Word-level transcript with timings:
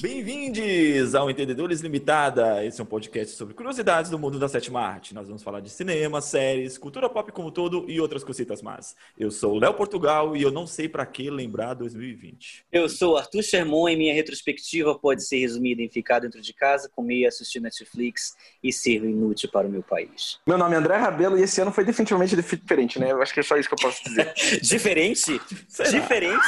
Bem-vindos 0.00 1.16
ao 1.16 1.28
Entendedores 1.28 1.80
Limitada. 1.80 2.64
Esse 2.64 2.80
é 2.80 2.84
um 2.84 2.86
podcast 2.86 3.34
sobre 3.34 3.52
curiosidades 3.52 4.08
do 4.08 4.16
mundo 4.16 4.38
da 4.38 4.46
sétima 4.46 4.80
arte. 4.80 5.12
Nós 5.12 5.26
vamos 5.26 5.42
falar 5.42 5.58
de 5.58 5.68
cinema, 5.70 6.20
séries, 6.20 6.78
cultura 6.78 7.08
pop 7.08 7.32
como 7.32 7.48
um 7.48 7.50
todo 7.50 7.84
e 7.88 8.00
outras 8.00 8.22
cositas 8.22 8.62
más. 8.62 8.94
Eu 9.18 9.28
sou 9.32 9.56
o 9.56 9.58
Léo 9.58 9.74
Portugal 9.74 10.36
e 10.36 10.42
eu 10.42 10.52
não 10.52 10.68
sei 10.68 10.88
para 10.88 11.04
que 11.04 11.28
lembrar 11.28 11.74
2020. 11.74 12.66
Eu 12.70 12.88
sou 12.88 13.16
Arthur 13.16 13.42
Sherman 13.42 13.92
e 13.92 13.96
minha 13.96 14.14
retrospectiva 14.14 14.96
pode 14.96 15.24
ser 15.24 15.38
resumida 15.38 15.82
em 15.82 15.88
ficar 15.88 16.20
dentro 16.20 16.40
de 16.40 16.52
casa, 16.52 16.88
comer, 16.94 17.26
assistir 17.26 17.58
Netflix 17.58 18.36
e 18.62 18.72
ser 18.72 19.02
inútil 19.02 19.50
para 19.50 19.66
o 19.66 19.70
meu 19.70 19.82
país. 19.82 20.38
Meu 20.46 20.56
nome 20.56 20.76
é 20.76 20.78
André 20.78 20.96
Rabelo 20.96 21.36
e 21.36 21.42
esse 21.42 21.60
ano 21.60 21.72
foi 21.72 21.84
definitivamente 21.84 22.36
diferente, 22.36 23.00
né? 23.00 23.10
Eu 23.10 23.20
acho 23.20 23.34
que 23.34 23.40
é 23.40 23.42
só 23.42 23.56
isso 23.56 23.68
que 23.68 23.74
eu 23.74 23.78
posso 23.82 24.04
dizer. 24.04 24.32
Diferente? 24.62 25.40
Diferente? 25.90 26.38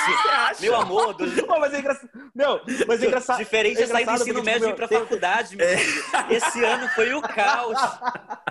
Meu 0.60 0.76
amor, 0.76 1.14
do... 1.14 1.26
Mas 1.58 1.74
é 1.74 1.80
engraçado. 1.80 2.10
Não, 2.32 2.60
mas 2.86 3.02
é 3.02 3.06
engraçado. 3.06 3.39
Diferente 3.44 3.82
é 3.82 3.86
sair 3.86 4.04
do 4.06 4.12
ensino 4.12 4.34
porque, 4.34 4.50
médio 4.50 4.66
e 4.66 4.70
ir 4.70 4.74
tipo, 4.74 4.76
pra 4.76 4.88
tem- 4.88 4.98
faculdade, 5.00 5.56
meu 5.56 5.66
filho. 5.66 6.04
Esse 6.30 6.64
ano 6.64 6.88
foi 6.88 7.14
o 7.14 7.22
caos. 7.22 7.78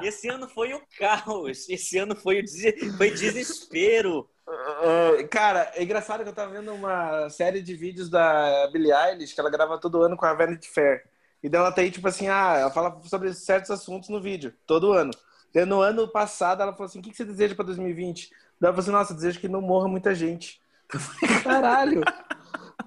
Esse 0.02 0.28
ano 0.30 0.48
foi 0.50 0.74
o 0.74 0.82
caos. 0.98 1.68
Esse 1.70 1.98
ano 1.98 2.16
foi 2.16 2.40
o 2.40 2.44
des- 2.44 2.98
foi 2.98 3.12
desespero. 3.12 4.30
Ah, 4.48 5.12
cara, 5.30 5.72
é 5.76 5.84
engraçado 5.84 6.24
que 6.24 6.30
eu 6.30 6.34
tava 6.34 6.52
vendo 6.54 6.74
uma 6.74 7.30
série 7.30 7.62
de 7.62 7.76
vídeos 7.76 8.10
da 8.10 8.68
Billie 8.72 8.92
Eilish 8.92 9.34
que 9.34 9.40
ela 9.40 9.50
grava 9.50 9.78
todo 9.80 10.02
ano 10.02 10.18
com 10.18 10.26
a 10.26 10.34
Vanity 10.34 10.68
Fair. 10.70 11.04
E 11.42 11.48
daí 11.48 11.62
ela 11.62 11.72
tem, 11.72 11.90
tipo 11.90 12.08
assim, 12.08 12.28
ah, 12.28 12.56
ela 12.60 12.72
fala 12.72 13.00
sobre 13.04 13.34
certos 13.34 13.72
assuntos 13.72 14.10
no 14.10 14.20
vídeo, 14.22 14.54
todo 14.68 14.92
ano. 14.92 15.12
Daí 15.54 15.66
no 15.66 15.80
ano 15.82 16.08
passado 16.08 16.62
ela 16.62 16.74
falou 16.74 16.86
assim: 16.88 17.00
o 17.00 17.02
que 17.02 17.12
que 17.12 17.18
você 17.18 17.26
deseja 17.26 17.56
pra 17.56 17.64
2020? 17.66 18.30
Daí 18.60 18.68
ela 18.68 18.74
falou 18.74 18.80
assim: 18.80 18.92
nossa, 18.92 19.14
eu 19.14 19.16
desejo 19.16 19.40
que 19.40 19.48
não 19.48 19.62
morra 19.62 19.88
muita 19.88 20.14
gente. 20.14 20.62
Eu 20.92 21.00
falei, 21.00 21.44
caralho. 21.44 22.02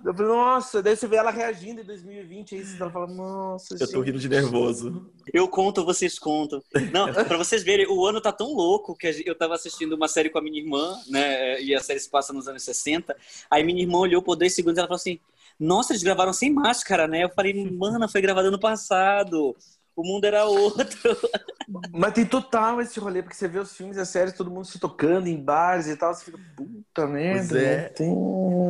Eu 0.05 0.13
falei, 0.13 0.33
nossa, 0.33 0.83
daí 0.83 0.97
você 0.97 1.07
vê 1.07 1.17
ela 1.17 1.31
reagindo 1.31 1.81
em 1.81 1.85
2020, 1.85 2.57
aí 2.57 2.65
ela 2.81 2.91
fala, 2.91 3.07
nossa, 3.07 3.75
Eu 3.75 3.79
tô 3.79 3.99
gente. 3.99 4.07
rindo 4.07 4.19
de 4.19 4.29
nervoso. 4.29 5.07
Eu 5.33 5.47
conto, 5.47 5.85
vocês 5.85 6.19
contam. 6.19 6.61
Não, 6.93 7.07
pra 7.25 7.37
vocês 7.39 7.63
verem, 7.63 7.87
o 7.87 8.05
ano 8.05 8.21
tá 8.21 8.33
tão 8.33 8.53
louco 8.53 8.97
que 8.97 9.23
eu 9.25 9.35
tava 9.37 9.55
assistindo 9.55 9.95
uma 9.95 10.09
série 10.09 10.29
com 10.29 10.39
a 10.39 10.43
minha 10.43 10.61
irmã, 10.61 10.97
né? 11.09 11.63
E 11.63 11.75
a 11.75 11.81
série 11.81 12.01
se 12.01 12.11
passa 12.11 12.33
nos 12.33 12.49
anos 12.49 12.65
60. 12.65 13.17
Aí 13.49 13.63
minha 13.63 13.81
irmã 13.81 13.99
olhou 13.99 14.23
por 14.23 14.35
dois 14.35 14.55
segundos 14.55 14.77
e 14.77 14.81
ela 14.81 14.89
falou 14.89 14.97
assim: 14.97 15.21
Nossa, 15.59 15.93
eles 15.93 16.03
gravaram 16.03 16.33
sem 16.33 16.53
máscara, 16.53 17.07
né? 17.07 17.23
Eu 17.23 17.31
falei, 17.31 17.71
mana, 17.71 18.09
foi 18.09 18.21
gravado 18.21 18.49
ano 18.49 18.59
passado. 18.59 19.55
O 19.95 20.03
mundo 20.03 20.25
era 20.25 20.45
outro. 20.45 20.87
Mas 21.93 22.13
tem 22.15 22.25
total 22.25 22.81
esse 22.81 22.99
rolê, 22.99 23.23
porque 23.23 23.37
você 23.37 23.47
vê 23.47 23.59
os 23.59 23.75
filmes 23.77 23.97
e 23.97 24.01
as 24.01 24.09
séries, 24.09 24.35
todo 24.35 24.51
mundo 24.51 24.65
se 24.65 24.79
tocando 24.79 25.27
em 25.27 25.37
bares 25.37 25.87
e 25.87 25.97
tal, 25.97 26.13
você 26.15 26.25
fica, 26.25 26.39
puta 26.57 27.07
merda, 27.07 27.49
Pois 27.51 27.63
é. 27.63 27.89
tem... 27.91 28.15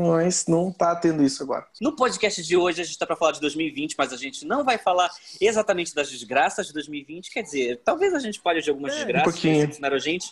mas 0.08 0.46
não 0.46 0.72
tá 0.72 0.94
tendo 0.96 1.22
isso 1.22 1.42
agora. 1.42 1.66
No 1.80 1.94
podcast 1.96 2.42
de 2.42 2.56
hoje, 2.56 2.80
a 2.80 2.84
gente 2.84 2.98
tá 2.98 3.06
pra 3.06 3.16
falar 3.16 3.32
de 3.32 3.40
2020, 3.40 3.94
mas 3.96 4.12
a 4.12 4.16
gente 4.16 4.44
não 4.44 4.64
vai 4.64 4.78
falar 4.78 5.10
exatamente 5.40 5.94
das 5.94 6.10
desgraças 6.10 6.66
de 6.66 6.72
2020. 6.72 7.30
Quer 7.30 7.42
dizer, 7.42 7.80
talvez 7.84 8.12
a 8.14 8.18
gente 8.18 8.40
fale 8.40 8.60
de 8.60 8.70
algumas 8.70 8.92
É, 8.92 8.96
um 8.96 8.98
desgraças 8.98 9.34
que 9.34 9.40
pouquinho. 9.40 9.54
decepcionaram 9.60 9.96
a 9.96 10.00
gente. 10.00 10.26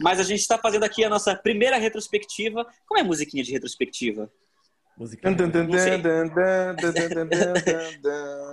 Mas 0.00 0.20
a 0.20 0.22
gente 0.24 0.40
está 0.40 0.58
fazendo 0.58 0.84
aqui 0.84 1.04
a 1.04 1.08
nossa 1.08 1.34
primeira 1.34 1.76
retrospectiva. 1.78 2.66
Como 2.86 2.98
é 2.98 3.02
a 3.02 3.04
musiquinha 3.04 3.42
de 3.42 3.50
retrospectiva? 3.52 4.30
Sei. 5.78 5.98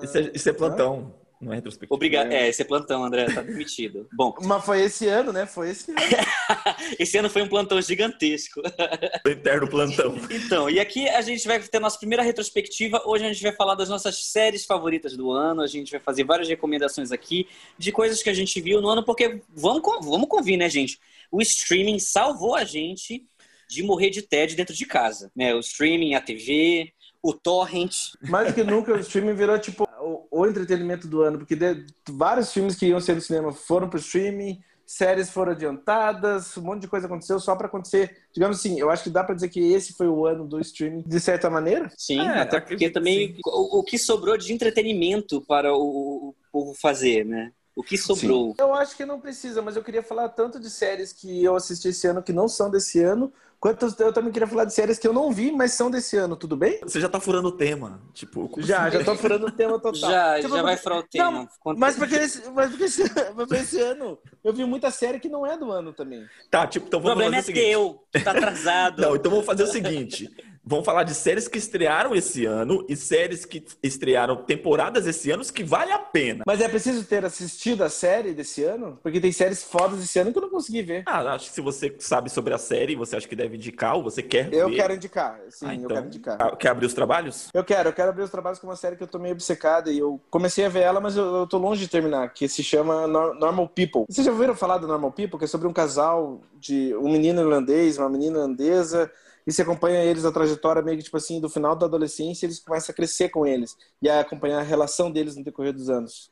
Isso 0.03 0.17
é, 0.17 0.31
isso 0.33 0.49
é 0.49 0.53
plantão, 0.53 1.13
não 1.43 1.51
é 1.51 1.55
retrospectiva. 1.55 1.93
Obrigado. 1.93 2.31
É, 2.31 2.49
esse 2.49 2.61
é 2.61 2.65
plantão, 2.65 3.03
André, 3.03 3.25
tá 3.25 3.41
demitido. 3.41 4.07
Bom, 4.13 4.33
Mas 4.41 4.65
foi 4.65 4.81
esse 4.81 5.07
ano, 5.07 5.31
né? 5.31 5.45
Foi 5.45 5.69
esse 5.69 5.91
ano. 5.91 5.99
esse 6.97 7.17
ano 7.17 7.29
foi 7.29 7.41
um 7.41 7.47
plantão 7.47 7.81
gigantesco. 7.81 8.61
Eterno 9.25 9.67
plantão. 9.67 10.15
Então, 10.29 10.69
e 10.69 10.79
aqui 10.79 11.07
a 11.09 11.21
gente 11.21 11.47
vai 11.47 11.59
ter 11.59 11.77
a 11.77 11.81
nossa 11.81 11.97
primeira 11.97 12.23
retrospectiva. 12.23 13.01
Hoje 13.05 13.25
a 13.25 13.31
gente 13.31 13.43
vai 13.43 13.51
falar 13.51 13.75
das 13.75 13.89
nossas 13.89 14.25
séries 14.25 14.65
favoritas 14.65 15.15
do 15.17 15.31
ano. 15.31 15.61
A 15.61 15.67
gente 15.67 15.91
vai 15.91 15.99
fazer 15.99 16.23
várias 16.23 16.47
recomendações 16.47 17.11
aqui 17.11 17.47
de 17.77 17.91
coisas 17.91 18.23
que 18.23 18.29
a 18.29 18.33
gente 18.33 18.59
viu 18.61 18.81
no 18.81 18.87
ano, 18.87 19.03
porque 19.03 19.41
vamos, 19.53 19.81
vamos 20.01 20.27
convir, 20.27 20.57
né, 20.57 20.69
gente? 20.69 20.99
O 21.31 21.41
streaming 21.41 21.99
salvou 21.99 22.55
a 22.55 22.63
gente 22.63 23.25
de 23.69 23.83
morrer 23.83 24.09
de 24.09 24.21
tédio 24.21 24.55
dentro 24.55 24.75
de 24.75 24.85
casa. 24.85 25.31
Né? 25.35 25.53
O 25.53 25.59
streaming, 25.59 26.13
a 26.13 26.21
TV, 26.21 26.93
o 27.23 27.33
torrent. 27.33 27.95
Mais 28.21 28.49
do 28.49 28.53
que 28.53 28.63
nunca, 28.63 28.93
o 28.93 28.99
streaming 28.99 29.33
virou, 29.33 29.57
tipo, 29.57 29.87
o, 30.03 30.27
o 30.31 30.45
entretenimento 30.47 31.07
do 31.07 31.21
ano, 31.21 31.37
porque 31.39 31.55
de- 31.55 31.85
vários 32.09 32.51
filmes 32.53 32.75
que 32.75 32.87
iam 32.87 32.99
ser 32.99 33.15
no 33.15 33.21
cinema 33.21 33.51
foram 33.51 33.89
pro 33.89 33.99
streaming, 33.99 34.59
séries 34.85 35.29
foram 35.29 35.53
adiantadas, 35.53 36.55
um 36.57 36.61
monte 36.63 36.81
de 36.81 36.87
coisa 36.87 37.07
aconteceu 37.07 37.39
só 37.39 37.55
pra 37.55 37.67
acontecer. 37.67 38.15
Digamos 38.33 38.59
assim, 38.59 38.79
eu 38.79 38.89
acho 38.89 39.03
que 39.03 39.09
dá 39.09 39.23
pra 39.23 39.35
dizer 39.35 39.49
que 39.49 39.59
esse 39.59 39.93
foi 39.93 40.07
o 40.07 40.25
ano 40.25 40.45
do 40.47 40.59
streaming, 40.59 41.01
de 41.03 41.19
certa 41.19 41.49
maneira. 41.49 41.89
Sim, 41.95 42.19
É, 42.19 42.39
até 42.39 42.59
porque 42.59 42.75
que 42.77 42.89
também 42.89 43.35
o, 43.45 43.79
o 43.79 43.83
que 43.83 43.97
sobrou 43.97 44.37
de 44.37 44.51
entretenimento 44.53 45.41
para 45.45 45.73
o, 45.73 46.29
o 46.29 46.35
povo 46.51 46.73
fazer, 46.79 47.23
né? 47.25 47.51
O 47.75 47.81
que 47.83 47.97
sobrou. 47.97 48.55
Eu 48.59 48.73
acho 48.73 48.95
que 48.95 49.05
não 49.05 49.19
precisa, 49.19 49.61
mas 49.61 49.75
eu 49.75 49.83
queria 49.83 50.03
falar 50.03 50.29
tanto 50.29 50.59
de 50.59 50.69
séries 50.69 51.11
que 51.11 51.43
eu 51.43 51.55
assisti 51.55 51.87
esse 51.87 52.05
ano 52.07 52.21
que 52.21 52.31
não 52.31 52.47
são 52.47 52.69
desse 52.69 53.01
ano, 53.01 53.33
quanto 53.59 53.87
eu 53.99 54.13
também 54.13 54.31
queria 54.31 54.47
falar 54.47 54.65
de 54.65 54.73
séries 54.73 54.99
que 54.99 55.07
eu 55.07 55.13
não 55.13 55.31
vi, 55.31 55.51
mas 55.51 55.71
são 55.71 55.89
desse 55.89 56.15
ano, 56.15 56.35
tudo 56.35 56.55
bem? 56.55 56.79
Você 56.83 56.99
já 57.01 57.09
tá 57.09 57.19
furando 57.19 57.47
o 57.47 57.51
tema. 57.51 57.99
Tipo, 58.13 58.47
Já, 58.59 58.85
assim? 58.87 58.99
já 58.99 59.03
tô 59.05 59.15
furando 59.15 59.47
o 59.47 59.51
tema 59.51 59.79
total. 59.79 60.11
Já, 60.11 60.35
Tipo, 60.39 60.55
já 60.55 60.61
vai 60.61 60.77
furar 60.77 60.99
o 60.99 61.03
tema. 61.03 61.49
Não, 61.65 61.75
Mas 61.75 61.95
porque, 61.95 62.15
esse, 62.15 62.47
mas 62.51 62.69
porque 62.69 62.83
esse, 62.83 63.03
mas 63.33 63.47
porque 63.47 63.55
esse 63.55 63.81
ano 63.81 64.19
eu 64.43 64.53
vi 64.53 64.65
muita 64.65 64.91
série 64.91 65.19
que 65.19 65.27
não 65.29 65.43
é 65.45 65.57
do 65.57 65.71
ano 65.71 65.93
também. 65.93 66.27
Tá, 66.51 66.67
tipo, 66.67 66.85
então 66.85 66.99
o 66.99 67.03
vamos 67.03 67.15
problema 67.17 67.37
é 67.37 67.41
fazer 67.41 67.51
o 67.53 67.55
seguinte. 67.55 67.71
teu, 67.71 68.03
tu 68.11 68.23
tá 68.23 68.31
atrasado. 68.31 69.01
Não, 69.01 69.15
então 69.15 69.31
vamos 69.31 69.45
fazer 69.47 69.63
o 69.63 69.67
seguinte. 69.67 70.29
Vamos 70.65 70.85
falar 70.85 71.03
de 71.03 71.13
séries 71.13 71.49
que 71.49 71.57
estrearam 71.57 72.15
esse 72.15 72.45
ano 72.45 72.85
e 72.87 72.95
séries 72.95 73.43
que 73.43 73.65
estrearam 73.83 74.37
temporadas 74.37 75.05
esse 75.05 75.29
ano 75.29 75.43
que 75.43 75.61
vale 75.61 75.91
a 75.91 75.99
pena. 75.99 76.43
Mas 76.47 76.61
é 76.61 76.69
preciso 76.69 77.03
ter 77.03 77.25
assistido 77.25 77.83
a 77.83 77.89
série 77.89 78.33
desse 78.33 78.63
ano? 78.63 78.97
Porque 79.03 79.19
tem 79.19 79.33
séries 79.33 79.61
fodas 79.61 79.99
desse 79.99 80.17
ano 80.19 80.31
que 80.31 80.37
eu 80.37 80.41
não 80.43 80.49
consegui 80.49 80.81
ver. 80.81 81.03
Ah, 81.05 81.33
acho 81.33 81.49
que 81.49 81.55
se 81.55 81.59
você 81.59 81.93
sabe 81.99 82.29
sobre 82.29 82.53
a 82.53 82.57
série, 82.57 82.95
você 82.95 83.17
acha 83.17 83.27
que 83.27 83.35
deve 83.35 83.57
indicar 83.57 83.97
ou 83.97 84.03
você 84.03 84.23
quer 84.23 84.53
Eu 84.53 84.69
ver. 84.69 84.75
quero 84.77 84.93
indicar, 84.93 85.37
sim, 85.49 85.65
Ah, 85.67 85.73
eu 85.73 85.79
então, 85.79 85.87
quero 85.89 86.05
indicar. 86.07 86.37
ah, 86.39 86.55
Quer 86.55 86.69
abrir 86.69 86.85
os 86.85 86.93
trabalhos? 86.93 87.49
Eu 87.53 87.63
quero, 87.65 87.89
eu 87.89 87.93
quero 87.93 88.09
abrir 88.11 88.23
os 88.23 88.31
trabalhos 88.31 88.57
com 88.57 88.67
uma 88.67 88.77
série 88.77 88.95
que 88.95 89.03
eu 89.03 89.07
tô 89.07 89.19
meio 89.19 89.33
obcecada 89.33 89.91
e 89.91 89.99
eu 89.99 90.17
comecei 90.29 90.63
a 90.63 90.69
ver 90.69 90.83
ela, 90.83 91.01
mas 91.01 91.17
eu, 91.17 91.25
eu 91.25 91.45
tô 91.45 91.57
longe 91.57 91.81
de 91.81 91.89
terminar, 91.89 92.29
que 92.33 92.47
se 92.47 92.63
chama 92.63 93.05
Nor- 93.05 93.35
Normal 93.35 93.67
People. 93.67 94.05
Vocês 94.07 94.23
já 94.23 94.31
ouviram 94.31 94.55
falar 94.55 94.77
do 94.77 94.87
Normal 94.87 95.11
People? 95.11 95.37
Que 95.37 95.43
é 95.43 95.47
sobre 95.47 95.67
um 95.67 95.73
casal 95.73 96.39
de 96.57 96.95
um 96.95 97.11
menino 97.11 97.41
irlandês, 97.41 97.97
uma 97.97 98.09
menina 98.09 98.37
holandesa, 98.39 99.11
e 99.45 99.51
você 99.51 99.61
acompanha 99.61 100.03
eles 100.03 100.25
a 100.25 100.31
trajetória 100.31 100.81
meio 100.81 100.97
que 100.97 101.03
tipo 101.03 101.17
assim, 101.17 101.39
do 101.39 101.49
final 101.49 101.75
da 101.75 101.85
adolescência, 101.85 102.45
eles 102.45 102.59
começam 102.59 102.91
a 102.91 102.95
crescer 102.95 103.29
com 103.29 103.45
eles 103.45 103.77
e 104.01 104.09
a 104.09 104.19
acompanhar 104.19 104.59
a 104.59 104.63
relação 104.63 105.11
deles 105.11 105.35
no 105.35 105.43
decorrer 105.43 105.73
dos 105.73 105.89
anos. 105.89 106.31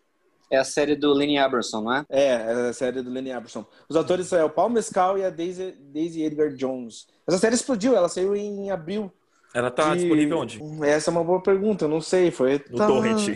É 0.50 0.58
a 0.58 0.66
série 0.66 0.98
do 0.98 1.14
Lenny 1.14 1.38
Aberson, 1.38 1.82
não 1.82 1.94
é? 1.94 2.06
É, 2.10 2.26
é 2.26 2.52
a 2.70 2.74
série 2.74 3.02
do 3.02 3.10
Lenny 3.10 3.32
Aberson. 3.32 3.66
Os 3.88 3.96
atores 3.96 4.28
são 4.28 4.46
o 4.46 4.50
Paul 4.50 4.70
Mescal 4.70 5.18
e 5.18 5.24
a 5.24 5.30
Daisy, 5.30 5.72
Daisy 5.80 6.24
Edgar 6.24 6.50
Jones. 6.54 7.08
Essa 7.26 7.38
série 7.38 7.56
explodiu, 7.56 7.96
ela 7.96 8.10
saiu 8.10 8.36
em 8.36 8.70
abril. 8.70 9.10
Ela 9.54 9.70
tá 9.70 9.94
de- 9.94 10.00
disponível 10.00 10.40
onde? 10.40 10.62
Essa 10.84 11.10
é 11.10 11.12
uma 11.12 11.24
boa 11.24 11.42
pergunta, 11.42 11.86
eu 11.86 11.90
não 11.90 12.02
sei. 12.02 12.32
Foi. 12.32 12.64
No 12.70 12.78
Torrent. 12.78 13.30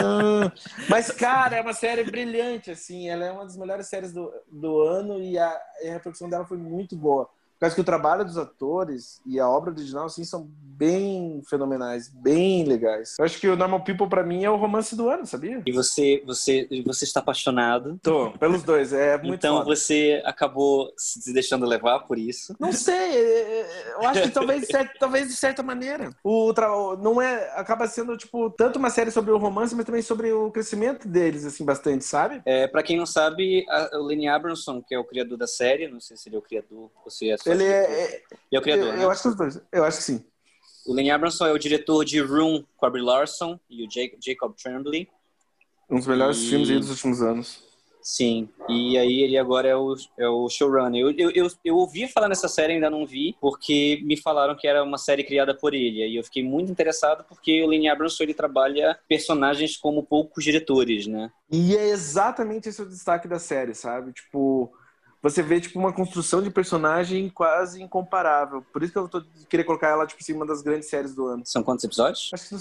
Ah, 0.00 0.52
Mas, 0.88 1.10
cara, 1.10 1.56
é 1.56 1.60
uma 1.60 1.72
série 1.72 2.04
brilhante, 2.04 2.70
assim. 2.70 3.08
Ela 3.08 3.24
é 3.26 3.32
uma 3.32 3.44
das 3.44 3.56
melhores 3.56 3.88
séries 3.88 4.12
do, 4.12 4.32
do 4.50 4.82
ano 4.82 5.20
e 5.20 5.36
a, 5.36 5.48
a 5.48 5.92
repercussão 5.92 6.28
dela 6.28 6.44
foi 6.44 6.58
muito 6.58 6.96
boa. 6.96 7.28
Por 7.58 7.62
causa 7.62 7.74
que 7.74 7.80
o 7.80 7.84
trabalho 7.84 8.24
dos 8.24 8.38
atores 8.38 9.20
e 9.26 9.40
a 9.40 9.48
obra 9.48 9.72
original, 9.72 10.06
assim, 10.06 10.22
são 10.22 10.48
bem 10.78 11.42
fenomenais, 11.50 12.08
bem 12.08 12.62
legais. 12.64 13.16
Eu 13.18 13.24
acho 13.24 13.40
que 13.40 13.48
o 13.48 13.56
Normal 13.56 13.82
People, 13.82 14.08
pra 14.08 14.22
mim, 14.22 14.44
é 14.44 14.50
o 14.50 14.54
romance 14.54 14.94
do 14.94 15.08
ano, 15.08 15.26
sabia? 15.26 15.60
E 15.66 15.72
você, 15.72 16.22
você, 16.24 16.68
você 16.86 17.04
está 17.04 17.18
apaixonado. 17.18 17.98
Tô, 18.00 18.30
pelos 18.38 18.62
dois, 18.62 18.92
é 18.92 19.18
muito 19.18 19.34
então 19.34 19.58
foda. 19.58 19.74
você 19.74 20.22
acabou 20.24 20.92
se 20.96 21.32
deixando 21.32 21.66
levar 21.66 21.98
por 22.06 22.16
isso. 22.16 22.54
Não 22.60 22.72
sei, 22.72 22.94
é, 22.94 23.60
é, 23.60 23.94
eu 23.94 24.06
acho 24.06 24.22
que 24.22 24.30
talvez, 24.30 24.68
talvez 25.00 25.26
de 25.26 25.34
certa 25.34 25.60
maneira. 25.60 26.10
O 26.22 26.52
não 27.02 27.20
é, 27.20 27.50
acaba 27.56 27.88
sendo 27.88 28.16
tipo 28.16 28.48
tanto 28.50 28.78
uma 28.78 28.90
série 28.90 29.10
sobre 29.10 29.32
o 29.32 29.38
romance, 29.38 29.74
mas 29.74 29.84
também 29.84 30.02
sobre 30.02 30.32
o 30.32 30.50
crescimento 30.52 31.08
deles 31.08 31.44
assim 31.44 31.64
bastante, 31.64 32.04
sabe? 32.04 32.40
É, 32.44 32.68
para 32.68 32.84
quem 32.84 32.96
não 32.96 33.06
sabe, 33.06 33.66
a- 33.68 33.90
o 33.98 34.04
Lenny 34.04 34.28
Aberson, 34.28 34.80
que 34.80 34.94
é 34.94 34.98
o 34.98 35.04
criador 35.04 35.36
da 35.36 35.46
série, 35.46 35.88
não 35.88 36.00
sei 36.00 36.16
se 36.16 36.28
ele 36.28 36.36
é 36.36 36.38
o 36.38 36.42
criador 36.42 36.90
ou 37.04 37.10
se 37.10 37.30
é 37.30 37.36
só 37.48 37.52
Ele 37.54 37.64
é, 37.64 37.84
é 38.04 38.14
Ele 38.16 38.22
é 38.52 38.58
o 38.58 38.62
criador, 38.62 38.86
eu, 38.86 38.92
né? 38.96 39.04
eu 39.04 39.10
acho 39.10 39.22
que 39.22 39.28
os 39.28 39.36
dois, 39.36 39.60
eu 39.72 39.84
acho 39.84 39.98
que 39.98 40.04
sim. 40.04 40.24
O 40.86 40.94
Lenny 40.94 41.10
Aberson 41.10 41.46
é 41.46 41.52
o 41.52 41.58
diretor 41.58 42.04
de 42.04 42.20
Room 42.20 42.64
com 42.76 42.86
a 42.86 42.90
Brie 42.90 43.02
Larson 43.04 43.58
e 43.68 43.84
o 43.84 43.88
Jake- 43.88 44.16
Jacob 44.24 44.54
Tremblay. 44.56 45.08
Um 45.90 45.96
dos 45.96 46.06
melhores 46.06 46.38
E- 46.42 46.48
filmes 46.48 46.68
dos 46.68 46.90
últimos 46.90 47.20
anos. 47.22 47.66
Sim, 48.00 48.48
e 48.70 48.96
aí 48.96 49.20
ele 49.22 49.36
agora 49.36 49.68
é 49.68 49.76
o, 49.76 49.94
é 50.18 50.26
o 50.26 50.48
showrunner. 50.48 50.98
Eu, 50.98 51.10
eu, 51.10 51.30
eu, 51.32 51.46
eu 51.62 51.76
ouvi 51.76 52.08
falar 52.08 52.26
nessa 52.26 52.48
série, 52.48 52.72
ainda 52.72 52.88
não 52.88 53.04
vi, 53.06 53.36
porque 53.38 54.00
me 54.02 54.16
falaram 54.16 54.56
que 54.56 54.66
era 54.66 54.82
uma 54.82 54.96
série 54.96 55.22
criada 55.24 55.54
por 55.54 55.74
ele. 55.74 56.02
Aí 56.02 56.16
eu 56.16 56.24
fiquei 56.24 56.42
muito 56.42 56.72
interessado 56.72 57.22
porque 57.28 57.62
o 57.62 57.66
Lenny 57.66 57.86
Abrams 57.86 58.16
ele 58.22 58.32
trabalha 58.32 58.98
personagens 59.06 59.76
como 59.76 60.02
poucos 60.02 60.42
diretores, 60.42 61.06
né? 61.06 61.30
E 61.52 61.76
é 61.76 61.88
exatamente 61.90 62.70
esse 62.70 62.80
o 62.80 62.88
destaque 62.88 63.28
da 63.28 63.38
série, 63.38 63.74
sabe? 63.74 64.12
Tipo, 64.12 64.72
você 65.22 65.42
vê, 65.42 65.60
tipo, 65.60 65.78
uma 65.78 65.92
construção 65.92 66.40
de 66.42 66.50
personagem 66.50 67.28
quase 67.28 67.82
incomparável. 67.82 68.62
Por 68.72 68.82
isso 68.82 68.92
que 68.92 68.98
eu 68.98 69.08
tô, 69.08 69.22
queria 69.48 69.64
colocar 69.64 69.88
ela, 69.88 70.06
tipo, 70.06 70.22
assim, 70.22 70.32
uma 70.32 70.46
das 70.46 70.62
grandes 70.62 70.88
séries 70.88 71.14
do 71.14 71.26
ano. 71.26 71.42
São 71.44 71.62
quantos 71.62 71.84
episódios? 71.84 72.30
Acho 72.32 72.48
que, 72.48 72.54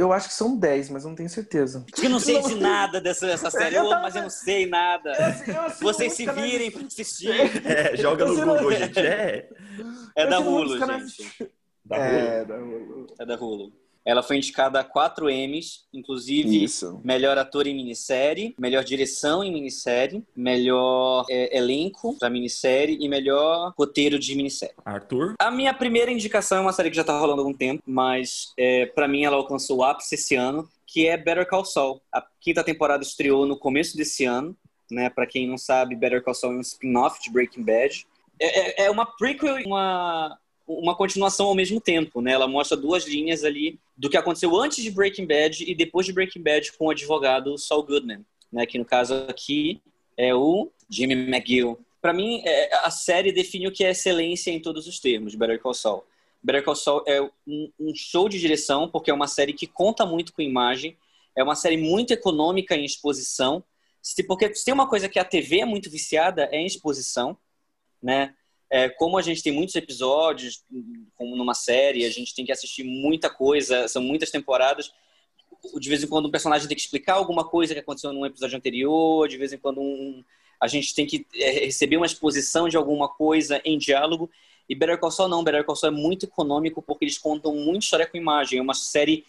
eu 0.00 0.12
acho 0.12 0.28
que 0.28 0.34
são 0.34 0.56
10, 0.56 0.90
mas 0.90 1.04
não 1.04 1.14
tenho 1.14 1.28
certeza. 1.28 1.84
Eu 2.02 2.10
não 2.10 2.18
sei 2.18 2.40
de 2.42 2.54
nada 2.60 3.00
dessa, 3.00 3.26
dessa 3.26 3.50
série, 3.50 3.76
eu, 3.76 3.88
tava- 3.88 4.02
mas 4.02 4.16
eu 4.16 4.22
não 4.22 4.30
sei 4.30 4.66
nada. 4.66 5.12
Eu- 5.46 5.54
eu 5.54 5.70
Vocês 5.80 6.12
se 6.14 6.26
virem 6.30 6.70
pra 6.70 6.82
assistir. 6.86 7.30
É, 7.64 7.96
joga 7.96 8.24
no 8.24 8.34
Google, 8.34 8.72
gente. 8.72 8.98
É. 8.98 9.48
É 10.16 10.24
Eu 10.24 10.30
da 10.30 10.40
Hulu, 10.40 10.78
gente. 10.78 11.50
Da 11.84 11.96
É, 11.96 12.44
da 12.44 12.56
Hulu. 12.56 13.06
É 13.18 13.26
da 13.26 13.34
Hulu. 13.36 13.72
Ela 14.10 14.24
foi 14.24 14.38
indicada 14.38 14.80
a 14.80 14.84
quatro 14.84 15.30
Emmys, 15.30 15.84
inclusive 15.94 16.64
Isso. 16.64 17.00
melhor 17.04 17.38
ator 17.38 17.68
em 17.68 17.74
minissérie, 17.76 18.56
melhor 18.58 18.82
direção 18.82 19.44
em 19.44 19.52
minissérie, 19.52 20.24
melhor 20.34 21.24
é, 21.30 21.56
elenco 21.56 22.18
pra 22.18 22.28
minissérie 22.28 22.98
e 23.00 23.08
melhor 23.08 23.72
roteiro 23.78 24.18
de 24.18 24.34
minissérie. 24.34 24.74
Arthur. 24.84 25.34
A 25.38 25.48
minha 25.48 25.72
primeira 25.72 26.10
indicação 26.10 26.58
é 26.58 26.60
uma 26.60 26.72
série 26.72 26.90
que 26.90 26.96
já 26.96 27.04
tá 27.04 27.16
rolando 27.16 27.40
há 27.40 27.44
algum 27.44 27.56
tempo, 27.56 27.84
mas 27.86 28.52
é, 28.58 28.86
para 28.86 29.06
mim 29.06 29.22
ela 29.22 29.36
alcançou 29.36 29.78
o 29.78 29.84
ápice 29.84 30.16
esse 30.16 30.34
ano, 30.34 30.68
que 30.84 31.06
é 31.06 31.16
Better 31.16 31.48
Call 31.48 31.64
Saul. 31.64 32.00
A 32.12 32.20
quinta 32.40 32.64
temporada 32.64 33.04
estreou 33.04 33.46
no 33.46 33.56
começo 33.56 33.96
desse 33.96 34.24
ano, 34.24 34.56
né? 34.90 35.08
Para 35.08 35.24
quem 35.24 35.46
não 35.46 35.56
sabe, 35.56 35.94
Better 35.94 36.20
Call 36.20 36.34
Saul 36.34 36.54
é 36.54 36.56
um 36.56 36.60
spin-off 36.62 37.22
de 37.22 37.30
Breaking 37.30 37.62
Bad. 37.62 38.04
É, 38.40 38.82
é- 38.82 38.86
é 38.86 38.90
uma 38.90 39.06
prequel 39.06 39.60
e 39.60 39.64
uma, 39.64 40.36
uma 40.66 40.96
continuação 40.96 41.46
ao 41.46 41.54
mesmo 41.54 41.80
tempo, 41.80 42.20
né? 42.20 42.32
Ela 42.32 42.48
mostra 42.48 42.76
duas 42.76 43.06
linhas 43.06 43.44
ali 43.44 43.78
do 44.00 44.08
que 44.08 44.16
aconteceu 44.16 44.56
antes 44.56 44.82
de 44.82 44.90
Breaking 44.90 45.26
Bad 45.26 45.62
e 45.62 45.74
depois 45.74 46.06
de 46.06 46.12
Breaking 46.14 46.42
Bad 46.42 46.72
com 46.72 46.86
o 46.86 46.90
advogado 46.90 47.58
Saul 47.58 47.82
Goodman, 47.82 48.24
né? 48.50 48.64
Que 48.64 48.78
no 48.78 48.84
caso 48.84 49.14
aqui 49.28 49.78
é 50.16 50.34
o 50.34 50.70
Jimmy 50.88 51.12
McGill. 51.12 51.78
Para 52.00 52.14
mim, 52.14 52.40
é, 52.46 52.74
a 52.76 52.90
série 52.90 53.30
define 53.30 53.68
o 53.68 53.70
que 53.70 53.84
é 53.84 53.90
excelência 53.90 54.50
em 54.50 54.58
todos 54.58 54.86
os 54.86 54.98
termos, 54.98 55.34
Better 55.34 55.60
Call 55.60 55.74
Saul. 55.74 56.02
Better 56.42 56.64
Call 56.64 56.76
Saul 56.76 57.04
é 57.06 57.20
um, 57.46 57.70
um 57.78 57.94
show 57.94 58.26
de 58.26 58.40
direção, 58.40 58.88
porque 58.88 59.10
é 59.10 59.14
uma 59.14 59.28
série 59.28 59.52
que 59.52 59.66
conta 59.66 60.06
muito 60.06 60.32
com 60.32 60.40
imagem, 60.40 60.96
é 61.36 61.44
uma 61.44 61.54
série 61.54 61.76
muito 61.76 62.10
econômica 62.14 62.74
em 62.74 62.86
exposição, 62.86 63.62
porque 64.26 64.54
se 64.54 64.64
tem 64.64 64.72
uma 64.72 64.88
coisa 64.88 65.10
que 65.10 65.18
a 65.18 65.24
TV 65.26 65.60
é 65.60 65.66
muito 65.66 65.90
viciada, 65.90 66.48
é 66.50 66.56
em 66.56 66.64
exposição, 66.64 67.36
né? 68.02 68.34
É, 68.70 68.88
como 68.88 69.18
a 69.18 69.22
gente 69.22 69.42
tem 69.42 69.52
muitos 69.52 69.74
episódios, 69.74 70.64
como 71.16 71.34
numa 71.34 71.54
série, 71.54 72.04
a 72.04 72.10
gente 72.10 72.34
tem 72.34 72.44
que 72.44 72.52
assistir 72.52 72.84
muita 72.84 73.28
coisa, 73.28 73.88
são 73.88 74.00
muitas 74.00 74.30
temporadas, 74.30 74.92
de 75.78 75.88
vez 75.88 76.04
em 76.04 76.06
quando 76.06 76.26
um 76.26 76.30
personagem 76.30 76.68
tem 76.68 76.76
que 76.76 76.82
explicar 76.82 77.14
alguma 77.14 77.44
coisa 77.44 77.74
que 77.74 77.80
aconteceu 77.80 78.12
num 78.12 78.24
episódio 78.24 78.56
anterior, 78.56 79.28
de 79.28 79.36
vez 79.36 79.52
em 79.52 79.58
quando 79.58 79.80
um, 79.80 80.24
a 80.60 80.68
gente 80.68 80.94
tem 80.94 81.06
que 81.06 81.26
é, 81.34 81.64
receber 81.64 81.96
uma 81.96 82.06
exposição 82.06 82.68
de 82.68 82.76
alguma 82.76 83.08
coisa 83.08 83.60
em 83.64 83.78
diálogo. 83.78 84.30
E 84.68 84.74
Better 84.74 84.98
Call 84.98 85.10
Saul 85.10 85.28
não, 85.28 85.42
Better 85.42 85.64
Call 85.64 85.74
Saul 85.74 85.92
é 85.92 85.96
muito 85.96 86.26
econômico 86.26 86.80
porque 86.80 87.04
eles 87.04 87.18
contam 87.18 87.54
muito 87.54 87.82
história 87.82 88.06
com 88.06 88.16
imagem. 88.16 88.58
É 88.58 88.62
uma 88.62 88.74
série 88.74 89.24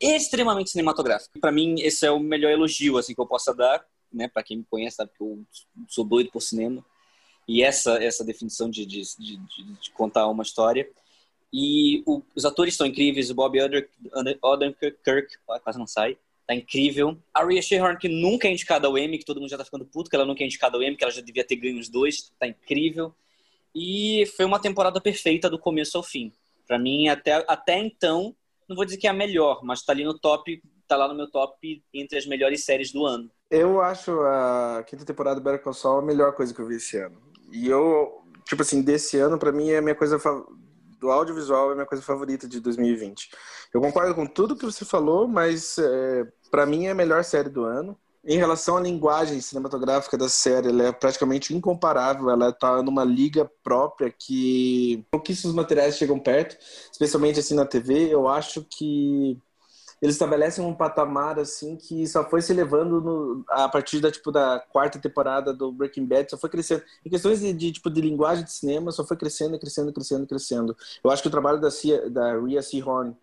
extremamente 0.00 0.70
cinematográfica. 0.70 1.38
Para 1.38 1.52
mim, 1.52 1.76
esse 1.80 2.06
é 2.06 2.10
o 2.10 2.18
melhor 2.18 2.50
elogio 2.50 2.96
assim 2.96 3.14
que 3.14 3.20
eu 3.20 3.26
possa 3.26 3.54
dar, 3.54 3.84
né? 4.12 4.26
Para 4.26 4.42
quem 4.42 4.56
me 4.58 4.64
conhece, 4.64 4.96
sabe 4.96 5.12
que 5.16 5.22
eu 5.22 5.44
sou 5.86 6.04
doido 6.04 6.30
por 6.30 6.40
cinema. 6.40 6.84
E 7.48 7.62
essa 7.62 8.02
essa 8.02 8.24
definição 8.24 8.70
de, 8.70 8.86
de, 8.86 9.02
de, 9.18 9.36
de- 9.36 9.90
contar 9.92 10.26
uma 10.28 10.42
história. 10.42 10.88
E 11.52 12.02
o- 12.06 12.22
os 12.34 12.44
atores 12.44 12.74
estão 12.74 12.86
incríveis. 12.86 13.28
O 13.30 13.34
Bob 13.34 13.58
Odenkirk, 14.42 15.36
quase 15.62 15.78
não 15.78 15.86
sai, 15.86 16.16
tá 16.46 16.54
incrível. 16.54 17.16
A 17.34 17.44
Rhea 17.44 17.60
Shehorn, 17.62 17.98
que 17.98 18.08
nunca 18.08 18.46
é 18.48 18.52
indicada 18.52 18.86
ao 18.86 18.96
Emmy, 18.96 19.18
que 19.18 19.24
todo 19.24 19.40
mundo 19.40 19.50
já 19.50 19.58
tá 19.58 19.64
ficando 19.64 19.84
puto 19.84 20.08
que 20.08 20.16
ela 20.16 20.24
nunca 20.24 20.42
é 20.42 20.46
indicada 20.46 20.76
ao 20.76 20.82
Emmy, 20.82 20.96
que 20.96 21.04
ela 21.04 21.12
já 21.12 21.20
devia 21.20 21.44
ter 21.44 21.56
ganho 21.56 21.78
os 21.78 21.88
dois, 21.88 22.32
tá 22.38 22.46
incrível. 22.46 23.14
E 23.74 24.26
foi 24.36 24.44
uma 24.44 24.60
temporada 24.60 25.00
perfeita 25.00 25.48
do 25.50 25.58
começo 25.58 25.96
ao 25.96 26.02
fim. 26.02 26.32
Pra 26.66 26.78
mim, 26.78 27.08
até, 27.08 27.44
até 27.48 27.78
então, 27.78 28.34
não 28.68 28.76
vou 28.76 28.84
dizer 28.84 28.96
que 28.98 29.06
é 29.06 29.10
a 29.10 29.14
melhor, 29.14 29.60
mas 29.64 29.82
tá 29.82 29.92
ali 29.92 30.04
no 30.04 30.16
top, 30.18 30.62
tá 30.86 30.96
lá 30.96 31.08
no 31.08 31.14
meu 31.14 31.28
top 31.28 31.82
entre 31.92 32.16
as 32.18 32.26
melhores 32.26 32.64
séries 32.64 32.92
do 32.92 33.04
ano. 33.06 33.30
Eu 33.50 33.80
acho 33.80 34.12
a 34.20 34.84
quinta 34.88 35.04
temporada 35.04 35.40
do 35.40 35.42
Better 35.42 35.60
Call 35.62 35.74
Saul 35.74 35.98
a 35.98 36.02
melhor 36.02 36.32
coisa 36.34 36.54
que 36.54 36.60
eu 36.60 36.66
vi 36.66 36.76
esse 36.76 36.96
ano. 36.96 37.20
E 37.50 37.68
eu, 37.68 38.22
tipo 38.44 38.62
assim, 38.62 38.82
desse 38.82 39.18
ano, 39.18 39.38
pra 39.38 39.52
mim, 39.52 39.70
é 39.70 39.78
a 39.78 39.82
minha 39.82 39.94
coisa 39.94 40.18
do 40.98 41.10
audiovisual, 41.10 41.70
é 41.70 41.72
a 41.72 41.74
minha 41.76 41.86
coisa 41.86 42.02
favorita 42.02 42.46
de 42.46 42.60
2020. 42.60 43.30
Eu 43.72 43.80
concordo 43.80 44.14
com 44.14 44.26
tudo 44.26 44.56
que 44.56 44.64
você 44.64 44.84
falou, 44.84 45.26
mas 45.26 45.78
é, 45.78 46.26
para 46.50 46.66
mim 46.66 46.86
é 46.86 46.90
a 46.90 46.94
melhor 46.94 47.24
série 47.24 47.48
do 47.48 47.64
ano. 47.64 47.96
Em 48.22 48.36
relação 48.36 48.76
à 48.76 48.80
linguagem 48.80 49.40
cinematográfica 49.40 50.18
da 50.18 50.28
série, 50.28 50.68
ela 50.68 50.88
é 50.88 50.92
praticamente 50.92 51.54
incomparável. 51.54 52.28
Ela 52.28 52.50
está 52.50 52.82
numa 52.82 53.02
liga 53.02 53.50
própria 53.64 54.10
que 54.10 55.06
pouquíssimos 55.10 55.56
materiais 55.56 55.96
chegam 55.96 56.18
perto, 56.18 56.56
especialmente 56.92 57.40
assim 57.40 57.54
na 57.54 57.64
TV. 57.64 58.12
Eu 58.12 58.28
acho 58.28 58.62
que 58.68 59.38
eles 60.00 60.14
estabelecem 60.14 60.64
um 60.64 60.74
patamar 60.74 61.38
assim 61.38 61.76
que 61.76 62.06
só 62.06 62.24
foi 62.28 62.40
se 62.42 62.52
elevando 62.52 63.00
no- 63.00 63.44
a 63.48 63.68
partir 63.68 64.00
da 64.00 64.10
tipo 64.10 64.32
da 64.32 64.58
quarta 64.70 64.98
temporada 64.98 65.52
do 65.52 65.70
Breaking 65.72 66.06
Bad, 66.06 66.30
só 66.30 66.38
foi 66.38 66.48
crescendo. 66.50 66.82
Em 67.04 67.10
questões 67.10 67.40
de, 67.40 67.52
de, 67.52 67.72
tipo 67.72 67.90
de 67.90 68.00
linguagem 68.00 68.44
de 68.44 68.52
cinema, 68.52 68.90
só 68.92 69.04
foi 69.04 69.16
crescendo, 69.16 69.58
crescendo, 69.58 69.92
crescendo, 69.92 70.26
crescendo. 70.26 70.76
Eu 71.04 71.10
acho 71.10 71.20
que 71.22 71.28
o 71.28 71.30
trabalho 71.30 71.60
da 71.60 71.70
Cia, 71.70 72.08
da 72.08 72.38
Rhea 72.38 72.62
Seahorn 72.62 73.14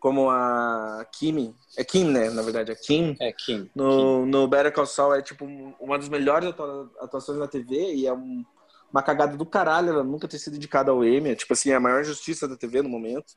como 0.00 0.28
a 0.28 1.06
Kimi, 1.12 1.54
é 1.76 1.84
Kim, 1.84 2.06
né, 2.10 2.28
na 2.30 2.42
verdade, 2.42 2.72
é 2.72 2.74
Kim, 2.74 3.16
É, 3.20 3.30
Kim. 3.32 3.70
no, 3.72 4.26
no 4.26 4.48
Better 4.48 4.72
Call 4.72 4.84
Saul 4.84 5.14
é 5.14 5.22
tipo 5.22 5.44
um- 5.44 5.74
uma 5.78 5.96
das 5.96 6.08
melhores 6.08 6.48
atua- 6.48 6.90
atuações 7.00 7.38
na 7.38 7.46
TV 7.46 7.94
e 7.94 8.04
é 8.04 8.12
um- 8.12 8.44
uma 8.96 9.02
cagada 9.02 9.36
do 9.36 9.44
caralho 9.44 9.90
ela 9.90 10.02
nunca 10.02 10.26
ter 10.26 10.38
sido 10.38 10.56
indicada 10.56 10.90
ao 10.90 11.04
Emmy, 11.04 11.30
é, 11.30 11.34
tipo 11.34 11.52
assim, 11.52 11.70
a 11.70 11.78
maior 11.78 12.02
justiça 12.02 12.48
da 12.48 12.56
TV 12.56 12.80
no 12.80 12.88
momento. 12.88 13.34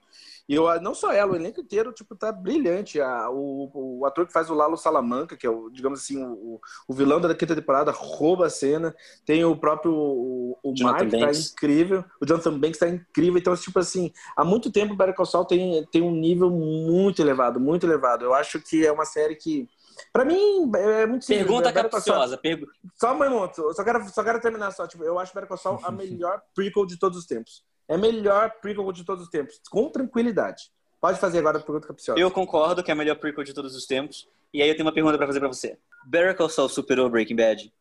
E 0.48 0.56
eu, 0.56 0.82
não 0.82 0.96
só 0.96 1.12
ela, 1.12 1.34
o 1.34 1.36
elenco 1.36 1.62
inteiro, 1.62 1.92
tipo, 1.92 2.16
tá 2.16 2.32
brilhante. 2.32 3.00
A, 3.00 3.30
o, 3.30 4.00
o 4.00 4.06
ator 4.06 4.26
que 4.26 4.34
faz 4.34 4.50
o 4.50 4.56
Lalo 4.56 4.78
Salamanca, 4.78 5.38
que 5.38 5.46
é 5.46 5.50
o, 5.50 5.70
digamos 5.70 6.00
assim, 6.00 6.24
o, 6.24 6.60
o 6.88 6.94
vilão 6.94 7.22
da 7.22 7.36
quinta 7.36 7.56
temporada, 7.56 7.92
rouba 7.92 8.48
a 8.48 8.50
cena. 8.50 8.96
Tem 9.26 9.46
o 9.46 9.56
próprio 9.56 9.94
o, 9.94 10.58
o 10.64 10.74
Jonathan 10.74 11.06
que 11.06 11.20
tá 11.20 11.26
Banks. 11.28 11.52
incrível. 11.52 12.04
O 12.20 12.26
Jonathan 12.26 12.58
Banks 12.58 12.80
tá 12.80 12.90
incrível. 12.90 13.38
Então, 13.38 13.56
tipo 13.56 13.78
assim, 13.78 14.12
há 14.36 14.44
muito 14.44 14.72
tempo 14.72 14.94
o 14.94 14.98
Better 14.98 15.14
Call 15.14 15.26
Saul 15.28 15.46
tem, 15.46 15.86
tem 15.92 16.02
um 16.02 16.16
nível 16.16 16.50
muito 16.50 17.22
elevado, 17.22 17.60
muito 17.60 17.86
elevado. 17.86 18.26
Eu 18.26 18.34
acho 18.34 18.60
que 18.60 18.84
é 18.84 18.92
uma 18.92 19.06
série 19.06 19.36
que, 19.36 19.70
pra 20.12 20.26
mim, 20.26 20.72
é 20.76 21.06
muito 21.06 21.26
simples. 21.26 21.46
Pergunta 21.46 21.72
Saul- 21.72 21.90
capciosa. 21.90 22.38
Pergu... 22.38 22.68
só 22.96 23.14
um 23.14 23.20
minuto, 23.20 23.62
eu 23.62 23.74
só 23.74 23.84
quero, 23.84 24.08
só 24.10 24.24
quero 24.24 24.42
terminar 24.42 24.72
só. 24.72 24.88
Tipo, 24.88 25.04
eu 25.04 25.20
acho 25.20 25.34
Better 25.34 25.48
Call 25.48 25.58
Saul 25.58 25.80
a 25.84 25.92
melhor 25.92 26.42
prequel 26.56 26.86
de 26.86 26.98
todos 26.98 27.18
os 27.18 27.26
tempos. 27.26 27.64
É 27.88 27.96
a 27.96 27.98
melhor 27.98 28.52
prequel 28.62 28.92
de 28.92 29.04
todos 29.04 29.24
os 29.24 29.30
tempos, 29.30 29.60
com 29.70 29.90
tranquilidade. 29.90 30.72
Pode 31.02 31.20
fazer 31.20 31.40
agora 31.40 31.58
a 31.58 31.62
pergunta 31.62 31.88
capciosa. 31.88 32.20
Eu 32.20 32.30
concordo 32.30 32.84
que 32.84 32.92
é 32.92 32.94
a 32.94 32.98
melhor 32.98 33.16
prequel 33.16 33.44
de 33.44 33.54
todos 33.54 33.76
os 33.76 33.86
tempos. 33.86 34.28
E 34.54 34.62
aí 34.62 34.70
eu 34.70 34.76
tenho 34.76 34.86
uma 34.86 34.94
pergunta 34.94 35.18
pra 35.18 35.28
fazer 35.28 35.40
pra 35.40 35.48
você. 35.48 35.78
Better 36.06 36.36
Call 36.36 36.50
Saul 36.50 36.70
superou 36.70 37.10
Breaking 37.10 37.36
Bad? 37.36 37.74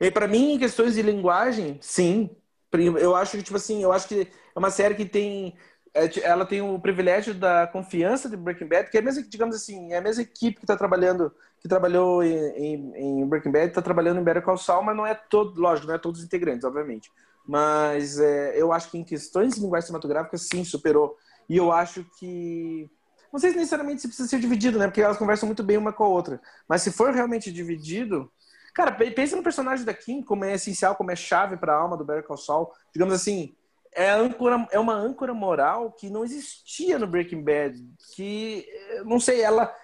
E 0.00 0.10
pra 0.10 0.26
mim, 0.26 0.52
em 0.52 0.58
questões 0.58 0.94
de 0.94 1.02
linguagem, 1.02 1.78
sim. 1.82 2.30
Eu 2.72 3.14
acho 3.14 3.36
que, 3.36 3.42
tipo 3.42 3.56
assim, 3.56 3.82
eu 3.82 3.92
acho 3.92 4.08
que 4.08 4.22
é 4.54 4.58
uma 4.58 4.70
série 4.70 4.94
que 4.94 5.04
tem. 5.04 5.56
É, 6.04 6.20
Ela 6.20 6.46
tem 6.46 6.60
o 6.62 6.78
privilégio 6.78 7.34
da 7.34 7.66
confiança 7.66 8.28
de 8.28 8.36
Breaking 8.36 8.66
Bad, 8.68 8.90
que 8.90 8.96
é 8.96 9.00
a 9.00 9.02
mesma, 9.02 9.22
digamos 9.22 9.56
assim, 9.56 9.92
é 9.92 9.98
a 9.98 10.00
mesma 10.00 10.22
equipe 10.22 10.58
que 10.58 10.64
está 10.64 10.76
trabalhando, 10.76 11.32
que 11.60 11.68
trabalhou 11.68 12.22
em, 12.22 12.34
em, 12.56 13.20
em 13.22 13.26
Breaking 13.26 13.50
Bad, 13.52 13.66
está 13.68 13.82
trabalhando 13.82 14.20
em 14.20 14.24
Better 14.24 14.42
Call 14.42 14.58
Saul, 14.58 14.82
mas 14.84 14.96
não 14.96 15.06
é 15.06 15.14
todo, 15.14 15.60
lógico, 15.60 15.86
não 15.88 15.94
é 15.94 15.98
todos 15.98 16.20
os 16.20 16.26
integrantes, 16.26 16.64
obviamente. 16.64 17.10
Mas 17.46 18.18
é, 18.18 18.60
eu 18.60 18.72
acho 18.72 18.90
que 18.90 18.98
em 18.98 19.04
questões 19.04 19.54
de 19.54 19.60
linguagem 19.60 19.86
cinematográfica, 19.86 20.36
sim, 20.36 20.64
superou. 20.64 21.16
E 21.48 21.56
eu 21.56 21.70
acho 21.72 22.04
que. 22.18 22.90
Não 23.32 23.38
sei 23.38 23.50
se 23.50 23.56
necessariamente 23.56 24.00
se 24.02 24.08
precisa 24.08 24.28
ser 24.28 24.40
dividido, 24.40 24.78
né? 24.78 24.86
Porque 24.86 25.00
elas 25.02 25.16
conversam 25.16 25.46
muito 25.46 25.62
bem 25.62 25.76
uma 25.76 25.92
com 25.92 26.04
a 26.04 26.08
outra. 26.08 26.40
Mas 26.68 26.82
se 26.82 26.90
for 26.90 27.12
realmente 27.12 27.52
dividido, 27.52 28.30
Cara, 28.74 28.92
pe- 28.92 29.10
pensa 29.10 29.34
no 29.36 29.42
personagem 29.42 29.86
da 29.86 29.94
Kim, 29.94 30.22
como 30.22 30.44
é 30.44 30.52
essencial, 30.54 30.94
como 30.96 31.10
é 31.10 31.16
chave 31.16 31.56
para 31.56 31.72
a 31.74 31.78
alma 31.80 31.96
do 31.96 32.04
Better 32.04 32.22
Call 32.24 32.36
Saul. 32.36 32.70
Digamos 32.92 33.14
assim, 33.14 33.54
é, 33.96 34.10
âncora, 34.10 34.68
é 34.70 34.78
uma 34.78 34.94
âncora 34.94 35.32
moral 35.32 35.90
que 35.90 36.10
não 36.10 36.22
existia 36.22 36.98
no 36.98 37.06
Breaking 37.06 37.42
Bad. 37.42 37.82
Que, 38.14 38.66
eh, 38.68 39.02
não 39.04 39.18
sei, 39.18 39.40
ela... 39.40 39.74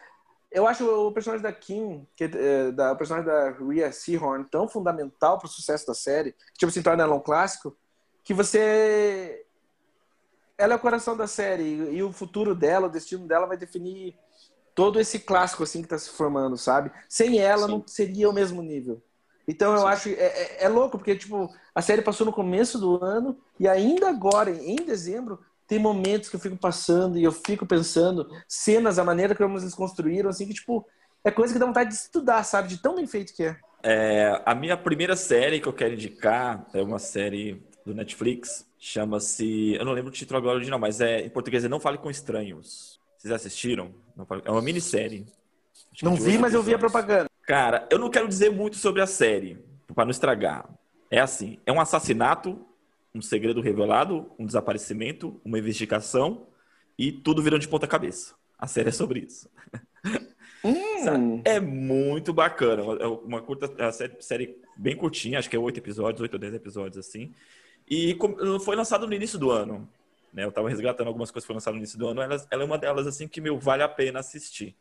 Eu 0.51 0.67
acho 0.67 0.87
o 0.87 1.11
personagem 1.11 1.43
da 1.43 1.51
Kim, 1.51 2.07
que, 2.15 2.25
é, 2.25 2.71
da, 2.73 2.93
o 2.93 2.97
personagem 2.97 3.27
da 3.27 3.51
Rhea 3.53 3.91
Seahorn, 3.91 4.45
tão 4.51 4.69
fundamental 4.69 5.39
para 5.39 5.47
o 5.47 5.51
sucesso 5.51 5.87
da 5.87 5.95
série, 5.95 6.33
que, 6.33 6.59
tipo 6.59 6.69
assim, 6.69 6.83
torna 6.83 7.05
ela 7.05 7.15
um 7.15 7.21
clássico, 7.21 7.75
que 8.23 8.35
você... 8.35 9.47
Ela 10.59 10.75
é 10.75 10.77
o 10.77 10.81
coração 10.81 11.17
da 11.17 11.27
série 11.27 11.63
e, 11.63 11.97
e 11.97 12.03
o 12.03 12.13
futuro 12.13 12.55
dela, 12.55 12.89
o 12.89 12.91
destino 12.91 13.27
dela 13.27 13.47
vai 13.47 13.57
definir 13.57 14.15
todo 14.75 15.01
esse 15.01 15.19
clássico 15.19 15.63
assim 15.63 15.81
que 15.81 15.87
está 15.87 15.99
se 15.99 16.11
formando, 16.11 16.57
sabe? 16.57 16.91
Sem 17.09 17.39
ela 17.39 17.67
Sim. 17.67 17.73
não 17.73 17.85
seria 17.87 18.29
o 18.29 18.33
mesmo 18.33 18.63
nível. 18.63 19.03
Então 19.47 19.73
eu 19.73 19.81
Sim. 19.81 19.87
acho 19.87 20.09
é, 20.11 20.13
é, 20.13 20.65
é 20.65 20.69
louco 20.69 20.99
porque 20.99 21.17
tipo 21.17 21.53
a 21.75 21.83
série 21.83 22.03
passou 22.03 22.27
no 22.27 22.33
começo 22.33 22.79
do 22.79 23.03
ano 23.03 23.37
e 23.59 23.67
ainda 23.67 24.09
agora 24.09 24.51
em 24.51 24.77
dezembro 24.77 25.41
tem 25.67 25.79
momentos 25.79 26.29
que 26.29 26.37
eu 26.37 26.41
fico 26.41 26.57
passando 26.57 27.19
e 27.19 27.25
eu 27.25 27.33
fico 27.33 27.65
pensando 27.65 28.29
cenas, 28.47 28.99
a 28.99 29.05
maneira 29.05 29.35
como 29.35 29.59
eles 29.59 29.75
construíram 29.75 30.29
assim 30.29 30.47
que 30.47 30.55
tipo 30.55 30.87
é 31.25 31.31
coisa 31.31 31.53
que 31.53 31.59
dá 31.59 31.67
vontade 31.67 31.91
de 31.91 31.97
estudar, 31.97 32.43
sabe? 32.43 32.69
De 32.69 32.83
tão 32.83 32.97
bem 32.97 33.07
feito 33.07 33.33
que 33.33 33.45
é. 33.45 33.57
É, 33.83 34.43
a 34.45 34.55
minha 34.55 34.77
primeira 34.77 35.17
série 35.17 35.61
que 35.61 35.69
eu 35.69 35.73
quero 35.73 35.95
indicar 35.95 36.67
é 36.75 36.83
uma 36.83 36.99
série 36.99 37.63
do 37.87 37.95
Netflix. 37.95 38.67
Chama-se. 38.79 39.75
Eu 39.75 39.85
não 39.85 39.93
lembro 39.93 40.11
o 40.11 40.13
título 40.13 40.39
agora 40.39 40.57
original, 40.57 40.79
mas 40.79 41.01
é 41.01 41.21
em 41.21 41.31
português 41.31 41.65
é 41.65 41.69
Não 41.69 41.79
Fale 41.79 41.99
com 41.99 42.11
Estranhos. 42.11 43.01
Vocês 43.17 43.33
assistiram? 43.33 43.95
É 44.45 44.51
uma 44.51 44.63
minissérie. 44.63 45.27
Não 46.03 46.17
vi, 46.17 46.39
mas 46.39 46.55
eu 46.55 46.63
vi 46.63 46.75
a 46.75 46.79
propaganda. 46.79 47.31
Cara, 47.47 47.87
eu 47.91 47.99
não 47.99 48.11
quero 48.11 48.27
dizer 48.27 48.51
muito 48.51 48.77
sobre 48.77 49.01
a 49.01 49.07
série, 49.07 49.59
para 49.95 50.05
não 50.05 50.11
estragar. 50.11 50.69
É 51.13 51.21
assim: 51.21 51.59
é 51.67 51.71
um 51.71 51.79
assassinato, 51.79 52.59
um 53.15 53.21
segredo 53.21 53.61
revelado, 53.61 54.33
um 54.39 54.47
desaparecimento, 54.47 55.39
uma 55.45 55.59
investigação 55.59 56.47
e 56.99 57.13
tudo 57.13 57.43
virando 57.43 57.61
de 57.61 57.69
ponta 57.69 57.87
cabeça. 57.87 58.35
A 58.59 58.67
série 58.67 58.89
é 58.89 58.93
sobre 58.93 59.21
isso. 59.21 59.49
Hum. 60.65 61.43
É 61.45 61.59
muito 61.59 62.33
bacana. 62.33 62.83
É 63.01 63.07
uma 63.07 63.43
curta 63.43 63.67
é 63.77 63.85
uma 63.85 63.93
série 63.93 64.57
bem 64.77 64.97
curtinha, 64.97 65.39
acho 65.39 65.51
que 65.51 65.57
é 65.57 65.59
oito 65.59 65.79
episódios, 65.79 66.21
oito 66.21 66.35
ou 66.35 66.39
dez 66.39 66.55
episódios 66.55 66.97
assim. 66.97 67.35
E 67.91 68.17
foi 68.65 68.75
lançado 68.75 69.07
no 69.07 69.13
início 69.13 69.39
do 69.39 69.51
ano. 69.51 69.87
Né? 70.33 70.45
Eu 70.45 70.53
tava 70.53 70.71
resgatando 70.71 71.09
algumas 71.09 71.31
coisas 71.31 71.45
que 71.45 71.49
foram 71.49 71.57
lançadas 71.57 71.75
no 71.75 71.81
início 71.81 71.99
do 71.99 72.07
ano. 72.07 72.23
Ela, 72.23 72.47
ela 72.51 72.63
é 72.63 72.65
uma 72.65 72.79
delas 72.79 73.07
assim 73.07 73.29
que 73.29 73.41
meu 73.41 73.59
vale 73.59 73.83
a 73.83 73.89
pena 73.89 74.21
assistir. 74.21 74.75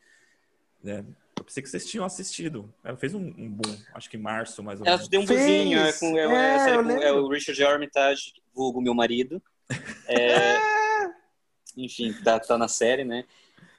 Né? 0.83 1.03
Eu 1.41 1.45
pensei 1.45 1.63
que 1.63 1.69
vocês 1.69 1.87
tinham 1.87 2.05
assistido. 2.05 2.71
Ela 2.83 2.95
fez 2.95 3.15
um, 3.15 3.19
um 3.19 3.49
boom, 3.49 3.75
acho 3.95 4.07
que 4.07 4.15
em 4.15 4.19
março, 4.19 4.61
mais 4.61 4.79
ou 4.79 4.85
menos. 4.85 5.01
Ela 5.01 5.09
deu 5.09 5.21
um 5.21 5.25
buzinho, 5.25 5.79
é, 5.79 5.91
com, 5.93 6.15
é, 6.15 6.21
é, 6.21 6.69
é, 6.69 6.83
com, 6.83 6.91
é, 6.91 7.11
o 7.11 7.27
Richard 7.27 7.63
Armitage, 7.63 8.33
vulgo 8.53 8.79
meu 8.79 8.93
marido. 8.93 9.41
É, 10.07 10.59
enfim, 11.75 12.13
tá, 12.23 12.39
tá 12.39 12.59
na 12.59 12.67
série, 12.67 13.03
né? 13.03 13.25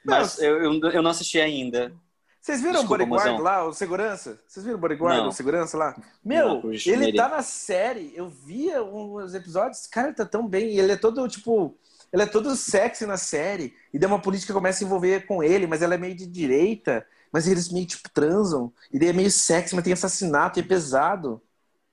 Mas 0.03 0.39
eu, 0.39 0.61
eu, 0.61 0.91
eu 0.91 1.01
não 1.01 1.11
assisti 1.11 1.39
ainda. 1.39 1.93
Vocês 2.41 2.59
viram 2.59 2.81
Desculpa, 2.81 3.01
o 3.01 3.07
bodyguard 3.07 3.41
lá, 3.41 3.65
o 3.65 3.71
segurança? 3.71 4.37
Vocês 4.45 4.65
viram 4.65 4.77
o 4.77 4.81
bodyguard, 4.81 5.19
não. 5.19 5.29
o 5.29 5.31
segurança 5.31 5.77
lá? 5.77 5.95
Meu, 6.21 6.61
não, 6.61 6.73
ele 6.73 7.13
tá 7.13 7.29
na 7.29 7.41
série. 7.41 8.11
Eu 8.13 8.27
via 8.27 8.83
uns 8.83 9.33
episódios, 9.33 9.87
cara, 9.87 10.07
ele 10.07 10.17
tá 10.17 10.25
tão 10.25 10.45
bem. 10.45 10.77
Ele 10.77 10.91
é 10.91 10.97
todo, 10.97 11.25
tipo, 11.29 11.77
ele 12.11 12.23
é 12.23 12.25
todo 12.25 12.57
sexy 12.57 13.05
na 13.05 13.15
série. 13.15 13.73
E 13.93 13.97
daí 13.97 14.09
uma 14.09 14.19
política 14.19 14.53
começa 14.53 14.83
a 14.83 14.85
envolver 14.85 15.25
com 15.25 15.41
ele, 15.41 15.65
mas 15.65 15.81
ela 15.81 15.95
é 15.95 15.97
meio 15.97 16.13
de 16.13 16.27
direita. 16.27 17.07
Mas 17.33 17.47
eles 17.47 17.69
meio, 17.69 17.87
tipo, 17.87 18.07
transam. 18.13 18.71
E 18.91 18.99
daí 18.99 19.09
é 19.09 19.13
meio 19.13 19.31
sexy, 19.31 19.73
mas 19.73 19.83
tem 19.83 19.91
assassinato 19.91 20.59
e 20.59 20.61
é 20.61 20.65
pesado. 20.65 21.41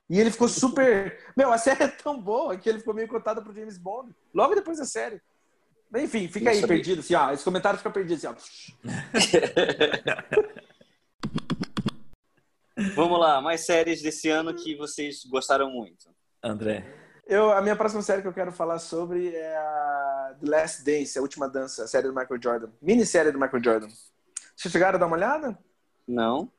E 0.07 0.19
ele 0.19 0.29
ficou 0.29 0.47
super. 0.47 1.17
Meu, 1.35 1.51
a 1.51 1.57
série 1.57 1.81
é 1.83 1.87
tão 1.87 2.21
boa 2.21 2.55
que 2.55 2.69
ele 2.69 2.77
ficou 2.77 2.93
meio 2.93 3.07
cotado 3.07 3.41
pro 3.41 3.53
James 3.53 3.79
Bond. 3.79 4.13
Logo 4.31 4.53
depois 4.53 4.77
da 4.77 4.85
série. 4.85 5.19
Enfim, 5.95 6.27
fica 6.27 6.51
aí 6.51 6.61
perdido, 6.65 6.99
assim, 6.99 7.15
ó. 7.15 7.31
Esse 7.31 7.43
comentário 7.43 7.79
fica 7.79 7.89
perdido, 7.89 8.17
assim, 8.17 8.27
ó. 8.27 8.35
Vamos 12.95 13.19
lá, 13.19 13.41
mais 13.41 13.65
séries 13.65 14.01
desse 14.01 14.29
ano 14.29 14.53
que 14.53 14.75
vocês 14.75 15.25
gostaram 15.25 15.71
muito. 15.71 16.09
André. 16.43 16.85
Eu, 17.27 17.51
a 17.51 17.61
minha 17.61 17.75
próxima 17.75 18.01
série 18.01 18.21
que 18.21 18.27
eu 18.27 18.33
quero 18.33 18.51
falar 18.51 18.79
sobre 18.79 19.35
é 19.35 19.57
a 19.57 20.35
The 20.39 20.49
Last 20.49 20.83
Dance, 20.83 21.17
a 21.17 21.21
última 21.21 21.49
dança, 21.49 21.83
a 21.83 21.87
série 21.87 22.07
do 22.07 22.13
Michael 22.13 22.41
Jordan. 22.41 22.69
Minissérie 22.81 23.31
do 23.31 23.39
Michael 23.39 23.63
Jordan. 23.63 23.87
Vocês 24.55 24.71
chegaram 24.71 24.95
a 24.95 24.99
dar 24.99 25.07
uma 25.07 25.15
olhada? 25.15 25.57
Não. 26.07 26.51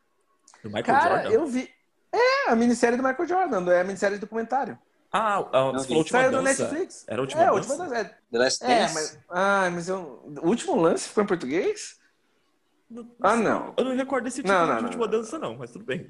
Do 0.62 0.68
Michael 0.70 0.84
Cara, 0.84 1.14
Jordan? 1.22 1.30
eu 1.30 1.46
vi. 1.46 1.68
É, 2.12 2.50
a 2.50 2.56
minissérie 2.56 2.96
do 2.96 3.02
Michael 3.02 3.28
Jordan, 3.28 3.72
é 3.72 3.80
a 3.80 3.84
minissérie 3.84 4.16
de 4.16 4.20
documentário. 4.20 4.78
Ah, 5.10 5.36
a, 5.38 5.40
você 5.72 5.86
falou 5.88 5.98
última 5.98 6.20
Saiu 6.20 6.30
dança. 6.32 6.42
Netflix. 6.64 7.04
Era 7.06 7.18
a 7.18 7.22
última 7.22 7.42
é, 7.42 7.46
dança? 7.46 7.54
última 7.58 7.76
dança. 7.78 7.96
É, 7.98 8.04
The 8.04 8.38
Last 8.38 8.64
é 8.64 8.78
Dance? 8.80 8.94
mas, 8.94 9.18
ah, 9.28 9.70
mas 9.72 9.88
eu, 9.88 9.98
o 10.42 10.48
último 10.48 10.74
lance 10.76 11.08
ficou 11.08 11.22
em 11.24 11.26
português? 11.26 12.00
Ah, 13.22 13.36
não. 13.36 13.72
Eu 13.76 13.84
não 13.86 13.96
recordo 13.96 14.26
esse 14.28 14.42
título 14.42 14.58
Não, 14.58 14.66
não, 14.66 14.74
de 14.76 14.82
não, 14.82 14.88
última 14.88 15.04
não. 15.06 15.10
dança, 15.10 15.38
não, 15.38 15.56
mas 15.56 15.70
tudo 15.70 15.84
bem. 15.84 16.06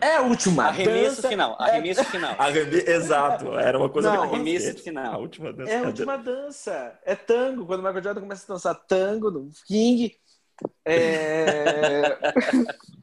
É 0.00 0.16
a 0.16 0.22
última 0.22 0.66
Arremesso 0.66 1.16
dança. 1.16 1.28
final, 1.28 1.56
arremesso 1.60 2.04
final. 2.04 2.34
Arreme- 2.38 2.84
Exato, 2.86 3.58
era 3.58 3.76
uma 3.78 3.88
coisa 3.88 4.12
Não, 4.12 4.22
arremesso 4.22 4.78
final. 4.78 5.14
A 5.14 5.18
última 5.18 5.52
dança. 5.52 5.70
É 5.72 5.78
a 5.78 5.82
última 5.82 6.16
dança. 6.18 6.98
É 7.04 7.16
tango. 7.16 7.66
Quando 7.66 7.80
o 7.80 7.82
Michael 7.82 8.04
Jordan 8.04 8.20
começa 8.20 8.44
a 8.44 8.54
dançar 8.54 8.74
tango 8.86 9.30
no 9.32 9.50
King. 9.66 10.16
É... 10.84 12.16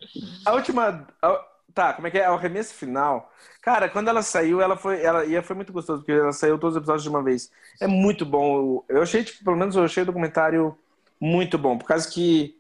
a 0.46 0.54
última. 0.54 1.08
a- 1.22 1.48
Tá, 1.74 1.94
como 1.94 2.06
é 2.06 2.12
que 2.12 2.18
é? 2.20 2.30
O 2.30 2.34
arremesso 2.34 2.74
final. 2.74 3.32
Cara, 3.62 3.88
quando 3.88 4.10
ela 4.10 4.22
saiu, 4.22 4.60
ela 4.62 4.76
foi. 4.76 5.02
Ela, 5.02 5.24
e 5.26 5.42
foi 5.42 5.56
muito 5.56 5.72
gostoso, 5.72 6.00
porque 6.02 6.12
ela 6.12 6.34
saiu 6.34 6.60
todos 6.60 6.76
os 6.76 6.82
episódios 6.82 7.04
de 7.04 7.10
uma 7.10 7.24
vez. 7.24 7.50
É 7.80 7.88
muito 7.88 8.26
bom. 8.26 8.84
Eu 8.90 9.02
achei, 9.02 9.24
tipo, 9.24 9.42
pelo 9.46 9.56
menos 9.56 9.78
eu 9.78 9.86
achei 9.86 10.04
o 10.04 10.06
documentário 10.06 10.78
muito 11.18 11.58
bom. 11.58 11.78
Por 11.78 11.86
causa 11.86 12.10
que 12.10 12.58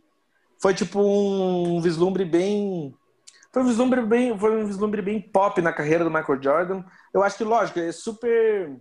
foi 0.61 0.73
tipo 0.73 1.01
um 1.01 1.81
vislumbre 1.81 2.25
bem. 2.25 2.93
Foi 3.51 3.63
um 3.63 3.67
vislumbre 3.67 4.01
bem, 4.01 4.37
foi 4.37 4.63
um 4.63 4.65
vislumbre 4.65 5.01
bem 5.01 5.19
pop 5.21 5.61
na 5.61 5.73
carreira 5.73 6.03
do 6.05 6.11
Michael 6.11 6.41
Jordan. 6.41 6.83
Eu 7.13 7.23
acho 7.23 7.37
que, 7.37 7.43
lógico, 7.43 7.79
é 7.79 7.91
super. 7.91 8.71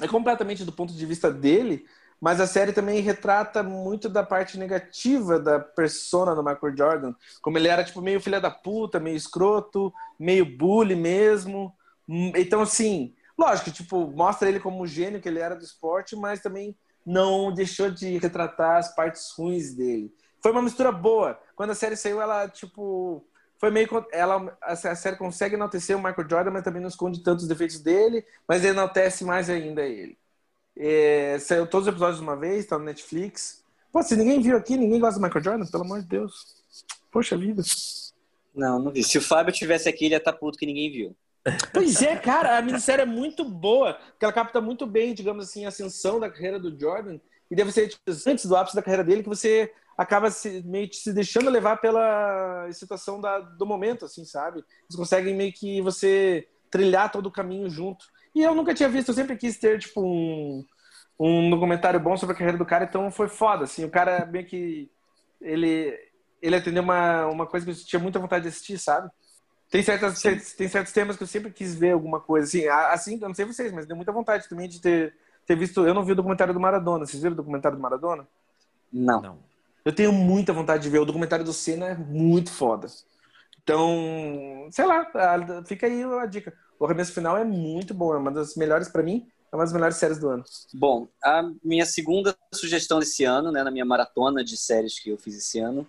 É 0.00 0.08
completamente 0.08 0.64
do 0.64 0.72
ponto 0.72 0.92
de 0.94 1.06
vista 1.06 1.30
dele, 1.30 1.86
mas 2.22 2.40
a 2.40 2.46
série 2.46 2.72
também 2.72 3.00
retrata 3.00 3.64
muito 3.64 4.08
da 4.08 4.22
parte 4.22 4.56
negativa 4.56 5.40
da 5.40 5.58
persona 5.58 6.36
do 6.36 6.44
Michael 6.44 6.76
Jordan. 6.76 7.14
Como 7.42 7.58
ele 7.58 7.66
era, 7.66 7.82
tipo, 7.82 8.00
meio 8.00 8.20
filha 8.20 8.40
da 8.40 8.48
puta, 8.48 9.00
meio 9.00 9.16
escroto, 9.16 9.92
meio 10.16 10.46
bully 10.46 10.94
mesmo. 10.94 11.74
Hum, 12.08 12.30
Então, 12.36 12.62
assim, 12.62 13.12
lógico, 13.36 13.72
tipo, 13.72 14.06
mostra 14.12 14.48
ele 14.48 14.60
como 14.60 14.84
o 14.84 14.86
gênio 14.86 15.20
que 15.20 15.28
ele 15.28 15.40
era 15.40 15.56
do 15.56 15.64
esporte, 15.64 16.14
mas 16.14 16.40
também 16.40 16.76
não 17.04 17.52
deixou 17.52 17.90
de 17.90 18.16
retratar 18.18 18.76
as 18.78 18.94
partes 18.94 19.32
ruins 19.36 19.74
dele. 19.74 20.14
Foi 20.40 20.52
uma 20.52 20.62
mistura 20.62 20.92
boa. 20.92 21.36
Quando 21.56 21.70
a 21.70 21.74
série 21.74 21.96
saiu, 21.96 22.22
ela, 22.22 22.48
tipo, 22.48 23.26
foi 23.58 23.70
meio. 23.72 23.88
Ela, 24.12 24.56
a 24.62 24.76
série 24.76 25.16
consegue 25.16 25.56
enaltecer 25.56 25.96
o 25.96 26.02
Michael 26.02 26.28
Jordan, 26.30 26.50
mas 26.52 26.62
também 26.62 26.80
não 26.80 26.88
esconde 26.88 27.20
tantos 27.22 27.48
defeitos 27.48 27.80
dele, 27.80 28.24
mas 28.46 28.64
enaltece 28.64 29.24
mais 29.24 29.50
ainda 29.50 29.82
ele. 29.82 30.16
É, 30.76 31.38
saiu 31.38 31.66
todos 31.66 31.86
os 31.86 31.92
episódios 31.92 32.18
de 32.18 32.22
uma 32.22 32.36
vez, 32.36 32.66
tá 32.66 32.78
no 32.78 32.84
Netflix. 32.84 33.62
Pô, 33.92 34.02
se 34.02 34.16
ninguém 34.16 34.40
viu 34.40 34.56
aqui, 34.56 34.76
ninguém 34.76 34.98
gosta 34.98 35.20
do 35.20 35.22
Michael 35.22 35.44
Jordan, 35.44 35.66
pelo 35.66 35.84
amor 35.84 36.00
de 36.00 36.08
Deus. 36.08 36.62
Poxa 37.10 37.36
vida. 37.36 37.62
Não, 38.54 38.78
não 38.78 38.90
vi. 38.90 39.02
Se 39.02 39.18
o 39.18 39.22
Fábio 39.22 39.52
tivesse 39.52 39.88
aqui, 39.88 40.06
ele 40.06 40.14
ia 40.14 40.18
estar 40.18 40.32
puto 40.32 40.58
que 40.58 40.66
ninguém 40.66 40.90
viu. 40.90 41.16
Pois 41.72 42.00
é, 42.00 42.16
cara, 42.16 42.56
a 42.56 42.62
minissérie 42.62 43.02
é 43.02 43.06
muito 43.06 43.44
boa, 43.44 43.94
porque 43.94 44.24
ela 44.24 44.32
capta 44.32 44.60
muito 44.60 44.86
bem, 44.86 45.12
digamos 45.12 45.48
assim, 45.48 45.64
a 45.64 45.68
ascensão 45.68 46.20
da 46.20 46.30
carreira 46.30 46.58
do 46.58 46.78
Jordan. 46.78 47.18
E 47.50 47.54
deve 47.54 47.72
ser 47.72 47.88
tipo, 47.88 48.02
antes 48.26 48.46
do 48.46 48.56
ápice 48.56 48.76
da 48.76 48.82
carreira 48.82 49.04
dele 49.04 49.22
que 49.22 49.28
você 49.28 49.70
acaba 49.96 50.30
se, 50.30 50.62
meio 50.64 50.88
que 50.88 50.96
se 50.96 51.12
deixando 51.12 51.50
levar 51.50 51.76
pela 51.78 52.66
excitação 52.68 53.20
da, 53.20 53.40
do 53.40 53.66
momento, 53.66 54.04
assim, 54.04 54.24
sabe? 54.24 54.58
Eles 54.58 54.96
conseguem 54.96 55.34
meio 55.34 55.52
que 55.52 55.82
você 55.82 56.48
trilhar 56.70 57.10
todo 57.10 57.26
o 57.26 57.32
caminho 57.32 57.68
junto. 57.68 58.06
E 58.34 58.42
eu 58.42 58.54
nunca 58.54 58.74
tinha 58.74 58.88
visto, 58.88 59.08
eu 59.08 59.14
sempre 59.14 59.36
quis 59.36 59.58
ter, 59.58 59.78
tipo, 59.78 60.02
um, 60.02 60.64
um 61.18 61.50
documentário 61.50 62.00
bom 62.00 62.16
sobre 62.16 62.34
a 62.34 62.38
carreira 62.38 62.58
do 62.58 62.64
cara, 62.64 62.84
então 62.84 63.10
foi 63.10 63.28
foda, 63.28 63.64
assim. 63.64 63.84
O 63.84 63.90
cara 63.90 64.26
meio 64.26 64.46
que. 64.46 64.90
Ele, 65.40 65.98
ele 66.40 66.56
atendeu 66.56 66.82
uma, 66.82 67.26
uma 67.26 67.46
coisa 67.46 67.66
que 67.66 67.72
eu 67.72 67.76
tinha 67.76 68.00
muita 68.00 68.18
vontade 68.18 68.42
de 68.42 68.48
assistir, 68.48 68.78
sabe? 68.78 69.10
Tem, 69.70 69.82
certas, 69.82 70.20
tem 70.56 70.68
certos 70.68 70.92
temas 70.92 71.16
que 71.16 71.22
eu 71.22 71.26
sempre 71.26 71.50
quis 71.50 71.74
ver 71.74 71.92
alguma 71.92 72.20
coisa, 72.20 72.46
assim. 72.46 72.68
Assim, 72.68 73.18
eu 73.20 73.28
não 73.28 73.34
sei 73.34 73.44
vocês, 73.44 73.72
mas 73.72 73.86
deu 73.86 73.96
muita 73.96 74.12
vontade 74.12 74.48
também 74.48 74.68
de 74.68 74.80
ter, 74.80 75.14
ter 75.46 75.56
visto. 75.56 75.86
Eu 75.86 75.94
não 75.94 76.04
vi 76.04 76.12
o 76.12 76.14
documentário 76.14 76.54
do 76.54 76.60
Maradona. 76.60 77.06
Vocês 77.06 77.22
viram 77.22 77.32
o 77.34 77.36
documentário 77.36 77.76
do 77.76 77.82
Maradona? 77.82 78.26
Não. 78.92 79.20
Não. 79.22 79.38
Eu 79.84 79.92
tenho 79.92 80.12
muita 80.12 80.52
vontade 80.52 80.82
de 80.82 80.90
ver. 80.90 80.98
O 80.98 81.04
documentário 81.04 81.44
do 81.44 81.52
Senna 81.52 81.86
é 81.86 81.94
muito 81.94 82.52
foda. 82.52 82.86
Então, 83.62 84.68
sei 84.70 84.84
lá, 84.84 85.06
fica 85.64 85.86
aí 85.86 86.02
a 86.04 86.26
dica. 86.26 86.52
O 86.82 86.84
arremesso 86.84 87.12
final 87.12 87.36
é 87.38 87.44
muito 87.44 87.94
bom, 87.94 88.12
é 88.12 88.18
uma 88.18 88.32
das 88.32 88.56
melhores 88.56 88.88
pra 88.88 89.04
mim, 89.04 89.24
é 89.52 89.54
uma 89.54 89.62
das 89.62 89.72
melhores 89.72 89.98
séries 89.98 90.18
do 90.18 90.28
ano. 90.28 90.42
Bom, 90.74 91.06
a 91.22 91.48
minha 91.62 91.86
segunda 91.86 92.36
sugestão 92.52 92.98
desse 92.98 93.22
ano, 93.22 93.52
né, 93.52 93.62
na 93.62 93.70
minha 93.70 93.84
maratona 93.84 94.42
de 94.42 94.56
séries 94.56 94.98
que 94.98 95.08
eu 95.08 95.16
fiz 95.16 95.36
esse 95.36 95.60
ano, 95.60 95.86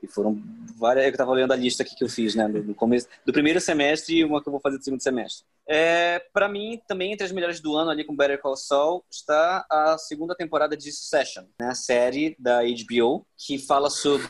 e 0.00 0.06
foram 0.06 0.40
várias, 0.78 1.04
eu 1.04 1.10
estava 1.10 1.32
olhando 1.32 1.52
a 1.52 1.56
lista 1.56 1.82
aqui 1.82 1.96
que 1.96 2.04
eu 2.04 2.08
fiz, 2.08 2.36
né, 2.36 2.48
do, 2.48 2.76
começo, 2.76 3.08
do 3.26 3.32
primeiro 3.32 3.60
semestre 3.60 4.18
e 4.18 4.24
uma 4.24 4.40
que 4.40 4.48
eu 4.48 4.52
vou 4.52 4.60
fazer 4.60 4.78
do 4.78 4.84
segundo 4.84 5.02
semestre. 5.02 5.44
É, 5.68 6.20
para 6.32 6.48
mim, 6.48 6.80
também 6.86 7.12
entre 7.12 7.26
as 7.26 7.32
melhores 7.32 7.58
do 7.58 7.74
ano 7.76 7.90
ali 7.90 8.04
com 8.04 8.14
Better 8.14 8.40
Call 8.40 8.56
Saul 8.56 9.04
está 9.10 9.66
a 9.68 9.98
segunda 9.98 10.32
temporada 10.36 10.76
de 10.76 10.92
Succession, 10.92 11.42
né, 11.60 11.70
a 11.70 11.74
série 11.74 12.36
da 12.38 12.60
HBO 12.62 13.26
que 13.36 13.58
fala 13.58 13.90
sobre 13.90 14.28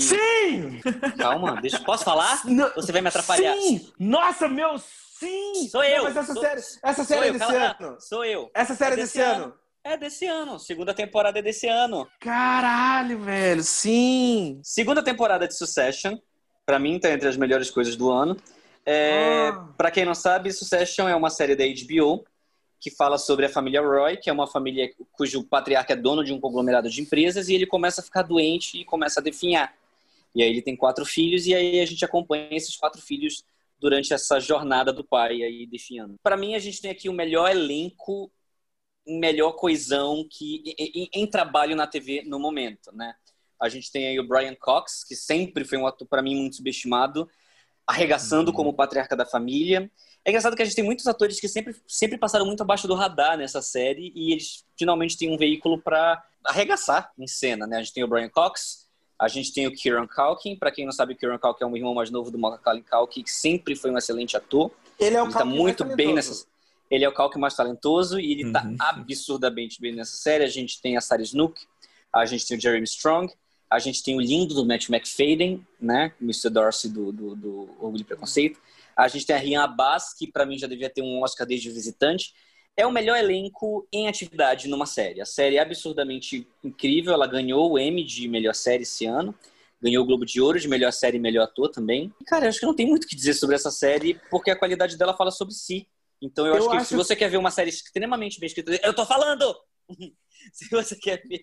Sim! 0.00 0.80
Calma, 1.16 1.60
deixa, 1.60 1.78
posso 1.78 2.02
falar? 2.02 2.44
No- 2.46 2.72
Você 2.74 2.90
vai 2.90 3.00
me 3.00 3.06
atrapalhar? 3.06 3.54
Sim! 3.54 3.92
Nossa, 3.96 4.48
meu, 4.48 4.74
sim! 5.26 5.68
Sou 5.68 5.82
eu. 5.84 5.96
Não, 5.98 6.04
mas 6.04 6.16
essa 6.16 6.32
Sou- 6.32 6.42
série, 6.42 6.60
essa 6.82 7.04
série 7.04 7.24
é 7.26 7.28
eu, 7.28 7.32
desse 7.34 7.46
cala- 7.46 7.76
ano. 7.80 7.96
Sou 8.00 8.24
eu. 8.24 8.50
Essa 8.54 8.74
série 8.74 8.90
é 8.92 8.94
É 8.94 8.96
desse 9.02 9.18
desse 9.18 9.30
ano. 9.30 9.54
É 9.84 9.96
desse 9.96 10.26
ano. 10.26 10.58
Segunda 10.58 10.94
temporada 10.94 11.38
é 11.38 11.42
desse 11.42 11.66
ano. 11.66 12.06
Caralho, 12.20 13.18
velho, 13.20 13.62
sim! 13.62 14.60
Segunda 14.62 15.02
temporada 15.02 15.46
de 15.48 15.56
Succession, 15.56 16.16
pra 16.66 16.78
mim 16.78 16.98
tá 17.00 17.10
entre 17.10 17.28
as 17.28 17.36
melhores 17.36 17.70
coisas 17.70 17.96
do 17.96 18.10
ano. 18.10 18.36
É, 18.86 19.48
Ah. 19.52 19.68
Pra 19.76 19.90
quem 19.90 20.04
não 20.04 20.14
sabe, 20.14 20.52
Succession 20.52 21.08
é 21.08 21.14
uma 21.16 21.30
série 21.30 21.54
da 21.56 21.64
HBO 21.64 22.24
que 22.80 22.90
fala 22.90 23.16
sobre 23.16 23.46
a 23.46 23.48
família 23.48 23.80
Roy, 23.80 24.16
que 24.16 24.28
é 24.28 24.32
uma 24.32 24.46
família 24.46 24.90
cujo 25.12 25.44
patriarca 25.44 25.92
é 25.92 25.96
dono 25.96 26.24
de 26.24 26.32
um 26.32 26.40
conglomerado 26.40 26.90
de 26.90 27.00
empresas 27.00 27.48
e 27.48 27.54
ele 27.54 27.64
começa 27.66 28.00
a 28.00 28.04
ficar 28.04 28.22
doente 28.22 28.78
e 28.80 28.84
começa 28.84 29.20
a 29.20 29.22
definhar. 29.22 29.72
E 30.34 30.42
aí 30.42 30.48
ele 30.48 30.62
tem 30.62 30.74
quatro 30.76 31.04
filhos 31.04 31.46
e 31.46 31.54
aí 31.54 31.78
a 31.80 31.86
gente 31.86 32.04
acompanha 32.04 32.48
esses 32.50 32.76
quatro 32.76 33.00
filhos 33.00 33.44
durante 33.82 34.14
essa 34.14 34.38
jornada 34.38 34.92
do 34.92 35.02
pai 35.02 35.42
aí 35.42 35.66
definhando. 35.66 36.14
Para 36.22 36.36
mim 36.36 36.54
a 36.54 36.60
gente 36.60 36.80
tem 36.80 36.92
aqui 36.92 37.08
o 37.08 37.12
melhor 37.12 37.50
elenco, 37.50 38.32
melhor 39.04 39.54
coesão 39.54 40.24
que 40.30 40.62
em, 40.78 41.02
em, 41.02 41.10
em 41.12 41.26
trabalho 41.26 41.74
na 41.74 41.84
TV 41.84 42.22
no 42.24 42.38
momento, 42.38 42.92
né? 42.94 43.12
A 43.60 43.68
gente 43.68 43.90
tem 43.90 44.06
aí 44.06 44.20
o 44.20 44.26
Brian 44.26 44.54
Cox, 44.54 45.04
que 45.04 45.16
sempre 45.16 45.64
foi 45.64 45.78
um 45.78 45.86
ator 45.86 46.06
para 46.06 46.22
mim 46.22 46.36
muito 46.36 46.56
subestimado, 46.56 47.28
arregaçando 47.84 48.50
uhum. 48.50 48.56
como 48.56 48.74
patriarca 48.74 49.16
da 49.16 49.26
família. 49.26 49.90
É 50.24 50.30
engraçado 50.30 50.54
que 50.54 50.62
a 50.62 50.64
gente 50.64 50.76
tem 50.76 50.84
muitos 50.84 51.08
atores 51.08 51.40
que 51.40 51.48
sempre, 51.48 51.74
sempre 51.86 52.16
passaram 52.16 52.46
muito 52.46 52.62
abaixo 52.62 52.86
do 52.86 52.94
radar 52.94 53.36
nessa 53.36 53.60
série 53.60 54.12
e 54.14 54.32
eles 54.32 54.64
finalmente 54.78 55.18
têm 55.18 55.32
um 55.32 55.36
veículo 55.36 55.80
para 55.80 56.24
arregaçar 56.44 57.12
em 57.18 57.26
cena, 57.26 57.66
né? 57.66 57.78
A 57.78 57.82
gente 57.82 57.92
tem 57.92 58.04
o 58.04 58.08
Brian 58.08 58.28
Cox, 58.28 58.81
a 59.22 59.28
gente 59.28 59.52
tem 59.52 59.68
o 59.68 59.72
Kieran 59.72 60.08
Culkin, 60.08 60.56
para 60.56 60.72
quem 60.72 60.84
não 60.84 60.90
sabe, 60.90 61.12
o 61.12 61.16
Kieran 61.16 61.38
Culkin 61.38 61.62
é 61.62 61.66
um 61.68 61.76
irmão 61.76 61.94
mais 61.94 62.10
novo 62.10 62.28
do 62.28 62.36
Macaulay 62.36 62.82
Culkin, 62.82 63.22
que 63.22 63.30
sempre 63.30 63.76
foi 63.76 63.92
um 63.92 63.96
excelente 63.96 64.36
ator. 64.36 64.68
Ele 64.98 65.16
é 65.16 65.22
o 65.22 65.26
ele 65.26 65.32
tá 65.32 65.44
muito 65.44 65.84
bem 65.84 66.12
nessa 66.12 66.44
ele 66.90 67.04
é 67.04 67.08
o 67.08 67.12
Culkin 67.12 67.38
mais 67.38 67.54
talentoso 67.54 68.18
e 68.18 68.32
ele 68.32 68.50
tá 68.50 68.64
uhum. 68.64 68.76
absurdamente 68.80 69.80
bem 69.80 69.94
nessa 69.94 70.16
série. 70.16 70.42
A 70.42 70.48
gente 70.48 70.82
tem 70.82 70.96
a 70.96 71.00
Sarah 71.00 71.22
Snook, 71.22 71.62
a 72.12 72.26
gente 72.26 72.46
tem 72.46 72.58
o 72.58 72.60
Jeremy 72.60 72.84
Strong, 72.84 73.32
a 73.70 73.78
gente 73.78 74.02
tem 74.02 74.16
o 74.16 74.20
lindo 74.20 74.54
do 74.54 74.66
Matt 74.66 74.88
McFadden, 74.90 75.64
né? 75.80 76.12
Mr. 76.20 76.50
Darcy 76.50 76.88
do, 76.88 77.12
do, 77.12 77.36
do 77.36 77.76
Orgulho 77.80 78.00
e 78.00 78.04
Preconceito. 78.04 78.60
A 78.96 79.06
gente 79.06 79.24
tem 79.24 79.36
a 79.36 79.38
Rian 79.38 79.62
Abbas, 79.62 80.12
que 80.12 80.26
para 80.26 80.44
mim 80.44 80.58
já 80.58 80.66
devia 80.66 80.90
ter 80.90 81.00
um 81.00 81.22
Oscar 81.22 81.46
desde 81.46 81.70
o 81.70 81.72
Visitante. 81.72 82.34
É 82.76 82.86
o 82.86 82.92
melhor 82.92 83.16
elenco 83.16 83.86
em 83.92 84.08
atividade 84.08 84.68
numa 84.68 84.86
série. 84.86 85.20
A 85.20 85.26
série 85.26 85.56
é 85.56 85.60
absurdamente 85.60 86.46
incrível. 86.64 87.12
Ela 87.12 87.26
ganhou 87.26 87.72
o 87.72 87.78
Emmy 87.78 88.02
de 88.02 88.26
melhor 88.28 88.54
série 88.54 88.82
esse 88.82 89.04
ano. 89.04 89.34
Ganhou 89.80 90.04
o 90.04 90.06
Globo 90.06 90.24
de 90.24 90.40
Ouro 90.40 90.58
de 90.58 90.68
melhor 90.68 90.92
série 90.92 91.18
e 91.18 91.20
melhor 91.20 91.44
ator 91.44 91.68
também. 91.68 92.12
Cara, 92.26 92.46
eu 92.46 92.48
acho 92.48 92.60
que 92.60 92.66
não 92.66 92.74
tem 92.74 92.86
muito 92.86 93.04
o 93.04 93.06
que 93.06 93.16
dizer 93.16 93.34
sobre 93.34 93.56
essa 93.56 93.70
série, 93.70 94.18
porque 94.30 94.50
a 94.50 94.58
qualidade 94.58 94.96
dela 94.96 95.14
fala 95.14 95.30
sobre 95.30 95.54
si. 95.54 95.86
Então 96.20 96.46
eu, 96.46 96.54
eu 96.54 96.58
acho 96.58 96.70
que 96.70 96.76
acho... 96.76 96.86
se 96.86 96.96
você 96.96 97.16
quer 97.16 97.28
ver 97.28 97.36
uma 97.36 97.50
série 97.50 97.68
extremamente 97.68 98.38
bem 98.38 98.46
escrita. 98.46 98.80
Eu 98.82 98.94
tô 98.94 99.04
falando! 99.04 99.54
se 100.52 100.68
você 100.70 100.96
quer 100.96 101.20
ver 101.26 101.42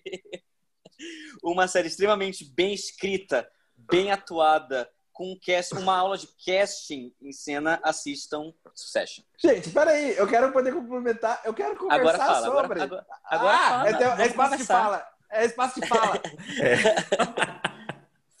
uma 1.44 1.68
série 1.68 1.88
extremamente 1.88 2.44
bem 2.54 2.72
escrita, 2.72 3.48
bem 3.76 4.10
atuada, 4.10 4.88
com 5.20 5.32
um 5.32 5.38
cast, 5.38 5.74
uma 5.74 5.98
aula 5.98 6.16
de 6.16 6.26
casting 6.46 7.12
em 7.20 7.30
cena, 7.30 7.78
assistam 7.82 8.54
Succession. 8.74 9.22
Gente, 9.36 9.68
peraí, 9.68 10.16
eu 10.16 10.26
quero 10.26 10.50
poder 10.50 10.72
complementar, 10.72 11.42
eu 11.44 11.52
quero 11.52 11.76
conversar 11.76 12.00
agora 12.00 12.18
fala, 12.18 12.46
sobre. 12.46 12.80
Agora, 12.80 12.82
agora, 12.84 13.06
agora 13.24 13.54
ah, 13.54 13.68
fala, 13.68 13.88
é, 13.90 14.22
é 14.22 14.26
espaço 14.26 14.56
de 14.56 14.64
fala. 14.64 15.06
É 15.30 15.44
espaço 15.44 15.78
de 15.78 15.86
fala. 15.86 16.22
É. 16.58 17.70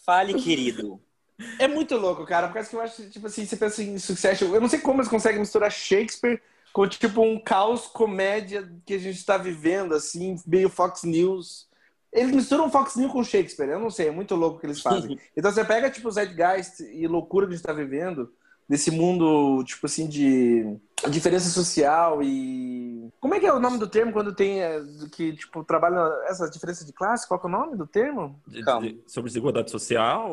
Fale, 0.02 0.32
querido. 0.40 0.98
É 1.58 1.68
muito 1.68 1.98
louco, 1.98 2.24
cara, 2.24 2.48
porque 2.48 2.74
eu 2.74 2.80
acho, 2.80 3.10
tipo 3.10 3.26
assim, 3.26 3.44
você 3.44 3.56
pensa 3.58 3.82
em 3.82 3.98
Succession, 3.98 4.48
eu 4.54 4.60
não 4.60 4.68
sei 4.68 4.78
como 4.78 5.00
eles 5.00 5.10
conseguem 5.10 5.38
misturar 5.38 5.70
Shakespeare 5.70 6.40
com, 6.72 6.88
tipo, 6.88 7.20
um 7.20 7.38
caos 7.38 7.86
comédia 7.88 8.66
que 8.86 8.94
a 8.94 8.98
gente 8.98 9.18
está 9.18 9.36
vivendo, 9.36 9.94
assim, 9.94 10.34
meio 10.46 10.70
Fox 10.70 11.02
News. 11.02 11.68
Eles 12.12 12.34
misturam 12.34 12.70
Fox 12.70 12.96
News 12.96 13.12
com 13.12 13.22
Shakespeare, 13.22 13.68
eu 13.68 13.78
não 13.78 13.90
sei, 13.90 14.08
é 14.08 14.10
muito 14.10 14.34
louco 14.34 14.56
o 14.56 14.60
que 14.60 14.66
eles 14.66 14.80
fazem. 14.80 15.18
Então 15.36 15.50
você 15.50 15.64
pega, 15.64 15.90
tipo, 15.90 16.08
o 16.08 16.12
Zeitgeist 16.12 16.80
e 16.80 17.06
loucura 17.06 17.46
que 17.46 17.52
a 17.52 17.56
gente 17.56 17.64
tá 17.64 17.72
vivendo, 17.72 18.32
desse 18.70 18.92
mundo, 18.92 19.64
tipo 19.64 19.84
assim, 19.86 20.06
de 20.06 20.78
diferença 21.08 21.50
social 21.50 22.22
e. 22.22 23.10
Como 23.18 23.34
é 23.34 23.40
que 23.40 23.46
é 23.46 23.52
o 23.52 23.58
nome 23.58 23.78
do 23.78 23.88
termo 23.88 24.12
quando 24.12 24.32
tem 24.32 24.62
é, 24.62 24.80
que, 25.10 25.32
tipo, 25.32 25.64
trabalha 25.64 25.98
essa 26.28 26.48
diferença 26.48 26.84
de 26.84 26.92
classe? 26.92 27.26
Qual 27.26 27.40
é 27.42 27.46
o 27.46 27.50
nome 27.50 27.76
do 27.76 27.84
termo? 27.84 28.40
De, 28.46 28.62
de, 28.62 29.00
sobre 29.08 29.28
desigualdade 29.28 29.72
social? 29.72 30.32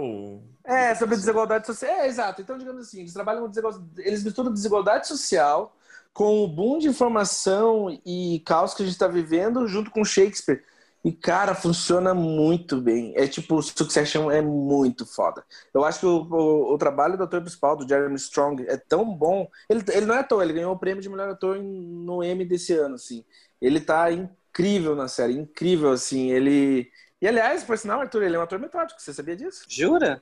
É, 0.64 0.94
sobre 0.94 1.16
desigualdade 1.16 1.66
social. 1.66 1.92
É, 1.92 2.08
exato. 2.08 2.40
Então, 2.40 2.60
digamos 2.60 2.84
assim, 2.84 3.00
eles 3.00 3.12
trabalham 3.12 3.42
com 3.42 3.50
desigualdade. 3.50 3.86
Eles 3.98 4.24
misturam 4.24 4.54
desigualdade 4.54 5.08
social 5.08 5.76
com 6.14 6.44
o 6.44 6.48
boom 6.48 6.78
de 6.78 6.88
informação 6.88 8.00
e 8.06 8.42
caos 8.46 8.76
que 8.76 8.84
a 8.84 8.86
gente 8.86 8.94
está 8.94 9.08
vivendo 9.08 9.68
junto 9.68 9.90
com 9.90 10.06
Shakespeare. 10.06 10.64
E, 11.08 11.12
cara, 11.14 11.56
funciona 11.56 12.14
muito 12.14 12.82
bem. 12.82 13.14
É 13.16 13.26
tipo, 13.26 13.62
Succession 13.62 14.30
é 14.30 14.42
muito 14.42 15.06
foda. 15.06 15.42
Eu 15.74 15.86
acho 15.86 16.02
que 16.02 16.06
o, 16.06 16.28
o, 16.30 16.74
o 16.74 16.78
trabalho 16.78 17.16
do 17.16 17.24
ator 17.24 17.40
principal, 17.40 17.78
do 17.78 17.88
Jeremy 17.88 18.16
Strong, 18.16 18.66
é 18.68 18.76
tão 18.76 19.06
bom. 19.16 19.50
Ele, 19.70 19.82
ele 19.94 20.06
não 20.06 20.16
é 20.16 20.20
ator, 20.20 20.44
ele 20.44 20.52
ganhou 20.52 20.74
o 20.74 20.78
prêmio 20.78 21.02
de 21.02 21.08
melhor 21.08 21.30
ator 21.30 21.64
no 21.64 22.22
Emmy 22.22 22.44
desse 22.44 22.74
ano, 22.74 22.96
assim. 22.96 23.24
Ele 23.62 23.80
tá 23.80 24.12
incrível 24.12 24.98
na 24.98 25.08
série, 25.08 25.32
incrível, 25.32 25.94
assim. 25.94 26.30
Ele. 26.30 26.92
E, 27.22 27.26
aliás, 27.26 27.64
por 27.64 27.78
sinal, 27.78 28.02
Arthur, 28.02 28.24
ele 28.24 28.36
é 28.36 28.40
um 28.40 28.44
ator 28.44 28.60
metódico, 28.60 29.02
você 29.02 29.14
sabia 29.14 29.38
disso? 29.38 29.64
Jura? 29.66 30.22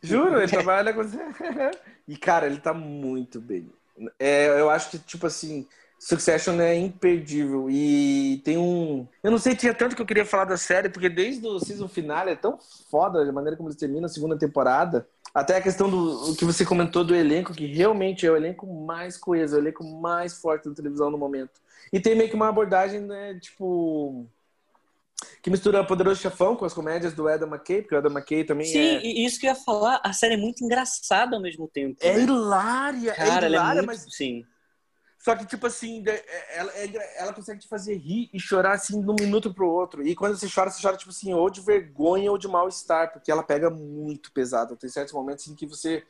Juro, 0.00 0.38
ele 0.38 0.48
trabalha 0.50 0.94
com. 0.94 1.02
e, 2.08 2.16
cara, 2.16 2.46
ele 2.46 2.58
tá 2.58 2.72
muito 2.72 3.38
bem. 3.38 3.70
É, 4.18 4.48
eu 4.58 4.70
acho 4.70 4.92
que, 4.92 4.98
tipo 4.98 5.26
assim 5.26 5.68
Succession 6.04 6.60
é 6.60 6.76
imperdível. 6.76 7.70
E 7.70 8.42
tem 8.44 8.58
um. 8.58 9.06
Eu 9.22 9.30
não 9.30 9.38
sei, 9.38 9.54
tinha 9.54 9.72
tanto 9.72 9.94
que 9.94 10.02
eu 10.02 10.06
queria 10.06 10.26
falar 10.26 10.46
da 10.46 10.56
série, 10.56 10.88
porque 10.88 11.08
desde 11.08 11.46
o 11.46 11.60
season 11.60 11.86
final 11.86 12.26
é 12.26 12.34
tão 12.34 12.58
foda 12.90 13.22
a 13.22 13.32
maneira 13.32 13.56
como 13.56 13.68
eles 13.68 13.78
terminam 13.78 14.06
a 14.06 14.08
segunda 14.08 14.36
temporada. 14.36 15.06
Até 15.32 15.56
a 15.56 15.62
questão 15.62 15.88
do 15.88 16.34
que 16.34 16.44
você 16.44 16.64
comentou 16.64 17.04
do 17.04 17.14
elenco, 17.14 17.54
que 17.54 17.66
realmente 17.66 18.26
é 18.26 18.30
o 18.32 18.36
elenco 18.36 18.66
mais 18.66 19.16
coeso, 19.16 19.54
é 19.54 19.58
o 19.60 19.62
elenco 19.62 19.84
mais 19.84 20.34
forte 20.38 20.68
da 20.68 20.74
televisão 20.74 21.08
no 21.08 21.16
momento. 21.16 21.60
E 21.92 22.00
tem 22.00 22.16
meio 22.16 22.28
que 22.28 22.34
uma 22.34 22.48
abordagem, 22.48 23.00
né, 23.00 23.38
tipo. 23.40 24.26
Que 25.40 25.50
mistura 25.50 25.84
Poderoso 25.84 26.20
Chefão 26.20 26.56
com 26.56 26.64
as 26.64 26.74
comédias 26.74 27.12
do 27.12 27.28
Adam 27.28 27.48
McKay, 27.48 27.80
porque 27.80 27.94
o 27.94 27.98
Adam 27.98 28.10
McKay 28.10 28.42
também 28.42 28.66
Sim, 28.66 28.96
é. 28.96 29.00
Sim, 29.00 29.24
isso 29.24 29.38
que 29.38 29.46
eu 29.46 29.50
ia 29.50 29.56
falar, 29.56 30.00
a 30.02 30.12
série 30.12 30.34
é 30.34 30.36
muito 30.36 30.64
engraçada 30.64 31.36
ao 31.36 31.42
mesmo 31.42 31.68
tempo. 31.68 31.96
É 32.00 32.16
né? 32.16 32.22
hilária, 32.24 33.14
Cara, 33.14 33.46
é 33.46 33.50
hilária, 33.50 33.78
é 33.78 33.82
muito... 33.82 33.86
mas. 33.86 34.04
Sim 34.10 34.44
só 35.22 35.36
que, 35.36 35.46
tipo 35.46 35.68
assim, 35.68 36.02
é, 36.04 36.58
ela, 36.58 36.72
é 36.74 37.22
ela 37.22 37.32
consegue 37.32 37.60
te 37.60 37.68
fazer 37.68 37.94
rir 37.94 38.28
e 38.34 38.40
chorar, 38.40 38.72
assim, 38.72 39.00
de 39.00 39.08
um 39.08 39.14
minuto 39.14 39.54
pro 39.54 39.70
outro. 39.70 40.04
E 40.04 40.16
quando 40.16 40.36
você 40.36 40.48
chora, 40.52 40.68
você 40.68 40.82
chora, 40.82 40.96
tipo 40.96 41.12
assim, 41.12 41.32
ou 41.32 41.48
de 41.48 41.60
vergonha 41.60 42.28
ou 42.28 42.36
de 42.36 42.48
mal-estar, 42.48 43.12
porque 43.12 43.30
ela 43.30 43.44
pega 43.44 43.70
muito 43.70 44.32
pesado. 44.32 44.76
Tem 44.76 44.90
certos 44.90 45.14
momentos 45.14 45.46
em 45.46 45.54
que 45.54 45.64
você. 45.64 46.02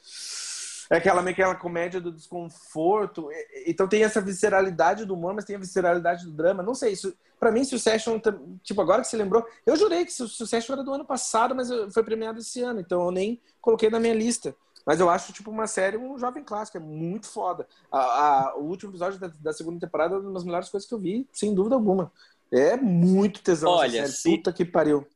É 0.88 0.96
aquela 0.96 1.20
meio 1.20 1.36
que 1.36 1.42
aquela 1.42 1.58
comédia 1.58 2.00
do 2.00 2.10
desconforto. 2.10 3.28
Então 3.66 3.86
tem 3.86 4.02
essa 4.02 4.18
visceralidade 4.18 5.04
do 5.04 5.12
humor, 5.12 5.34
mas 5.34 5.44
tem 5.44 5.56
a 5.56 5.58
visceralidade 5.58 6.24
do 6.24 6.32
drama. 6.32 6.62
Não 6.62 6.74
sei, 6.74 6.92
isso. 6.92 7.14
Pra 7.38 7.52
mim, 7.52 7.64
Succession, 7.64 8.18
tipo, 8.62 8.80
agora 8.80 9.02
que 9.02 9.08
você 9.08 9.16
lembrou, 9.18 9.46
eu 9.66 9.76
jurei 9.76 10.06
que 10.06 10.12
Succession 10.12 10.72
era 10.72 10.82
do 10.82 10.92
ano 10.94 11.04
passado, 11.04 11.54
mas 11.54 11.68
foi 11.92 12.02
premiado 12.02 12.38
esse 12.38 12.62
ano, 12.62 12.80
então 12.80 13.02
eu 13.02 13.10
nem 13.10 13.42
coloquei 13.60 13.90
na 13.90 14.00
minha 14.00 14.14
lista. 14.14 14.56
Mas 14.86 15.00
eu 15.00 15.08
acho, 15.08 15.32
tipo, 15.32 15.50
uma 15.50 15.66
série, 15.66 15.96
um 15.96 16.18
jovem 16.18 16.42
clássico, 16.42 16.76
é 16.76 16.80
muito 16.80 17.28
foda. 17.28 17.66
A, 17.90 17.98
a, 17.98 18.56
o 18.56 18.64
último 18.64 18.90
episódio 18.90 19.18
da, 19.18 19.28
da, 19.28 19.52
segunda 19.52 19.80
temporada 19.80 20.14
é 20.14 20.18
uma 20.18 20.32
das 20.32 20.44
melhores 20.44 20.68
coisas 20.68 20.88
que 20.88 20.94
eu 20.94 20.98
vi, 20.98 21.26
sem 21.32 21.54
dúvida 21.54 21.74
alguma. 21.74 22.12
É 22.50 22.76
muito 22.76 23.42
tesão 23.42 23.70
Olha, 23.70 24.00
essa 24.00 24.12
série. 24.12 24.12
Se... 24.12 24.36
Puta 24.36 24.52
que 24.52 24.64
pariu. 24.64 25.06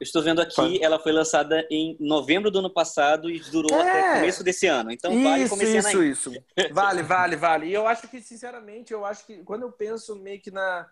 Eu 0.00 0.04
estou 0.04 0.22
vendo 0.22 0.40
aqui, 0.40 0.82
ela 0.82 0.98
foi 0.98 1.12
lançada 1.12 1.66
em 1.70 1.94
novembro 2.00 2.50
do 2.50 2.60
ano 2.60 2.70
passado 2.70 3.30
e 3.30 3.38
durou 3.50 3.78
é. 3.78 3.82
até 3.82 4.00
o 4.00 4.14
começo 4.14 4.42
desse 4.42 4.66
ano. 4.66 4.90
Então 4.90 5.12
isso, 5.12 5.22
vale 5.22 5.48
começar 5.48 5.90
Isso, 5.90 5.98
aí. 5.98 6.10
isso, 6.10 6.32
Vale, 6.72 7.02
vale, 7.02 7.36
vale. 7.36 7.66
E 7.66 7.74
eu 7.74 7.86
acho 7.86 8.08
que, 8.08 8.18
sinceramente, 8.22 8.94
eu 8.94 9.04
acho 9.04 9.26
que 9.26 9.42
quando 9.42 9.62
eu 9.62 9.72
penso 9.72 10.16
meio 10.16 10.40
que 10.40 10.50
na, 10.50 10.88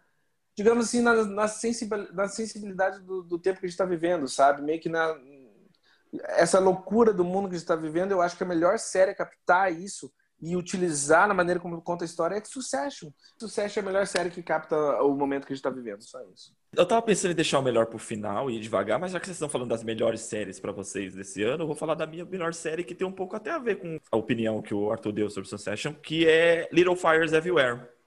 digamos 0.55 0.87
assim, 0.87 1.01
na, 1.01 1.25
na 1.25 1.49
sensibilidade 2.29 3.01
do, 3.01 3.23
do 3.23 3.38
tempo 3.38 3.61
que 3.61 3.64
a 3.64 3.68
gente 3.68 3.75
está 3.75 3.87
vivendo, 3.87 4.29
sabe? 4.29 4.61
Meio 4.61 4.79
que 4.79 4.90
na, 4.90 5.16
essa 6.25 6.59
loucura 6.59 7.12
do 7.12 7.25
mundo 7.25 7.49
que 7.49 7.57
está 7.57 7.77
vivendo, 7.77 8.12
eu 8.12 8.21
acho 8.21 8.37
que 8.37 8.42
a 8.42 8.47
melhor 8.47 8.79
série 8.79 9.11
é 9.11 9.14
captar 9.14 9.73
isso 9.73 10.11
e 10.40 10.57
utilizar 10.57 11.27
na 11.27 11.35
maneira 11.35 11.59
como 11.59 11.81
conta 11.83 12.05
a 12.05 12.07
história 12.07 12.37
é 12.37 12.44
Succession. 12.44 13.11
Succession 13.38 13.81
é 13.81 13.83
a 13.83 13.87
melhor 13.87 14.07
série 14.07 14.31
que 14.31 14.42
capta 14.42 14.77
o 15.03 15.14
momento 15.14 15.47
que 15.47 15.53
a 15.53 15.57
gente 15.57 15.64
está 15.64 15.71
vivendo, 15.71 16.03
só 16.03 16.21
isso. 16.33 16.55
Eu 16.77 16.87
tava 16.87 17.03
pensando 17.03 17.33
em 17.33 17.35
deixar 17.35 17.59
o 17.59 17.62
melhor 17.62 17.87
pro 17.87 17.99
final 17.99 18.51
e 18.51 18.57
ir 18.57 18.61
devagar, 18.61 18.99
mas 18.99 19.12
já 19.12 19.18
que 19.18 19.27
vocês 19.27 19.37
estão 19.37 19.49
falando 19.49 19.71
das 19.71 19.83
melhores 19.83 20.21
séries 20.21 20.61
para 20.61 20.71
vocês 20.71 21.14
desse 21.14 21.42
ano, 21.42 21.64
eu 21.64 21.66
vou 21.66 21.75
falar 21.75 21.94
da 21.94 22.07
minha 22.07 22.25
melhor 22.25 22.55
série 22.55 22.85
que 22.85 22.94
tem 22.94 23.07
um 23.07 23.12
pouco 23.12 23.35
até 23.35 23.51
a 23.51 23.59
ver 23.59 23.77
com 23.77 23.99
a 24.12 24.16
opinião 24.16 24.62
que 24.62 24.75
o 24.75 24.92
Arthur 24.92 25.12
deu 25.12 25.31
sobre 25.31 25.49
Succession, 25.49 25.94
que 25.94 26.29
é 26.29 26.68
Little 26.73 26.97
Fires 26.97 27.33
Everywhere. 27.33 27.98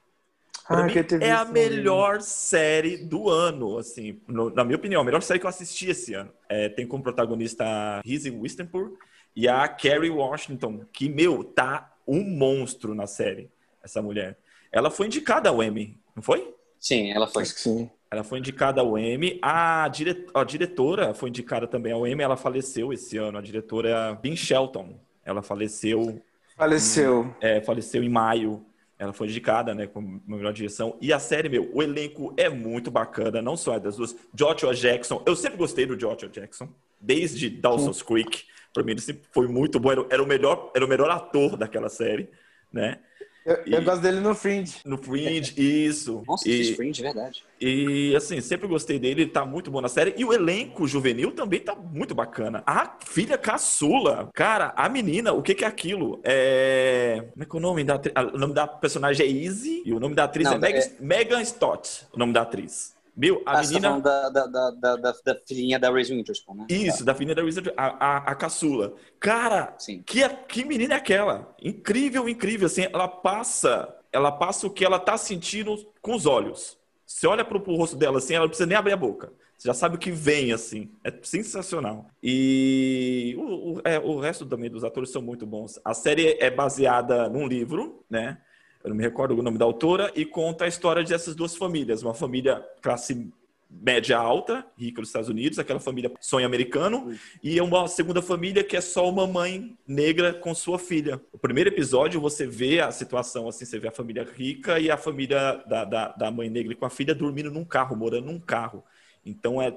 Pra 0.71 0.79
ah, 0.79 0.83
mim, 0.85 0.93
é 1.19 1.31
a 1.31 1.43
melhor 1.43 2.21
série 2.21 2.95
do 2.95 3.29
ano, 3.29 3.77
assim, 3.77 4.21
no, 4.25 4.49
na 4.49 4.63
minha 4.63 4.77
opinião, 4.77 5.01
a 5.01 5.03
melhor 5.03 5.21
série 5.21 5.37
que 5.37 5.45
eu 5.45 5.49
assisti 5.49 5.89
esse 5.89 6.13
ano. 6.13 6.31
É, 6.47 6.69
tem 6.69 6.87
como 6.87 7.03
protagonista 7.03 7.65
a 7.65 8.01
Reese 8.05 8.29
Winstonpur 8.29 8.93
e 9.35 9.49
a 9.49 9.67
Kerry 9.67 10.09
Washington, 10.09 10.85
que, 10.93 11.09
meu, 11.09 11.43
tá 11.43 11.93
um 12.07 12.23
monstro 12.23 12.95
na 12.95 13.05
série, 13.05 13.49
essa 13.83 14.01
mulher. 14.01 14.37
Ela 14.71 14.89
foi 14.89 15.07
indicada 15.07 15.49
ao 15.49 15.61
Emmy, 15.61 15.99
não 16.15 16.23
foi? 16.23 16.53
Sim, 16.79 17.11
ela 17.11 17.27
foi. 17.27 17.43
Acho 17.43 17.53
que 17.55 17.59
sim. 17.59 17.89
Ela 18.09 18.23
foi 18.23 18.39
indicada 18.39 18.79
ao 18.79 18.97
Emmy. 18.97 19.39
A, 19.41 19.89
dire... 19.89 20.25
a 20.33 20.43
diretora 20.43 21.13
foi 21.13 21.29
indicada 21.29 21.67
também 21.67 21.91
ao 21.91 22.07
Emmy. 22.07 22.23
Ela 22.23 22.35
faleceu 22.35 22.91
esse 22.91 23.17
ano. 23.17 23.37
A 23.37 23.41
diretora 23.41 23.89
é 23.89 24.15
Bin 24.15 24.35
Shelton. 24.35 24.99
Ela 25.23 25.41
faleceu. 25.41 26.21
Faleceu. 26.57 27.33
Em... 27.41 27.47
É, 27.47 27.61
faleceu 27.61 28.03
em 28.03 28.09
maio 28.09 28.65
Ela 29.01 29.13
foi 29.13 29.25
indicada, 29.25 29.73
né, 29.73 29.87
como 29.87 30.21
melhor 30.27 30.53
direção. 30.53 30.95
E 31.01 31.11
a 31.11 31.17
série, 31.17 31.49
meu, 31.49 31.71
o 31.73 31.81
elenco 31.81 32.35
é 32.37 32.47
muito 32.47 32.91
bacana, 32.91 33.41
não 33.41 33.57
só 33.57 33.73
é 33.73 33.79
das 33.79 33.97
duas. 33.97 34.15
Joshua 34.31 34.75
Jackson, 34.75 35.23
eu 35.25 35.35
sempre 35.35 35.57
gostei 35.57 35.87
do 35.87 35.97
Joshua 35.97 36.29
Jackson, 36.29 36.69
desde 36.99 37.49
Dawson's 37.49 38.03
Creek. 38.03 38.43
Pra 38.71 38.83
mim, 38.83 38.91
ele 38.91 39.01
sempre 39.01 39.23
foi 39.31 39.47
muito 39.47 39.79
bom. 39.79 39.89
Era 40.07 40.21
o 40.21 40.27
melhor, 40.27 40.71
era 40.75 40.85
o 40.85 40.87
melhor 40.87 41.09
ator 41.09 41.57
daquela 41.57 41.89
série, 41.89 42.29
né? 42.71 42.99
Eu, 43.45 43.59
e, 43.65 43.73
eu, 43.73 43.81
gosto 43.81 44.01
dele 44.01 44.19
no 44.19 44.35
Fringe. 44.35 44.77
No 44.85 44.97
Fringe, 44.97 45.53
isso. 45.57 46.23
Nossa, 46.27 46.47
e, 46.47 46.75
Fringe, 46.75 47.01
verdade. 47.01 47.43
E, 47.59 48.15
assim, 48.15 48.39
sempre 48.39 48.67
gostei 48.67 48.99
dele, 48.99 49.23
ele 49.23 49.31
tá 49.31 49.45
muito 49.45 49.71
bom 49.71 49.81
na 49.81 49.89
série. 49.89 50.13
E 50.15 50.23
o 50.23 50.31
elenco 50.31 50.87
juvenil 50.87 51.31
também 51.31 51.59
tá 51.59 51.75
muito 51.75 52.13
bacana. 52.13 52.63
A 52.65 52.97
filha 53.05 53.37
caçula, 53.37 54.29
cara, 54.33 54.73
a 54.75 54.87
menina, 54.87 55.33
o 55.33 55.41
que 55.41 55.55
que 55.55 55.65
é 55.65 55.67
aquilo? 55.67 56.19
É... 56.23 57.25
Como 57.31 57.43
é 57.43 57.45
que 57.45 57.55
é 57.55 57.57
o 57.57 57.61
nome 57.61 57.83
da 57.83 57.99
O 58.33 58.37
nome 58.37 58.53
da 58.53 58.67
personagem 58.67 59.25
é 59.25 59.29
Izzy 59.29 59.81
e 59.85 59.93
o 59.93 59.99
nome 59.99 60.13
da 60.13 60.25
atriz 60.25 60.45
Não, 60.45 60.55
é, 60.55 60.59
Meg... 60.59 60.77
é 60.77 60.91
Megan 60.99 61.41
Stott, 61.41 62.05
o 62.13 62.19
nome 62.19 62.33
da 62.33 62.41
atriz. 62.41 62.93
Meu, 63.15 63.41
a 63.45 63.59
ah, 63.59 63.61
menina. 63.61 64.01
Tá 64.01 64.29
da, 64.29 64.47
da, 64.47 64.71
da, 64.71 64.95
da, 64.95 65.35
filhinha 65.47 65.77
da 65.77 65.91
Reese 65.91 66.13
Witherspoon, 66.13 66.55
né? 66.55 66.65
Isso, 66.69 67.03
da 67.03 67.13
filhinha 67.13 67.35
da 67.35 67.41
Reese 67.41 67.61
a, 67.75 67.85
a, 67.85 68.17
a 68.17 68.35
caçula. 68.35 68.95
Cara, 69.19 69.75
Sim. 69.77 70.01
Que, 70.03 70.27
que 70.47 70.63
menina 70.63 70.93
é 70.93 70.97
aquela? 70.97 71.53
Incrível, 71.61 72.27
incrível. 72.29 72.67
Assim, 72.67 72.87
ela 72.91 73.07
passa, 73.07 73.93
ela 74.11 74.31
passa 74.31 74.65
o 74.67 74.69
que 74.69 74.85
ela 74.85 74.99
tá 74.99 75.17
sentindo 75.17 75.75
com 76.01 76.15
os 76.15 76.25
olhos. 76.25 76.77
Você 77.05 77.27
olha 77.27 77.43
pro, 77.43 77.59
pro 77.59 77.75
rosto 77.75 77.97
dela 77.97 78.19
assim, 78.19 78.33
ela 78.33 78.45
não 78.45 78.49
precisa 78.49 78.67
nem 78.67 78.77
abrir 78.77 78.93
a 78.93 78.97
boca. 78.97 79.33
Você 79.57 79.67
já 79.67 79.73
sabe 79.75 79.95
o 79.95 79.99
que 79.99 80.09
vem, 80.09 80.53
assim. 80.53 80.89
É 81.03 81.13
sensacional. 81.21 82.07
E 82.23 83.35
o, 83.37 83.73
o, 83.73 83.81
é, 83.83 83.99
o 83.99 84.19
resto 84.19 84.43
também 84.43 84.71
dos 84.71 84.83
atores 84.83 85.11
são 85.11 85.21
muito 85.21 85.45
bons. 85.45 85.79
A 85.85 85.93
série 85.93 86.35
é 86.39 86.49
baseada 86.49 87.29
num 87.29 87.45
livro, 87.45 88.03
né? 88.09 88.39
Eu 88.83 88.89
não 88.89 88.95
me 88.95 89.03
recordo 89.03 89.37
o 89.37 89.41
nome 89.41 89.57
da 89.57 89.65
autora, 89.65 90.11
e 90.15 90.25
conta 90.25 90.65
a 90.65 90.67
história 90.67 91.03
dessas 91.03 91.35
duas 91.35 91.55
famílias. 91.55 92.01
Uma 92.03 92.13
família 92.13 92.65
classe 92.81 93.31
média 93.69 94.17
alta, 94.17 94.65
rica 94.77 95.01
dos 95.01 95.09
Estados 95.09 95.29
Unidos, 95.29 95.57
aquela 95.57 95.79
família 95.79 96.11
sonho 96.19 96.45
americano, 96.45 97.17
e 97.41 97.59
uma 97.61 97.87
segunda 97.87 98.21
família 98.21 98.63
que 98.63 98.75
é 98.75 98.81
só 98.81 99.09
uma 99.09 99.25
mãe 99.25 99.77
negra 99.87 100.33
com 100.33 100.53
sua 100.53 100.77
filha. 100.77 101.21
O 101.31 101.37
primeiro 101.37 101.69
episódio 101.69 102.19
você 102.19 102.45
vê 102.45 102.81
a 102.81 102.91
situação 102.91 103.47
assim, 103.47 103.63
você 103.63 103.79
vê 103.79 103.87
a 103.87 103.91
família 103.91 104.27
rica 104.35 104.79
e 104.79 104.91
a 104.91 104.97
família 104.97 105.63
da, 105.67 105.85
da, 105.85 106.07
da 106.09 106.31
mãe 106.31 106.49
negra 106.49 106.75
com 106.75 106.85
a 106.85 106.89
filha 106.89 107.15
dormindo 107.15 107.49
num 107.49 107.63
carro, 107.63 107.95
morando 107.95 108.25
num 108.25 108.39
carro. 108.39 108.83
Então 109.25 109.61
é 109.61 109.73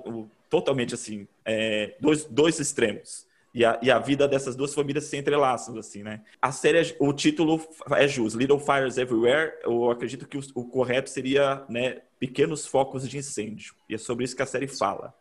totalmente 0.51 0.95
assim, 0.95 1.29
é, 1.45 1.95
dois, 2.01 2.25
dois 2.25 2.59
extremos 2.59 3.27
e 3.55 3.65
a, 3.65 3.79
e 3.81 3.89
a 3.89 4.01
vida 4.01 4.27
dessas 4.27 4.57
duas 4.57 4.75
famílias 4.75 5.05
se 5.05 5.17
entrelaçam, 5.17 5.79
assim, 5.79 6.03
né? 6.03 6.23
A 6.43 6.51
série, 6.51 6.79
é, 6.79 6.97
o 6.99 7.13
título 7.13 7.63
é 7.93 8.09
justo, 8.09 8.37
Little 8.37 8.59
Fires 8.59 8.99
Everywhere, 8.99 9.53
eu 9.63 9.93
acredito 9.93 10.27
que 10.27 10.37
o, 10.37 10.43
o, 10.57 10.65
correto 10.65 11.09
seria, 11.09 11.65
né, 11.69 12.03
Pequenos 12.19 12.67
Focos 12.67 13.09
de 13.09 13.17
Incêndio, 13.17 13.77
e 13.89 13.95
é 13.95 13.99
sobre 13.99 14.25
isso 14.25 14.35
que 14.35 14.43
a 14.43 14.47
série 14.47 14.67
fala. 14.67 15.15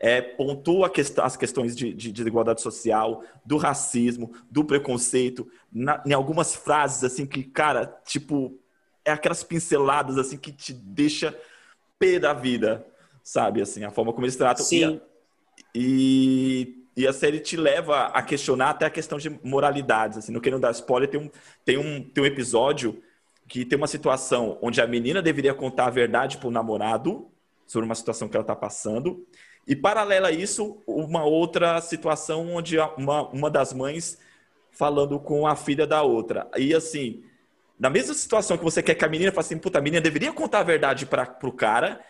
É, 0.00 0.20
pontua 0.20 0.92
as 1.22 1.36
questões 1.36 1.76
de, 1.76 1.90
de, 1.90 1.94
de, 1.94 2.12
desigualdade 2.12 2.60
social, 2.60 3.22
do 3.44 3.56
racismo, 3.56 4.34
do 4.50 4.64
preconceito, 4.64 5.48
na, 5.72 6.02
em 6.04 6.12
algumas 6.12 6.56
frases, 6.56 7.04
assim, 7.04 7.24
que, 7.24 7.44
cara, 7.44 7.86
tipo, 8.04 8.60
é 9.04 9.12
aquelas 9.12 9.44
pinceladas, 9.44 10.18
assim, 10.18 10.36
que 10.36 10.50
te 10.50 10.72
deixa 10.72 11.38
pé 12.00 12.18
da 12.18 12.34
vida, 12.34 12.84
sabe, 13.22 13.62
assim, 13.62 13.84
a 13.84 13.92
forma 13.92 14.12
como 14.12 14.26
eles 14.26 14.36
tratam. 14.36 14.64
Sim. 14.66 15.00
E, 15.74 15.80
e 15.80 16.85
e 16.96 17.06
a 17.06 17.12
série 17.12 17.38
te 17.38 17.56
leva 17.56 18.06
a 18.06 18.22
questionar 18.22 18.70
até 18.70 18.86
a 18.86 18.90
questão 18.90 19.18
de 19.18 19.28
moralidades. 19.44 20.16
Assim, 20.16 20.32
não 20.32 20.40
querendo 20.40 20.60
dar 20.60 20.70
spoiler, 20.70 21.10
tem 21.10 21.20
um, 21.20 21.30
tem 21.64 21.76
um, 21.76 22.02
tem 22.02 22.24
um 22.24 22.26
episódio 22.26 23.02
que 23.46 23.64
tem 23.64 23.76
uma 23.76 23.86
situação 23.86 24.58
onde 24.62 24.80
a 24.80 24.86
menina 24.86 25.20
deveria 25.20 25.54
contar 25.54 25.86
a 25.86 25.90
verdade 25.90 26.38
para 26.38 26.48
o 26.48 26.50
namorado 26.50 27.30
sobre 27.66 27.84
uma 27.84 27.94
situação 27.94 28.28
que 28.28 28.36
ela 28.36 28.42
está 28.42 28.56
passando. 28.56 29.26
E, 29.66 29.76
paralela 29.76 30.28
a 30.28 30.32
isso, 30.32 30.82
uma 30.86 31.24
outra 31.24 31.80
situação 31.80 32.54
onde 32.54 32.78
uma, 32.96 33.28
uma 33.28 33.50
das 33.50 33.72
mães 33.72 34.18
falando 34.70 35.18
com 35.20 35.46
a 35.46 35.54
filha 35.54 35.86
da 35.86 36.02
outra. 36.02 36.48
E, 36.56 36.74
assim, 36.74 37.22
na 37.78 37.90
mesma 37.90 38.14
situação 38.14 38.56
que 38.56 38.64
você 38.64 38.82
quer 38.82 38.94
que 38.94 39.04
a 39.04 39.08
menina 39.08 39.32
faça 39.32 39.52
assim, 39.52 39.60
puta, 39.60 39.78
a 39.78 39.82
menina 39.82 40.00
deveria 40.00 40.32
contar 40.32 40.60
a 40.60 40.64
verdade 40.64 41.04
para 41.04 41.36
o 41.42 41.52
cara, 41.52 42.00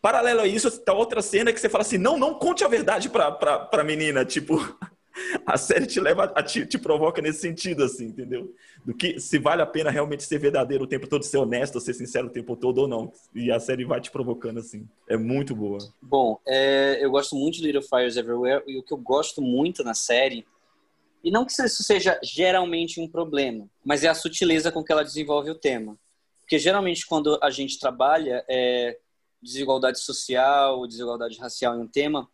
Paralelo 0.00 0.40
a 0.40 0.46
isso, 0.46 0.70
tá 0.80 0.94
outra 0.94 1.20
cena 1.20 1.52
que 1.52 1.60
você 1.60 1.68
fala 1.68 1.82
assim: 1.82 1.98
não, 1.98 2.18
não 2.18 2.34
conte 2.34 2.64
a 2.64 2.68
verdade 2.68 3.08
pra, 3.08 3.30
pra, 3.30 3.58
pra 3.58 3.84
menina. 3.84 4.24
Tipo, 4.24 4.56
a 5.44 5.58
série 5.58 5.86
te 5.86 6.00
leva, 6.00 6.24
a, 6.34 6.42
te, 6.42 6.64
te 6.66 6.78
provoca 6.78 7.20
nesse 7.20 7.40
sentido, 7.40 7.84
assim, 7.84 8.06
entendeu? 8.06 8.54
Do 8.84 8.94
que 8.94 9.20
se 9.20 9.38
vale 9.38 9.60
a 9.60 9.66
pena 9.66 9.90
realmente 9.90 10.22
ser 10.22 10.38
verdadeiro 10.38 10.84
o 10.84 10.86
tempo 10.86 11.06
todo, 11.06 11.22
ser 11.22 11.36
honesto, 11.36 11.80
ser 11.80 11.92
sincero 11.92 12.28
o 12.28 12.30
tempo 12.30 12.56
todo 12.56 12.78
ou 12.78 12.88
não. 12.88 13.12
E 13.34 13.50
a 13.50 13.60
série 13.60 13.84
vai 13.84 14.00
te 14.00 14.10
provocando, 14.10 14.60
assim. 14.60 14.88
É 15.08 15.16
muito 15.16 15.54
boa. 15.54 15.78
Bom, 16.00 16.40
é, 16.46 16.98
eu 17.00 17.10
gosto 17.10 17.36
muito 17.36 17.58
de 17.58 17.64
Little 17.64 17.82
Fires 17.82 18.16
Everywhere 18.16 18.64
e 18.66 18.78
o 18.78 18.82
que 18.82 18.94
eu 18.94 18.98
gosto 18.98 19.42
muito 19.42 19.84
na 19.84 19.94
série. 19.94 20.46
E 21.22 21.30
não 21.30 21.44
que 21.44 21.52
isso 21.52 21.82
seja 21.82 22.18
geralmente 22.22 22.98
um 22.98 23.06
problema, 23.06 23.68
mas 23.84 24.02
é 24.04 24.08
a 24.08 24.14
sutileza 24.14 24.72
com 24.72 24.82
que 24.82 24.90
ela 24.90 25.04
desenvolve 25.04 25.50
o 25.50 25.54
tema. 25.54 25.98
Porque 26.40 26.58
geralmente 26.58 27.06
quando 27.06 27.38
a 27.42 27.50
gente 27.50 27.78
trabalha 27.78 28.42
é, 28.48 28.96
desigualdade 29.42 30.00
social, 30.00 30.86
desigualdade 30.86 31.38
racial 31.38 31.76
em 31.76 31.80
um 31.80 31.86
tema, 31.86 32.28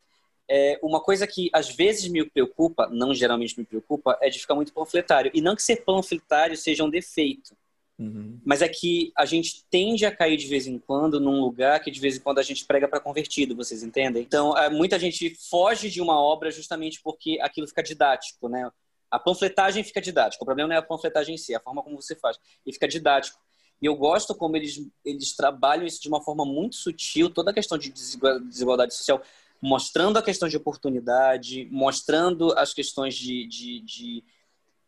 é 0.48 0.78
uma 0.82 1.00
coisa 1.00 1.26
que 1.26 1.50
às 1.52 1.74
vezes 1.74 2.08
me 2.08 2.24
preocupa, 2.24 2.88
não 2.88 3.12
geralmente 3.12 3.58
me 3.58 3.64
preocupa, 3.64 4.16
é 4.20 4.28
de 4.28 4.38
ficar 4.38 4.54
muito 4.54 4.72
panfletário. 4.72 5.30
E 5.34 5.40
não 5.40 5.56
que 5.56 5.62
ser 5.62 5.84
panfletário 5.84 6.56
seja 6.56 6.84
um 6.84 6.90
defeito, 6.90 7.56
uhum. 7.98 8.38
mas 8.44 8.62
é 8.62 8.68
que 8.68 9.12
a 9.16 9.24
gente 9.24 9.64
tende 9.68 10.06
a 10.06 10.14
cair 10.14 10.36
de 10.36 10.46
vez 10.46 10.66
em 10.66 10.78
quando 10.78 11.18
num 11.18 11.40
lugar 11.40 11.80
que 11.80 11.90
de 11.90 12.00
vez 12.00 12.16
em 12.16 12.20
quando 12.20 12.38
a 12.38 12.42
gente 12.42 12.64
prega 12.64 12.86
para 12.86 13.00
convertido, 13.00 13.56
vocês 13.56 13.82
entendem? 13.82 14.22
Então, 14.22 14.56
é, 14.56 14.70
muita 14.70 14.98
gente 14.98 15.34
foge 15.50 15.90
de 15.90 16.00
uma 16.00 16.20
obra 16.20 16.50
justamente 16.50 17.00
porque 17.02 17.38
aquilo 17.40 17.66
fica 17.66 17.82
didático, 17.82 18.48
né? 18.48 18.70
A 19.10 19.18
panfletagem 19.18 19.84
fica 19.84 20.00
didática. 20.00 20.42
O 20.42 20.46
problema 20.46 20.68
não 20.68 20.76
é 20.76 20.78
a 20.78 20.82
panfletagem 20.82 21.36
em 21.36 21.38
si, 21.38 21.54
é 21.54 21.56
a 21.56 21.60
forma 21.60 21.82
como 21.82 22.00
você 22.00 22.14
faz. 22.14 22.38
E 22.64 22.72
fica 22.72 22.88
didático. 22.88 23.38
E 23.80 23.86
eu 23.86 23.94
gosto 23.94 24.34
como 24.34 24.56
eles, 24.56 24.80
eles 25.04 25.34
trabalham 25.36 25.86
isso 25.86 26.00
de 26.00 26.08
uma 26.08 26.22
forma 26.22 26.44
muito 26.44 26.76
sutil, 26.76 27.28
toda 27.28 27.50
a 27.50 27.54
questão 27.54 27.76
de 27.76 27.92
desigualdade 27.92 28.94
social, 28.94 29.22
mostrando 29.60 30.18
a 30.18 30.22
questão 30.22 30.48
de 30.48 30.56
oportunidade, 30.56 31.68
mostrando 31.70 32.52
as 32.56 32.72
questões 32.72 33.14
de, 33.14 33.46
de, 33.46 33.80
de, 33.80 34.24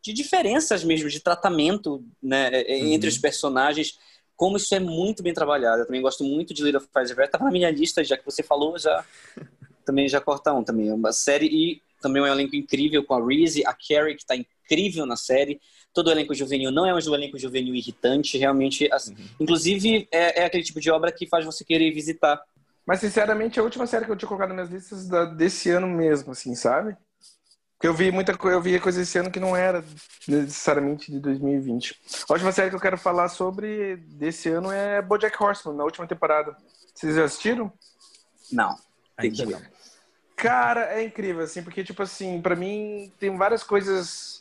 de 0.01 0.13
diferenças 0.13 0.83
mesmo, 0.83 1.09
de 1.09 1.19
tratamento 1.19 2.03
né, 2.21 2.49
uhum. 2.49 2.93
entre 2.93 3.09
os 3.09 3.17
personagens, 3.17 3.99
como 4.35 4.57
isso 4.57 4.73
é 4.73 4.79
muito 4.79 5.21
bem 5.21 5.33
trabalhado. 5.33 5.81
Eu 5.81 5.85
também 5.85 6.01
gosto 6.01 6.23
muito 6.23 6.53
de 6.53 6.63
Little 6.63 6.81
Fires 6.81 7.11
Everywhere. 7.11 7.27
Estava 7.27 7.43
na 7.43 7.51
minha 7.51 7.69
lista, 7.69 8.03
já 8.03 8.17
que 8.17 8.25
você 8.25 8.41
falou, 8.41 8.79
já 8.79 9.05
também 9.85 10.07
já 10.07 10.21
corta 10.21 10.53
um 10.53 10.63
também. 10.63 10.89
É 10.89 10.93
uma 10.93 11.11
série 11.11 11.45
e 11.45 11.81
também 12.01 12.21
um 12.21 12.27
elenco 12.27 12.55
incrível 12.55 13.03
com 13.03 13.13
a 13.13 13.25
Reese, 13.25 13.65
a 13.65 13.73
Carrie, 13.73 14.15
que 14.15 14.21
está 14.21 14.35
incrível 14.35 15.05
na 15.05 15.15
série 15.15 15.59
todo 15.93 16.07
o 16.07 16.11
elenco 16.11 16.33
juvenil 16.33 16.71
não 16.71 16.85
é 16.85 16.93
um 16.93 17.15
elenco 17.15 17.37
juvenil 17.37 17.75
irritante, 17.75 18.37
realmente. 18.37 18.91
Assim, 18.91 19.13
uhum. 19.13 19.25
Inclusive, 19.39 20.07
é, 20.11 20.41
é, 20.41 20.45
aquele 20.45 20.63
tipo 20.63 20.79
de 20.79 20.91
obra 20.91 21.11
que 21.11 21.27
faz 21.27 21.45
você 21.45 21.63
querer 21.63 21.91
visitar. 21.91 22.41
Mas, 22.85 22.99
sinceramente, 22.99 23.59
é 23.59 23.61
a 23.61 23.65
última 23.65 23.85
série 23.85 24.05
que 24.05 24.11
eu 24.11 24.15
tinha 24.15 24.27
colocado 24.27 24.53
nas 24.53 24.69
minhas 24.69 24.83
listas 24.83 25.07
da, 25.07 25.25
desse 25.25 25.69
ano 25.69 25.87
mesmo, 25.87 26.31
assim, 26.31 26.55
sabe? 26.55 26.95
Porque 27.79 27.87
eu 27.87 27.93
vi 27.93 28.11
muita 28.11 28.37
coisa, 28.37 28.57
eu 28.57 28.61
vi 28.61 28.77
coisa 28.77 29.01
esse 29.01 29.17
ano 29.17 29.31
que 29.31 29.39
não 29.39 29.55
era 29.55 29.83
necessariamente 30.27 31.09
de 31.09 31.19
2020. 31.19 31.95
A 32.29 32.33
última 32.33 32.51
série 32.51 32.69
que 32.69 32.75
eu 32.75 32.79
quero 32.79 32.97
falar 32.97 33.29
sobre 33.29 33.95
desse 33.95 34.49
ano 34.49 34.69
é 34.69 35.01
BoJack 35.01 35.41
Horseman, 35.41 35.77
na 35.77 35.85
última 35.85 36.05
temporada. 36.05 36.57
Vocês 36.93 37.15
já 37.15 37.23
assistiram? 37.23 37.71
Não. 38.51 38.75
Ainda 39.17 39.45
não. 39.45 39.61
Cara, 40.41 40.93
é 40.93 41.03
incrível, 41.03 41.43
assim, 41.43 41.61
porque, 41.61 41.83
tipo 41.83 42.01
assim, 42.01 42.41
para 42.41 42.55
mim 42.55 43.11
tem 43.19 43.35
várias 43.35 43.61
coisas 43.61 44.39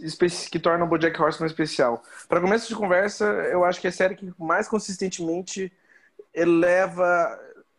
que 0.49 0.61
tornam 0.61 0.87
o 0.87 0.89
BoJack 0.89 1.21
Horseman 1.21 1.49
especial. 1.49 2.05
Para 2.29 2.41
começo 2.41 2.69
de 2.69 2.77
conversa, 2.77 3.25
eu 3.25 3.65
acho 3.65 3.81
que 3.81 3.89
é 3.89 3.91
a 3.91 3.93
série 3.93 4.15
que 4.15 4.33
mais 4.39 4.69
consistentemente 4.69 5.73
eleva... 6.33 7.37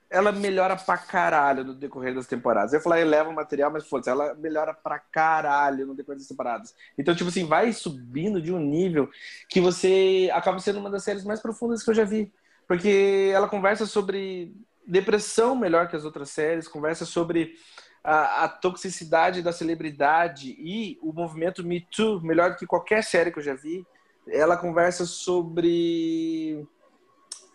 Ela 0.09 0.33
melhora 0.33 0.75
pra 0.75 0.97
caralho 0.97 1.63
no 1.63 1.73
decorrer 1.73 2.13
das 2.13 2.27
temporadas. 2.27 2.73
Eu 2.73 2.79
ia 2.79 2.83
falar 2.83 2.99
eleva 2.99 3.29
o 3.29 3.33
material, 3.33 3.71
mas 3.71 3.87
foda-se, 3.87 4.09
ela 4.09 4.33
melhora 4.33 4.73
pra 4.73 4.99
caralho 4.99 5.85
no 5.85 5.95
decorrer 5.95 6.17
das 6.17 6.27
temporadas. 6.27 6.75
Então, 6.97 7.15
tipo 7.15 7.29
assim, 7.29 7.45
vai 7.45 7.71
subindo 7.71 8.41
de 8.41 8.51
um 8.51 8.59
nível 8.59 9.09
que 9.47 9.61
você 9.61 10.29
acaba 10.33 10.59
sendo 10.59 10.79
uma 10.79 10.89
das 10.89 11.03
séries 11.05 11.23
mais 11.23 11.39
profundas 11.39 11.83
que 11.83 11.89
eu 11.89 11.93
já 11.93 12.03
vi. 12.03 12.33
Porque 12.67 13.31
ela 13.33 13.47
conversa 13.47 13.85
sobre 13.85 14.53
depressão 14.85 15.55
melhor 15.55 15.87
que 15.87 15.95
as 15.95 16.03
outras 16.03 16.31
séries, 16.31 16.67
conversa 16.67 17.05
sobre 17.05 17.53
a, 18.03 18.45
a, 18.45 18.47
toxicidade 18.47 19.41
da 19.41 19.51
celebridade 19.51 20.55
e 20.59 20.97
o 21.01 21.11
movimento 21.11 21.63
Me 21.63 21.81
Too, 21.81 22.21
melhor 22.21 22.51
do 22.51 22.57
que 22.57 22.65
qualquer 22.65 23.03
série 23.03 23.31
que 23.31 23.39
eu 23.39 23.43
já 23.43 23.53
vi. 23.53 23.85
Ela 24.27 24.57
conversa 24.57 25.05
sobre 25.05 26.67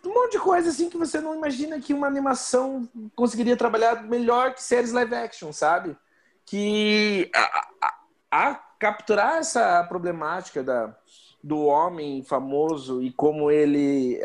um 0.05 0.13
monte 0.13 0.33
de 0.33 0.39
coisa 0.39 0.69
assim 0.69 0.89
que 0.89 0.97
você 0.97 1.19
não 1.19 1.35
imagina 1.35 1.79
que 1.79 1.93
uma 1.93 2.07
animação 2.07 2.87
conseguiria 3.15 3.57
trabalhar 3.57 4.03
melhor 4.03 4.53
que 4.53 4.61
séries 4.61 4.91
live 4.91 5.15
action, 5.15 5.51
sabe? 5.51 5.97
Que 6.45 7.29
a, 7.33 7.67
a, 7.81 8.49
a 8.49 8.55
capturar 8.79 9.37
essa 9.37 9.83
problemática 9.85 10.63
da, 10.63 10.95
do 11.43 11.65
homem 11.65 12.23
famoso 12.23 13.01
e 13.01 13.11
como 13.11 13.49
ele 13.49 14.19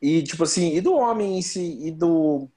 e 0.00 0.22
tipo 0.22 0.44
assim, 0.44 0.74
e 0.74 0.80
do 0.80 0.94
homem 0.94 1.38
em 1.38 1.42
si 1.42 1.78
e 1.86 1.90
do 1.90 2.48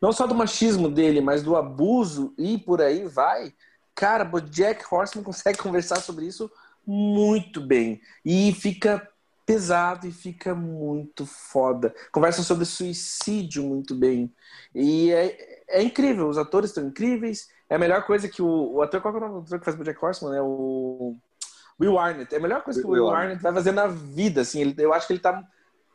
não 0.00 0.12
só 0.12 0.26
do 0.26 0.34
machismo 0.34 0.88
dele, 0.90 1.20
mas 1.20 1.42
do 1.42 1.56
abuso 1.56 2.34
e 2.38 2.58
por 2.58 2.80
aí 2.80 3.06
vai. 3.06 3.52
Cara, 3.94 4.28
o 4.32 4.40
Jack 4.40 4.84
Horseman 4.90 5.22
consegue 5.24 5.58
conversar 5.58 5.96
sobre 5.96 6.26
isso 6.26 6.50
muito 6.86 7.60
bem 7.60 8.00
e 8.24 8.52
fica 8.52 9.06
pesado 9.44 10.06
e 10.06 10.12
fica 10.12 10.54
muito 10.54 11.26
foda. 11.26 11.94
Conversa 12.12 12.42
sobre 12.42 12.64
suicídio 12.64 13.64
muito 13.64 13.94
bem. 13.94 14.32
E 14.74 15.10
é, 15.10 15.64
é 15.68 15.82
incrível, 15.82 16.28
os 16.28 16.38
atores 16.38 16.70
estão 16.70 16.86
incríveis. 16.86 17.48
É 17.68 17.74
a 17.74 17.78
melhor 17.78 18.04
coisa 18.04 18.28
que 18.28 18.42
o, 18.42 18.74
o 18.74 18.82
ator, 18.82 19.00
qual 19.00 19.14
é 19.14 19.16
o 19.16 19.20
nome 19.20 19.34
do 19.34 19.40
ator 19.40 19.58
que 19.58 19.64
faz 19.64 19.78
o 19.78 19.84
Jack 19.84 20.04
Horseman? 20.04 20.36
É 20.36 20.42
o 20.42 21.16
Will 21.80 21.98
Arnett. 21.98 22.34
É 22.34 22.38
a 22.38 22.40
melhor 22.40 22.62
coisa 22.62 22.80
que 22.80 22.86
o 22.86 22.90
Will, 22.90 23.04
Will 23.04 23.14
Arnett 23.14 23.42
vai 23.42 23.52
fazer 23.52 23.72
na 23.72 23.86
vida, 23.86 24.42
assim. 24.42 24.60
Ele, 24.60 24.74
eu 24.78 24.92
acho 24.92 25.06
que 25.06 25.14
ele 25.14 25.20
tá 25.20 25.44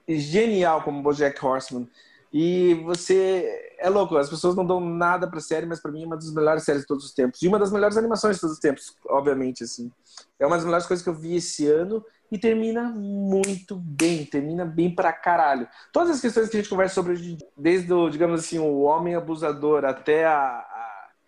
genial 0.07 0.81
como 0.81 1.01
Bojack 1.01 1.43
Horseman. 1.45 1.89
E 2.37 2.73
você 2.83 3.73
é 3.79 3.89
louco, 3.89 4.17
as 4.17 4.29
pessoas 4.29 4.57
não 4.57 4.65
dão 4.65 4.81
nada 4.81 5.25
pra 5.25 5.39
série, 5.39 5.65
mas 5.65 5.81
para 5.81 5.89
mim 5.89 6.03
é 6.03 6.05
uma 6.05 6.17
das 6.17 6.33
melhores 6.33 6.63
séries 6.63 6.81
de 6.81 6.87
todos 6.87 7.05
os 7.05 7.13
tempos. 7.13 7.41
E 7.41 7.47
uma 7.47 7.57
das 7.57 7.71
melhores 7.71 7.95
animações 7.95 8.35
de 8.35 8.41
todos 8.41 8.57
os 8.57 8.61
tempos, 8.61 8.93
obviamente, 9.07 9.63
assim. 9.63 9.89
É 10.37 10.45
uma 10.45 10.57
das 10.57 10.65
melhores 10.65 10.85
coisas 10.85 11.01
que 11.01 11.09
eu 11.09 11.13
vi 11.13 11.37
esse 11.37 11.65
ano 11.65 12.03
e 12.29 12.37
termina 12.37 12.89
muito 12.89 13.77
bem, 13.77 14.25
termina 14.25 14.65
bem 14.65 14.93
pra 14.93 15.13
caralho. 15.13 15.65
Todas 15.93 16.09
as 16.09 16.19
questões 16.19 16.49
que 16.49 16.57
a 16.57 16.59
gente 16.59 16.69
conversa 16.69 16.95
sobre, 16.95 17.37
desde 17.55 17.93
o, 17.93 18.09
digamos 18.09 18.41
assim, 18.41 18.59
o 18.59 18.81
homem 18.81 19.15
abusador 19.15 19.85
até 19.85 20.25
a, 20.25 20.33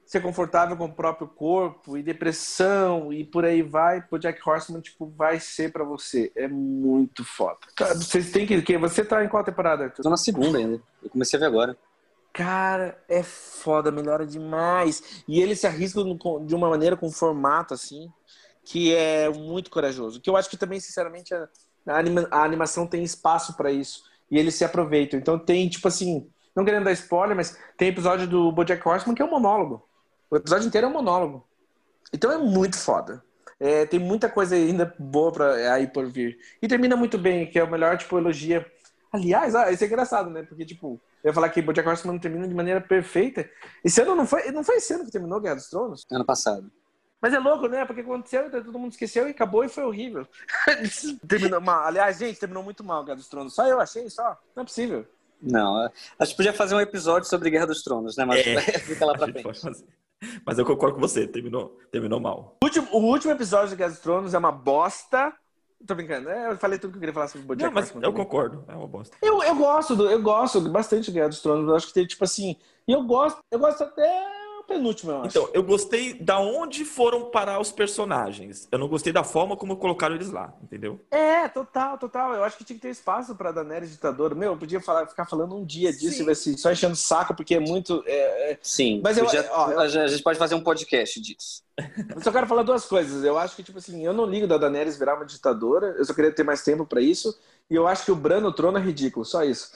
ser 0.07 0.21
confortável 0.21 0.77
com 0.77 0.85
o 0.85 0.93
próprio 0.93 1.27
corpo 1.27 1.97
e 1.97 2.01
depressão 2.01 3.11
e 3.11 3.25
por 3.25 3.43
aí 3.43 3.61
vai, 3.61 4.01
o 4.09 4.17
Jack 4.17 4.39
Horseman 4.43 4.79
tipo 4.79 5.05
vai 5.05 5.37
ser 5.37 5.71
para 5.71 5.83
você. 5.83 6.31
É 6.33 6.47
muito 6.47 7.25
foda. 7.25 7.59
Vocês 7.93 8.31
têm 8.31 8.47
que 8.47 8.61
que 8.61 8.77
você 8.77 9.03
tá 9.03 9.23
em 9.23 9.27
qual 9.27 9.43
temporada? 9.43 9.83
Arthur? 9.83 10.03
Tô 10.03 10.09
na 10.09 10.15
segunda 10.15 10.57
ainda. 10.57 10.81
Eu 11.03 11.09
comecei 11.09 11.37
a 11.37 11.41
ver 11.41 11.47
agora. 11.47 11.77
Cara, 12.31 12.97
é 13.09 13.21
foda, 13.21 13.91
melhora 13.91 14.25
demais. 14.25 15.23
E 15.27 15.41
ele 15.41 15.55
se 15.55 15.67
arrisca 15.67 16.01
de 16.45 16.55
uma 16.55 16.69
maneira 16.69 16.95
com 16.95 17.07
um 17.07 17.11
formato 17.11 17.73
assim 17.73 18.09
que 18.63 18.95
é 18.95 19.29
muito 19.29 19.69
corajoso. 19.69 20.21
Que 20.21 20.29
eu 20.29 20.37
acho 20.37 20.49
que 20.49 20.57
também, 20.57 20.79
sinceramente, 20.79 21.33
a, 21.33 21.49
anima, 21.87 22.27
a 22.31 22.43
animação 22.43 22.87
tem 22.87 23.03
espaço 23.03 23.57
para 23.57 23.71
isso 23.71 24.03
e 24.31 24.37
eles 24.37 24.55
se 24.55 24.63
aproveitam. 24.63 25.19
Então 25.19 25.37
tem 25.37 25.67
tipo 25.67 25.87
assim, 25.87 26.29
não 26.55 26.63
querendo 26.63 26.85
dar 26.85 26.91
spoiler, 26.93 27.35
mas 27.35 27.57
tem 27.77 27.89
episódio 27.89 28.27
do 28.27 28.51
BoJack 28.53 28.87
Horseman 28.87 29.15
que 29.15 29.21
é 29.21 29.25
um 29.25 29.31
monólogo. 29.31 29.87
O 30.29 30.35
episódio 30.35 30.67
inteiro 30.67 30.87
é 30.87 30.89
um 30.89 30.93
monólogo. 30.93 31.47
Então 32.13 32.31
é 32.31 32.37
muito 32.37 32.77
foda. 32.77 33.23
É, 33.59 33.85
tem 33.85 33.99
muita 33.99 34.29
coisa 34.29 34.55
ainda 34.55 34.93
boa 34.99 35.31
pra, 35.31 35.73
aí 35.73 35.87
por 35.87 36.05
vir. 36.07 36.37
E 36.61 36.67
termina 36.67 36.95
muito 36.95 37.17
bem, 37.17 37.49
que 37.49 37.57
é 37.57 37.63
o 37.63 37.71
melhor, 37.71 37.97
tipo, 37.97 38.17
elogia. 38.17 38.65
Aliás, 39.11 39.55
ah, 39.55 39.71
isso 39.71 39.83
é 39.83 39.87
engraçado, 39.87 40.29
né? 40.29 40.43
Porque, 40.43 40.65
tipo, 40.65 41.01
eu 41.23 41.29
ia 41.29 41.33
falar 41.33 41.49
que 41.49 41.61
Bojack 41.61 41.87
Horseman 41.87 42.19
termina 42.19 42.47
de 42.47 42.53
maneira 42.53 42.79
perfeita. 42.79 43.49
Esse 43.83 44.01
ano 44.01 44.15
não 44.15 44.27
foi, 44.27 44.51
não 44.51 44.63
foi 44.63 44.75
esse 44.75 44.93
ano 44.93 45.05
que 45.05 45.11
terminou 45.11 45.39
Guerra 45.39 45.55
dos 45.55 45.69
Tronos? 45.69 46.05
Ano 46.11 46.25
passado. 46.25 46.71
Mas 47.19 47.33
é 47.33 47.39
louco, 47.39 47.67
né? 47.67 47.83
Porque 47.83 48.01
aconteceu, 48.01 48.51
todo 48.51 48.77
mundo 48.77 48.91
esqueceu 48.91 49.27
e 49.27 49.31
acabou 49.31 49.63
e 49.63 49.69
foi 49.69 49.83
horrível. 49.83 50.27
terminou 51.27 51.59
mal. 51.59 51.85
Aliás, 51.85 52.19
gente, 52.19 52.39
terminou 52.39 52.63
muito 52.63 52.83
mal 52.83 53.03
Guerra 53.03 53.17
dos 53.17 53.27
Tronos. 53.27 53.55
Só 53.55 53.65
eu 53.67 53.79
achei, 53.79 54.07
só. 54.09 54.37
Não 54.55 54.61
é 54.61 54.65
possível. 54.65 55.05
Não, 55.41 55.89
a 56.19 56.25
gente 56.25 56.35
podia 56.35 56.53
fazer 56.53 56.75
um 56.75 56.81
episódio 56.81 57.29
sobre 57.29 57.49
Guerra 57.49 57.67
dos 57.67 57.83
Tronos, 57.83 58.17
né? 58.17 58.25
Mas 58.25 58.45
é, 58.45 58.59
fica 58.79 59.05
lá 59.05 59.13
pra 59.13 59.27
frente. 59.27 59.85
Mas 60.45 60.57
eu 60.57 60.65
concordo 60.65 60.95
com 60.95 61.01
você, 61.01 61.27
terminou, 61.27 61.77
terminou 61.91 62.19
mal. 62.19 62.57
O 62.61 62.65
último, 62.65 62.87
o 62.91 62.99
último 62.99 63.31
episódio 63.31 63.69
de 63.69 63.75
Guerra 63.75 63.91
dos 63.91 63.99
Tronos 63.99 64.33
é 64.33 64.37
uma 64.37 64.51
bosta. 64.51 65.33
Tô 65.85 65.93
brincando, 65.93 66.29
é, 66.29 66.51
eu 66.51 66.57
falei 66.57 66.79
tudo 66.79 66.91
que 66.91 66.97
eu 66.97 67.01
queria 67.01 67.13
falar 67.13 67.27
sobre 67.27 67.45
o 67.45 67.47
Bojack 67.47 67.65
Não, 67.65 67.71
mas 67.71 67.93
eu 68.01 68.11
concordo, 68.11 68.65
é 68.67 68.73
uma 68.73 68.87
bosta. 68.87 69.15
Eu, 69.21 69.43
eu 69.43 69.55
gosto, 69.55 69.95
do, 69.95 70.09
eu 70.09 70.19
gosto 70.21 70.59
bastante 70.61 71.05
de 71.05 71.11
Guerra 71.11 71.29
dos 71.29 71.41
Tronos, 71.41 71.67
eu 71.67 71.75
acho 71.75 71.87
que 71.87 71.93
tem, 71.93 72.07
tipo 72.07 72.23
assim, 72.23 72.55
e 72.87 72.93
eu 72.93 73.03
gosto, 73.03 73.39
eu 73.51 73.59
gosto 73.59 73.83
até 73.83 74.36
penúltimo, 74.67 75.11
eu 75.11 75.21
acho. 75.21 75.27
Então, 75.29 75.49
eu 75.53 75.63
gostei 75.63 76.13
da 76.13 76.39
onde 76.39 76.83
foram 76.85 77.31
parar 77.31 77.59
os 77.59 77.71
personagens. 77.71 78.67
Eu 78.71 78.77
não 78.77 78.87
gostei 78.87 79.13
da 79.13 79.23
forma 79.23 79.55
como 79.55 79.77
colocaram 79.77 80.15
eles 80.15 80.29
lá, 80.29 80.53
entendeu? 80.61 80.99
É, 81.09 81.47
total, 81.47 81.97
total. 81.97 82.33
Eu 82.33 82.43
acho 82.43 82.57
que 82.57 82.63
tinha 82.63 82.75
que 82.75 82.81
ter 82.81 82.89
espaço 82.89 83.35
pra 83.35 83.51
Daenerys 83.51 83.91
ditadora. 83.91 84.35
Meu, 84.35 84.51
eu 84.53 84.57
podia 84.57 84.81
falar, 84.81 85.07
ficar 85.07 85.25
falando 85.25 85.55
um 85.55 85.65
dia 85.65 85.91
disso 85.91 86.23
Sim. 86.23 86.29
assim, 86.29 86.57
só 86.57 86.71
enchendo 86.71 86.95
saco, 86.95 87.33
porque 87.33 87.55
é 87.55 87.59
muito. 87.59 88.03
É, 88.05 88.51
é... 88.51 88.59
Sim, 88.61 89.01
mas 89.03 89.17
eu, 89.17 89.25
ó, 89.51 89.71
eu, 89.71 89.79
a 89.79 89.87
gente 89.87 90.23
pode 90.23 90.37
fazer 90.37 90.55
um 90.55 90.61
podcast 90.61 91.19
disso. 91.21 91.63
Eu 92.15 92.21
só 92.21 92.31
quero 92.31 92.47
falar 92.47 92.63
duas 92.63 92.85
coisas. 92.85 93.23
Eu 93.23 93.37
acho 93.37 93.55
que, 93.55 93.63
tipo 93.63 93.77
assim, 93.77 94.03
eu 94.03 94.13
não 94.13 94.25
ligo 94.25 94.47
da 94.47 94.57
Daenerys 94.57 94.97
virar 94.97 95.15
uma 95.15 95.25
ditadora, 95.25 95.95
eu 95.97 96.05
só 96.05 96.13
queria 96.13 96.31
ter 96.31 96.43
mais 96.43 96.63
tempo 96.63 96.85
pra 96.85 96.99
isso. 96.99 97.37
E 97.69 97.75
eu 97.75 97.85
acho 97.85 98.05
que 98.05 98.11
o 98.11 98.15
Bran 98.15 98.39
no 98.39 98.53
trono 98.53 98.77
é 98.77 98.81
ridículo, 98.81 99.25
só 99.25 99.43
isso. 99.43 99.71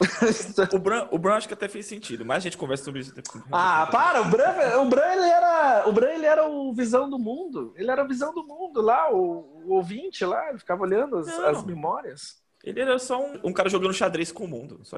o, 0.72 0.78
Bran, 0.78 1.08
o 1.10 1.18
Bran 1.18 1.34
acho 1.34 1.46
que 1.46 1.52
até 1.52 1.68
fez 1.68 1.84
sentido, 1.84 2.24
mas 2.24 2.38
a 2.38 2.40
gente 2.40 2.56
conversa 2.56 2.84
sobre 2.84 3.00
isso. 3.00 3.12
Ah, 3.52 3.86
para! 3.92 4.22
O 4.22 4.24
Bran, 4.24 4.80
o 4.80 4.86
Bran, 4.86 5.12
ele 5.12 5.28
era, 5.28 5.84
o 5.86 5.92
Bran 5.92 6.10
ele 6.12 6.24
era 6.24 6.48
o 6.48 6.72
visão 6.72 7.08
do 7.08 7.18
mundo. 7.18 7.74
Ele 7.76 7.90
era 7.90 8.00
a 8.00 8.06
visão 8.06 8.34
do 8.34 8.42
mundo 8.42 8.80
lá, 8.80 9.12
o, 9.12 9.62
o 9.66 9.74
ouvinte 9.74 10.24
lá, 10.24 10.48
ele 10.48 10.58
ficava 10.58 10.82
olhando 10.82 11.18
as, 11.18 11.28
as 11.28 11.62
memórias. 11.64 12.42
Ele 12.64 12.80
era 12.80 12.98
só 12.98 13.22
um, 13.22 13.38
um, 13.44 13.52
cara 13.52 13.68
jogando 13.68 13.92
xadrez 13.92 14.32
com 14.32 14.44
o 14.44 14.48
mundo. 14.48 14.80
Só... 14.82 14.96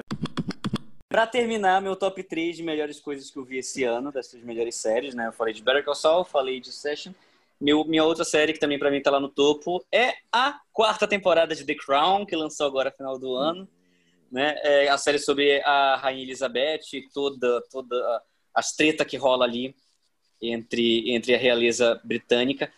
Pra 1.09 1.27
terminar, 1.27 1.81
meu 1.81 1.97
top 1.97 2.23
3 2.23 2.55
de 2.55 2.63
melhores 2.63 2.97
coisas 3.01 3.29
que 3.29 3.37
eu 3.37 3.43
vi 3.43 3.57
esse 3.57 3.83
ano, 3.83 4.09
dessas 4.09 4.41
melhores 4.41 4.75
séries, 4.75 5.13
né? 5.13 5.27
Eu 5.27 5.33
falei 5.33 5.53
de 5.53 5.61
Better 5.61 5.83
Call 5.83 5.95
Saul, 5.95 6.23
falei 6.23 6.61
de 6.61 6.71
Session 6.71 7.11
meu, 7.59 7.83
minha 7.85 8.03
outra 8.03 8.23
série, 8.23 8.53
que 8.53 8.59
também 8.59 8.77
para 8.77 8.91
mim 8.91 9.01
tá 9.01 9.09
lá 9.09 9.19
no 9.19 9.29
topo, 9.29 9.85
é 9.91 10.13
a 10.31 10.59
quarta 10.71 11.07
temporada 11.07 11.55
de 11.55 11.65
The 11.65 11.75
Crown, 11.75 12.25
que 12.25 12.35
lançou 12.35 12.67
agora 12.67 12.91
final 12.91 13.17
do 13.17 13.35
ano. 13.35 13.67
Né? 14.31 14.55
É 14.63 14.89
a 14.89 14.97
série 14.97 15.19
sobre 15.19 15.61
a 15.63 15.95
Rainha 15.95 16.23
Elizabeth, 16.23 16.81
toda, 17.13 17.61
toda 17.71 18.23
as 18.53 18.75
treta 18.75 19.05
que 19.05 19.17
rola 19.17 19.45
ali 19.45 19.75
entre, 20.41 21.11
entre 21.11 21.33
a 21.33 21.37
realeza 21.37 21.99
britânica. 22.03 22.71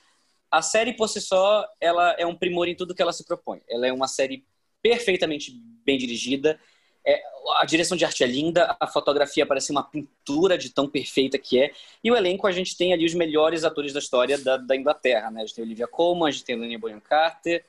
A 0.51 0.61
série, 0.61 0.93
por 0.93 1.07
si 1.07 1.21
só, 1.21 1.67
ela 1.79 2.15
é 2.17 2.25
um 2.25 2.35
primor 2.35 2.67
em 2.67 2.75
tudo 2.75 2.95
que 2.95 3.01
ela 3.01 3.13
se 3.13 3.25
propõe. 3.25 3.61
Ela 3.69 3.87
é 3.87 3.93
uma 3.93 4.07
série 4.07 4.45
perfeitamente 4.81 5.51
bem 5.85 5.97
dirigida, 5.97 6.59
é, 7.09 7.23
a 7.57 7.65
direção 7.65 7.97
de 7.97 8.05
arte 8.05 8.23
é 8.23 8.27
linda, 8.27 8.75
a 8.79 8.87
fotografia 8.87 9.45
parece 9.45 9.71
uma 9.71 9.83
pintura 9.83 10.57
de 10.57 10.69
tão 10.69 10.87
perfeita 10.87 11.39
que 11.39 11.59
é. 11.59 11.71
E 12.03 12.11
o 12.11 12.15
elenco, 12.15 12.45
a 12.45 12.51
gente 12.51 12.77
tem 12.77 12.93
ali 12.93 13.05
os 13.05 13.13
melhores 13.13 13.63
atores 13.63 13.93
da 13.93 13.99
história 13.99 14.37
da, 14.37 14.57
da 14.57 14.75
Inglaterra. 14.75 15.31
Né? 15.31 15.41
A 15.41 15.45
gente 15.45 15.55
tem 15.55 15.63
Olivia 15.63 15.87
Colman, 15.87 16.27
a 16.27 16.31
gente 16.31 16.45
tem 16.45 16.59
Daniel 16.59 16.79
Bonham 16.79 16.99
Carter, 16.99 17.65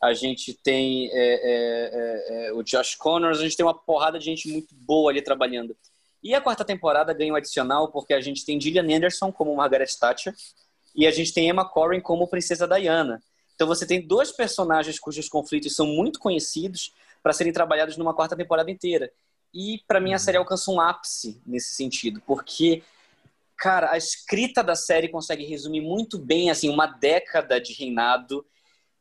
a 0.00 0.12
gente 0.12 0.54
tem 0.54 1.10
é, 1.12 1.12
é, 1.12 2.44
é, 2.44 2.46
é, 2.48 2.52
o 2.52 2.62
Josh 2.62 2.94
Connors, 2.94 3.38
a 3.38 3.42
gente 3.42 3.56
tem 3.56 3.66
uma 3.66 3.74
porrada 3.74 4.18
de 4.18 4.24
gente 4.24 4.48
muito 4.48 4.74
boa 4.74 5.10
ali 5.10 5.22
trabalhando. 5.22 5.76
E 6.22 6.34
a 6.34 6.40
quarta 6.40 6.64
temporada 6.64 7.12
ganha 7.12 7.32
um 7.32 7.36
adicional 7.36 7.88
porque 7.88 8.14
a 8.14 8.20
gente 8.20 8.44
tem 8.44 8.60
Gillian 8.60 8.96
Anderson 8.96 9.32
como 9.32 9.54
Margaret 9.56 9.88
Thatcher 9.98 10.34
e 10.94 11.06
a 11.06 11.10
gente 11.10 11.34
tem 11.34 11.48
Emma 11.48 11.68
Corrin 11.68 12.00
como 12.00 12.28
Princesa 12.28 12.68
Diana. 12.68 13.22
Então 13.54 13.66
você 13.66 13.86
tem 13.86 14.06
dois 14.06 14.32
personagens 14.32 14.98
cujos 14.98 15.28
conflitos 15.28 15.74
são 15.74 15.86
muito 15.86 16.18
conhecidos 16.18 16.92
para 17.24 17.32
serem 17.32 17.54
trabalhados 17.54 17.96
numa 17.96 18.12
quarta 18.12 18.36
temporada 18.36 18.70
inteira. 18.70 19.10
E 19.52 19.82
para 19.88 19.98
mim 19.98 20.12
a 20.12 20.18
série 20.18 20.36
uhum. 20.36 20.42
alcança 20.42 20.70
um 20.70 20.78
ápice 20.78 21.40
nesse 21.46 21.74
sentido, 21.74 22.22
porque 22.26 22.82
cara, 23.56 23.90
a 23.90 23.96
escrita 23.96 24.62
da 24.62 24.74
série 24.74 25.08
consegue 25.08 25.46
resumir 25.46 25.80
muito 25.80 26.18
bem 26.18 26.50
assim 26.50 26.68
uma 26.68 26.86
década 26.86 27.58
de 27.58 27.72
reinado. 27.72 28.44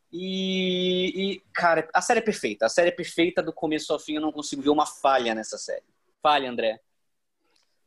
E, 0.09 1.11
e, 1.15 1.41
cara, 1.53 1.89
a 1.93 1.99
série 1.99 2.19
é 2.19 2.23
perfeita. 2.23 2.65
A 2.65 2.69
série 2.69 2.89
é 2.89 2.91
perfeita 2.91 3.41
do 3.41 3.51
começo 3.51 3.91
ao 3.91 3.99
fim. 3.99 4.15
Eu 4.15 4.21
não 4.21 4.31
consigo 4.31 4.61
ver 4.61 4.69
uma 4.69 4.85
falha 4.85 5.35
nessa 5.35 5.57
série. 5.57 5.83
Falha, 6.21 6.49
André. 6.49 6.79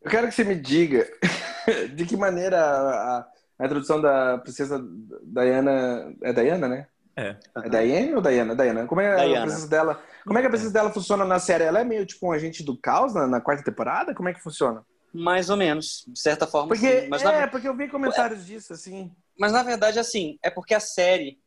Eu 0.03 0.11
quero 0.11 0.29
que 0.29 0.35
você 0.35 0.45
me 0.45 0.57
diga 0.57 1.09
de 1.95 2.05
que 2.05 2.17
maneira 2.17 2.61
a, 2.61 3.29
a 3.59 3.65
introdução 3.65 4.01
da 4.01 4.39
princesa 4.39 4.85
Diana 5.23 6.13
é 6.21 6.33
Diana, 6.33 6.69
né? 6.69 6.89
É. 7.17 7.37
É 7.65 7.69
Diane 7.69 8.15
ou 8.15 8.21
Diana? 8.21 8.55
Diana. 8.55 8.87
Como 8.87 9.01
é 9.01 9.15
Diana. 9.15 9.39
a 9.39 9.43
presença 9.43 9.69
dela? 9.69 10.03
Como 10.27 10.39
é 10.39 10.43
que 10.43 10.49
a 10.49 10.51
presença 10.51 10.73
dela 10.73 10.93
funciona 10.93 11.25
na 11.25 11.39
série? 11.39 11.65
Ela 11.65 11.81
é 11.81 11.85
meio 11.85 12.05
tipo 12.05 12.27
um 12.27 12.33
agente 12.33 12.65
do 12.65 12.77
caos 12.77 13.15
na, 13.15 13.29
na 13.29 13.41
quarta 13.41 13.63
temporada? 13.63 14.13
Como 14.13 14.29
é 14.29 14.35
que 14.35 14.43
funciona? 14.43 14.85
Mais 15.15 15.49
ou 15.49 15.57
menos, 15.57 16.05
de 16.09 16.19
certa 16.19 16.47
forma. 16.47 16.69
Porque, 16.69 17.03
sim. 17.03 17.09
Mas 17.09 17.23
é, 17.23 17.43
na... 17.43 17.49
porque 17.49 17.69
eu 17.69 17.77
vi 17.77 17.89
comentários 17.89 18.45
disso, 18.45 18.73
assim. 18.73 19.13
Mas 19.39 19.53
na 19.53 19.63
verdade, 19.63 19.99
assim, 20.01 20.37
é 20.43 20.51
porque 20.51 20.75
a 20.75 20.81
série 20.81 21.39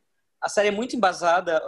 a 0.41 0.47
série 0.47 0.69
é 0.69 0.71
muito 0.71 0.95
embasada, 0.95 1.61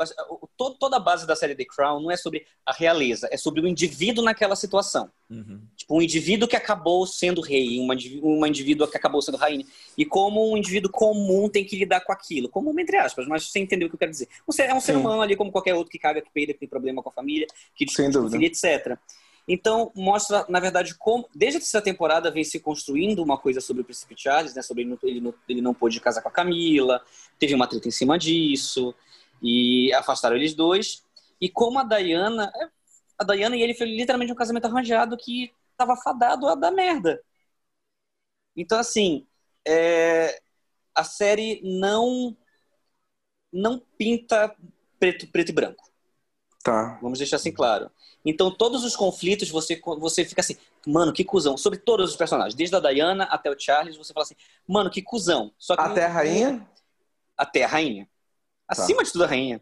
toda 0.58 0.98
a 0.98 1.00
base 1.00 1.28
da 1.28 1.36
série 1.36 1.56
The 1.56 1.66
Crown 1.66 2.02
não 2.02 2.12
é 2.12 2.16
sobre 2.16 2.46
a 2.66 2.74
realeza, 2.74 3.28
é 3.32 3.38
sobre 3.38 3.62
o 3.62 3.68
indivíduo 3.68 4.24
naquela 4.24 4.56
situação. 4.56 5.12
Uhum. 5.30 5.62
Tipo, 5.76 5.98
um 5.98 6.02
indivíduo 6.02 6.48
que 6.48 6.56
acabou 6.56 7.06
sendo 7.06 7.42
rei, 7.42 7.80
uma, 7.80 7.96
uma 8.22 8.48
indivídua 8.48 8.88
que 8.88 8.98
acabou 8.98 9.22
sendo 9.22 9.38
rainha. 9.38 9.66
E 9.98 10.06
como 10.06 10.52
um 10.52 10.58
indivíduo 10.58 10.92
comum 10.92 11.50
tem 11.50 11.66
que 11.66 11.76
lidar 11.76 12.02
com 12.02 12.12
aquilo. 12.12 12.50
Comum, 12.50 12.78
entre 12.80 12.98
aspas, 12.98 13.28
mas 13.28 13.50
você 13.50 13.60
entendeu 13.60 13.88
o 13.88 13.90
que 13.90 13.96
eu 13.96 14.00
quero 14.00 14.12
dizer. 14.12 14.28
É 14.60 14.74
um 14.74 14.82
ser 14.82 14.96
humano 14.96 15.22
ali 15.22 15.36
como 15.36 15.52
qualquer 15.52 15.74
outro 15.74 15.92
que 15.92 16.00
caga, 16.00 16.22
que 16.22 16.30
peida, 16.32 16.54
que 16.54 16.60
tem 16.60 16.70
problema 16.70 17.04
com 17.04 17.10
a 17.10 17.14
família, 17.14 17.48
que 17.76 17.86
discute, 17.86 18.46
etc. 18.46 18.98
Então, 19.54 19.92
mostra, 19.94 20.46
na 20.48 20.62
verdade, 20.62 20.96
como, 20.96 21.28
desde 21.36 21.58
essa 21.58 21.82
temporada 21.82 22.32
vem 22.32 22.42
se 22.42 22.58
construindo 22.58 23.22
uma 23.22 23.38
coisa 23.38 23.60
sobre 23.60 23.82
o 23.82 23.86
Príncipe 23.86 24.16
Charles, 24.18 24.56
né? 24.56 24.62
Sobre 24.62 24.84
ele 24.84 24.92
não, 24.92 25.00
ele 25.04 25.20
não, 25.20 25.34
ele 25.50 25.62
não 25.62 25.74
pôde 25.74 26.00
casar 26.00 26.22
com 26.22 26.30
a 26.30 26.32
Camila, 26.32 27.04
teve 27.38 27.54
uma 27.54 27.68
treta 27.68 27.86
em 27.86 27.92
cima 27.92 28.18
disso. 28.18 28.96
E 29.44 29.92
afastaram 29.94 30.38
eles 30.38 30.54
dois. 30.54 31.04
E 31.42 31.50
como 31.50 31.80
a 31.80 31.84
Diana. 31.84 32.50
é, 32.56 32.70
A 33.20 33.26
Diana 33.26 33.58
e 33.58 33.62
ele 33.62 33.74
foi 33.74 33.88
literalmente 33.88 34.32
um 34.32 34.36
casamento 34.36 34.68
arranjado 34.68 35.18
que 35.18 35.54
tava 35.76 35.98
fadado 35.98 36.48
a 36.48 36.56
dar 36.56 36.72
merda. 36.72 37.22
Então, 38.56 38.80
assim, 38.80 39.28
é, 39.68 40.42
a 40.96 41.04
série 41.04 41.60
não. 41.62 42.38
Não 43.52 43.80
pinta 43.98 44.56
preto, 44.98 45.28
preto 45.28 45.50
e 45.50 45.54
branco. 45.54 45.91
Tá. 46.64 47.00
Vamos 47.02 47.18
deixar 47.20 47.38
assim 47.38 47.52
claro. 47.52 47.90
Então, 48.24 48.52
todos 48.52 48.84
os 48.84 48.96
conflitos, 48.96 49.50
você, 49.50 49.82
você 50.00 50.24
fica 50.24 50.42
assim, 50.42 50.56
mano, 50.86 51.12
que 51.12 51.24
cuzão. 51.24 51.58
Sobre 51.58 51.80
todos 51.80 52.12
os 52.12 52.16
personagens, 52.16 52.54
desde 52.54 52.76
a 52.76 52.80
Diana 52.80 53.24
até 53.26 53.50
o 53.50 53.60
Charles, 53.60 53.98
você 53.98 54.14
fala 54.14 54.24
assim, 54.24 54.36
mano, 54.68 54.90
que 54.90 55.02
cuzão. 55.02 55.52
Só 55.58 55.76
que 55.76 55.82
Até 55.82 56.06
a 56.06 56.08
não- 56.08 56.16
rainha? 56.16 56.70
Até 57.36 57.64
a 57.64 57.68
rainha. 57.68 58.08
Acima 58.68 59.04
de 59.04 59.12
tudo, 59.12 59.24
a 59.24 59.28
rainha. 59.28 59.62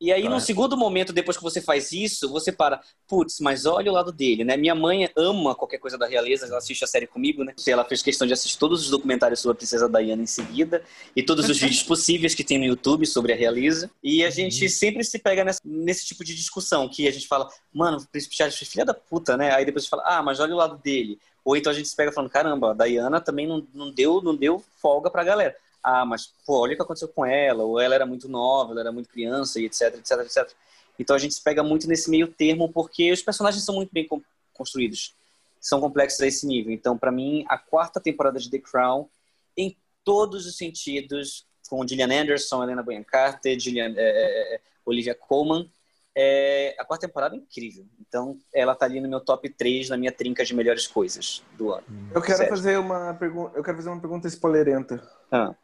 E 0.00 0.10
aí, 0.10 0.22
Tá. 0.22 0.30
no 0.30 0.40
segundo 0.40 0.78
momento, 0.78 1.12
depois 1.12 1.36
que 1.36 1.42
você 1.42 1.60
faz 1.60 1.92
isso, 1.92 2.26
você 2.30 2.50
para, 2.50 2.80
putz, 3.06 3.38
mas 3.38 3.66
olha 3.66 3.90
o 3.90 3.94
lado 3.94 4.10
dele, 4.10 4.44
né? 4.44 4.56
Minha 4.56 4.74
mãe 4.74 5.10
ama 5.14 5.54
qualquer 5.54 5.76
coisa 5.76 5.98
da 5.98 6.06
realeza, 6.06 6.46
ela 6.46 6.56
assiste 6.56 6.82
a 6.82 6.86
série 6.86 7.06
comigo, 7.06 7.44
né? 7.44 7.52
Ela 7.66 7.84
fez 7.84 8.00
questão 8.00 8.26
de 8.26 8.32
assistir 8.32 8.58
todos 8.58 8.82
os 8.82 8.88
documentários 8.88 9.40
sobre 9.40 9.56
a 9.56 9.58
princesa 9.58 9.88
Diana 9.90 10.22
em 10.22 10.26
seguida, 10.26 10.82
e 11.14 11.22
todos 11.22 11.48
os 11.50 11.58
vídeos 11.60 11.82
possíveis 11.82 12.34
que 12.34 12.42
tem 12.42 12.58
no 12.58 12.64
YouTube 12.64 13.04
sobre 13.06 13.34
a 13.34 13.36
realeza. 13.36 13.90
E 14.02 14.24
a 14.24 14.30
gente 14.30 14.68
sempre 14.70 15.04
se 15.04 15.18
pega 15.18 15.44
nessa- 15.44 15.60
nesse 15.62 16.06
tipo 16.06 16.24
de 16.24 16.34
discussão, 16.34 16.88
que 16.88 17.06
a 17.06 17.10
gente 17.12 17.28
fala, 17.28 17.46
mano, 17.72 17.98
o 17.98 18.06
príncipe 18.08 18.34
Charles 18.36 18.56
foi 18.56 18.66
filha 18.66 18.86
da 18.86 18.94
puta, 18.94 19.36
né? 19.36 19.52
Aí 19.54 19.66
depois 19.66 19.82
a 19.82 19.84
gente 19.84 19.90
fala, 19.90 20.02
ah, 20.06 20.22
mas 20.22 20.40
olha 20.40 20.54
o 20.54 20.56
lado 20.56 20.78
dele. 20.78 21.18
Ou 21.44 21.56
então 21.58 21.70
a 21.70 21.74
gente 21.74 21.88
se 21.88 21.96
pega 21.96 22.10
falando, 22.10 22.30
caramba, 22.30 22.70
a 22.72 22.86
Diana 22.86 23.20
também 23.20 23.46
não, 23.46 23.66
não, 23.74 23.90
deu, 23.90 24.22
não 24.22 24.34
deu 24.34 24.64
folga 24.80 25.10
pra 25.10 25.24
galera. 25.24 25.54
Ah, 25.82 26.04
mas, 26.04 26.34
pô, 26.46 26.60
olha 26.60 26.74
o 26.74 26.76
que 26.76 26.82
aconteceu 26.82 27.08
com 27.08 27.24
ela, 27.24 27.64
ou 27.64 27.80
ela 27.80 27.94
era 27.94 28.04
muito 28.06 28.28
nova, 28.28 28.72
ela 28.72 28.80
era 28.80 28.92
muito 28.92 29.08
criança, 29.08 29.60
e 29.60 29.64
etc, 29.64 29.94
etc, 29.96 30.18
etc. 30.20 30.50
Então 30.98 31.16
a 31.16 31.18
gente 31.18 31.34
se 31.34 31.42
pega 31.42 31.62
muito 31.62 31.88
nesse 31.88 32.10
meio 32.10 32.28
termo, 32.28 32.70
porque 32.70 33.10
os 33.10 33.22
personagens 33.22 33.64
são 33.64 33.74
muito 33.76 33.90
bem 33.92 34.06
con- 34.06 34.20
construídos, 34.52 35.14
são 35.60 35.80
complexos 35.80 36.20
a 36.20 36.26
esse 36.26 36.46
nível. 36.46 36.72
Então, 36.72 36.98
pra 36.98 37.10
mim, 37.10 37.44
a 37.48 37.56
quarta 37.56 37.98
temporada 38.00 38.38
de 38.38 38.50
The 38.50 38.58
Crown, 38.58 39.08
em 39.56 39.74
todos 40.04 40.46
os 40.46 40.56
sentidos, 40.56 41.46
com 41.68 41.86
Gillian 41.86 42.22
Anderson, 42.22 42.62
Helena 42.62 42.82
Bonham 42.82 43.04
Carter, 43.04 43.58
Gillian, 43.58 43.94
é, 43.96 44.54
é, 44.56 44.60
Olivia 44.84 45.14
Colman, 45.14 45.70
é, 46.14 46.74
a 46.78 46.84
quarta 46.84 47.06
temporada 47.06 47.34
é 47.34 47.38
incrível. 47.38 47.86
Então, 48.00 48.36
ela 48.52 48.74
tá 48.74 48.84
ali 48.84 49.00
no 49.00 49.08
meu 49.08 49.20
top 49.20 49.48
3, 49.48 49.88
na 49.88 49.96
minha 49.96 50.10
trinca 50.10 50.44
de 50.44 50.54
melhores 50.54 50.86
coisas 50.86 51.42
do 51.56 51.72
ano. 51.72 51.84
Eu 52.12 52.20
quero 52.20 52.38
Sério. 52.38 52.50
fazer 52.54 52.76
uma 52.78 53.14
pergunta. 53.14 53.56
Eu 53.56 53.62
quero 53.62 53.76
fazer 53.76 53.88
uma 53.88 54.00
pergunta 54.00 54.26
spoilerenta. 54.26 55.08
Ah. 55.30 55.54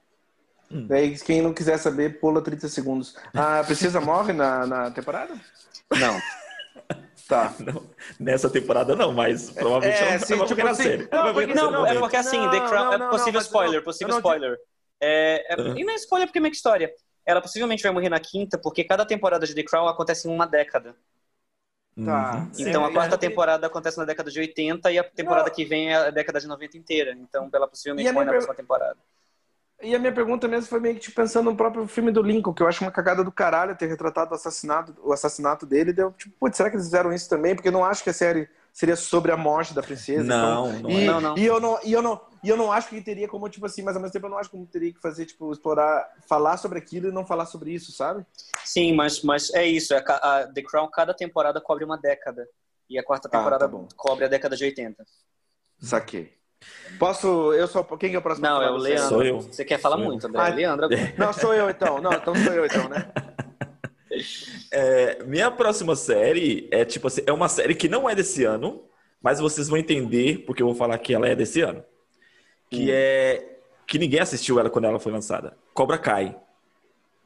Hum. 0.70 0.86
Daí, 0.88 1.18
quem 1.18 1.40
não 1.42 1.54
quiser 1.54 1.78
saber, 1.78 2.18
pula 2.18 2.42
30 2.42 2.68
segundos. 2.68 3.14
A 3.34 3.62
princesa 3.64 4.00
morre 4.00 4.32
na, 4.32 4.66
na 4.66 4.90
temporada? 4.90 5.34
Não. 5.98 6.20
Tá. 7.28 7.52
Não, 7.58 7.82
nessa 8.20 8.48
temporada 8.48 8.94
não, 8.94 9.12
mas 9.12 9.50
provavelmente 9.50 10.00
É, 10.00 10.10
ela 10.10 10.18
sim, 10.20 10.36
vai 10.36 10.46
tipo 10.46 10.60
morrer 10.60 10.62
na 10.62 10.70
assim, 10.70 10.82
série. 10.84 11.08
não, 11.10 11.34
porque- 11.34 11.46
na 11.46 11.54
Não, 11.56 11.84
série 11.84 11.96
é 11.96 12.00
porque 12.00 12.16
assim, 12.16 12.36
Não, 12.38 12.50
The 12.52 12.60
Crown 12.68 12.84
não, 12.84 12.92
é 12.92 12.98
não, 12.98 13.10
possível 13.10 13.32
não, 13.32 13.40
spoiler, 13.40 13.76
não- 13.78 13.82
possível 13.84 14.08
não 14.12 14.18
spoiler. 14.18 14.56
É, 15.00 15.44
é- 15.52 15.54
Ah. 15.60 15.74
E 15.76 15.84
não 15.84 15.92
é 15.92 15.96
spoiler 15.96 16.28
porque 16.28 16.38
é 16.38 16.40
meio 16.40 16.52
que 16.52 16.56
história. 16.56 16.92
Ela 17.26 17.40
possivelmente 17.40 17.82
vai 17.82 17.90
morrer 17.90 18.08
na 18.10 18.20
quinta, 18.20 18.56
porque 18.56 18.84
cada 18.84 19.04
temporada 19.04 19.44
de 19.44 19.56
The 19.56 19.64
Crown 19.64 19.88
acontece 19.88 20.28
em 20.28 20.30
uma 20.32 20.46
década. 20.46 20.94
Tá. 22.04 22.36
Uhum. 22.36 22.50
Então 22.60 22.84
É, 22.84 22.88
a 22.88 22.92
quarta 22.92 23.14
é, 23.16 23.18
temporada 23.18 23.66
acontece 23.66 23.98
na 23.98 24.04
década 24.04 24.30
de 24.30 24.38
80 24.38 24.92
e 24.92 24.98
a 24.98 25.02
temporada 25.02 25.48
Não. 25.48 25.54
que 25.56 25.64
vem 25.64 25.90
é 25.90 25.96
a 25.96 26.10
década 26.10 26.38
de 26.38 26.46
90 26.46 26.78
inteira. 26.78 27.10
Então 27.12 27.50
ela 27.52 27.66
possivelmente 27.66 28.12
morre 28.12 28.26
na 28.26 28.32
próxima 28.32 28.54
temporada. 28.54 28.96
E 29.82 29.94
a 29.94 29.98
minha 29.98 30.12
pergunta 30.12 30.48
mesmo 30.48 30.68
foi 30.68 30.80
meio 30.80 30.94
que 30.94 31.02
tipo, 31.02 31.16
pensando 31.16 31.50
no 31.50 31.56
próprio 31.56 31.86
filme 31.86 32.10
do 32.10 32.22
Lincoln, 32.22 32.54
que 32.54 32.62
eu 32.62 32.66
acho 32.66 32.82
uma 32.82 32.90
cagada 32.90 33.22
do 33.22 33.30
caralho 33.30 33.76
ter 33.76 33.86
retratado 33.86 34.32
o 34.32 34.34
assassinato, 34.34 34.94
o 35.02 35.12
assassinato 35.12 35.66
dele. 35.66 35.92
Deu 35.92 36.12
tipo, 36.12 36.34
putz, 36.40 36.56
será 36.56 36.70
que 36.70 36.76
eles 36.76 36.86
fizeram 36.86 37.12
isso 37.12 37.28
também? 37.28 37.54
Porque 37.54 37.68
eu 37.68 37.72
não 37.72 37.84
acho 37.84 38.02
que 38.02 38.08
a 38.10 38.12
série 38.14 38.48
seria 38.72 38.96
sobre 38.96 39.32
a 39.32 39.36
morte 39.36 39.74
da 39.74 39.82
princesa. 39.82 40.24
Não, 40.24 40.70
então- 40.78 40.82
não 40.82 40.90
e, 40.90 41.02
é. 41.02 41.06
Não, 41.06 41.20
não. 41.20 41.36
E 41.38 41.44
eu 41.44 41.60
não, 41.60 41.78
e 41.84 41.92
eu 41.92 42.00
não, 42.02 42.20
e 42.42 42.48
eu 42.48 42.56
não 42.56 42.72
acho 42.72 42.88
que 42.88 43.00
teria 43.02 43.28
como 43.28 43.48
tipo 43.50 43.66
assim, 43.66 43.82
mas 43.82 43.94
ao 43.96 44.00
mesmo 44.00 44.12
tempo 44.14 44.26
eu 44.26 44.30
não 44.30 44.38
acho 44.38 44.50
como 44.50 44.66
teria 44.66 44.92
que 44.92 45.00
fazer 45.00 45.26
tipo 45.26 45.52
explorar, 45.52 46.10
falar 46.26 46.56
sobre 46.56 46.78
aquilo 46.78 47.08
e 47.08 47.12
não 47.12 47.26
falar 47.26 47.44
sobre 47.46 47.70
isso, 47.72 47.92
sabe? 47.92 48.24
Sim, 48.64 48.94
mas, 48.94 49.22
mas 49.22 49.52
é 49.52 49.66
isso. 49.66 49.92
é 49.94 50.00
ca- 50.00 50.20
a 50.22 50.46
The 50.52 50.62
Crown, 50.62 50.90
cada 50.90 51.12
temporada 51.12 51.60
cobre 51.60 51.84
uma 51.84 51.98
década. 51.98 52.48
E 52.88 52.98
a 52.98 53.04
quarta 53.04 53.28
Ah, 53.28 53.30
temporada 53.30 53.58
tá 53.66 53.68
bom. 53.68 53.86
cobre 53.96 54.24
a 54.24 54.28
década 54.28 54.56
de 54.56 54.64
80. 54.64 55.04
Saquei. 55.80 56.35
Posso, 56.98 57.52
eu 57.52 57.66
sou 57.68 57.84
quem 57.98 58.10
que 58.10 58.16
é 58.16 58.18
o 58.18 58.22
próximo? 58.22 58.46
Não, 58.46 58.62
é 58.62 58.70
o? 58.70 58.76
Leandro. 58.76 59.08
Sou 59.08 59.22
eu. 59.22 59.40
Você 59.40 59.64
quer 59.64 59.78
falar 59.78 59.96
Sou 59.96 60.04
eu. 60.04 60.10
muito, 60.10 60.26
André. 60.26 60.40
Ah, 60.40 60.48
Leandro 60.48 60.86
agora. 60.86 61.14
Não, 61.18 61.32
sou 61.32 61.52
eu 61.54 61.68
então. 61.68 62.00
Não, 62.00 62.12
então 62.12 62.34
sou 62.34 62.52
eu 62.52 62.64
então, 62.64 62.88
né? 62.88 63.10
É, 64.72 65.22
minha 65.24 65.50
próxima 65.50 65.94
série 65.94 66.68
é 66.70 66.84
tipo 66.84 67.06
assim, 67.06 67.22
é 67.26 67.32
uma 67.32 67.48
série 67.48 67.74
que 67.74 67.88
não 67.88 68.08
é 68.08 68.14
desse 68.14 68.44
ano, 68.44 68.84
mas 69.22 69.38
vocês 69.40 69.68
vão 69.68 69.78
entender 69.78 70.44
porque 70.46 70.62
eu 70.62 70.66
vou 70.66 70.74
falar 70.74 70.98
que 70.98 71.12
ela 71.14 71.28
é 71.28 71.34
desse 71.34 71.60
ano. 71.60 71.84
Que 72.70 72.84
Hum. 72.84 72.88
é 72.90 73.56
que 73.86 73.98
ninguém 73.98 74.20
assistiu 74.20 74.58
ela 74.58 74.70
quando 74.70 74.86
ela 74.86 74.98
foi 74.98 75.12
lançada. 75.12 75.56
Cobra 75.74 75.98
Kai. 75.98 76.36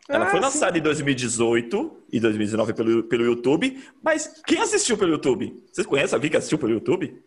Ela 0.09 0.25
Ah, 0.27 0.31
foi 0.31 0.41
sim. 0.41 0.45
lançada 0.45 0.77
em 0.77 0.83
2018 0.83 2.03
e 2.13 2.19
2019 2.19 2.75
pelo, 2.75 3.05
pelo 3.05 3.25
YouTube, 3.25 3.83
mas 4.03 4.43
quem 4.45 4.61
assistiu 4.61 4.99
pelo 4.99 5.13
YouTube? 5.13 5.63
Vocês 5.73 5.87
conhecem 5.87 6.17
alguém 6.17 6.31
que 6.31 6.37
assistiu 6.37 6.59
pelo 6.59 6.73
YouTube? 6.73 7.23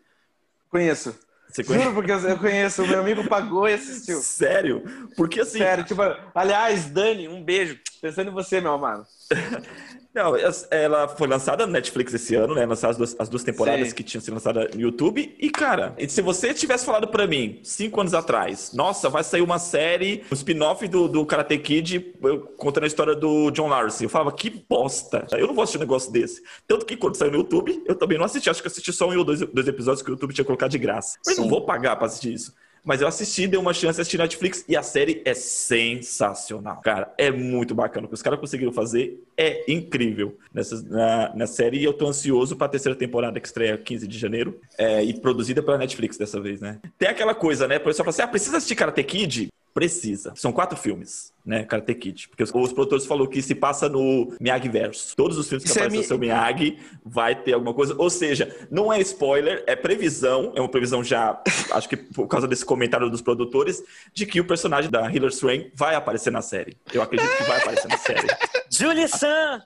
Conheço. 0.69 1.17
Você 1.49 1.63
conhece? 1.63 1.84
Juro 1.84 1.95
porque 1.95 2.12
eu 2.12 2.19
eu 2.29 2.38
conheço. 2.38 2.84
O 2.84 2.88
meu 2.88 2.99
amigo 2.99 3.27
pagou 3.27 3.69
e 3.69 3.73
assistiu. 3.73 4.19
Sério? 4.21 4.84
Porque 5.15 5.41
assim, 5.41 5.60
Sério, 5.60 5.84
tipo, 5.84 6.01
aliás, 6.34 6.86
Dani, 6.86 7.27
um 7.27 7.43
beijo. 7.43 7.77
Pensando 8.01 8.29
em 8.29 8.34
você, 8.34 8.60
meu 8.60 8.73
amado. 8.73 9.06
Não, 10.13 10.36
es- 10.38 10.67
ela 10.69 11.08
foi 11.08 11.28
lançada 11.28 11.65
no 11.65 11.71
Netflix 11.73 12.13
esse 12.13 12.36
ano, 12.36 12.54
né? 12.54 12.65
Lançadas 12.67 12.91
as 12.91 12.97
duas, 12.97 13.15
as 13.19 13.30
duas 13.30 13.43
temporadas 13.43 13.89
Sim. 13.89 13.95
que 13.95 14.04
tinham 14.04 14.21
sido 14.21 14.36
lançadas 14.36 14.73
no 14.76 14.80
YouTube. 14.80 15.36
E, 15.39 15.49
cara, 15.49 15.95
se 16.08 16.21
você 16.21 16.54
tivesse 16.54 16.86
falado 16.86 17.08
pra 17.08 17.26
mim, 17.26 17.60
cinco 17.63 17.99
anos 17.99 18.13
atrás, 18.13 18.71
nossa, 18.73 19.10
vai 19.10 19.23
sair 19.23 19.41
uma 19.41 19.58
série, 19.58 20.23
um 20.32 20.36
spin-off 20.36 20.88
do, 20.88 21.08
do 21.08 21.26
Karate 21.26 21.58
Kid 21.58 22.13
eu- 22.21 22.41
contando 22.58 22.84
a 22.84 22.88
história 22.88 23.15
do 23.15 23.49
John 23.49 23.67
Larson. 23.67 24.04
Eu 24.04 24.10
falava, 24.10 24.32
que 24.32 24.52
bosta. 24.69 25.26
Eu 25.32 25.47
não 25.47 25.56
vou 25.56 25.63
assistir 25.63 25.78
um 25.78 25.82
negócio 25.82 26.12
desse. 26.12 26.43
Tanto 26.67 26.86
que 26.86 26.95
quando 26.95 27.15
saiu 27.15 27.32
no 27.32 27.38
YouTube, 27.39 27.84
eu 27.88 27.95
também 27.95 28.17
não 28.19 28.26
assisti. 28.26 28.49
Acho 28.52 28.62
que 28.62 28.67
assisti 28.67 28.93
só 28.93 29.10
um 29.10 29.17
ou 29.17 29.23
dois, 29.26 29.39
dois 29.39 29.67
episódios 29.67 30.04
que 30.04 30.12
o 30.12 30.13
YouTube 30.13 30.34
tinha 30.34 30.45
colocado 30.45 30.69
de 30.69 30.78
graça. 30.78 31.17
Mas 31.26 31.38
não 31.39 31.49
vou 31.49 31.65
pagar 31.65 31.95
pra 31.95 32.06
assistir 32.06 32.34
isso. 32.34 32.54
Mas 32.84 33.02
eu 33.02 33.08
assisti, 33.08 33.48
dei 33.48 33.60
uma 33.60 33.74
chance, 33.74 34.00
assisti 34.00 34.17
Netflix 34.17 34.65
e 34.67 34.76
a 34.76 34.84
série 34.84 35.22
é 35.24 35.34
sensacional. 35.34 36.82
Cara, 36.82 37.13
é 37.17 37.32
muito 37.32 37.74
bacana. 37.74 38.06
O 38.06 38.10
que 38.10 38.13
os 38.13 38.22
caras 38.22 38.39
conseguiram 38.39 38.74
fazer 38.74 39.24
é 39.38 39.72
incrível 39.72 40.38
nessa, 40.54 40.82
na, 40.84 41.34
na 41.34 41.48
série. 41.48 41.78
E 41.78 41.84
eu 41.84 41.93
tô 41.93 42.08
ansioso 42.08 42.58
pra 42.58 42.67
terceira 42.67 42.98
temporada 42.98 43.39
que 43.39 43.48
estreia 43.48 43.78
15 43.78 44.08
de 44.08 44.17
janeiro. 44.17 44.60
É, 44.78 45.04
e 45.04 45.13
produzida 45.13 45.63
pela 45.63 45.78
Netflix 45.78 46.17
dessa 46.17 46.41
vez, 46.41 46.60
né? 46.60 46.80
Tem 46.98 47.08
aquela 47.08 47.34
coisa, 47.34 47.67
né? 47.67 47.78
O 47.78 47.82
pessoal 47.82 48.06
fala 48.06 48.10
assim: 48.10 48.22
ah, 48.22 48.28
precisa 48.28 48.58
assistir 48.58 48.76
Karate 48.76 49.04
Kid? 49.04 49.52
Precisa. 49.73 50.33
São 50.36 50.51
quatro 50.51 50.77
filmes, 50.77 51.33
né? 51.45 51.63
Karate 51.63 51.95
Kid. 51.95 52.29
Porque 52.29 52.43
os, 52.43 52.49
os 52.53 52.73
produtores 52.73 53.05
falaram 53.07 53.27
que 53.27 53.41
se 53.41 53.55
passa 53.55 53.89
no 53.89 54.31
Miyagi 54.39 54.69
Verso. 54.69 55.15
Todos 55.15 55.38
os 55.38 55.47
filmes 55.49 55.63
que 55.63 55.69
Isso 55.69 55.79
é 55.79 55.81
aparecem 55.81 55.97
no 55.97 56.01
mi- 56.03 56.07
seu 56.07 56.17
Miyagi 56.19 56.77
vai 57.03 57.33
ter 57.36 57.53
alguma 57.53 57.73
coisa. 57.73 57.95
Ou 57.97 58.09
seja, 58.09 58.55
não 58.69 58.93
é 58.93 58.99
spoiler, 59.01 59.63
é 59.65 59.75
previsão. 59.75 60.53
É 60.55 60.59
uma 60.62 60.69
previsão 60.69 61.03
já, 61.03 61.41
acho 61.73 61.89
que 61.89 61.97
por 61.97 62.27
causa 62.27 62.47
desse 62.47 62.63
comentário 62.63 63.09
dos 63.09 63.21
produtores, 63.21 63.83
de 64.13 64.25
que 64.27 64.39
o 64.39 64.45
personagem 64.45 64.91
da 64.91 65.12
Hilary 65.12 65.33
Swank 65.33 65.71
vai 65.73 65.95
aparecer 65.95 66.31
na 66.31 66.41
série. 66.43 66.77
Eu 66.93 67.01
acredito 67.01 67.36
que 67.36 67.43
vai 67.43 67.57
aparecer 67.59 67.88
na 67.88 67.97
série. 67.97 68.27
Julie 68.69 69.07
San! 69.07 69.62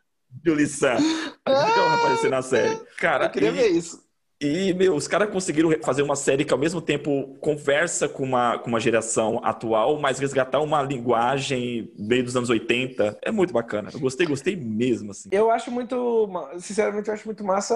Julie 0.45 0.67
Sam. 0.67 0.97
Acredito 1.45 1.73
que 1.73 1.79
ela 1.79 1.89
vai 1.89 1.99
aparecer 1.99 2.29
na 2.29 2.41
série. 2.41 2.79
Cara, 2.97 3.25
Eu 3.25 3.29
queria 3.29 3.49
e- 3.49 3.51
ver 3.53 3.67
isso. 3.69 4.06
E, 4.39 4.71
meu, 4.73 4.95
os 4.95 5.07
caras 5.07 5.31
conseguiram 5.31 5.71
fazer 5.83 6.03
uma 6.03 6.15
série 6.15 6.45
que 6.45 6.53
ao 6.53 6.59
mesmo 6.59 6.79
tempo 6.79 7.35
conversa 7.41 8.07
com 8.07 8.23
uma, 8.23 8.59
com 8.59 8.69
uma 8.69 8.79
geração 8.79 9.41
atual, 9.43 9.99
mas 9.99 10.19
resgatar 10.19 10.59
uma 10.59 10.79
linguagem 10.83 11.91
meio 11.97 12.23
dos 12.23 12.35
anos 12.35 12.49
80. 12.49 13.17
É 13.23 13.31
muito 13.31 13.51
bacana. 13.51 13.89
Eu 13.91 13.99
gostei, 13.99 14.27
gostei 14.27 14.55
mesmo, 14.55 15.09
assim. 15.09 15.29
Eu 15.31 15.49
acho 15.49 15.71
muito, 15.71 16.29
sinceramente, 16.59 17.07
eu 17.07 17.15
acho 17.15 17.25
muito 17.25 17.43
massa 17.43 17.73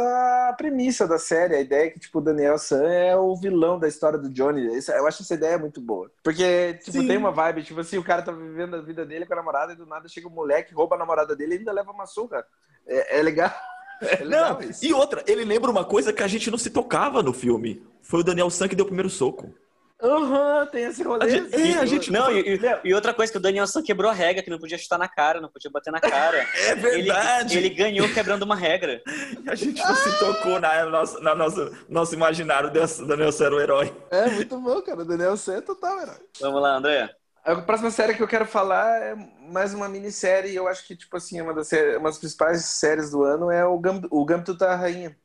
a 0.49 0.53
premissa 0.53 1.07
da 1.07 1.17
série, 1.17 1.55
a 1.55 1.61
ideia 1.61 1.89
que, 1.89 1.99
tipo, 1.99 2.19
o 2.19 2.21
Daniel 2.21 2.59
San 2.59 2.83
é 2.83 3.17
o 3.17 3.35
vilão 3.35 3.79
da 3.79 3.87
história 3.87 4.19
do 4.19 4.29
Johnny. 4.29 4.67
Eu 4.89 5.07
acho 5.07 5.23
essa 5.23 5.33
ideia 5.33 5.57
muito 5.57 5.81
boa. 5.81 6.11
Porque, 6.23 6.75
tipo, 6.75 6.99
Sim. 6.99 7.07
tem 7.07 7.17
uma 7.17 7.31
vibe, 7.31 7.63
tipo 7.63 7.79
assim, 7.79 7.97
o 7.97 8.03
cara 8.03 8.21
tá 8.21 8.31
vivendo 8.31 8.75
a 8.75 8.81
vida 8.81 9.03
dele 9.03 9.25
com 9.25 9.33
a 9.33 9.37
namorada 9.37 9.73
e 9.73 9.75
do 9.75 9.87
nada 9.87 10.07
chega 10.07 10.27
um 10.27 10.31
moleque, 10.31 10.75
rouba 10.75 10.95
a 10.95 10.99
namorada 10.99 11.35
dele 11.35 11.55
e 11.55 11.57
ainda 11.57 11.71
leva 11.71 11.91
uma 11.91 12.05
surra. 12.05 12.45
É, 12.87 13.19
é 13.19 13.23
legal. 13.23 13.51
É 14.01 14.23
legal 14.23 14.53
Não, 14.59 14.61
isso. 14.69 14.83
e 14.85 14.93
outra, 14.93 15.23
ele 15.27 15.45
lembra 15.45 15.69
uma 15.71 15.85
coisa 15.85 16.11
que 16.11 16.23
a 16.23 16.27
gente 16.27 16.49
não 16.51 16.57
se 16.57 16.69
tocava 16.69 17.21
no 17.21 17.31
filme. 17.33 17.81
Foi 18.01 18.19
o 18.21 18.23
Daniel 18.23 18.49
San 18.49 18.67
que 18.67 18.75
deu 18.75 18.83
o 18.83 18.87
primeiro 18.87 19.09
soco. 19.09 19.53
Aham, 20.03 20.65
tem 20.71 20.85
esse 20.85 21.03
rolê. 21.03 21.23
A 21.23 21.29
gente- 21.29 21.55
é, 21.55 21.77
a 21.77 21.85
gente- 21.85 22.11
Não, 22.11 22.31
e, 22.35 22.59
e- 22.83 22.93
outra 22.95 23.13
coisa 23.13 23.31
que 23.31 23.37
o 23.37 23.41
Daniel 23.41 23.67
San 23.67 23.83
quebrou 23.83 24.09
a 24.09 24.13
regra, 24.13 24.41
que 24.41 24.49
não 24.49 24.57
podia 24.57 24.75
chutar 24.75 24.97
na 24.97 25.07
cara, 25.07 25.39
não 25.39 25.47
podia 25.47 25.69
bater 25.69 25.91
na 25.91 25.99
cara. 26.01 26.43
É 26.57 26.71
Ele, 26.71 27.11
ele 27.51 27.69
ganhou 27.69 28.09
quebrando 28.11 28.41
uma 28.41 28.55
regra. 28.55 28.99
A 29.47 29.53
gente 29.53 29.79
não 29.79 29.95
se 29.95 30.17
tocou 30.19 30.59
na, 30.59 30.85
nossa, 30.87 31.19
na 31.19 31.35
nosso, 31.35 31.71
nosso 31.87 32.15
imaginário 32.15 32.71
desse 32.71 33.05
Daniel 33.05 33.31
San 33.31 33.45
era 33.45 33.55
o 33.55 33.59
herói. 33.61 33.93
É 34.09 34.27
muito 34.27 34.59
bom, 34.59 34.81
cara. 34.81 35.01
O 35.01 35.05
Daniel 35.05 35.37
San 35.37 35.57
é 35.57 35.61
total, 35.61 36.01
herói. 36.01 36.17
Vamos 36.39 36.61
lá, 36.63 36.77
André. 36.77 37.15
A 37.43 37.55
próxima 37.55 37.89
série 37.89 38.13
que 38.13 38.21
eu 38.21 38.27
quero 38.27 38.45
falar 38.45 39.01
é 39.01 39.15
mais 39.49 39.73
uma 39.73 39.89
minissérie. 39.89 40.55
Eu 40.55 40.67
acho 40.67 40.85
que, 40.85 40.95
tipo 40.95 41.17
assim, 41.17 41.41
uma 41.41 41.53
das, 41.53 41.67
séries, 41.67 41.97
uma 41.97 42.09
das 42.09 42.19
principais 42.19 42.63
séries 42.65 43.09
do 43.09 43.23
ano 43.23 43.49
é 43.49 43.65
o, 43.65 43.79
Gam, 43.79 44.01
o 44.11 44.23
Gambito 44.23 44.53
da 44.53 44.75
Rainha. 44.75 45.17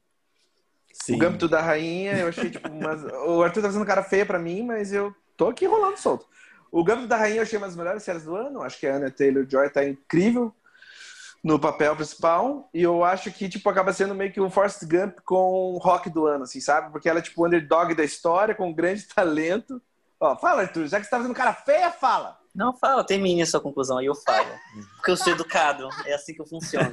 Sim. 0.95 1.17
O 1.17 1.19
Gambito 1.19 1.47
da 1.47 1.61
Rainha, 1.61 2.17
eu 2.19 2.29
achei, 2.29 2.51
tipo, 2.51 2.69
umas... 2.69 3.03
o 3.29 3.43
Arthur 3.43 3.61
tá 3.61 3.69
fazendo 3.69 3.85
cara 3.85 4.03
feia 4.03 4.25
pra 4.25 4.39
mim, 4.39 4.63
mas 4.63 4.95
eu 4.95 5.15
tô 5.37 5.49
aqui 5.49 5.67
rolando 5.67 5.99
solto. 5.99 6.27
O 6.73 6.83
Gambito 6.83 7.09
da 7.09 7.19
Rainha 7.19 7.37
eu 7.37 7.43
achei 7.43 7.59
uma 7.59 7.67
das 7.67 7.77
melhores 7.77 8.03
séries 8.03 8.25
do 8.25 8.35
ano. 8.35 8.63
Acho 8.63 8.81
que 8.81 8.87
a 8.87 8.97
Anna 8.97 9.11
Taylor-Joy 9.11 9.69
tá 9.69 9.85
incrível 9.85 10.55
no 11.45 11.61
papel 11.61 11.95
principal. 11.95 12.71
E 12.73 12.83
eu 12.83 13.05
acho 13.05 13.31
que, 13.31 13.47
tipo, 13.47 13.69
acaba 13.69 13.93
sendo 13.93 14.15
meio 14.15 14.33
que 14.33 14.41
um 14.41 14.51
Forrest 14.51 14.83
Gump 14.85 15.19
com 15.23 15.75
o 15.75 15.79
rock 15.79 16.09
do 16.09 16.27
ano, 16.27 16.45
assim, 16.45 16.63
sabe? 16.63 16.91
Porque 16.91 17.11
ela 17.11 17.19
é, 17.19 17.23
tipo, 17.23 17.43
o 17.43 17.47
underdog 17.47 17.95
da 17.95 18.03
história, 18.03 18.55
com 18.55 18.73
grande 18.73 19.05
talento. 19.15 19.83
Ó, 20.19 20.37
fala, 20.37 20.63
Arthur, 20.63 20.87
já 20.87 20.99
que 20.99 21.05
você 21.05 21.11
tá 21.11 21.19
fazendo 21.19 21.35
cara 21.35 21.53
feia, 21.53 21.91
fala. 21.91 22.39
Não, 22.55 22.75
fala, 22.75 23.05
termine 23.05 23.43
a 23.43 23.47
sua 23.47 23.61
conclusão 23.61 23.99
aí 23.99 24.07
eu 24.07 24.15
falo. 24.15 24.49
Porque 24.97 25.11
eu 25.11 25.17
sou 25.17 25.33
educado, 25.33 25.89
é 26.07 26.15
assim 26.15 26.33
que 26.33 26.41
eu 26.41 26.47
funciono. 26.47 26.91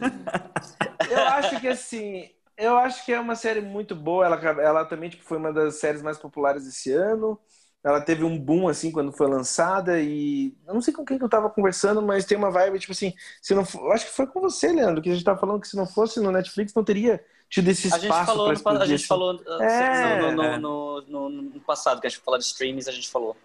Eu 1.09 1.19
acho 1.19 1.59
que 1.61 1.67
assim, 1.69 2.29
eu 2.57 2.77
acho 2.77 3.05
que 3.05 3.13
é 3.13 3.19
uma 3.19 3.35
série 3.35 3.61
muito 3.61 3.95
boa. 3.95 4.25
Ela, 4.25 4.61
ela 4.61 4.85
também 4.85 5.09
tipo, 5.09 5.23
foi 5.23 5.37
uma 5.37 5.53
das 5.53 5.79
séries 5.79 6.01
mais 6.01 6.17
populares 6.17 6.65
desse 6.65 6.91
ano. 6.91 7.39
Ela 7.83 7.99
teve 7.99 8.23
um 8.23 8.39
boom 8.39 8.67
assim 8.69 8.91
quando 8.91 9.11
foi 9.11 9.27
lançada 9.27 9.99
e 9.99 10.55
eu 10.65 10.73
não 10.73 10.81
sei 10.81 10.93
com 10.93 11.03
quem 11.03 11.17
que 11.17 11.23
eu 11.23 11.29
tava 11.29 11.49
conversando, 11.49 12.01
mas 12.01 12.25
tem 12.25 12.37
uma 12.37 12.49
vibe 12.49 12.79
tipo 12.79 12.93
assim, 12.93 13.13
se 13.41 13.53
não, 13.53 13.63
eu 13.75 13.91
acho 13.91 14.05
que 14.05 14.11
foi 14.13 14.25
com 14.25 14.39
você, 14.39 14.71
Leandro, 14.71 15.01
que 15.01 15.09
a 15.09 15.13
gente 15.13 15.25
tava 15.25 15.39
falando 15.39 15.59
que 15.59 15.67
se 15.67 15.75
não 15.75 15.85
fosse 15.85 16.21
no 16.21 16.31
Netflix 16.31 16.73
não 16.73 16.83
teria 16.83 17.21
tido 17.49 17.67
esse 17.69 17.87
espaço. 17.87 18.05
A 18.05 18.17
gente 18.17 18.25
falou, 18.25 18.77
no, 18.77 18.81
a 18.81 18.85
gente 18.85 19.05
falou 19.05 19.41
é, 19.61 20.31
no, 20.31 20.31
no, 20.31 20.57
no, 20.57 21.01
no, 21.01 21.29
no 21.29 21.59
passado 21.59 22.01
que 22.01 22.07
a 22.07 22.09
gente 22.09 22.21
falou 22.21 22.39
de 22.39 22.45
streams, 22.45 22.89
a 22.89 22.91
gente 22.91 23.09
falou. 23.09 23.37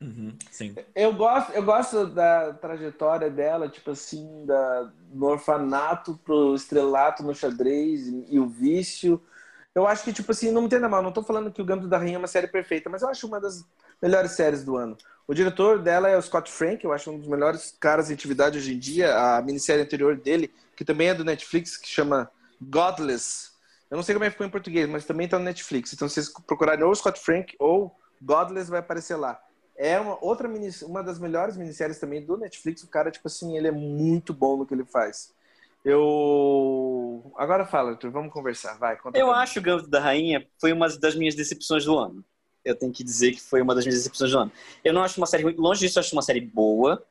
Uhum, 0.00 0.36
sim. 0.50 0.76
Eu 0.94 1.12
gosto, 1.14 1.52
eu 1.52 1.62
gosto 1.62 2.06
da 2.06 2.52
trajetória 2.52 3.30
dela, 3.30 3.68
tipo 3.68 3.90
assim, 3.90 4.44
da, 4.44 4.90
do 5.12 5.26
orfanato 5.26 6.18
pro 6.24 6.54
estrelato 6.54 7.22
no 7.22 7.34
xadrez 7.34 8.06
e, 8.06 8.26
e, 8.28 8.38
o 8.38 8.46
vício. 8.46 9.20
Eu 9.78 9.86
acho 9.86 10.02
que, 10.02 10.12
tipo 10.12 10.32
assim, 10.32 10.50
não 10.50 10.62
me 10.62 10.66
entenda 10.66 10.88
mal, 10.88 11.00
não 11.00 11.12
tô 11.12 11.22
falando 11.22 11.52
que 11.52 11.62
o 11.62 11.64
Gambito 11.64 11.86
da 11.86 11.98
Rainha 11.98 12.16
é 12.16 12.18
uma 12.18 12.26
série 12.26 12.48
perfeita, 12.48 12.90
mas 12.90 13.02
eu 13.02 13.08
acho 13.08 13.28
uma 13.28 13.40
das 13.40 13.64
melhores 14.02 14.32
séries 14.32 14.64
do 14.64 14.76
ano. 14.76 14.98
O 15.24 15.32
diretor 15.32 15.78
dela 15.78 16.08
é 16.08 16.16
o 16.16 16.20
Scott 16.22 16.50
Frank, 16.50 16.84
eu 16.84 16.92
acho 16.92 17.12
um 17.12 17.16
dos 17.16 17.28
melhores 17.28 17.76
caras 17.78 18.10
em 18.10 18.14
atividade 18.14 18.58
hoje 18.58 18.74
em 18.74 18.78
dia. 18.78 19.16
A 19.16 19.40
minissérie 19.40 19.84
anterior 19.84 20.16
dele, 20.16 20.52
que 20.74 20.84
também 20.84 21.10
é 21.10 21.14
do 21.14 21.24
Netflix, 21.24 21.76
que 21.76 21.86
chama 21.86 22.28
Godless. 22.60 23.52
Eu 23.88 23.94
não 23.94 24.02
sei 24.02 24.16
como 24.16 24.24
é 24.24 24.28
que 24.28 24.32
ficou 24.32 24.46
em 24.48 24.50
português, 24.50 24.88
mas 24.88 25.04
também 25.04 25.28
tá 25.28 25.38
no 25.38 25.44
Netflix. 25.44 25.92
Então, 25.92 26.08
se 26.08 26.14
vocês 26.16 26.28
procurarem 26.44 26.84
ou 26.84 26.92
Scott 26.92 27.20
Frank 27.20 27.54
ou 27.56 27.96
Godless, 28.20 28.68
vai 28.68 28.80
aparecer 28.80 29.14
lá. 29.14 29.40
É 29.76 30.00
uma 30.00 30.18
outra 30.20 30.50
uma 30.82 31.04
das 31.04 31.20
melhores 31.20 31.56
minisséries 31.56 32.00
também 32.00 32.20
do 32.20 32.36
Netflix. 32.36 32.82
O 32.82 32.88
cara, 32.88 33.12
tipo 33.12 33.28
assim, 33.28 33.56
ele 33.56 33.68
é 33.68 33.72
muito 33.72 34.34
bom 34.34 34.56
no 34.56 34.66
que 34.66 34.74
ele 34.74 34.84
faz. 34.84 35.32
Eu. 35.84 37.32
Agora 37.36 37.64
fala, 37.64 37.90
Arthur, 37.90 38.10
vamos 38.10 38.32
conversar. 38.32 38.78
Vai, 38.78 38.98
Eu 39.14 39.30
acho 39.30 39.58
o 39.58 39.62
Gambito 39.62 39.88
da 39.88 40.00
Rainha 40.00 40.46
foi 40.60 40.72
uma 40.72 40.88
das 40.88 41.14
minhas 41.14 41.34
decepções 41.34 41.84
do 41.84 41.98
ano. 41.98 42.24
Eu 42.64 42.74
tenho 42.74 42.92
que 42.92 43.04
dizer 43.04 43.32
que 43.32 43.40
foi 43.40 43.62
uma 43.62 43.74
das 43.74 43.84
minhas 43.84 43.98
decepções 43.98 44.30
do 44.30 44.38
ano. 44.38 44.52
Eu 44.84 44.92
não 44.92 45.02
acho 45.02 45.18
uma 45.18 45.26
série 45.26 45.42
ruim, 45.44 45.54
longe 45.56 45.80
disso, 45.80 45.98
eu 45.98 46.00
acho 46.00 46.14
uma 46.14 46.22
série 46.22 46.40
boa. 46.40 47.02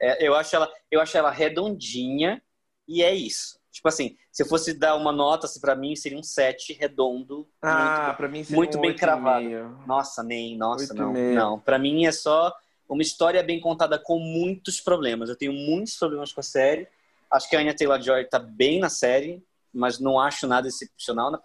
É, 0.00 0.26
eu, 0.26 0.34
acho 0.34 0.56
ela, 0.56 0.72
eu 0.90 1.00
acho 1.00 1.16
ela 1.16 1.30
redondinha 1.30 2.42
e 2.88 3.02
é 3.02 3.14
isso. 3.14 3.60
Tipo 3.70 3.88
assim, 3.88 4.16
se 4.30 4.42
eu 4.42 4.46
fosse 4.46 4.74
dar 4.74 4.96
uma 4.96 5.12
nota, 5.12 5.46
assim, 5.46 5.60
para 5.60 5.74
mim 5.76 5.94
seria 5.94 6.18
um 6.18 6.22
7 6.22 6.72
redondo. 6.74 7.48
Ah, 7.62 8.14
para 8.16 8.28
mim 8.28 8.42
seria 8.42 8.56
muito 8.56 8.78
um 8.78 8.80
bem 8.80 8.94
cravado. 8.94 9.48
Nossa, 9.86 10.22
nem, 10.22 10.56
nossa, 10.56 10.92
não. 10.92 11.12
Não, 11.12 11.58
para 11.58 11.78
mim 11.78 12.04
é 12.04 12.12
só 12.12 12.52
uma 12.88 13.02
história 13.02 13.42
bem 13.42 13.60
contada 13.60 13.98
com 13.98 14.18
muitos 14.18 14.80
problemas. 14.80 15.28
Eu 15.28 15.36
tenho 15.36 15.52
muitos 15.52 15.96
problemas 15.96 16.32
com 16.32 16.40
a 16.40 16.42
série. 16.42 16.88
Acho 17.32 17.48
que 17.48 17.56
a 17.56 17.60
Anya 17.60 17.74
Taylor-Joy 17.74 18.28
tá 18.28 18.38
bem 18.38 18.78
na 18.78 18.88
série, 18.88 19.42
mas 19.72 19.98
não 19.98 20.20
acho 20.20 20.46
nada 20.46 20.68
excepcional 20.68 21.30
na 21.30 21.40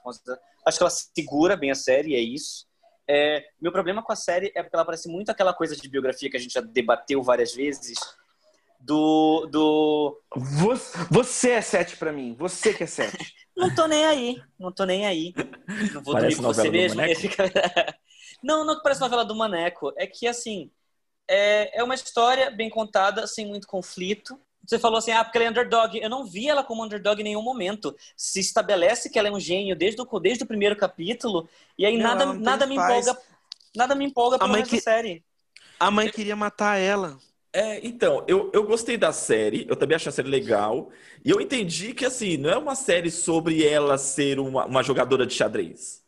Acho 0.66 0.78
que 0.78 0.84
ela 0.84 0.90
segura 0.90 1.56
bem 1.56 1.72
a 1.72 1.76
série, 1.76 2.16
é 2.16 2.20
isso. 2.20 2.68
É, 3.10 3.42
meu 3.62 3.72
problema 3.72 4.04
com 4.04 4.12
a 4.12 4.18
série 4.18 4.52
é 4.54 4.62
porque 4.62 4.76
ela 4.76 4.84
parece 4.84 5.08
muito 5.08 5.30
aquela 5.30 5.54
coisa 5.54 5.76
de 5.76 5.88
biografia 5.88 6.30
que 6.30 6.36
a 6.36 6.40
gente 6.40 6.54
já 6.54 6.60
debateu 6.60 7.24
várias 7.24 7.54
vezes, 7.54 7.98
do. 8.80 9.48
do... 9.48 10.22
Você 11.10 11.52
é 11.52 11.62
sete 11.62 11.98
para 11.98 12.12
mim. 12.12 12.36
Você 12.38 12.74
que 12.74 12.84
é 12.84 12.88
sete. 12.88 13.34
não 13.56 13.74
tô 13.74 13.88
nem 13.88 14.06
aí. 14.06 14.42
Não 14.60 14.72
tô 14.72 14.86
nem 14.86 15.06
aí. 15.06 15.34
Não 15.94 16.04
vou 16.04 16.14
parece 16.14 16.36
dormir 16.36 16.48
com 16.48 16.54
você 16.54 16.70
mesmo. 16.70 17.02
não, 18.44 18.66
não 18.66 18.82
parece 18.82 19.02
novela 19.02 19.26
do 19.26 19.36
Maneco. 19.36 19.94
É 19.98 20.06
que, 20.06 20.28
assim, 20.28 20.70
é, 21.30 21.80
é 21.80 21.84
uma 21.84 21.96
história 21.96 22.52
bem 22.52 22.70
contada, 22.70 23.26
sem 23.26 23.48
muito 23.48 23.68
conflito. 23.68 24.40
Você 24.68 24.78
falou 24.78 24.97
assim, 24.97 25.11
ah, 25.11 25.24
porque 25.24 25.38
ela 25.38 25.47
é 25.47 25.49
underdog. 25.49 25.97
Eu 25.97 26.09
não 26.09 26.26
vi 26.26 26.49
ela 26.49 26.61
como 26.61 26.84
underdog 26.84 27.22
em 27.22 27.24
nenhum 27.24 27.41
momento. 27.41 27.95
Se 28.18 28.41
estabelece 28.41 29.09
que 29.09 29.18
ela 29.18 29.30
é 29.30 29.32
um 29.32 29.39
gênio 29.39 29.78
desde 29.78 30.01
o, 30.01 30.20
desde 30.20 30.43
o 30.43 30.47
primeiro 30.47 30.76
capítulo, 30.76 31.47
e 31.78 31.86
aí 31.86 31.97
não, 31.97 32.03
nada, 32.03 32.34
nada 32.34 32.68
me 32.68 32.76
empolga. 32.76 33.18
Nada 33.74 33.95
me 33.95 34.05
empolga 34.05 34.38
pela 34.38 34.61
que... 34.63 34.82
série. 34.82 35.24
A 35.80 35.89
mãe 35.89 36.11
queria 36.11 36.36
matar 36.36 36.78
ela. 36.78 37.18
É, 37.53 37.80
então, 37.88 38.26
eu, 38.28 38.51
eu 38.53 38.65
gostei 38.65 38.97
da 38.97 39.13
série, 39.13 39.65
eu 39.70 39.76
também 39.76 39.95
achei 39.95 40.09
a 40.09 40.11
série 40.11 40.28
legal, 40.28 40.89
e 41.24 41.30
eu 41.30 41.39
entendi 41.39 41.93
que, 41.93 42.05
assim, 42.05 42.36
não 42.38 42.49
é 42.49 42.57
uma 42.57 42.76
série 42.76 43.09
sobre 43.09 43.65
ela 43.65 43.97
ser 43.97 44.38
uma, 44.39 44.65
uma 44.65 44.84
jogadora 44.84 45.26
de 45.26 45.34
xadrez. 45.34 46.03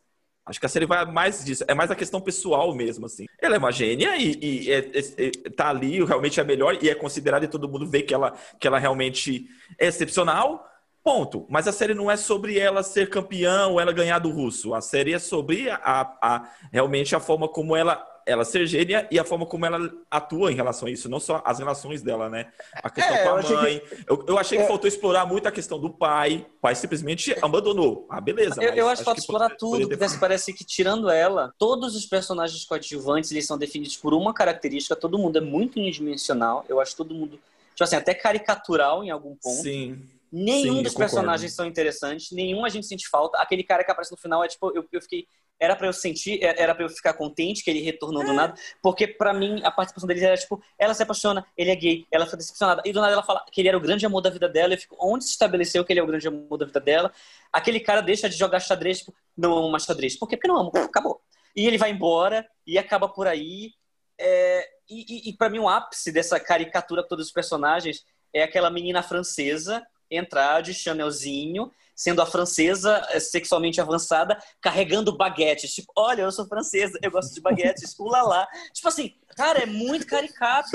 Acho 0.50 0.58
que 0.58 0.66
a 0.66 0.68
série 0.68 0.84
vai 0.84 1.06
mais 1.06 1.44
disso, 1.44 1.64
é 1.68 1.74
mais 1.74 1.90
a 1.90 1.94
questão 1.94 2.20
pessoal 2.20 2.74
mesmo, 2.74 3.06
assim. 3.06 3.26
Ela 3.40 3.54
é 3.54 3.58
uma 3.58 3.70
gênia 3.70 4.16
e, 4.16 4.36
e 4.42 4.72
é, 4.72 4.78
é, 4.78 5.26
é, 5.26 5.50
tá 5.50 5.68
ali, 5.68 6.04
realmente 6.04 6.40
é 6.40 6.44
melhor, 6.44 6.76
e 6.82 6.90
é 6.90 6.94
considerada, 6.94 7.44
e 7.44 7.48
todo 7.48 7.68
mundo 7.68 7.86
vê 7.86 8.02
que 8.02 8.12
ela, 8.12 8.34
que 8.58 8.66
ela 8.66 8.78
realmente 8.78 9.46
é 9.78 9.86
excepcional, 9.86 10.66
ponto. 11.04 11.46
Mas 11.48 11.68
a 11.68 11.72
série 11.72 11.94
não 11.94 12.10
é 12.10 12.16
sobre 12.16 12.58
ela 12.58 12.82
ser 12.82 13.08
campeã 13.08 13.68
ou 13.68 13.80
ela 13.80 13.92
ganhar 13.92 14.18
do 14.18 14.30
russo. 14.30 14.74
A 14.74 14.80
série 14.80 15.14
é 15.14 15.18
sobre 15.20 15.70
a, 15.70 15.78
a 15.82 16.50
realmente 16.72 17.14
a 17.14 17.20
forma 17.20 17.48
como 17.48 17.76
ela 17.76 18.04
ela 18.30 18.44
ser 18.44 18.66
gênia 18.66 19.08
e 19.10 19.18
a 19.18 19.24
forma 19.24 19.44
como 19.44 19.66
ela 19.66 19.92
atua 20.10 20.52
em 20.52 20.54
relação 20.54 20.86
a 20.86 20.90
isso, 20.90 21.08
não 21.08 21.18
só 21.18 21.42
as 21.44 21.58
relações 21.58 22.00
dela, 22.00 22.28
né? 22.30 22.52
A 22.74 22.88
questão 22.88 23.16
é, 23.16 23.22
com 23.24 23.28
a 23.30 23.42
mãe. 23.42 23.80
Que... 23.80 24.04
Eu, 24.08 24.24
eu, 24.28 24.38
achei 24.38 24.56
que 24.56 24.64
é... 24.64 24.66
faltou 24.68 24.86
explorar 24.86 25.26
muito 25.26 25.48
a 25.48 25.52
questão 25.52 25.80
do 25.80 25.90
pai. 25.90 26.46
O 26.56 26.60
pai 26.60 26.74
simplesmente 26.74 27.36
abandonou. 27.42 28.06
Ah, 28.08 28.20
beleza. 28.20 28.62
Eu, 28.62 28.72
eu 28.74 28.88
acho 28.88 29.00
que 29.00 29.04
falta 29.04 29.20
explorar 29.20 29.50
tudo, 29.56 29.88
porque 29.88 30.18
parece 30.18 30.52
que 30.52 30.64
tirando 30.64 31.10
ela, 31.10 31.52
todos 31.58 31.96
os 31.96 32.06
personagens 32.06 32.64
coadjuvantes 32.64 33.32
eles 33.32 33.46
são 33.46 33.58
definidos 33.58 33.96
por 33.96 34.14
uma 34.14 34.32
característica, 34.32 34.94
todo 34.94 35.18
mundo 35.18 35.38
é 35.38 35.40
muito 35.40 35.80
unidimensional. 35.80 36.64
Eu 36.68 36.80
acho 36.80 36.96
todo 36.96 37.14
mundo, 37.14 37.40
tipo 37.70 37.82
assim, 37.82 37.96
até 37.96 38.14
caricatural 38.14 39.02
em 39.02 39.10
algum 39.10 39.34
ponto. 39.34 39.62
Sim. 39.62 40.00
Nenhum 40.32 40.76
Sim, 40.76 40.82
dos 40.84 40.94
personagens 40.94 41.52
são 41.52 41.66
interessantes, 41.66 42.30
nenhum 42.30 42.64
a 42.64 42.68
gente 42.68 42.86
sente 42.86 43.08
falta. 43.08 43.38
Aquele 43.38 43.64
cara 43.64 43.82
que 43.82 43.90
aparece 43.90 44.12
no 44.12 44.16
final 44.16 44.44
é 44.44 44.48
tipo, 44.48 44.70
eu, 44.76 44.86
eu 44.92 45.02
fiquei 45.02 45.26
era 45.60 45.76
para 45.76 45.86
eu 45.86 45.92
sentir, 45.92 46.42
é, 46.42 46.60
era 46.60 46.74
para 46.74 46.84
eu 46.84 46.88
ficar 46.88 47.12
contente 47.12 47.62
que 47.62 47.70
ele 47.70 47.82
retornou 47.82 48.24
do 48.24 48.30
é. 48.30 48.34
nada, 48.34 48.54
porque 48.82 49.06
para 49.06 49.34
mim 49.34 49.60
a 49.62 49.70
participação 49.70 50.08
dele 50.08 50.24
era 50.24 50.36
tipo, 50.36 50.60
ela 50.78 50.94
se 50.94 51.02
apaixona, 51.02 51.44
ele 51.56 51.70
é 51.70 51.76
gay, 51.76 52.06
ela 52.10 52.24
fica 52.24 52.38
decepcionada, 52.38 52.82
e 52.86 52.92
do 52.92 53.00
nada 53.00 53.12
ela 53.12 53.22
fala 53.22 53.44
que 53.52 53.60
ele 53.60 53.68
era 53.68 53.76
o 53.76 53.80
grande 53.80 54.06
amor 54.06 54.22
da 54.22 54.30
vida 54.30 54.48
dela, 54.48 54.72
eu 54.72 54.78
fico, 54.78 54.96
onde 54.98 55.24
se 55.24 55.30
estabeleceu 55.30 55.84
que 55.84 55.92
ele 55.92 56.00
é 56.00 56.02
o 56.02 56.06
grande 56.06 56.26
amor 56.26 56.56
da 56.56 56.64
vida 56.64 56.80
dela? 56.80 57.12
Aquele 57.52 57.78
cara 57.78 58.00
deixa 58.00 58.28
de 58.28 58.36
jogar 58.36 58.58
xadrez, 58.58 59.00
tipo, 59.00 59.14
não 59.36 59.56
amo 59.56 59.70
mais 59.70 59.84
xadrez. 59.84 60.16
Por 60.16 60.26
quê? 60.26 60.36
Porque 60.36 60.48
não 60.48 60.56
amo, 60.56 60.72
acabou. 60.74 61.20
E 61.54 61.66
ele 61.66 61.76
vai 61.76 61.90
embora 61.90 62.48
e 62.66 62.78
acaba 62.78 63.08
por 63.08 63.26
aí. 63.26 63.72
É, 64.18 64.68
e, 64.88 65.28
e, 65.28 65.30
e 65.30 65.36
para 65.36 65.50
mim 65.50 65.58
o 65.58 65.68
ápice 65.68 66.12
dessa 66.12 66.38
caricatura 66.40 67.02
todos 67.02 67.26
os 67.26 67.32
personagens 67.32 68.04
é 68.32 68.42
aquela 68.42 68.70
menina 68.70 69.02
francesa 69.02 69.84
entrar 70.10 70.60
de 70.62 70.74
Chanelzinho 70.74 71.70
sendo 72.00 72.22
a 72.22 72.26
francesa 72.26 73.06
eh, 73.10 73.20
sexualmente 73.20 73.78
avançada, 73.78 74.42
carregando 74.58 75.14
baguetes. 75.14 75.74
Tipo, 75.74 75.92
olha, 75.94 76.22
eu 76.22 76.32
sou 76.32 76.46
francesa, 76.46 76.98
eu 77.02 77.10
gosto 77.10 77.34
de 77.34 77.42
baguetes, 77.42 77.94
ulala. 78.00 78.48
Tipo 78.72 78.88
assim, 78.88 79.14
cara, 79.36 79.58
é 79.58 79.66
muito 79.66 80.06
caricato. 80.06 80.70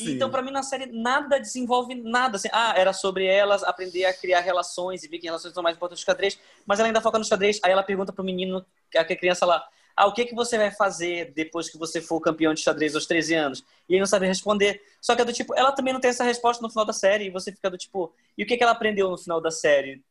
então, 0.00 0.28
para 0.28 0.42
mim, 0.42 0.50
na 0.50 0.64
série, 0.64 0.86
nada 0.86 1.38
desenvolve 1.38 1.94
nada. 1.94 2.38
Assim, 2.38 2.48
ah, 2.50 2.74
era 2.76 2.92
sobre 2.92 3.24
elas 3.24 3.62
aprender 3.62 4.04
a 4.04 4.12
criar 4.12 4.40
relações 4.40 5.04
e 5.04 5.08
ver 5.08 5.20
que 5.20 5.26
relações 5.26 5.54
são 5.54 5.62
mais 5.62 5.76
importantes 5.76 6.02
que 6.02 6.10
xadrez, 6.10 6.36
mas 6.66 6.80
ela 6.80 6.88
ainda 6.88 7.00
foca 7.00 7.20
no 7.20 7.24
xadrez. 7.24 7.60
Aí 7.62 7.70
ela 7.70 7.84
pergunta 7.84 8.12
pro 8.12 8.24
menino, 8.24 8.66
a 8.96 9.04
criança 9.04 9.46
lá, 9.46 9.64
ah, 9.98 10.06
o 10.06 10.12
que, 10.12 10.24
que 10.24 10.34
você 10.34 10.56
vai 10.56 10.70
fazer 10.70 11.32
depois 11.34 11.68
que 11.68 11.78
você 11.78 12.00
for 12.00 12.20
campeão 12.20 12.54
de 12.54 12.60
xadrez 12.60 12.94
aos 12.94 13.06
13 13.06 13.34
anos? 13.34 13.64
E 13.88 13.94
ele 13.94 14.00
não 14.00 14.06
sabe 14.06 14.26
responder. 14.26 14.80
Só 15.00 15.16
que 15.16 15.22
é 15.22 15.24
do 15.24 15.32
tipo, 15.32 15.54
ela 15.54 15.72
também 15.72 15.92
não 15.92 16.00
tem 16.00 16.10
essa 16.10 16.24
resposta 16.24 16.62
no 16.62 16.70
final 16.70 16.84
da 16.84 16.92
série, 16.92 17.26
e 17.26 17.30
você 17.30 17.52
fica 17.52 17.70
do 17.70 17.76
tipo, 17.76 18.12
e 18.36 18.44
o 18.44 18.46
que, 18.46 18.56
que 18.56 18.62
ela 18.62 18.72
aprendeu 18.72 19.10
no 19.10 19.18
final 19.18 19.40
da 19.40 19.50
série? 19.50 20.02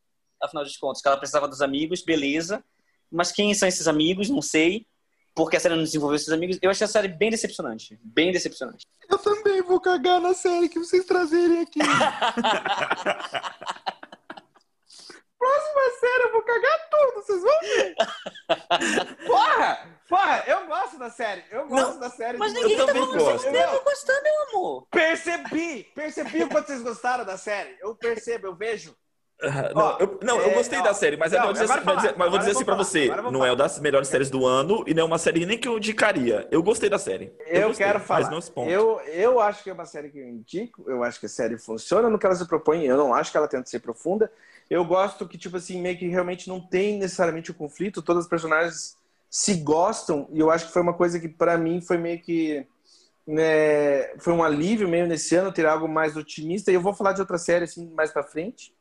afinal 0.41 0.63
de 0.63 0.79
contas, 0.79 1.01
que 1.01 1.07
ela 1.07 1.17
precisava 1.17 1.47
dos 1.47 1.61
amigos, 1.61 2.01
beleza. 2.01 2.63
Mas 3.11 3.31
quem 3.31 3.53
são 3.53 3.67
esses 3.67 3.88
amigos? 3.88 4.29
Não 4.29 4.41
sei. 4.41 4.85
Porque 5.33 5.55
a 5.55 5.59
série 5.59 5.75
não 5.75 5.83
desenvolveu 5.83 6.15
esses 6.15 6.29
amigos. 6.29 6.57
Eu 6.61 6.71
achei 6.71 6.85
a 6.85 6.88
série 6.88 7.07
bem 7.07 7.29
decepcionante. 7.29 7.97
Bem 8.03 8.31
decepcionante. 8.31 8.85
Eu 9.09 9.19
também 9.19 9.61
vou 9.61 9.79
cagar 9.79 10.19
na 10.19 10.33
série 10.33 10.67
que 10.67 10.79
vocês 10.79 11.05
trazerem 11.05 11.61
aqui. 11.61 11.79
Próxima 15.39 15.81
série 15.99 16.23
eu 16.23 16.31
vou 16.31 16.41
cagar 16.41 16.89
tudo, 16.89 17.13
vocês 17.23 17.41
vão 17.41 17.59
ver. 17.61 17.95
porra! 19.27 19.97
Porra, 20.09 20.43
eu 20.47 20.65
gosto 20.67 20.97
da 20.97 21.09
série. 21.09 21.43
Eu 21.51 21.67
gosto 21.67 21.93
Não, 21.93 21.99
da 21.99 22.09
série. 22.09 22.38
Mas 22.38 22.53
ninguém 22.53 22.71
Eu 22.73 22.77
tá 22.79 22.85
também 22.85 23.01
falando 23.03 23.17
que 23.17 23.23
gosto. 23.23 23.41
vocês 23.41 23.53
devem 23.53 23.83
gostar, 23.83 24.21
meu 24.23 24.33
amor. 24.61 24.88
Percebi! 24.89 25.83
Percebi 25.93 26.43
o 26.43 26.49
quanto 26.49 26.67
vocês 26.67 26.81
gostaram 26.81 27.25
da 27.25 27.38
série. 27.38 27.75
Eu 27.81 27.93
percebo, 27.95 28.47
eu 28.47 28.55
vejo. 28.55 28.95
Ó, 29.43 29.73
Não, 29.75 29.99
eu, 29.99 30.19
não, 30.23 30.39
eu 30.41 30.49
é, 30.49 30.53
gostei 30.55 30.79
ó, 30.79 30.81
da 30.81 30.95
série, 30.95 31.15
mas, 31.15 31.31
não, 31.31 31.38
eu 31.39 31.43
vou 31.43 31.53
dizer, 31.53 31.65
assim, 31.65 31.73
vou 31.83 31.95
dizer- 31.95 32.07
falar, 32.07 32.17
mas 32.17 32.25
eu 32.25 32.31
vou 32.31 32.39
dizer 32.39 32.51
eu 32.51 32.55
assim 32.55 32.65
falar, 32.65 32.77
você: 32.77 32.99
eu 33.03 33.07
não 33.07 33.15
é 33.17 33.21
falar. 33.21 33.49
uma 33.51 33.55
das 33.55 33.79
melhores 33.79 34.07
séries 34.07 34.29
do 34.31 34.45
ano 34.47 34.83
e 34.88 34.93
não 34.95 35.03
é 35.03 35.05
uma 35.05 35.19
série 35.19 35.45
nem 35.45 35.59
que 35.59 35.67
eu 35.67 35.77
indicaria. 35.77 36.47
Eu 36.49 36.63
gostei 36.63 36.89
da 36.89 36.97
série. 36.97 37.31
Eu, 37.45 37.67
gostei, 37.67 37.85
quero 37.85 37.99
falar. 37.99 38.31
Eu, 38.67 38.99
eu 39.01 39.39
acho 39.39 39.61
que 39.63 39.69
é 39.69 39.73
uma 39.73 39.85
série 39.85 40.09
que 40.09 40.17
eu 40.17 40.27
indico. 40.27 40.89
Eu 40.89 41.03
acho 41.03 41.19
que 41.19 41.27
a 41.27 41.29
série 41.29 41.55
funciona 41.59 42.09
no 42.09 42.17
que 42.17 42.25
ela 42.25 42.33
se 42.33 42.47
propõe. 42.47 42.83
Eu 42.85 42.97
não 42.97 43.13
acho 43.13 43.29
que 43.29 43.38
ela 43.38 43.47
tenta 43.47 43.69
ser 43.69 43.79
profunda. 43.79 44.31
Eu 44.70 44.84
gosto 44.84 45.28
que, 45.28 45.38
tipo 45.38 45.57
assim, 45.57 45.82
meio 45.82 45.97
que 45.97 46.07
realmente 46.07 46.47
não 46.49 46.59
tem 46.59 46.97
necessariamente 46.97 47.51
o 47.51 47.53
conflito. 47.53 48.01
Todas 48.01 48.26
as 48.26 48.30
personagens 48.30 48.97
se 49.30 49.55
gostam. 49.55 50.28
E 50.32 50.39
eu 50.39 50.51
acho 50.51 50.68
que 50.68 50.74
foi 50.74 50.82
uma 50.82 50.93
coisa 50.93 51.20
que, 51.20 51.30
pra 51.30 51.57
mim, 51.57 51.82
foi 51.82 51.97
meio 51.97 52.22
que. 52.22 52.65
né, 53.26 54.18
foi 54.20 54.34
um 54.34 54.43
alívio 54.43 54.88
meio 54.88 55.07
nesse 55.07 55.36
ano 55.36 55.51
ter 55.51 55.65
algo 55.65 55.88
mais 55.88 56.18
otimista. 56.18 56.72
E 56.72 56.76
eu 56.76 56.82
vou 56.82 56.93
falar 56.93 57.13
de 57.13 57.22
outra 57.22 57.38
série, 57.38 57.63
assim, 57.65 57.89
mais 57.93 58.11
pra 58.11 58.24
frente. 58.24 58.74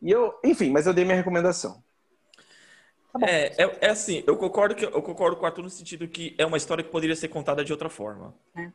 E 0.00 0.10
eu, 0.10 0.34
enfim, 0.42 0.70
mas 0.70 0.86
eu 0.86 0.94
dei 0.94 1.04
minha 1.04 1.16
recomendação. 1.16 1.82
É, 3.22 3.62
é, 3.62 3.78
é 3.82 3.90
assim, 3.90 4.24
eu 4.26 4.36
concordo, 4.36 4.74
que, 4.74 4.84
eu 4.84 5.02
concordo 5.02 5.36
com 5.36 5.44
o 5.44 5.46
Arthur 5.46 5.62
no 5.62 5.70
sentido 5.70 6.08
que 6.08 6.34
é 6.36 6.44
uma 6.44 6.56
história 6.56 6.82
que 6.82 6.90
poderia 6.90 7.14
ser 7.14 7.28
contada 7.28 7.64
de 7.64 7.72
outra 7.72 7.88
forma. 7.88 8.34
É. 8.56 8.70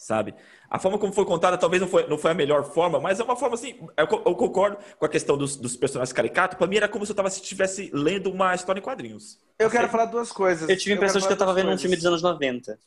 Sabe? 0.00 0.34
A 0.70 0.78
forma 0.78 0.98
como 0.98 1.12
foi 1.12 1.26
contada 1.26 1.58
talvez 1.58 1.78
não 1.78 1.86
foi, 1.86 2.06
não 2.08 2.16
foi 2.16 2.30
a 2.30 2.34
melhor 2.34 2.64
forma, 2.64 2.98
mas 2.98 3.20
é 3.20 3.22
uma 3.22 3.36
forma 3.36 3.54
assim. 3.54 3.78
Eu, 3.98 4.06
eu 4.24 4.34
concordo 4.34 4.78
com 4.98 5.04
a 5.04 5.08
questão 5.10 5.36
dos, 5.36 5.56
dos 5.56 5.76
personagens 5.76 6.10
caricatos. 6.10 6.56
Pra 6.56 6.66
mim 6.66 6.78
era 6.78 6.88
como 6.88 7.04
se 7.04 7.12
eu 7.12 7.16
tava, 7.16 7.28
se 7.28 7.42
estivesse 7.42 7.90
lendo 7.92 8.30
uma 8.30 8.54
história 8.54 8.80
em 8.80 8.82
quadrinhos. 8.82 9.38
Eu 9.58 9.68
quero 9.68 9.90
falar 9.90 10.06
duas 10.06 10.32
coisas. 10.32 10.70
Eu 10.70 10.78
tive 10.78 10.94
a 10.94 10.96
impressão 10.96 11.20
de 11.20 11.26
que 11.26 11.32
eu 11.34 11.36
tava 11.36 11.52
vendo 11.52 11.70
um 11.70 11.76
filme 11.76 11.96
dos 11.96 12.06
anos 12.06 12.22
90. 12.22 12.78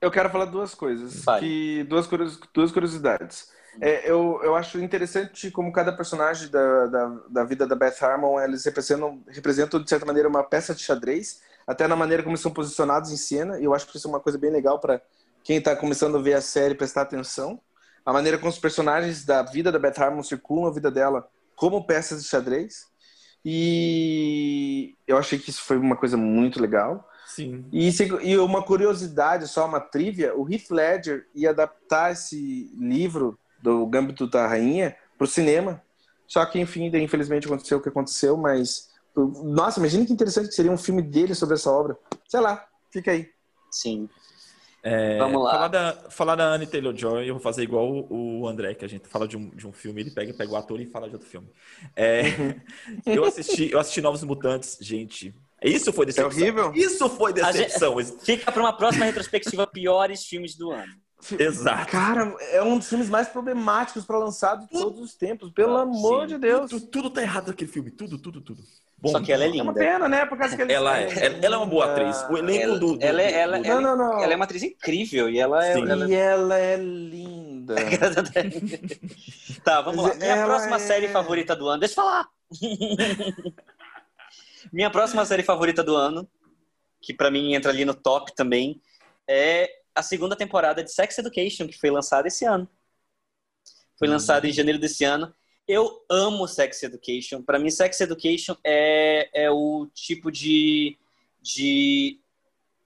Eu 0.00 0.10
quero 0.10 0.28
falar 0.30 0.46
duas 0.46 0.74
coisas. 0.74 1.22
Que, 1.38 1.84
duas, 1.84 2.08
curios- 2.08 2.40
duas 2.52 2.72
curiosidades. 2.72 3.52
É, 3.80 4.10
eu, 4.10 4.40
eu 4.42 4.56
acho 4.56 4.80
interessante 4.80 5.52
como 5.52 5.70
cada 5.72 5.92
personagem 5.92 6.50
da, 6.50 6.86
da, 6.86 7.06
da 7.30 7.44
vida 7.44 7.68
da 7.68 7.76
Beth 7.76 8.02
Harmon 8.02 8.40
eles 8.40 8.64
representam, 8.64 9.22
representam, 9.28 9.80
de 9.80 9.88
certa 9.88 10.04
maneira, 10.04 10.28
uma 10.28 10.42
peça 10.42 10.74
de 10.74 10.82
xadrez, 10.82 11.40
até 11.64 11.86
na 11.86 11.94
maneira 11.94 12.24
como 12.24 12.36
são 12.36 12.50
posicionados 12.50 13.12
em 13.12 13.16
cena. 13.16 13.60
E 13.60 13.64
eu 13.64 13.72
acho 13.72 13.86
que 13.86 13.96
isso 13.96 14.08
é 14.08 14.10
uma 14.10 14.18
coisa 14.18 14.36
bem 14.36 14.50
legal 14.50 14.80
para 14.80 15.00
quem 15.48 15.56
está 15.56 15.74
começando 15.74 16.18
a 16.18 16.20
ver 16.20 16.34
a 16.34 16.42
série 16.42 16.74
prestar 16.74 17.00
atenção. 17.00 17.58
A 18.04 18.12
maneira 18.12 18.36
como 18.36 18.50
os 18.50 18.58
personagens 18.58 19.24
da 19.24 19.42
vida 19.42 19.72
da 19.72 19.78
Beth 19.78 19.98
Harmon 19.98 20.22
circulam 20.22 20.66
a 20.66 20.70
vida 20.70 20.90
dela 20.90 21.26
como 21.56 21.86
peças 21.86 22.22
de 22.22 22.28
xadrez. 22.28 22.84
E 23.42 24.94
eu 25.06 25.16
achei 25.16 25.38
que 25.38 25.48
isso 25.48 25.62
foi 25.62 25.78
uma 25.78 25.96
coisa 25.96 26.18
muito 26.18 26.60
legal. 26.60 27.08
Sim. 27.24 27.64
E, 27.72 27.88
e 28.24 28.36
uma 28.36 28.62
curiosidade, 28.62 29.48
só 29.48 29.64
uma 29.64 29.80
trivia, 29.80 30.36
o 30.36 30.46
Heath 30.46 30.70
Ledger 30.70 31.26
ia 31.34 31.48
adaptar 31.48 32.12
esse 32.12 32.70
livro 32.78 33.38
do 33.62 33.86
Gambito 33.86 34.26
da 34.26 34.46
Rainha 34.46 34.94
para 35.16 35.24
o 35.24 35.26
cinema. 35.26 35.82
Só 36.26 36.44
que, 36.44 36.60
enfim, 36.60 36.94
infelizmente 36.94 37.46
aconteceu 37.46 37.78
o 37.78 37.80
que 37.80 37.88
aconteceu, 37.88 38.36
mas... 38.36 38.90
Nossa, 39.16 39.80
imagina 39.80 40.04
que 40.04 40.12
interessante 40.12 40.48
que 40.48 40.54
seria 40.54 40.70
um 40.70 40.76
filme 40.76 41.00
dele 41.00 41.34
sobre 41.34 41.54
essa 41.54 41.70
obra. 41.70 41.96
Sei 42.28 42.38
lá, 42.38 42.68
fica 42.92 43.12
aí. 43.12 43.30
Sim. 43.70 44.10
É, 44.82 45.18
Vamos 45.18 45.42
lá. 45.42 45.50
Falar 45.50 45.68
da, 45.68 45.92
falar 46.10 46.36
da 46.36 46.44
Anne 46.44 46.66
Taylor-Joy, 46.66 47.28
eu 47.28 47.34
vou 47.34 47.42
fazer 47.42 47.62
igual 47.62 47.90
o, 47.90 48.40
o 48.42 48.48
André, 48.48 48.74
que 48.74 48.84
a 48.84 48.88
gente 48.88 49.08
fala 49.08 49.26
de 49.26 49.36
um, 49.36 49.50
de 49.50 49.66
um 49.66 49.72
filme, 49.72 50.00
ele 50.00 50.10
pega, 50.10 50.32
pega 50.32 50.52
o 50.52 50.56
ator 50.56 50.80
e 50.80 50.86
fala 50.86 51.08
de 51.08 51.14
outro 51.14 51.28
filme. 51.28 51.48
É, 51.96 52.22
eu, 53.04 53.24
assisti, 53.24 53.70
eu 53.72 53.78
assisti 53.80 54.00
Novos 54.00 54.22
Mutantes, 54.22 54.78
gente. 54.80 55.34
Isso 55.62 55.92
foi 55.92 56.06
decepção. 56.06 56.30
horrível? 56.42 56.72
Isso 56.74 57.08
foi 57.08 57.32
A 57.32 57.50
gente- 57.52 57.64
decepção. 57.64 57.96
Fica 58.22 58.52
pra 58.52 58.62
uma 58.62 58.76
próxima 58.76 59.04
retrospectiva 59.04 59.66
piores 59.66 60.24
filmes 60.24 60.54
do 60.56 60.70
ano. 60.70 60.92
Exato. 61.36 61.90
Cara, 61.90 62.32
é 62.52 62.62
um 62.62 62.78
dos 62.78 62.88
filmes 62.88 63.08
mais 63.10 63.28
problemáticos 63.28 64.04
para 64.04 64.16
lançado 64.18 64.66
de 64.66 64.70
todos 64.70 65.00
os 65.00 65.14
tempos. 65.16 65.50
Pelo 65.50 65.76
amor 65.76 66.22
sim. 66.28 66.34
de 66.34 66.38
Deus. 66.38 66.70
Tudo, 66.70 66.86
tudo 66.86 67.10
tá 67.10 67.20
errado 67.22 67.48
naquele 67.48 67.68
filme. 67.70 67.90
Tudo, 67.90 68.16
tudo, 68.18 68.40
tudo. 68.40 68.62
Bom, 69.00 69.10
Só 69.10 69.20
que 69.20 69.32
ela 69.32 69.44
é 69.44 69.46
É 69.46 69.50
uma 69.50 69.62
linda. 69.62 69.74
pena, 69.74 70.08
né? 70.08 70.26
Por 70.26 70.36
causa 70.36 70.56
que 70.56 70.62
eles- 70.62 70.74
Ela 70.74 70.98
é, 70.98 71.04
ela, 71.24 71.38
ela 71.40 71.54
é 71.54 71.58
uma 71.58 71.66
boa 71.66 71.92
atriz. 71.92 72.16
O 72.28 72.36
elenco 72.36 72.62
Ela- 72.64 72.78
do, 72.80 72.96
do- 72.96 73.04
ela 73.04 73.22
é- 73.22 73.32
ela- 73.32 73.58
do- 73.60 73.64
ela- 73.66 73.80
Não, 73.80 73.96
não, 73.96 74.10
não. 74.16 74.22
Ela 74.22 74.32
é 74.32 74.36
uma 74.36 74.44
atriz 74.44 74.62
incrível 74.64 75.30
e 75.30 75.38
ela 75.38 75.64
é. 75.64 75.74
Sim. 75.74 75.88
ela- 75.88 76.08
E 76.10 76.14
ela 76.14 76.58
é 76.58 76.76
linda. 76.76 77.76
tá, 79.62 79.80
vamos 79.82 80.02
lá. 80.04 80.14
Minha 80.14 80.26
Ela 80.34 80.44
próxima 80.46 80.76
é- 80.76 80.78
série 80.80 81.08
favorita 81.08 81.54
do 81.54 81.68
ano. 81.68 81.78
Deixa 81.80 81.92
eu 82.00 82.04
falar. 82.04 82.28
Minha 84.72 84.90
próxima 84.90 85.24
série 85.24 85.42
favorita 85.42 85.82
do 85.82 85.94
ano, 85.96 86.28
que 87.00 87.14
pra 87.14 87.30
mim 87.30 87.54
entra 87.54 87.70
ali 87.70 87.84
no 87.84 87.94
top 87.94 88.34
também, 88.34 88.80
é 89.28 89.70
a 89.94 90.02
segunda 90.02 90.34
temporada 90.36 90.82
de 90.82 90.92
Sex 90.92 91.18
Education, 91.18 91.66
que 91.66 91.78
foi 91.78 91.90
lançada 91.90 92.28
esse 92.28 92.44
ano. 92.44 92.68
Foi 93.98 94.08
Hum. 94.08 94.12
lançada 94.12 94.46
em 94.48 94.52
janeiro 94.52 94.78
desse 94.78 95.04
ano. 95.04 95.32
Eu 95.68 96.02
amo 96.08 96.48
Sex 96.48 96.82
Education. 96.82 97.42
Pra 97.42 97.58
mim, 97.58 97.70
Sex 97.70 98.00
Education 98.00 98.56
é, 98.64 99.28
é 99.34 99.50
o 99.50 99.86
tipo 99.92 100.32
de, 100.32 100.96
de 101.42 102.18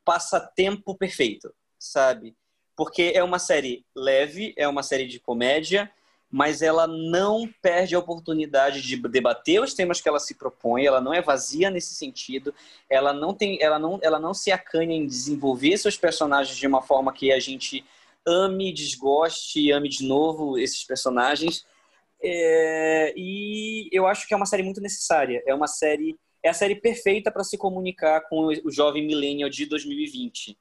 passatempo 0.04 0.96
perfeito, 0.96 1.54
sabe? 1.78 2.34
Porque 2.74 3.12
é 3.14 3.22
uma 3.22 3.38
série 3.38 3.86
leve, 3.94 4.52
é 4.56 4.66
uma 4.66 4.82
série 4.82 5.06
de 5.06 5.20
comédia, 5.20 5.88
mas 6.28 6.60
ela 6.60 6.88
não 6.88 7.48
perde 7.60 7.94
a 7.94 8.00
oportunidade 8.00 8.82
de 8.82 8.96
debater 8.96 9.60
os 9.60 9.74
temas 9.74 10.00
que 10.00 10.08
ela 10.08 10.18
se 10.18 10.34
propõe, 10.34 10.84
ela 10.84 11.00
não 11.00 11.14
é 11.14 11.22
vazia 11.22 11.70
nesse 11.70 11.94
sentido, 11.94 12.52
ela 12.90 13.12
não 13.12 13.32
tem, 13.32 13.62
ela 13.62 13.78
não, 13.78 14.00
ela 14.02 14.18
não 14.18 14.34
se 14.34 14.50
acanha 14.50 14.96
em 14.96 15.06
desenvolver 15.06 15.76
seus 15.76 15.96
personagens 15.96 16.56
de 16.56 16.66
uma 16.66 16.82
forma 16.82 17.12
que 17.12 17.30
a 17.30 17.38
gente 17.38 17.84
ame, 18.26 18.72
desgoste 18.72 19.60
e 19.60 19.70
ame 19.70 19.88
de 19.88 20.04
novo 20.04 20.58
esses 20.58 20.82
personagens. 20.82 21.64
É, 22.22 23.12
e 23.16 23.88
eu 23.92 24.06
acho 24.06 24.26
que 24.26 24.34
é 24.34 24.36
uma 24.36 24.46
série 24.46 24.62
muito 24.62 24.80
necessária. 24.80 25.42
É 25.46 25.54
uma 25.54 25.66
série, 25.66 26.16
é 26.42 26.48
a 26.48 26.54
série 26.54 26.76
perfeita 26.76 27.30
para 27.30 27.44
se 27.44 27.58
comunicar 27.58 28.20
com 28.28 28.46
o 28.46 28.70
jovem 28.70 29.06
millennial 29.06 29.50
de 29.50 29.66
2020, 29.66 30.56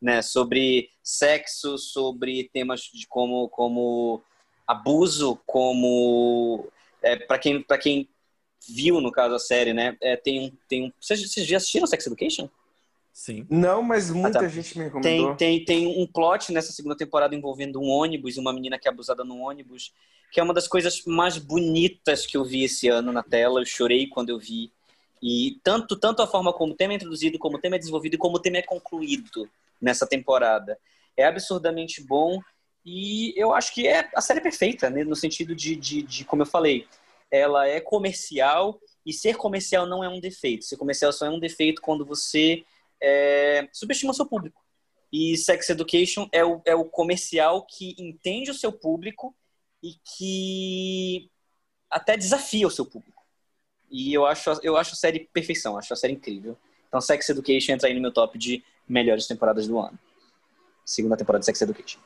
né? 0.00 0.20
Sobre 0.22 0.90
sexo, 1.02 1.78
sobre 1.78 2.50
temas 2.52 2.82
de 2.82 3.06
como, 3.06 3.48
como 3.48 4.22
abuso, 4.66 5.40
como 5.46 6.68
é, 7.02 7.16
para 7.16 7.38
quem 7.38 7.62
para 7.62 7.78
quem 7.78 8.08
viu 8.68 9.00
no 9.00 9.10
caso 9.10 9.34
a 9.34 9.38
série, 9.38 9.72
né? 9.72 9.96
É, 10.02 10.16
tem 10.16 10.40
um 10.40 10.52
tem 10.68 10.84
um. 10.84 10.92
Vocês, 11.00 11.22
vocês 11.22 11.46
já 11.46 11.56
assistiram 11.56 11.86
Sex 11.86 12.06
Education? 12.06 12.48
Sim. 13.18 13.44
Não, 13.50 13.82
mas 13.82 14.12
muita 14.12 14.38
Ah, 14.38 14.42
tá. 14.42 14.48
gente 14.48 14.78
me 14.78 14.84
Tem, 14.84 14.84
recomendou. 14.84 15.34
tem, 15.34 15.64
tem 15.64 15.86
um 15.88 16.06
plot 16.06 16.52
nessa 16.52 16.70
segunda 16.70 16.96
temporada 16.96 17.34
envolvendo 17.34 17.80
um 17.80 17.88
ônibus 17.88 18.36
e 18.36 18.40
uma 18.40 18.52
menina 18.52 18.78
que 18.78 18.86
é 18.86 18.92
abusada 18.92 19.24
no 19.24 19.38
ônibus, 19.38 19.92
que 20.30 20.38
é 20.38 20.42
uma 20.42 20.54
das 20.54 20.68
coisas 20.68 21.02
mais 21.04 21.36
bonitas 21.36 22.24
que 22.24 22.36
eu 22.36 22.44
vi 22.44 22.62
esse 22.62 22.86
ano 22.86 23.10
na 23.10 23.24
tela. 23.24 23.60
Eu 23.60 23.66
chorei 23.66 24.06
quando 24.06 24.28
eu 24.30 24.38
vi. 24.38 24.70
E 25.20 25.58
tanto, 25.64 25.96
tanto 25.96 26.22
a 26.22 26.28
forma 26.28 26.52
como 26.52 26.74
o 26.74 26.76
tema 26.76 26.92
é 26.92 26.96
introduzido, 26.96 27.40
como 27.40 27.56
o 27.56 27.60
tema 27.60 27.74
é 27.74 27.80
desenvolvido 27.80 28.14
e 28.14 28.18
como 28.18 28.36
o 28.36 28.40
tema 28.40 28.58
é 28.58 28.62
concluído 28.62 29.50
nessa 29.82 30.06
temporada. 30.06 30.78
É 31.16 31.24
absurdamente 31.26 32.00
bom 32.00 32.38
e 32.86 33.34
eu 33.36 33.52
acho 33.52 33.74
que 33.74 33.88
é 33.88 34.08
a 34.14 34.20
série 34.20 34.40
perfeita, 34.40 34.88
né? 34.90 35.02
no 35.02 35.16
sentido 35.16 35.56
de, 35.56 35.74
de, 35.74 36.02
de, 36.02 36.24
como 36.24 36.42
eu 36.42 36.46
falei, 36.46 36.86
ela 37.32 37.66
é 37.66 37.80
comercial 37.80 38.78
e 39.04 39.12
ser 39.12 39.36
comercial 39.36 39.86
não 39.86 40.04
é 40.04 40.08
um 40.08 40.20
defeito. 40.20 40.64
Ser 40.64 40.76
comercial 40.76 41.12
só 41.12 41.26
é 41.26 41.30
um 41.30 41.40
defeito 41.40 41.82
quando 41.82 42.06
você 42.06 42.62
é, 43.00 43.68
subestima 43.72 44.12
seu 44.12 44.26
público. 44.26 44.62
E 45.12 45.36
Sex 45.36 45.70
Education 45.70 46.28
é 46.32 46.44
o, 46.44 46.60
é 46.64 46.74
o 46.74 46.84
comercial 46.84 47.64
que 47.64 47.94
entende 47.98 48.50
o 48.50 48.54
seu 48.54 48.72
público 48.72 49.34
e 49.82 49.94
que 50.16 51.30
até 51.90 52.16
desafia 52.16 52.66
o 52.66 52.70
seu 52.70 52.84
público. 52.84 53.24
E 53.90 54.12
eu 54.12 54.26
acho, 54.26 54.50
eu 54.62 54.76
acho 54.76 54.92
a 54.92 54.96
série 54.96 55.20
perfeição, 55.32 55.78
acho 55.78 55.92
a 55.92 55.96
série 55.96 56.12
incrível. 56.12 56.56
Então 56.88 57.00
Sex 57.00 57.28
Education 57.28 57.72
entra 57.72 57.88
aí 57.88 57.94
no 57.94 58.00
meu 58.00 58.12
top 58.12 58.38
de 58.38 58.62
melhores 58.86 59.26
temporadas 59.26 59.66
do 59.66 59.78
ano. 59.78 59.98
Segunda 60.84 61.16
temporada 61.16 61.40
de 61.40 61.46
Sex 61.46 61.60
Education. 61.62 62.00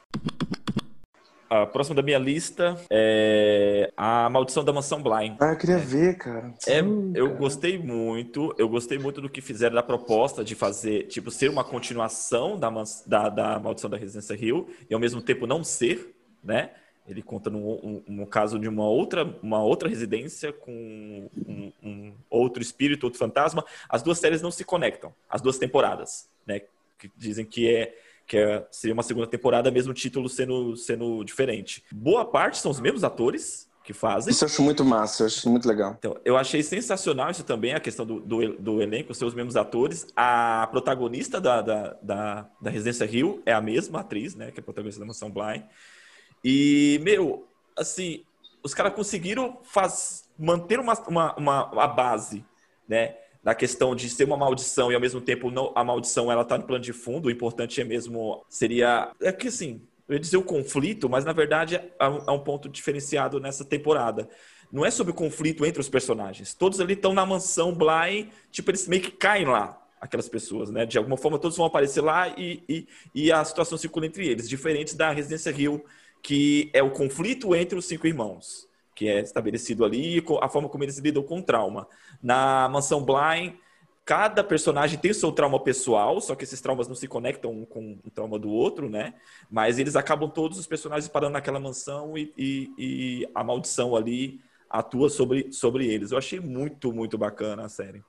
A 1.53 1.67
próxima 1.67 1.95
da 1.97 2.01
minha 2.03 2.19
lista 2.19 2.81
é 2.89 3.93
A 3.95 4.27
Maldição 4.31 4.65
da 4.65 4.73
Mansão 4.73 5.03
Blind. 5.03 5.37
Ah, 5.39 5.51
eu 5.53 5.59
queria 5.59 5.77
ver, 5.77 6.17
cara. 6.17 6.55
É, 6.67 6.83
Sim, 6.83 7.13
eu 7.15 7.27
cara. 7.27 7.39
gostei 7.39 7.79
muito, 7.79 8.55
eu 8.57 8.67
gostei 8.71 8.99
muito 8.99 9.21
do 9.21 9.29
que 9.29 9.43
fizeram 9.43 9.75
da 9.75 9.83
proposta 9.83 10.43
de 10.43 10.55
fazer, 10.55 11.09
tipo, 11.09 11.31
ser 11.31 11.51
uma 11.51 11.63
continuação 11.63 12.59
da, 12.59 12.71
mans- 12.71 13.05
da, 13.07 13.29
da 13.29 13.59
Maldição 13.59 13.91
da 13.91 13.99
Residência 13.99 14.35
Rio 14.35 14.67
e 14.89 14.95
ao 14.95 15.01
mesmo 15.01 15.21
tempo 15.21 15.47
não 15.47 15.63
ser, 15.63 16.15
né? 16.43 16.71
Ele 17.07 17.21
conta 17.21 17.51
no, 17.51 17.59
um, 17.59 18.03
um 18.09 18.25
caso 18.25 18.59
de 18.59 18.67
uma 18.67 18.89
outra, 18.89 19.23
uma 19.43 19.63
outra 19.63 19.91
residência 19.91 20.55
com 20.55 21.29
um, 21.47 21.71
um 21.83 22.15
outro 22.31 22.63
espírito, 22.63 23.05
outro 23.05 23.19
fantasma. 23.19 23.63
As 23.91 24.03
duas 24.03 24.19
séries 24.19 24.41
não 24.41 24.51
se 24.51 24.65
conectam, 24.65 25.13
as 25.29 25.43
duas 25.43 25.59
temporadas, 25.59 26.31
né? 26.47 26.63
Que 26.99 27.11
dizem 27.15 27.45
que 27.45 27.69
é 27.69 27.95
que 28.33 28.39
é, 28.39 28.67
seria 28.71 28.95
uma 28.95 29.03
segunda 29.03 29.27
temporada, 29.27 29.71
mesmo 29.71 29.93
título 29.93 30.27
sendo, 30.27 30.75
sendo 30.75 31.23
diferente. 31.23 31.85
Boa 31.93 32.25
parte 32.25 32.57
são 32.57 32.71
os 32.71 32.81
mesmos 32.81 33.05
atores, 33.05 33.69
que 33.85 33.93
fazem. 33.93 34.31
Isso 34.31 34.43
eu 34.43 34.47
acho 34.47 34.63
muito 34.63 34.83
massa, 34.83 35.25
eu 35.25 35.27
acho 35.27 35.51
muito 35.51 35.69
legal. 35.69 35.97
Então, 35.99 36.17
eu 36.25 36.35
achei 36.39 36.63
sensacional 36.63 37.31
isso 37.31 37.45
também, 37.45 37.75
a 37.75 37.81
questão 37.81 38.07
do, 38.07 38.21
do, 38.21 38.55
do 38.55 38.81
elenco, 38.81 39.13
seus 39.13 39.35
mesmos 39.35 39.55
atores. 39.55 40.07
A 40.17 40.67
protagonista 40.71 41.39
da, 41.39 41.61
da, 41.61 41.97
da, 42.01 42.49
da 42.59 42.71
Residência 42.71 43.05
Rio 43.05 43.43
é 43.45 43.53
a 43.53 43.61
mesma 43.61 44.01
atriz, 44.01 44.35
né? 44.35 44.51
Que 44.51 44.61
é 44.61 44.63
a 44.63 44.65
protagonista 44.65 45.01
da 45.01 45.07
Mansão 45.07 45.31
Blind. 45.31 45.65
E, 46.43 46.99
meu, 47.03 47.47
assim, 47.77 48.25
os 48.63 48.73
caras 48.73 48.95
conseguiram 48.95 49.59
faz, 49.63 50.25
manter 50.39 50.81
uma, 50.81 50.95
uma, 51.07 51.35
uma, 51.37 51.71
uma 51.71 51.87
base, 51.87 52.43
né? 52.89 53.15
Na 53.43 53.55
questão 53.55 53.95
de 53.95 54.09
ser 54.09 54.25
uma 54.25 54.37
maldição 54.37 54.93
e 54.93 54.95
ao 54.95 55.01
mesmo 55.01 55.21
tempo 55.21 55.51
não, 55.51 55.73
a 55.75 55.83
maldição 55.83 56.31
ela 56.31 56.45
tá 56.45 56.57
no 56.57 56.65
plano 56.65 56.83
de 56.83 56.93
fundo, 56.93 57.27
o 57.27 57.31
importante 57.31 57.81
é 57.81 57.85
mesmo 57.85 58.45
seria 58.49 59.11
é 59.21 59.33
que 59.33 59.49
assim, 59.49 59.83
eu 60.09 60.15
ia 60.15 60.21
dizer 60.21 60.37
o 60.37 60.43
conflito, 60.43 61.09
mas 61.09 61.25
na 61.25 61.33
verdade 61.33 61.81
há 61.99 62.33
um 62.33 62.39
ponto 62.39 62.69
diferenciado 62.69 63.41
nessa 63.41 63.65
temporada. 63.65 64.29
Não 64.71 64.87
é 64.87 64.91
sobre 64.91 65.13
o 65.13 65.15
conflito 65.15 65.67
entre 65.67 65.81
os 65.81 65.89
personagens. 65.89 66.55
Todos 66.55 66.81
ali 66.81 66.95
estão 66.95 67.13
na 67.13 67.27
mansão 67.27 67.75
Bly, 67.75 68.31
tipo, 68.51 68.71
eles 68.71 68.89
meio 68.89 69.03
que 69.03 69.11
caem 69.11 69.45
lá, 69.45 69.79
aquelas 70.01 70.31
pessoas, 70.31 70.71
né? 70.71 70.87
De 70.87 70.97
alguma 70.97 71.19
forma, 71.19 71.39
todos 71.39 71.59
vão 71.59 71.67
aparecer 71.67 72.01
lá 72.01 72.29
e, 72.29 72.63
e, 72.67 72.89
e 73.15 73.31
a 73.31 73.45
situação 73.45 73.77
circula 73.77 74.07
entre 74.07 74.27
eles, 74.27 74.49
diferente 74.49 74.97
da 74.97 75.13
Residência 75.13 75.53
Rio, 75.53 75.85
que 76.23 76.71
é 76.73 76.83
o 76.83 76.91
conflito 76.91 77.55
entre 77.55 77.79
os 77.79 77.85
cinco 77.85 78.07
irmãos 78.07 78.67
que 79.03 79.09
é 79.09 79.21
estabelecido 79.21 79.85
ali, 79.85 80.25
a 80.41 80.49
forma 80.49 80.69
como 80.69 80.85
eles 80.85 80.97
lidam 80.99 81.25
com 81.25 81.43
trauma. 81.43 81.89
Na 82.23 82.69
Mansão 82.69 83.05
Blind, 83.05 83.55
cada 84.05 84.45
personagem 84.45 84.97
tem 84.97 85.11
o 85.11 85.15
seu 85.15 85.33
trauma 85.33 85.59
pessoal, 85.59 86.21
só 86.21 86.37
que 86.37 86.45
esses 86.45 86.61
traumas 86.61 86.87
não 86.87 86.95
se 86.95 87.09
conectam 87.09 87.65
com 87.65 87.99
o 88.05 88.11
trauma 88.13 88.39
do 88.39 88.49
outro, 88.49 88.89
né? 88.89 89.15
Mas 89.51 89.81
eles 89.81 89.97
acabam 89.97 90.31
todos 90.31 90.57
os 90.57 90.69
personagens 90.69 91.09
parando 91.09 91.33
naquela 91.33 91.59
mansão 91.59 92.17
e, 92.17 92.33
e, 92.39 92.73
e 92.79 93.31
a 93.35 93.43
maldição 93.43 93.97
ali 93.97 94.41
atua 94.71 95.11
sobre, 95.11 95.53
sobre 95.53 95.89
eles. 95.89 96.13
Eu 96.13 96.19
achei 96.19 96.39
muito, 96.39 96.93
muito 96.93 97.19
bacana 97.19 97.65
a 97.65 97.69
série. 97.69 98.05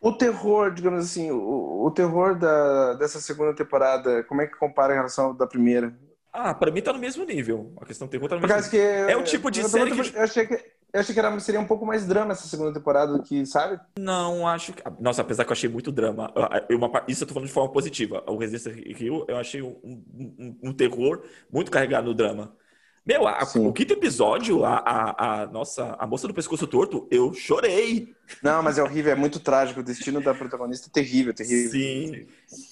O 0.00 0.12
terror, 0.12 0.74
digamos 0.74 1.04
assim, 1.04 1.30
o, 1.30 1.84
o 1.86 1.90
terror 1.92 2.36
da, 2.36 2.94
dessa 2.94 3.20
segunda 3.20 3.54
temporada, 3.54 4.24
como 4.24 4.42
é 4.42 4.46
que 4.48 4.56
compara 4.56 4.92
em 4.92 4.96
relação 4.96 5.32
da 5.36 5.46
primeira? 5.46 5.96
Ah, 6.38 6.54
pra 6.54 6.70
mim 6.70 6.82
tá 6.82 6.92
no 6.92 6.98
mesmo 6.98 7.24
nível. 7.24 7.72
A 7.80 7.86
questão 7.86 8.06
do 8.06 8.10
terror 8.10 8.28
tá 8.28 8.36
no 8.36 8.42
mesmo 8.42 8.54
nível. 8.54 8.70
Que 8.70 8.76
é 9.12 9.16
o 9.16 9.24
tipo 9.24 9.50
de 9.50 9.64
série 9.64 9.90
que... 9.90 10.14
Eu 10.14 10.22
achei 10.22 10.46
que, 10.46 10.54
eu 10.92 11.00
achei 11.00 11.14
que 11.14 11.18
era, 11.18 11.40
seria 11.40 11.60
um 11.60 11.66
pouco 11.66 11.86
mais 11.86 12.06
drama 12.06 12.32
essa 12.32 12.46
segunda 12.46 12.74
temporada 12.74 13.14
do 13.14 13.22
que, 13.22 13.46
sabe? 13.46 13.80
Não, 13.98 14.46
acho 14.46 14.74
que... 14.74 14.82
Nossa, 15.00 15.22
apesar 15.22 15.44
que 15.44 15.50
eu 15.50 15.54
achei 15.54 15.68
muito 15.70 15.90
drama. 15.90 16.30
Uma... 16.70 17.04
Isso 17.08 17.24
eu 17.24 17.28
tô 17.28 17.32
falando 17.32 17.48
de 17.48 17.54
forma 17.54 17.72
positiva. 17.72 18.22
O 18.26 18.36
Resistência 18.36 18.82
Rio, 18.94 19.24
eu 19.26 19.36
achei 19.38 19.62
um, 19.62 19.76
um, 19.82 20.58
um 20.64 20.72
terror 20.72 21.22
muito 21.50 21.70
carregado 21.70 22.08
no 22.08 22.14
drama. 22.14 22.54
Meu, 23.06 23.28
a, 23.28 23.38
o 23.54 23.72
quinto 23.72 23.92
episódio, 23.92 24.64
a, 24.64 24.78
a, 24.78 25.42
a, 25.42 25.46
nossa, 25.46 25.94
a 25.96 26.04
moça 26.08 26.26
do 26.26 26.34
pescoço 26.34 26.66
torto, 26.66 27.06
eu 27.08 27.32
chorei. 27.32 28.12
Não, 28.42 28.60
mas 28.64 28.78
é 28.78 28.82
horrível, 28.82 29.12
é 29.12 29.14
muito 29.14 29.38
trágico. 29.38 29.78
O 29.78 29.82
destino 29.84 30.20
da 30.20 30.34
protagonista 30.34 30.88
é 30.88 30.90
terrível, 30.90 31.32
terrível. 31.32 31.70
Sim. 31.70 32.26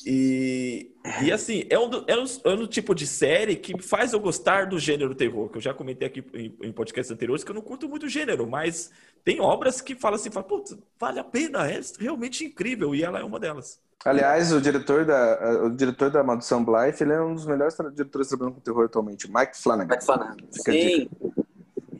E, 0.05 0.91
e 1.23 1.31
assim, 1.31 1.65
é 1.71 1.79
um, 1.79 1.89
do, 1.89 2.05
é, 2.09 2.19
um, 2.19 2.25
é 2.47 2.49
um 2.49 2.67
tipo 2.67 2.97
de 2.97 3.07
série 3.07 3.55
que 3.55 3.81
faz 3.81 4.13
eu 4.13 4.19
gostar 4.19 4.67
do 4.67 4.77
gênero 4.77 5.15
terror, 5.15 5.49
que 5.49 5.59
eu 5.59 5.63
já 5.63 5.73
comentei 5.73 6.09
aqui 6.09 6.25
em, 6.35 6.53
em 6.63 6.73
podcasts 6.73 7.13
anteriores 7.13 7.45
que 7.45 7.53
eu 7.53 7.55
não 7.55 7.63
curto 7.63 7.89
muito 7.89 8.07
o 8.07 8.09
gênero, 8.09 8.45
mas 8.45 8.91
tem 9.25 9.41
obras 9.41 9.81
que 9.81 9.95
falam 9.95 10.17
assim, 10.17 10.33
fala, 10.33 10.47
putz, 10.47 10.77
vale 10.99 11.21
a 11.21 11.25
pena, 11.25 11.71
é 11.71 11.81
realmente 12.01 12.45
incrível, 12.45 12.93
e 12.93 13.05
ela 13.05 13.21
é 13.21 13.25
uma 13.25 13.39
delas. 13.39 13.81
Aliás, 14.05 14.53
o 14.53 14.61
diretor 14.61 15.05
da, 15.05 15.65
o 15.65 15.71
diretor 15.71 16.11
da 16.11 16.23
Maldição 16.23 16.65
Blythe, 16.65 17.03
ele 17.03 17.13
é 17.13 17.21
um 17.21 17.35
dos 17.35 17.47
melhores 17.47 17.75
diretores 17.95 18.29
trabalhando 18.29 18.55
com 18.55 18.61
terror 18.61 18.85
atualmente, 18.85 19.31
Mike 19.31 19.57
Flanagan. 19.57 19.95
Mike 19.95 20.05
Flanagan. 20.05 20.37
Sim. 20.51 21.09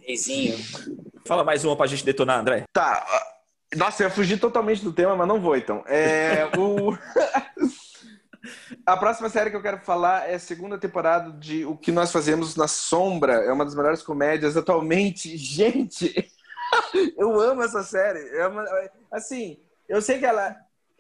Reizinho. 0.07 0.59
Fala 1.27 1.43
mais 1.43 1.65
uma 1.65 1.77
pra 1.77 1.87
gente 1.87 2.05
detonar, 2.05 2.41
André. 2.41 2.65
Tá. 2.73 3.07
Nossa, 3.75 4.03
eu 4.03 4.09
ia 4.09 4.15
fugir 4.15 4.39
totalmente 4.39 4.85
do 4.85 4.93
tema, 4.93 5.17
mas 5.17 5.27
não 5.27 5.41
vou 5.41 5.57
então. 5.57 5.83
É, 5.87 6.47
o... 6.59 6.97
a 8.85 8.97
próxima 8.97 9.29
série 9.31 9.51
que 9.51 9.57
eu 9.57 9.63
quero 9.63 9.79
falar 9.79 10.29
é 10.29 10.35
a 10.35 10.39
segunda 10.39 10.79
temporada 10.79 11.33
de 11.33 11.65
O 11.65 11.77
que 11.77 11.91
Nós 11.91 12.13
Fazemos 12.13 12.55
na 12.57 12.69
Sombra. 12.69 13.35
É 13.35 13.53
uma 13.53 13.65
das 13.65 13.75
melhores 13.75 14.03
comédias 14.03 14.57
atualmente. 14.57 15.37
Gente, 15.39 16.31
eu 17.17 17.41
amo 17.41 17.63
essa 17.63 17.83
série. 17.83 18.29
É 18.37 18.47
uma... 18.47 18.65
Assim, 19.11 19.59
eu 19.89 20.03
sei 20.03 20.19
que 20.19 20.27
ela 20.27 20.55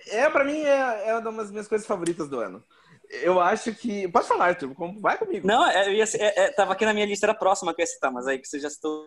é, 0.09 0.29
pra 0.31 0.45
mim, 0.45 0.61
é, 0.63 1.09
é 1.09 1.19
uma 1.19 1.43
das 1.43 1.51
minhas 1.51 1.69
coisas 1.69 1.87
favoritas 1.87 2.29
do 2.29 2.41
ano. 2.41 2.65
Eu 3.11 3.41
acho 3.41 3.75
que. 3.75 4.09
Pode 4.09 4.27
falar, 4.27 4.47
Arthur, 4.47 4.75
vai 5.01 5.19
comigo. 5.19 5.47
Não, 5.47 5.67
é, 5.69 5.89
eu 5.89 5.93
ia, 5.93 6.05
é, 6.05 6.45
é, 6.45 6.51
tava 6.51 6.73
aqui 6.73 6.85
na 6.85 6.95
minha 6.95 7.07
lista, 7.07 7.27
era 7.27 7.33
a 7.33 7.39
próxima 7.39 7.75
que 7.75 7.81
eu 7.81 7.85
ia 7.85 7.87
citar, 7.87 8.11
mas 8.11 8.27
aí 8.27 8.39
que 8.39 8.49
você 8.49 8.59
já 8.59 8.71
citou, 8.71 9.07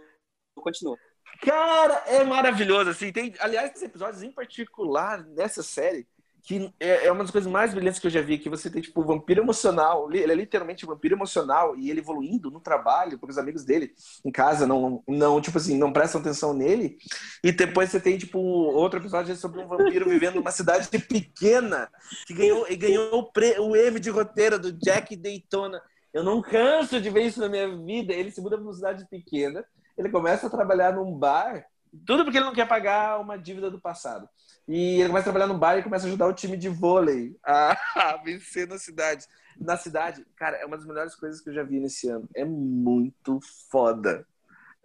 continua. 0.55 0.97
Cara, 1.41 2.03
é 2.07 2.23
maravilhoso, 2.23 2.89
assim. 2.89 3.11
Tem, 3.11 3.33
aliás, 3.39 3.71
tem 3.71 3.87
episódios 3.87 4.23
em 4.23 4.31
particular 4.31 5.23
nessa 5.25 5.61
série 5.61 6.07
que 6.47 6.73
é, 6.79 7.07
é, 7.07 7.11
uma 7.11 7.25
das 7.25 7.31
coisas 7.31 7.51
mais 7.51 7.73
brilhantes 7.73 7.99
que 7.99 8.07
eu 8.07 8.11
já 8.11 8.21
vi, 8.21 8.37
que 8.37 8.47
você 8.47 8.69
tem, 8.69 8.81
tipo, 8.81 9.01
o 9.01 9.05
vampiro 9.05 9.41
emocional, 9.41 10.09
ele 10.13 10.31
é 10.31 10.33
literalmente 10.33 10.85
um 10.85 10.87
vampiro 10.87 11.13
emocional, 11.13 11.77
e 11.77 11.91
ele 11.91 11.99
evoluindo 11.99 12.49
no 12.49 12.61
trabalho, 12.61 13.19
porque 13.19 13.33
os 13.33 13.37
amigos 13.37 13.65
dele 13.65 13.93
em 14.23 14.31
casa 14.31 14.65
não, 14.65 15.03
não 15.05 15.41
tipo 15.41 15.57
assim, 15.57 15.77
não 15.77 15.91
prestam 15.91 16.21
atenção 16.21 16.53
nele, 16.53 16.97
e 17.43 17.51
depois 17.51 17.89
você 17.89 17.99
tem, 17.99 18.17
tipo, 18.17 18.39
outro 18.39 18.97
episódio 18.97 19.35
sobre 19.35 19.59
um 19.59 19.67
vampiro 19.67 20.07
vivendo 20.09 20.35
numa 20.35 20.51
cidade 20.51 20.87
pequena, 20.87 21.89
que 22.25 22.33
ganhou, 22.33 22.65
e 22.69 22.77
ganhou 22.77 23.19
o, 23.19 23.29
pre, 23.29 23.59
o 23.59 23.75
M 23.75 23.99
de 23.99 24.09
roteiro 24.09 24.57
do 24.57 24.71
Jack 24.71 25.17
Daytona. 25.17 25.81
Eu 26.13 26.23
não 26.23 26.41
canso 26.41 27.01
de 27.01 27.09
ver 27.09 27.23
isso 27.23 27.41
na 27.41 27.49
minha 27.49 27.67
vida. 27.75 28.13
Ele 28.13 28.31
se 28.31 28.39
muda 28.39 28.55
para 28.55 28.63
uma 28.63 28.73
cidade 28.73 29.05
pequena, 29.09 29.65
ele 29.97 30.07
começa 30.09 30.47
a 30.47 30.49
trabalhar 30.49 30.93
num 30.93 31.13
bar, 31.13 31.65
tudo 32.05 32.23
porque 32.23 32.37
ele 32.37 32.45
não 32.45 32.53
quer 32.53 32.69
pagar 32.69 33.19
uma 33.19 33.37
dívida 33.37 33.69
do 33.69 33.81
passado. 33.81 34.29
E 34.67 34.99
ele 34.99 35.07
começa 35.07 35.29
a 35.29 35.31
trabalhar 35.31 35.47
no 35.47 35.57
bar 35.57 35.77
e 35.77 35.83
começa 35.83 36.05
a 36.05 36.07
ajudar 36.09 36.27
o 36.27 36.33
time 36.33 36.57
de 36.57 36.67
vôlei 36.67 37.37
a, 37.43 37.77
a 37.95 38.17
vencer 38.17 38.67
na 38.67 38.77
cidade. 38.77 39.25
Na 39.59 39.77
cidade, 39.77 40.25
cara, 40.35 40.57
é 40.57 40.65
uma 40.65 40.77
das 40.77 40.85
melhores 40.85 41.15
coisas 41.15 41.41
que 41.41 41.49
eu 41.49 41.53
já 41.53 41.63
vi 41.63 41.79
nesse 41.79 42.09
ano. 42.09 42.27
É 42.35 42.43
muito 42.43 43.39
foda. 43.71 44.25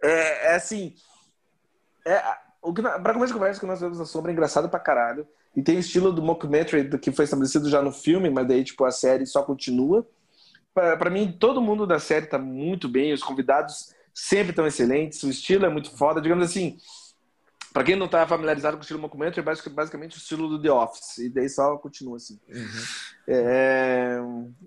É, 0.01 0.51
é 0.51 0.55
assim. 0.55 0.95
É, 2.05 2.21
o 2.61 2.73
que, 2.73 2.81
pra 2.81 3.13
começo 3.13 3.33
de 3.33 3.39
conversa, 3.39 3.59
que 3.59 3.65
nós 3.65 3.81
vemos 3.81 3.99
na 3.99 4.05
sombra 4.05 4.31
é 4.31 4.33
engraçado 4.33 4.69
pra 4.69 4.79
caralho. 4.79 5.27
E 5.55 5.61
tem 5.61 5.77
o 5.77 5.79
estilo 5.79 6.11
do 6.11 6.21
mockumentary 6.21 6.97
que 6.97 7.11
foi 7.11 7.25
estabelecido 7.25 7.69
já 7.69 7.81
no 7.81 7.91
filme, 7.91 8.29
mas 8.29 8.47
daí, 8.47 8.63
tipo, 8.63 8.83
a 8.85 8.91
série 8.91 9.25
só 9.25 9.43
continua. 9.43 10.07
Pra 10.73 11.09
mim, 11.09 11.31
todo 11.39 11.61
mundo 11.61 11.85
da 11.85 11.99
série 11.99 12.25
tá 12.25 12.39
muito 12.39 12.89
bem, 12.89 13.13
os 13.13 13.21
convidados 13.21 13.93
sempre 14.13 14.49
estão 14.49 14.65
excelentes, 14.65 15.21
o 15.21 15.29
estilo 15.29 15.65
é 15.65 15.69
muito 15.69 15.95
foda. 15.95 16.19
Digamos 16.19 16.45
assim, 16.45 16.77
Pra 17.73 17.83
quem 17.83 17.95
não 17.95 18.07
tá 18.07 18.27
familiarizado 18.27 18.77
com 18.77 18.81
o 18.81 18.83
estilo 18.83 18.99
mockumentary, 18.99 19.39
é 19.39 19.69
basicamente 19.71 20.15
o 20.15 20.19
estilo 20.19 20.47
do 20.47 20.61
The 20.61 20.71
Office. 20.71 21.17
E 21.17 21.29
daí 21.29 21.49
só 21.49 21.75
continua 21.77 22.17
assim. 22.17 22.39
Uhum. 22.47 22.65
É... 23.27 24.19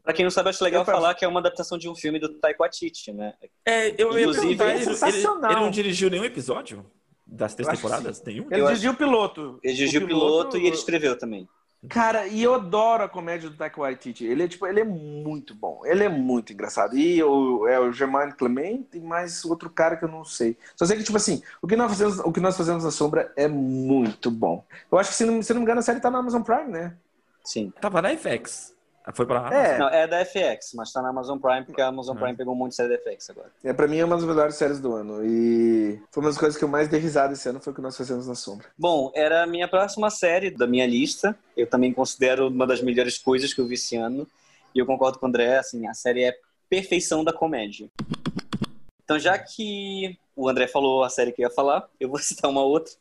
Pra 0.03 0.13
quem 0.13 0.25
não 0.25 0.31
sabe, 0.31 0.49
acho 0.49 0.65
legal 0.65 0.85
falar 0.85 1.15
que 1.15 1.25
é 1.25 1.29
uma 1.29 1.39
adaptação 1.39 1.79
de 1.79 1.89
um 1.89 1.95
filme 1.95 2.19
do 2.19 2.29
Taiko 2.35 2.65
Atiti, 2.65 3.13
né? 3.13 3.35
É, 3.65 3.91
eu 3.97 4.19
Inclusive, 4.19 4.61
é 4.61 4.75
ele, 4.75 4.91
ele, 4.91 5.19
ele 5.19 5.55
não 5.55 5.71
dirigiu 5.71 6.11
nenhum 6.11 6.25
episódio 6.25 6.85
das 7.25 7.55
três 7.55 7.69
temporadas? 7.69 8.21
Nenhum? 8.25 8.49
Ele 8.51 8.67
dirigiu 8.67 8.91
o 8.91 8.97
piloto. 8.97 9.61
Ele 9.63 9.75
dirigiu 9.75 10.03
o 10.03 10.07
piloto, 10.07 10.27
piloto 10.27 10.59
e 10.59 10.67
ele 10.67 10.77
escreveu 10.77 11.17
também. 11.17 11.49
Cara, 11.89 12.27
e 12.27 12.43
eu 12.43 12.55
adoro 12.55 13.05
a 13.05 13.09
comédia 13.09 13.49
do 13.49 13.57
Taika 13.57 13.81
Waititi. 13.81 14.25
Ele 14.25 14.43
é, 14.43 14.49
tipo, 14.49 14.67
ele 14.67 14.81
é 14.81 14.85
muito 14.85 15.55
bom. 15.55 15.83
Ele 15.85 16.03
é 16.03 16.09
muito 16.09 16.53
engraçado. 16.53 16.97
E 16.97 17.23
o, 17.23 17.67
é 17.69 17.79
o 17.79 17.93
Germain 17.93 18.31
Clement 18.33 18.87
e 18.95 19.01
mais 19.01 19.45
outro 19.45 19.71
cara 19.71 19.97
que 19.97 20.05
eu 20.05 20.09
não 20.09 20.25
sei. 20.25 20.59
Só 20.75 20.85
sei 20.85 20.97
que, 20.97 21.05
tipo 21.05 21.17
assim, 21.17 21.43
o 21.63 21.67
que 21.67 21.77
nós 21.77 21.91
fazemos, 21.91 22.19
o 22.19 22.33
que 22.33 22.41
nós 22.41 22.57
fazemos 22.57 22.83
na 22.85 22.91
sombra 22.91 23.33
é 23.37 23.47
muito 23.47 24.31
bom. 24.31 24.65
Eu 24.91 24.99
acho 24.99 25.11
que, 25.11 25.17
se 25.17 25.25
não, 25.25 25.41
se 25.43 25.53
não 25.53 25.61
me 25.61 25.65
engano, 25.65 25.81
a 25.81 25.83
série 25.83 26.01
tá 26.01 26.11
na 26.11 26.19
Amazon 26.19 26.43
Prime, 26.43 26.71
né? 26.71 26.97
Sim. 27.45 27.73
Tava 27.81 28.03
na 28.03 28.11
FX. 28.17 28.76
Foi 29.15 29.25
pra 29.25 29.49
É. 29.53 29.79
Não, 29.79 29.89
é 29.89 30.07
da 30.07 30.25
FX, 30.25 30.73
mas 30.75 30.93
tá 30.93 31.01
na 31.01 31.11
Amazon 31.11 31.39
Prime, 31.39 31.65
porque 31.65 31.81
a 31.81 31.87
Amazon 31.87 32.17
Prime 32.17 32.37
pegou 32.37 32.55
um 32.55 32.57
monte 32.57 32.71
de 32.71 32.77
série 32.77 32.97
da 32.97 32.99
FX 32.99 33.31
agora. 33.31 33.53
É, 33.63 33.73
pra 33.73 33.87
mim 33.87 33.99
é 33.99 34.05
uma 34.05 34.17
das 34.17 34.25
melhores 34.25 34.57
séries 34.57 34.81
do 34.81 34.95
ano. 34.95 35.25
E 35.25 36.01
foi 36.11 36.23
uma 36.23 36.31
das 36.31 36.39
coisas 36.39 36.59
que 36.59 36.65
eu 36.65 36.69
mais 36.69 36.89
dei 36.89 36.99
risada 36.99 37.33
esse 37.33 37.49
ano, 37.49 37.61
foi 37.61 37.73
o 37.73 37.77
que 37.77 37.83
nós 37.83 37.97
fazemos 37.97 38.27
na 38.27 38.35
sombra. 38.35 38.67
Bom, 38.77 39.13
era 39.15 39.45
a 39.45 39.47
minha 39.47 39.69
próxima 39.69 40.11
série 40.11 40.51
da 40.51 40.67
minha 40.67 40.87
lista. 40.87 41.39
Eu 41.57 41.69
também 41.69 41.93
considero 41.93 42.49
uma 42.49 42.67
das 42.67 42.83
melhores 42.83 43.17
coisas 43.17 43.55
que 43.55 43.61
eu 43.61 43.67
vi 43.67 43.75
esse 43.75 43.97
ano. 43.97 44.27
E 44.75 44.79
eu 44.79 44.87
concordo 44.87 45.19
com 45.19 45.27
o 45.27 45.29
André, 45.29 45.57
assim, 45.57 45.87
a 45.87 45.95
série 45.95 46.25
é 46.25 46.37
perfeição 46.69 47.23
da 47.23 47.33
comédia. 47.33 47.89
Então, 49.05 49.19
já 49.21 49.39
que 49.39 50.19
o 50.35 50.49
André 50.49 50.67
falou 50.67 51.05
a 51.05 51.09
série 51.09 51.31
que 51.31 51.43
eu 51.43 51.49
ia 51.49 51.55
falar, 51.55 51.89
eu 52.01 52.09
vou 52.09 52.19
citar 52.21 52.51
uma 52.51 52.63
outra, 52.63 52.93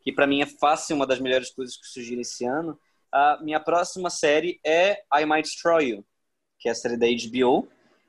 que 0.00 0.10
para 0.10 0.26
mim 0.26 0.40
é 0.40 0.46
fácil 0.46 0.96
uma 0.96 1.06
das 1.06 1.20
melhores 1.20 1.50
coisas 1.50 1.76
que 1.76 1.86
surgiram 1.86 2.22
esse 2.22 2.46
ano, 2.46 2.78
a 3.12 3.38
minha 3.42 3.60
próxima 3.60 4.10
série 4.10 4.60
é 4.64 5.02
I 5.12 5.24
Might 5.26 5.42
Destroy 5.42 5.90
You, 5.90 6.04
que 6.58 6.68
é 6.68 6.72
a 6.72 6.74
série 6.74 6.96
da 6.96 7.06
HBO. 7.06 7.68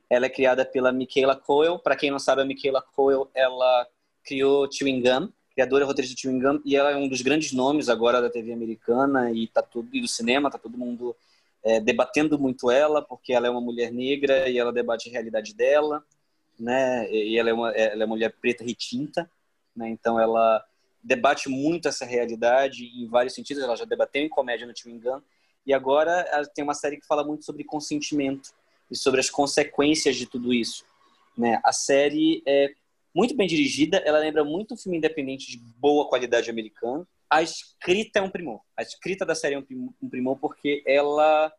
Ela 0.10 0.26
é 0.26 0.30
criada 0.30 0.66
pela 0.66 0.92
Michaela 0.92 1.36
Coel. 1.36 1.80
Para 1.80 1.96
quem 1.96 2.12
não 2.12 2.20
sabe, 2.20 2.42
a 2.42 2.46
Michaela 2.46 2.82
Coel, 2.82 3.30
ela 3.34 3.88
criou 4.24 4.70
Chewing 4.72 5.02
Gum, 5.02 5.30
criadora 5.54 5.84
e 5.84 5.88
roteirista 5.88 6.16
de 6.16 6.22
Chewing 6.22 6.40
Gum, 6.40 6.62
e 6.66 6.76
ela 6.76 6.92
é 6.92 6.96
um 6.96 7.08
dos 7.08 7.22
grandes 7.22 7.52
nomes 7.54 7.90
agora 7.90 8.22
da 8.22 8.30
TV 8.30 8.54
americana 8.54 9.32
e, 9.32 9.48
tá 9.48 9.62
tudo, 9.62 9.90
e 9.94 10.02
do 10.02 10.08
cinema, 10.08 10.52
tá 10.52 10.58
todo 10.58 10.78
mundo 10.78 11.16
é, 11.64 11.80
debatendo 11.80 12.38
muito 12.38 12.70
ela, 12.70 13.02
porque 13.02 13.34
ela 13.34 13.48
é 13.48 13.50
uma 13.50 13.62
mulher 13.62 13.92
negra 13.92 14.50
e 14.50 14.58
ela 14.58 14.74
debate 14.74 15.10
a 15.10 15.12
realidade 15.12 15.54
dela. 15.56 16.04
né? 16.60 17.12
E 17.12 17.38
ela 17.38 17.50
é 17.50 17.54
uma, 17.54 17.72
ela 17.72 18.04
é 18.04 18.06
uma 18.06 18.16
mulher 18.16 18.34
preta 18.40 18.64
retinta, 18.64 19.30
né? 19.76 19.90
Então 19.90 20.20
ela 20.20 20.64
debate 21.04 21.50
muito 21.50 21.88
essa 21.88 22.06
realidade 22.06 22.86
em 22.86 23.08
vários 23.08 23.34
sentidos. 23.34 23.64
Ela 23.64 23.76
já 23.76 23.86
debateu 23.86 24.22
em 24.22 24.30
comédia 24.30 24.68
no 24.68 24.74
Twin 24.74 25.00
Gun 25.00 25.22
e 25.66 25.74
agora 25.74 26.12
ela 26.32 26.46
tem 26.46 26.64
uma 26.64 26.74
série 26.74 26.98
que 26.98 27.06
fala 27.06 27.24
muito 27.24 27.46
sobre 27.46 27.64
consentimento 27.64 28.52
e 28.90 28.96
sobre 28.96 29.20
as 29.20 29.30
consequências 29.30 30.16
de 30.16 30.26
tudo 30.26 30.54
isso. 30.54 30.86
Né? 31.38 31.60
A 31.64 31.72
série 31.72 32.44
é 32.46 32.74
muito 33.14 33.36
bem 33.36 33.48
dirigida, 33.48 33.98
ela 33.98 34.20
lembra 34.20 34.44
muito 34.44 34.74
um 34.74 34.78
filme 34.78 34.98
independente 34.98 35.50
de 35.52 35.58
boa 35.58 36.08
qualidade 36.08 36.50
americano. 36.50 37.08
A 37.30 37.42
escrita 37.42 38.20
é 38.20 38.22
um 38.22 38.30
primor. 38.30 38.62
A 38.76 38.82
escrita 38.82 39.26
da 39.26 39.36
série 39.36 39.56
é 39.56 39.60
um 39.60 40.10
primor 40.10 40.38
porque 40.38 40.84
ela 40.86 41.52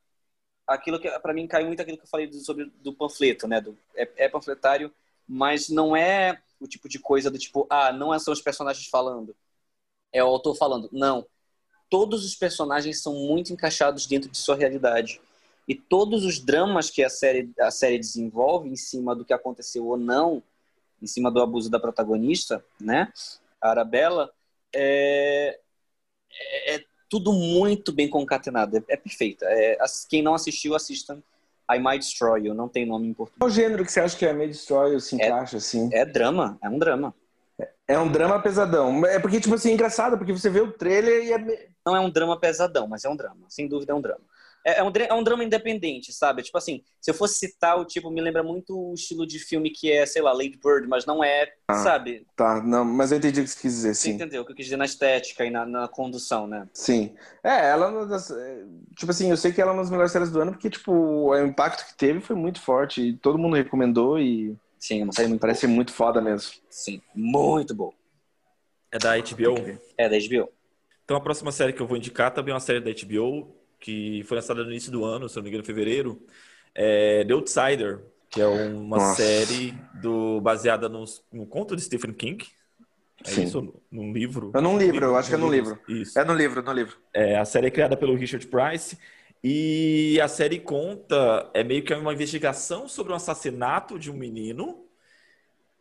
aquilo 0.66 0.98
que 0.98 1.10
para 1.20 1.34
mim 1.34 1.46
cai 1.46 1.64
muito 1.64 1.80
aquilo 1.80 1.98
que 1.98 2.04
eu 2.04 2.08
falei 2.08 2.32
sobre 2.32 2.70
do 2.80 2.94
panfleto, 2.94 3.46
né? 3.48 3.60
Do, 3.60 3.76
é, 3.94 4.08
é, 4.16 4.28
panfletário, 4.28 4.92
mas 5.26 5.68
não 5.68 5.96
é 5.96 6.40
o 6.64 6.68
tipo 6.68 6.88
de 6.88 6.98
coisa 6.98 7.30
do 7.30 7.38
tipo, 7.38 7.66
ah, 7.70 7.92
não 7.92 8.16
são 8.18 8.32
os 8.32 8.40
personagens 8.40 8.86
falando, 8.86 9.34
é 10.12 10.22
o 10.22 10.28
autor 10.28 10.56
falando. 10.56 10.88
Não, 10.92 11.26
todos 11.90 12.24
os 12.24 12.34
personagens 12.34 13.02
são 13.02 13.14
muito 13.14 13.52
encaixados 13.52 14.06
dentro 14.06 14.30
de 14.30 14.38
sua 14.38 14.56
realidade 14.56 15.20
e 15.68 15.74
todos 15.74 16.24
os 16.24 16.38
dramas 16.38 16.90
que 16.90 17.02
a 17.02 17.10
série 17.10 17.50
a 17.60 17.70
série 17.70 17.98
desenvolve 17.98 18.68
em 18.68 18.76
cima 18.76 19.14
do 19.14 19.24
que 19.24 19.32
aconteceu 19.32 19.86
ou 19.86 19.96
não, 19.96 20.42
em 21.00 21.06
cima 21.06 21.30
do 21.30 21.40
abuso 21.40 21.70
da 21.70 21.80
protagonista, 21.80 22.64
né? 22.80 23.12
A 23.60 23.70
Arabella 23.70 24.32
é, 24.74 25.58
é, 26.30 26.74
é 26.76 26.84
tudo 27.08 27.32
muito 27.32 27.92
bem 27.92 28.08
concatenado. 28.08 28.76
É, 28.78 28.84
é 28.88 28.96
perfeito. 28.96 29.44
É, 29.44 29.76
quem 30.08 30.22
não 30.22 30.34
assistiu, 30.34 30.74
assista 30.74 31.22
I 31.70 31.78
Might 31.78 31.98
Destroy 31.98 32.46
You. 32.46 32.54
Não 32.54 32.68
tem 32.68 32.86
nome 32.86 33.08
em 33.08 33.14
português. 33.14 33.38
Qual 33.38 33.50
gênero 33.50 33.84
que 33.84 33.92
você 33.92 34.00
acha 34.00 34.16
que 34.16 34.24
I 34.24 34.32
Might 34.32 34.52
Destroy 34.52 34.92
You 34.92 35.00
se 35.00 35.20
é, 35.20 35.26
encaixa, 35.26 35.56
assim? 35.56 35.88
É 35.92 36.04
drama. 36.04 36.58
É 36.62 36.68
um 36.68 36.78
drama. 36.78 37.14
É 37.86 37.98
um 37.98 38.10
drama 38.10 38.40
pesadão. 38.40 39.04
É 39.06 39.18
porque, 39.18 39.40
tipo 39.40 39.54
assim, 39.54 39.70
é 39.70 39.74
engraçado, 39.74 40.16
porque 40.16 40.32
você 40.32 40.48
vê 40.48 40.60
o 40.60 40.72
trailer 40.72 41.24
e 41.24 41.32
é... 41.32 41.68
Não 41.84 41.96
é 41.96 42.00
um 42.00 42.10
drama 42.10 42.38
pesadão, 42.38 42.86
mas 42.86 43.04
é 43.04 43.08
um 43.08 43.16
drama. 43.16 43.46
Sem 43.48 43.68
dúvida 43.68 43.92
é 43.92 43.94
um 43.94 44.00
drama. 44.00 44.24
É, 44.64 44.78
é, 44.78 44.82
um, 44.82 44.92
é 44.94 45.14
um 45.14 45.22
drama 45.22 45.42
independente, 45.42 46.12
sabe? 46.12 46.42
Tipo 46.42 46.56
assim, 46.58 46.82
se 47.00 47.10
eu 47.10 47.14
fosse 47.14 47.34
citar 47.34 47.78
o 47.78 47.84
tipo, 47.84 48.10
me 48.10 48.20
lembra 48.20 48.42
muito 48.42 48.78
o 48.78 48.94
estilo 48.94 49.26
de 49.26 49.38
filme 49.38 49.70
que 49.70 49.90
é, 49.90 50.06
sei 50.06 50.22
lá, 50.22 50.32
Lady 50.32 50.58
Bird, 50.62 50.86
mas 50.86 51.04
não 51.04 51.22
é, 51.22 51.52
ah, 51.68 51.74
sabe? 51.74 52.26
Tá, 52.36 52.62
não, 52.62 52.84
mas 52.84 53.10
eu 53.10 53.18
entendi 53.18 53.40
o 53.40 53.44
que 53.44 53.50
você 53.50 53.60
quis 53.60 53.72
dizer, 53.72 53.94
sim. 53.94 54.10
Você 54.10 54.14
entendeu 54.14 54.42
o 54.42 54.44
que 54.44 54.52
eu 54.52 54.56
quis 54.56 54.66
dizer 54.66 54.76
na 54.76 54.84
estética 54.84 55.44
e 55.44 55.50
na, 55.50 55.66
na 55.66 55.88
condução, 55.88 56.46
né? 56.46 56.68
Sim. 56.72 57.14
É, 57.42 57.70
ela, 57.70 57.90
é, 58.16 58.64
tipo 58.96 59.10
assim, 59.10 59.30
eu 59.30 59.36
sei 59.36 59.52
que 59.52 59.60
ela 59.60 59.72
é 59.72 59.74
uma 59.74 59.82
das 59.82 59.90
melhores 59.90 60.12
séries 60.12 60.30
do 60.30 60.40
ano 60.40 60.52
porque, 60.52 60.70
tipo, 60.70 60.92
o 60.92 61.36
impacto 61.38 61.86
que 61.86 61.96
teve 61.96 62.20
foi 62.20 62.36
muito 62.36 62.60
forte 62.60 63.00
e 63.02 63.16
todo 63.16 63.38
mundo 63.38 63.56
recomendou 63.56 64.18
e... 64.18 64.56
Sim, 64.78 65.02
uma 65.02 65.12
série 65.12 65.28
muito 65.28 65.40
Parece 65.40 65.66
boa. 65.66 65.76
muito 65.76 65.92
foda 65.92 66.20
mesmo. 66.20 66.52
Sim, 66.68 67.00
muito 67.14 67.74
boa. 67.74 67.92
É 68.90 68.98
da 68.98 69.16
HBO? 69.16 69.78
É 69.96 70.08
da 70.08 70.16
HBO. 70.16 70.50
Então 71.04 71.16
a 71.16 71.20
próxima 71.20 71.50
série 71.50 71.72
que 71.72 71.80
eu 71.80 71.86
vou 71.86 71.96
indicar 71.96 72.32
também 72.32 72.52
é 72.52 72.54
uma 72.54 72.60
série 72.60 72.80
da 72.80 72.90
HBO, 72.90 73.61
que 73.82 74.22
foi 74.26 74.36
lançada 74.36 74.62
no 74.62 74.70
início 74.70 74.92
do 74.92 75.04
ano, 75.04 75.28
se 75.28 75.36
não 75.36 75.42
me 75.42 75.48
engano, 75.48 75.64
em 75.64 75.66
fevereiro, 75.66 76.22
é 76.74 77.24
The 77.24 77.34
Outsider, 77.34 78.00
que 78.30 78.40
é 78.40 78.46
uma 78.46 78.96
Nossa. 78.96 79.22
série 79.22 79.74
do, 80.00 80.40
baseada 80.40 80.88
no, 80.88 81.04
no 81.32 81.44
conto 81.44 81.76
de 81.76 81.82
Stephen 81.82 82.14
King. 82.14 82.46
É 83.24 83.30
Sim. 83.30 83.42
isso? 83.42 83.74
Num 83.90 84.12
livro? 84.12 84.52
É 84.54 84.60
num 84.60 84.78
livro, 84.78 85.04
eu 85.04 85.16
acho 85.16 85.28
que 85.28 85.34
é 85.34 85.38
num 85.38 85.50
livro. 85.50 85.78
Isso. 85.88 86.18
É 86.18 86.24
no 86.24 86.32
livro, 86.32 86.62
no 86.62 86.72
livro. 86.72 86.96
É, 87.12 87.36
a 87.36 87.44
série 87.44 87.66
é 87.66 87.70
criada 87.70 87.96
pelo 87.96 88.14
Richard 88.14 88.46
Price 88.46 88.96
e 89.42 90.20
a 90.20 90.28
série 90.28 90.60
conta, 90.60 91.50
é 91.52 91.64
meio 91.64 91.82
que 91.82 91.92
uma 91.92 92.12
investigação 92.12 92.88
sobre 92.88 93.12
o 93.12 93.14
um 93.14 93.16
assassinato 93.16 93.98
de 93.98 94.10
um 94.10 94.14
menino 94.14 94.81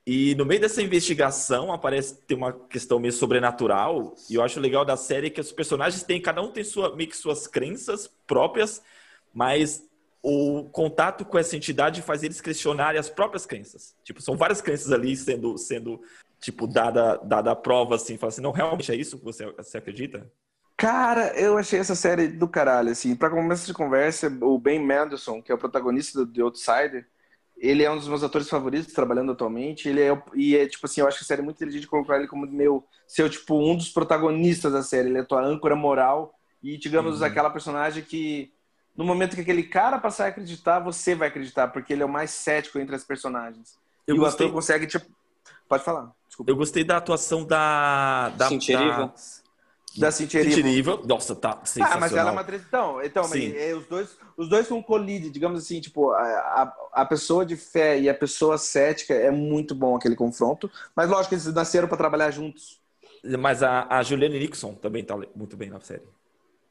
e 0.06 0.34
no 0.36 0.46
meio 0.46 0.60
dessa 0.60 0.82
investigação 0.82 1.72
aparece 1.72 2.18
tem 2.28 2.36
uma 2.36 2.52
questão 2.52 3.00
meio 3.00 3.14
sobrenatural. 3.14 4.16
E 4.30 4.36
eu 4.36 4.44
acho 4.44 4.60
legal 4.60 4.84
da 4.84 4.98
série 4.98 5.30
que 5.30 5.40
os 5.40 5.52
personagens 5.52 6.04
têm, 6.04 6.22
cada 6.22 6.42
um 6.42 6.52
tem 6.52 6.64
sua, 6.64 6.96
meio 6.96 7.10
que 7.10 7.18
suas 7.18 7.48
crenças 7.48 8.08
próprias, 8.26 8.82
mas 9.34 9.84
o 10.24 10.66
contato 10.72 11.26
com 11.26 11.38
essa 11.38 11.56
entidade 11.56 12.02
faz 12.02 12.24
eles 12.24 12.42
questionarem 12.42 13.00
as 13.00 13.10
próprias 13.10 13.46
crenças. 13.46 13.96
Tipo, 14.04 14.22
são 14.22 14.36
várias 14.36 14.62
crenças 14.62 14.92
ali 14.92 15.16
sendo, 15.16 15.58
sendo 15.58 16.02
tipo, 16.40 16.68
dada, 16.68 17.18
dada 17.18 17.52
a 17.52 17.56
prova, 17.56 17.96
assim, 17.96 18.18
fala 18.18 18.30
assim, 18.30 18.42
não, 18.42 18.52
realmente 18.52 18.92
é 18.92 18.96
isso 18.96 19.18
que 19.18 19.24
você, 19.24 19.52
você 19.52 19.78
acredita? 19.78 20.32
Cara, 20.76 21.28
eu 21.40 21.58
achei 21.60 21.80
essa 21.80 21.94
série 21.94 22.28
do 22.28 22.48
caralho, 22.48 22.90
assim. 22.90 23.16
Pra 23.16 23.30
começo 23.30 23.68
de 23.68 23.74
conversa, 23.74 24.36
o 24.42 24.58
Ben 24.58 24.80
Mendelsohn, 24.80 25.40
que 25.40 25.52
é 25.52 25.56
o 25.56 25.58
protagonista 25.58 26.26
do 26.26 26.34
The 26.34 26.42
Outsider, 26.42 27.08
ele 27.62 27.84
é 27.84 27.92
um 27.92 27.96
dos 27.96 28.08
meus 28.08 28.24
atores 28.24 28.50
favoritos 28.50 28.92
trabalhando 28.92 29.34
atualmente. 29.34 29.88
Ele 29.88 30.02
é, 30.02 30.24
e 30.34 30.58
é 30.58 30.68
tipo 30.68 30.88
assim, 30.88 31.02
eu 31.02 31.08
acho 31.08 31.20
que 31.20 31.24
a 31.24 31.28
série 31.28 31.42
é 31.42 31.44
muito 31.44 31.58
inteligente 31.58 31.86
colocar 31.86 32.18
ele 32.18 32.28
como 32.28 32.48
meu, 32.48 32.84
ser 33.08 33.30
tipo 33.30 33.56
um 33.56 33.78
dos 33.78 33.90
protagonistas 33.90 34.74
da 34.74 34.82
série. 34.82 35.10
Ele 35.10 35.20
é 35.20 35.24
tua 35.24 35.44
âncora 35.44 35.76
moral 35.76 36.34
e, 36.64 36.76
digamos, 36.76 37.20
uhum. 37.20 37.28
aquela 37.28 37.52
personagem 37.52 38.04
que 38.04 38.52
no 38.98 39.06
momento 39.06 39.36
que 39.36 39.42
aquele 39.42 39.62
cara 39.62 40.00
passar 40.00 40.26
a 40.26 40.28
acreditar, 40.30 40.80
você 40.80 41.14
vai 41.14 41.28
acreditar, 41.28 41.68
porque 41.68 41.94
ele 41.94 42.02
é 42.02 42.06
o 42.06 42.10
mais 42.10 42.32
cético 42.32 42.80
entre 42.80 42.96
as 42.96 43.04
personagens. 43.04 43.78
Eu 44.08 44.16
e 44.16 44.18
gostei... 44.18 44.48
o 44.48 44.50
ator 44.50 44.56
consegue, 44.56 44.88
tipo. 44.88 45.06
Pode 45.70 45.84
falar. 45.84 46.12
Desculpa. 46.28 46.52
Eu 46.52 46.56
gostei 46.56 46.84
da 46.84 46.98
atuação 46.98 47.46
da. 47.46 48.30
da, 48.30 48.50
da 48.50 49.14
da 49.98 50.12
Cintia 50.12 50.42
Erivo. 50.42 51.06
Nossa, 51.06 51.36
tá 51.36 51.60
sensacional. 51.64 51.98
Ah, 51.98 52.00
mas 52.00 52.14
ela 52.14 52.30
é 52.30 52.32
uma 52.32 52.42
atriz. 52.42 52.62
Então, 52.68 53.02
então 53.04 53.28
mas, 53.28 53.54
é, 53.54 53.74
os, 53.74 53.86
dois, 53.86 54.18
os 54.38 54.50
dois 54.50 54.68
são 54.68 54.82
colide, 54.82 55.30
digamos 55.30 55.64
assim, 55.64 55.82
tipo, 55.82 56.12
a, 56.12 56.74
a, 56.94 57.06
pessoa 57.06 57.46
de 57.46 57.58
fé 57.58 58.00
e 58.00 58.10
a 58.10 58.14
pessoa 58.14 58.58
cética 58.58 59.14
é 59.14 59.32
muito 59.32 59.76
bom 59.76 59.96
aquele 59.96 60.16
confronto. 60.16 60.72
Mas 60.96 61.10
lógico 61.10 61.30
que 61.30 61.36
eles 61.36 61.54
nasceram 61.54 61.88
para 61.88 61.98
trabalhar 61.98 62.32
juntos. 62.32 62.80
Mas 63.40 63.62
a, 63.62 63.86
a 63.90 64.02
Juliane 64.02 64.40
Nixon 64.40 64.74
também 64.76 65.04
tá 65.04 65.16
muito 65.36 65.58
bem 65.58 65.70
na 65.70 65.80
série. 65.80 66.08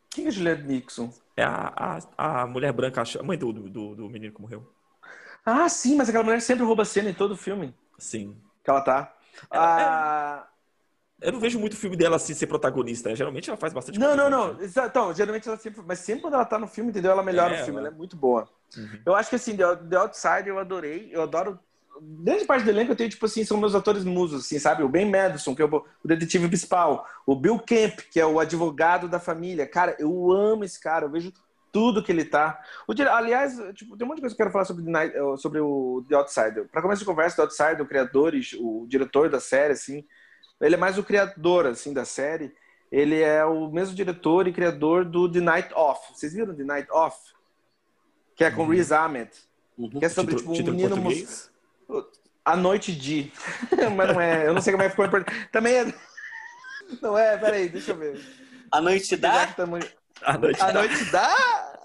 Quem 0.09 0.27
é 0.27 0.31
Juliane 0.31 0.63
Nixon? 0.63 1.13
É 1.37 1.45
a, 1.45 2.01
a, 2.17 2.43
a 2.43 2.47
mulher 2.47 2.73
branca, 2.73 3.03
a 3.03 3.23
mãe 3.23 3.39
do, 3.39 3.53
do, 3.53 3.95
do 3.95 4.09
menino 4.09 4.35
que 4.35 4.41
morreu. 4.41 4.67
Ah, 5.45 5.69
sim, 5.69 5.97
mas 5.97 6.09
aquela 6.09 6.25
mulher 6.25 6.41
sempre 6.41 6.65
rouba 6.65 6.85
cena 6.85 7.11
em 7.11 7.15
todo 7.15 7.37
filme. 7.37 7.75
Sim. 7.99 8.37
Que 8.65 8.71
ela 8.71 8.81
tá. 8.81 9.15
Ela, 9.51 9.77
ah, 9.77 10.47
é... 10.47 10.50
Eu 11.21 11.33
não 11.33 11.41
vejo 11.41 11.59
muito 11.59 11.77
filme 11.77 11.97
dela 11.97 12.17
assim 12.17 12.33
ser 12.33 12.47
protagonista. 12.47 13.11
Né? 13.11 13.17
Geralmente 13.17 13.51
ela 13.51 13.59
faz 13.59 13.73
bastante 13.73 13.99
Não, 13.99 14.17
não, 14.17 14.31
não. 14.31 14.57
Então, 14.63 15.15
geralmente 15.15 15.47
ela 15.47 15.57
sempre. 15.57 15.83
Mas 15.87 15.99
sempre 15.99 16.23
quando 16.23 16.35
ela 16.35 16.45
tá 16.45 16.59
no 16.59 16.67
filme, 16.67 16.91
entendeu? 16.91 17.11
Ela 17.11 17.23
melhora 17.23 17.57
é, 17.57 17.63
o 17.63 17.65
filme, 17.65 17.79
ela... 17.79 17.89
ela 17.89 17.97
é 17.97 17.99
muito 17.99 18.17
boa. 18.17 18.49
Uhum. 18.77 19.01
Eu 19.05 19.15
acho 19.15 19.29
que 19.29 19.37
assim, 19.37 19.57
The 19.57 19.97
Outside 19.97 20.49
eu 20.49 20.59
adorei. 20.59 21.11
Eu 21.13 21.23
adoro. 21.23 21.59
Desde 22.03 22.47
parte 22.47 22.65
do 22.65 22.71
elenco 22.71 22.93
eu 22.93 22.97
tenho, 22.97 23.11
tipo 23.11 23.27
assim, 23.27 23.45
são 23.45 23.59
meus 23.59 23.75
atores 23.75 24.05
musos, 24.05 24.47
assim, 24.47 24.59
sabe? 24.59 24.83
O 24.83 24.89
Ben 24.89 25.11
Madison, 25.11 25.55
que 25.55 25.61
é 25.61 25.67
o, 25.67 25.85
detetive 26.03 26.49
principal. 26.49 27.07
O 27.27 27.37
Bill 27.37 27.59
Kemp, 27.59 28.01
que 28.11 28.19
é 28.19 28.25
o 28.25 28.41
advogado 28.41 29.07
da 29.07 29.21
família. 29.21 29.67
Cara, 29.67 29.95
eu 29.99 30.33
amo 30.33 30.65
esse 30.65 30.81
cara. 30.81 31.05
Eu 31.05 31.11
vejo 31.11 31.31
tudo 31.71 32.03
que 32.03 32.11
ele 32.11 32.25
tá. 32.25 32.59
O, 32.89 32.93
aliás, 32.93 33.57
tipo, 33.75 33.97
tem 33.97 34.07
um 34.07 34.09
monte 34.09 34.17
de 34.17 34.23
coisa 34.23 34.35
que 34.35 34.41
eu 34.41 34.45
quero 34.47 34.53
falar 34.53 34.65
sobre, 34.65 34.85
sobre 35.37 35.61
o 35.61 36.05
The 36.09 36.15
Outsider. 36.17 36.69
Para 36.69 36.81
começar 36.83 37.03
a 37.03 37.07
conversa, 37.07 37.37
The 37.37 37.43
Outsider, 37.43 37.83
o 37.83 37.87
criador, 37.87 38.33
o 38.59 38.87
diretor 38.89 39.29
da 39.29 39.39
série, 39.41 39.75
assim, 39.75 40.05
ele 40.61 40.75
é 40.75 40.79
mais 40.79 40.99
o 40.99 41.03
criador, 41.03 41.67
assim, 41.67 41.93
da 41.93 42.05
série. 42.05 42.55
Ele 42.91 43.21
é 43.21 43.45
o 43.45 43.71
mesmo 43.71 43.95
diretor 43.95 44.49
e 44.49 44.53
criador 44.53 45.05
do 45.05 45.31
The 45.31 45.41
Night 45.41 45.73
Off. 45.75 46.13
Vocês 46.13 46.33
viram 46.33 46.55
The 46.55 46.65
Night 46.65 46.91
Off? 46.91 47.17
Que 48.35 48.45
é 48.45 48.51
com 48.51 48.63
uhum. 48.63 48.71
Riz 48.71 48.91
Ahmed. 48.93 49.31
Uhum. 49.79 49.91
Que 49.91 50.05
é 50.05 50.09
sobre, 50.09 50.35
tipo, 50.35 50.53
um 50.53 50.63
menino... 50.63 50.97
Mus... 50.97 51.51
A 52.45 52.57
Noite 52.57 52.93
de... 52.93 53.33
Mas 53.97 54.13
não 54.13 54.21
é... 54.21 54.47
Eu 54.47 54.55
não 54.55 54.61
sei 54.61 54.73
como 54.73 54.83
é 54.83 54.87
que 54.87 54.91
ficou 54.91 55.07
em 55.07 55.11
português. 55.11 55.49
Também 55.53 55.75
é... 55.75 55.95
Não 57.01 57.17
é? 57.17 57.39
Peraí, 57.39 57.69
deixa 57.69 57.93
eu 57.93 57.97
ver. 57.97 58.21
A 58.73 58.81
Noite 58.81 59.17
da... 59.17 59.55
A 60.23 60.37
Noite, 60.37 60.61
a 60.61 60.73
noite 60.73 61.05
da... 61.13 61.80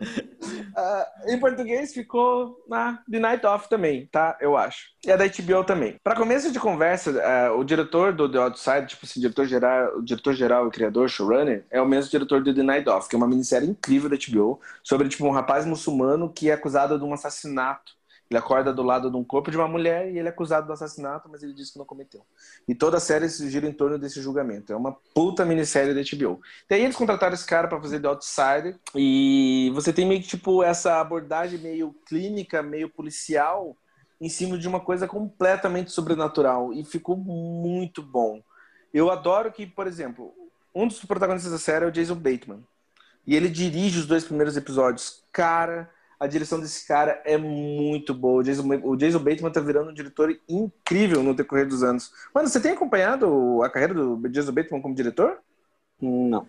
Uh, 0.00 1.28
em 1.30 1.38
português 1.38 1.92
ficou 1.92 2.64
na 2.68 3.02
The 3.10 3.18
Night 3.18 3.46
Off 3.46 3.68
também, 3.68 4.06
tá? 4.06 4.36
Eu 4.40 4.56
acho. 4.56 4.88
E 5.04 5.10
a 5.10 5.16
da 5.16 5.26
HBO 5.26 5.64
também. 5.64 5.96
Para 6.02 6.16
começo 6.16 6.50
de 6.50 6.58
conversa, 6.58 7.10
uh, 7.10 7.58
o 7.58 7.64
diretor 7.64 8.12
do 8.12 8.30
The 8.30 8.38
Outside, 8.38 8.86
tipo 8.86 9.04
assim, 9.04 9.20
diretor 9.20 9.46
geral, 9.46 9.98
o 9.98 10.02
diretor 10.02 10.34
geral 10.34 10.68
e 10.68 10.70
criador, 10.70 11.08
showrunner, 11.08 11.64
é 11.70 11.80
o 11.80 11.86
mesmo 11.86 12.10
diretor 12.10 12.42
do 12.42 12.54
The 12.54 12.62
Night 12.62 12.88
Off, 12.88 13.08
que 13.08 13.14
é 13.14 13.18
uma 13.18 13.28
minissérie 13.28 13.68
incrível 13.68 14.08
da 14.08 14.16
HBO 14.16 14.60
sobre 14.82 15.08
tipo 15.08 15.26
um 15.26 15.30
rapaz 15.30 15.64
muçulmano 15.66 16.32
que 16.32 16.50
é 16.50 16.54
acusado 16.54 16.98
de 16.98 17.04
um 17.04 17.12
assassinato 17.12 17.99
ele 18.30 18.38
acorda 18.38 18.72
do 18.72 18.84
lado 18.84 19.10
de 19.10 19.16
um 19.16 19.24
corpo 19.24 19.50
de 19.50 19.56
uma 19.56 19.66
mulher 19.66 20.08
e 20.08 20.16
ele 20.16 20.28
é 20.28 20.30
acusado 20.30 20.68
do 20.68 20.72
assassinato, 20.72 21.28
mas 21.28 21.42
ele 21.42 21.52
diz 21.52 21.72
que 21.72 21.78
não 21.78 21.84
cometeu. 21.84 22.24
E 22.68 22.76
toda 22.76 22.98
a 22.98 23.00
série 23.00 23.28
se 23.28 23.50
gira 23.50 23.66
em 23.66 23.72
torno 23.72 23.98
desse 23.98 24.22
julgamento. 24.22 24.72
É 24.72 24.76
uma 24.76 24.92
puta 25.12 25.44
minissérie 25.44 25.92
da 25.92 26.00
HBO. 26.00 26.40
Daí 26.68 26.82
eles 26.82 26.94
contrataram 26.94 27.34
esse 27.34 27.44
cara 27.44 27.66
para 27.66 27.80
fazer 27.80 27.98
The 27.98 28.06
Outsider 28.06 28.78
e 28.94 29.72
você 29.74 29.92
tem 29.92 30.06
meio 30.06 30.22
que 30.22 30.28
tipo 30.28 30.62
essa 30.62 31.00
abordagem 31.00 31.58
meio 31.58 31.92
clínica, 32.06 32.62
meio 32.62 32.88
policial 32.88 33.76
em 34.20 34.28
cima 34.28 34.56
de 34.56 34.68
uma 34.68 34.78
coisa 34.78 35.08
completamente 35.08 35.90
sobrenatural 35.90 36.72
e 36.72 36.84
ficou 36.84 37.16
muito 37.16 38.00
bom. 38.00 38.40
Eu 38.94 39.10
adoro 39.10 39.50
que, 39.50 39.66
por 39.66 39.88
exemplo, 39.88 40.32
um 40.72 40.86
dos 40.86 41.04
protagonistas 41.04 41.50
da 41.50 41.58
série 41.58 41.84
é 41.84 41.88
o 41.88 41.92
Jason 41.92 42.14
Bateman. 42.14 42.62
E 43.26 43.34
ele 43.34 43.48
dirige 43.48 43.98
os 43.98 44.06
dois 44.06 44.24
primeiros 44.24 44.56
episódios. 44.56 45.22
Cara, 45.32 45.90
a 46.20 46.26
direção 46.26 46.60
desse 46.60 46.86
cara 46.86 47.22
é 47.24 47.38
muito 47.38 48.12
boa. 48.12 48.40
O 48.40 48.42
Jason, 48.42 48.68
o 48.84 48.94
Jason 48.94 49.18
Bateman 49.20 49.50
tá 49.50 49.60
virando 49.60 49.90
um 49.90 49.94
diretor 49.94 50.38
incrível 50.46 51.22
no 51.22 51.32
decorrer 51.32 51.66
dos 51.66 51.82
anos. 51.82 52.12
Mano, 52.34 52.46
você 52.46 52.60
tem 52.60 52.72
acompanhado 52.72 53.62
a 53.62 53.70
carreira 53.70 53.94
do 53.94 54.28
Jason 54.28 54.52
Bateman 54.52 54.82
como 54.82 54.94
diretor? 54.94 55.38
Não. 55.98 56.46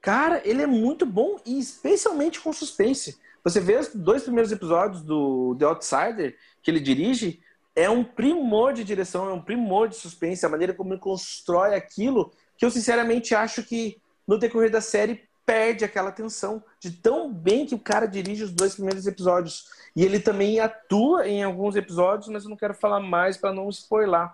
Cara, 0.00 0.40
ele 0.44 0.62
é 0.62 0.66
muito 0.66 1.04
bom 1.04 1.38
e 1.44 1.58
especialmente 1.58 2.40
com 2.40 2.50
suspense. 2.50 3.20
Você 3.44 3.60
vê 3.60 3.76
os 3.76 3.94
dois 3.94 4.22
primeiros 4.22 4.50
episódios 4.50 5.02
do 5.02 5.54
The 5.58 5.66
Outsider 5.66 6.36
que 6.62 6.70
ele 6.70 6.80
dirige, 6.80 7.40
é 7.76 7.90
um 7.90 8.02
primor 8.02 8.72
de 8.72 8.84
direção, 8.84 9.28
é 9.28 9.32
um 9.32 9.42
primor 9.42 9.88
de 9.88 9.96
suspense, 9.96 10.46
a 10.46 10.48
maneira 10.48 10.72
como 10.72 10.94
ele 10.94 11.00
constrói 11.00 11.74
aquilo, 11.74 12.32
que 12.56 12.64
eu 12.64 12.70
sinceramente 12.70 13.34
acho 13.34 13.62
que 13.62 14.00
no 14.26 14.38
decorrer 14.38 14.70
da 14.70 14.80
série 14.80 15.22
perde 15.44 15.84
aquela 15.84 16.12
tensão 16.12 16.62
de 16.78 16.90
tão 16.90 17.32
bem 17.32 17.66
que 17.66 17.74
o 17.74 17.78
cara 17.78 18.06
dirige 18.06 18.44
os 18.44 18.52
dois 18.52 18.74
primeiros 18.74 19.06
episódios. 19.06 19.68
E 19.94 20.04
ele 20.04 20.20
também 20.20 20.60
atua 20.60 21.26
em 21.26 21.42
alguns 21.42 21.76
episódios, 21.76 22.28
mas 22.28 22.44
eu 22.44 22.50
não 22.50 22.56
quero 22.56 22.74
falar 22.74 23.00
mais 23.00 23.36
para 23.36 23.52
não 23.52 23.68
spoiler. 23.68 24.30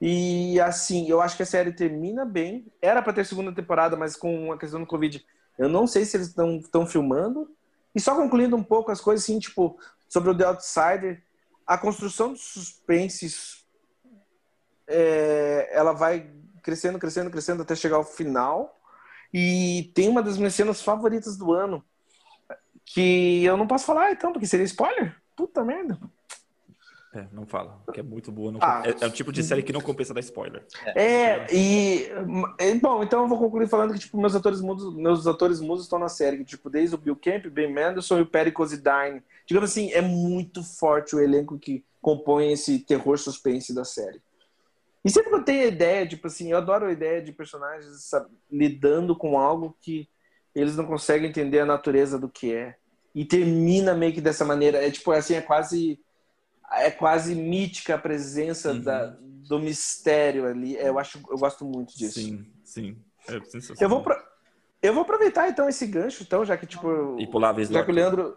E 0.00 0.60
assim, 0.60 1.08
eu 1.08 1.20
acho 1.20 1.36
que 1.36 1.42
a 1.42 1.46
série 1.46 1.72
termina 1.72 2.24
bem. 2.24 2.66
Era 2.80 3.02
para 3.02 3.12
ter 3.12 3.24
segunda 3.24 3.54
temporada, 3.54 3.96
mas 3.96 4.16
com 4.16 4.52
a 4.52 4.58
questão 4.58 4.80
do 4.80 4.86
Covid, 4.86 5.24
eu 5.58 5.68
não 5.68 5.86
sei 5.86 6.04
se 6.04 6.16
eles 6.16 6.28
estão 6.28 6.86
filmando. 6.86 7.50
E 7.94 8.00
só 8.00 8.14
concluindo 8.14 8.56
um 8.56 8.62
pouco 8.62 8.90
as 8.90 9.00
coisas, 9.00 9.24
assim, 9.24 9.38
tipo, 9.38 9.78
sobre 10.08 10.30
o 10.30 10.36
The 10.36 10.44
Outsider, 10.44 11.22
a 11.66 11.78
construção 11.78 12.32
dos 12.32 12.42
suspenses 12.42 13.64
é, 14.86 15.70
ela 15.72 15.92
vai 15.92 16.30
crescendo, 16.62 16.98
crescendo, 16.98 17.30
crescendo 17.30 17.62
até 17.62 17.74
chegar 17.74 17.96
ao 17.96 18.04
final. 18.04 18.80
E 19.36 19.90
tem 19.92 20.08
uma 20.08 20.22
das 20.22 20.38
minhas 20.38 20.54
cenas 20.54 20.80
favoritas 20.80 21.36
do 21.36 21.52
ano, 21.52 21.84
que 22.86 23.42
eu 23.42 23.56
não 23.56 23.66
posso 23.66 23.84
falar 23.84 24.12
então, 24.12 24.32
porque 24.32 24.46
seria 24.46 24.64
spoiler. 24.64 25.16
Puta 25.34 25.64
merda. 25.64 25.98
É, 27.12 27.26
não 27.32 27.44
fala, 27.44 27.80
que 27.92 27.98
é 27.98 28.02
muito 28.02 28.30
boa. 28.30 28.52
Não... 28.52 28.60
Ah, 28.62 28.82
é, 28.84 29.04
é 29.04 29.06
o 29.08 29.10
tipo 29.10 29.32
de 29.32 29.42
série 29.42 29.64
que 29.64 29.72
não 29.72 29.80
compensa 29.80 30.14
dar 30.14 30.20
spoiler. 30.20 30.64
É, 30.94 31.46
e. 31.52 32.08
Bom, 32.80 33.02
então 33.02 33.22
eu 33.22 33.28
vou 33.28 33.38
concluir 33.38 33.68
falando 33.68 33.92
que, 33.92 33.98
tipo, 33.98 34.20
meus 34.20 34.36
atores 34.36 34.60
mudos, 34.60 34.94
meus 34.94 35.26
atores 35.26 35.60
mudos 35.60 35.84
estão 35.84 35.98
na 35.98 36.08
série, 36.08 36.38
que, 36.38 36.44
tipo, 36.44 36.70
desde 36.70 36.94
o 36.94 36.98
Bill 36.98 37.16
Camp, 37.16 37.46
Ben 37.46 37.72
Mendelsohn 37.72 38.18
e 38.18 38.22
o 38.22 38.26
Perry 38.26 38.52
Cossidine. 38.52 39.20
Digamos 39.46 39.70
assim, 39.70 39.92
é 39.92 40.00
muito 40.00 40.62
forte 40.62 41.14
o 41.16 41.20
elenco 41.20 41.58
que 41.58 41.84
compõe 42.00 42.52
esse 42.52 42.78
terror 42.80 43.18
suspense 43.18 43.74
da 43.74 43.84
série. 43.84 44.20
E 45.04 45.10
sempre 45.10 45.30
que 45.30 45.36
eu 45.36 45.44
tenho 45.44 45.64
a 45.64 45.66
ideia, 45.66 46.06
tipo 46.06 46.26
assim, 46.26 46.50
eu 46.50 46.56
adoro 46.56 46.86
a 46.86 46.92
ideia 46.92 47.20
de 47.20 47.32
personagens 47.32 48.04
sabe, 48.04 48.28
lidando 48.50 49.14
com 49.14 49.38
algo 49.38 49.76
que 49.80 50.08
eles 50.54 50.76
não 50.76 50.86
conseguem 50.86 51.28
entender 51.28 51.60
a 51.60 51.66
natureza 51.66 52.18
do 52.18 52.28
que 52.28 52.54
é. 52.54 52.76
E 53.14 53.24
termina 53.24 53.94
meio 53.94 54.12
que 54.12 54.20
dessa 54.20 54.44
maneira. 54.44 54.84
É 54.84 54.90
tipo 54.90 55.12
assim, 55.12 55.34
é 55.34 55.40
quase. 55.40 56.00
É 56.72 56.90
quase 56.90 57.34
mítica 57.34 57.94
a 57.94 57.98
presença 57.98 58.72
uhum. 58.72 58.80
da, 58.80 59.16
do 59.20 59.60
mistério 59.60 60.46
ali. 60.46 60.74
Eu 60.76 60.98
acho, 60.98 61.20
eu 61.30 61.36
gosto 61.36 61.64
muito 61.64 61.96
disso. 61.96 62.20
Sim, 62.20 62.46
sim. 62.64 62.96
É 63.28 63.84
eu 63.84 63.88
vou, 63.88 64.04
eu 64.82 64.92
vou 64.92 65.02
aproveitar 65.02 65.48
então 65.48 65.68
esse 65.68 65.86
gancho, 65.86 66.22
então, 66.22 66.44
já 66.44 66.56
que 66.56 66.66
tipo. 66.66 67.18
E 67.18 67.26
pular 67.26 67.50
a 67.50 67.52
vez 67.52 67.68
Já 67.68 67.84
que 67.84 67.90
o 67.90 67.94
Leandro. 67.94 68.36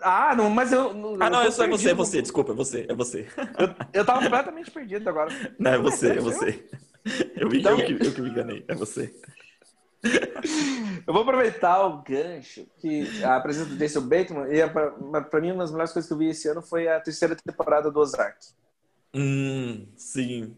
Ah, 0.00 0.34
não, 0.34 0.48
mas 0.48 0.72
eu. 0.72 0.90
ah, 1.20 1.28
não, 1.28 1.44
eu 1.44 1.52
sou 1.52 1.66
é 1.66 1.68
você, 1.68 1.90
é 1.90 1.94
você, 1.94 2.22
desculpa, 2.22 2.52
é 2.52 2.54
você, 2.54 2.86
é 2.88 2.94
você. 2.94 3.28
Eu, 3.58 3.74
eu 3.92 4.04
tava 4.04 4.22
completamente 4.22 4.70
perdido 4.70 5.08
agora. 5.08 5.30
Não, 5.58 5.72
é 5.72 5.78
você, 5.78 6.12
é 6.12 6.20
você. 6.20 6.64
Eu, 7.36 7.48
me, 7.48 7.58
então... 7.58 7.78
eu, 7.78 7.86
que, 7.86 8.06
eu 8.06 8.12
que 8.12 8.20
me 8.22 8.30
enganei, 8.30 8.64
é 8.66 8.74
você. 8.74 9.14
Eu 11.06 11.12
vou 11.12 11.22
aproveitar 11.22 11.84
o 11.86 12.02
gancho 12.02 12.66
que 12.78 13.22
a 13.22 13.38
presença 13.40 13.68
do 13.68 13.76
Jason 13.76 14.00
Bateman, 14.00 14.46
e 14.50 14.66
para 14.66 15.40
mim 15.40 15.52
uma 15.52 15.62
das 15.62 15.70
melhores 15.70 15.92
coisas 15.92 16.08
que 16.08 16.14
eu 16.14 16.18
vi 16.18 16.28
esse 16.28 16.48
ano 16.48 16.62
foi 16.62 16.88
a 16.88 17.00
terceira 17.00 17.36
temporada 17.36 17.90
do 17.90 18.00
Ozark. 18.00 18.38
Hum, 19.14 19.86
sim. 19.96 20.56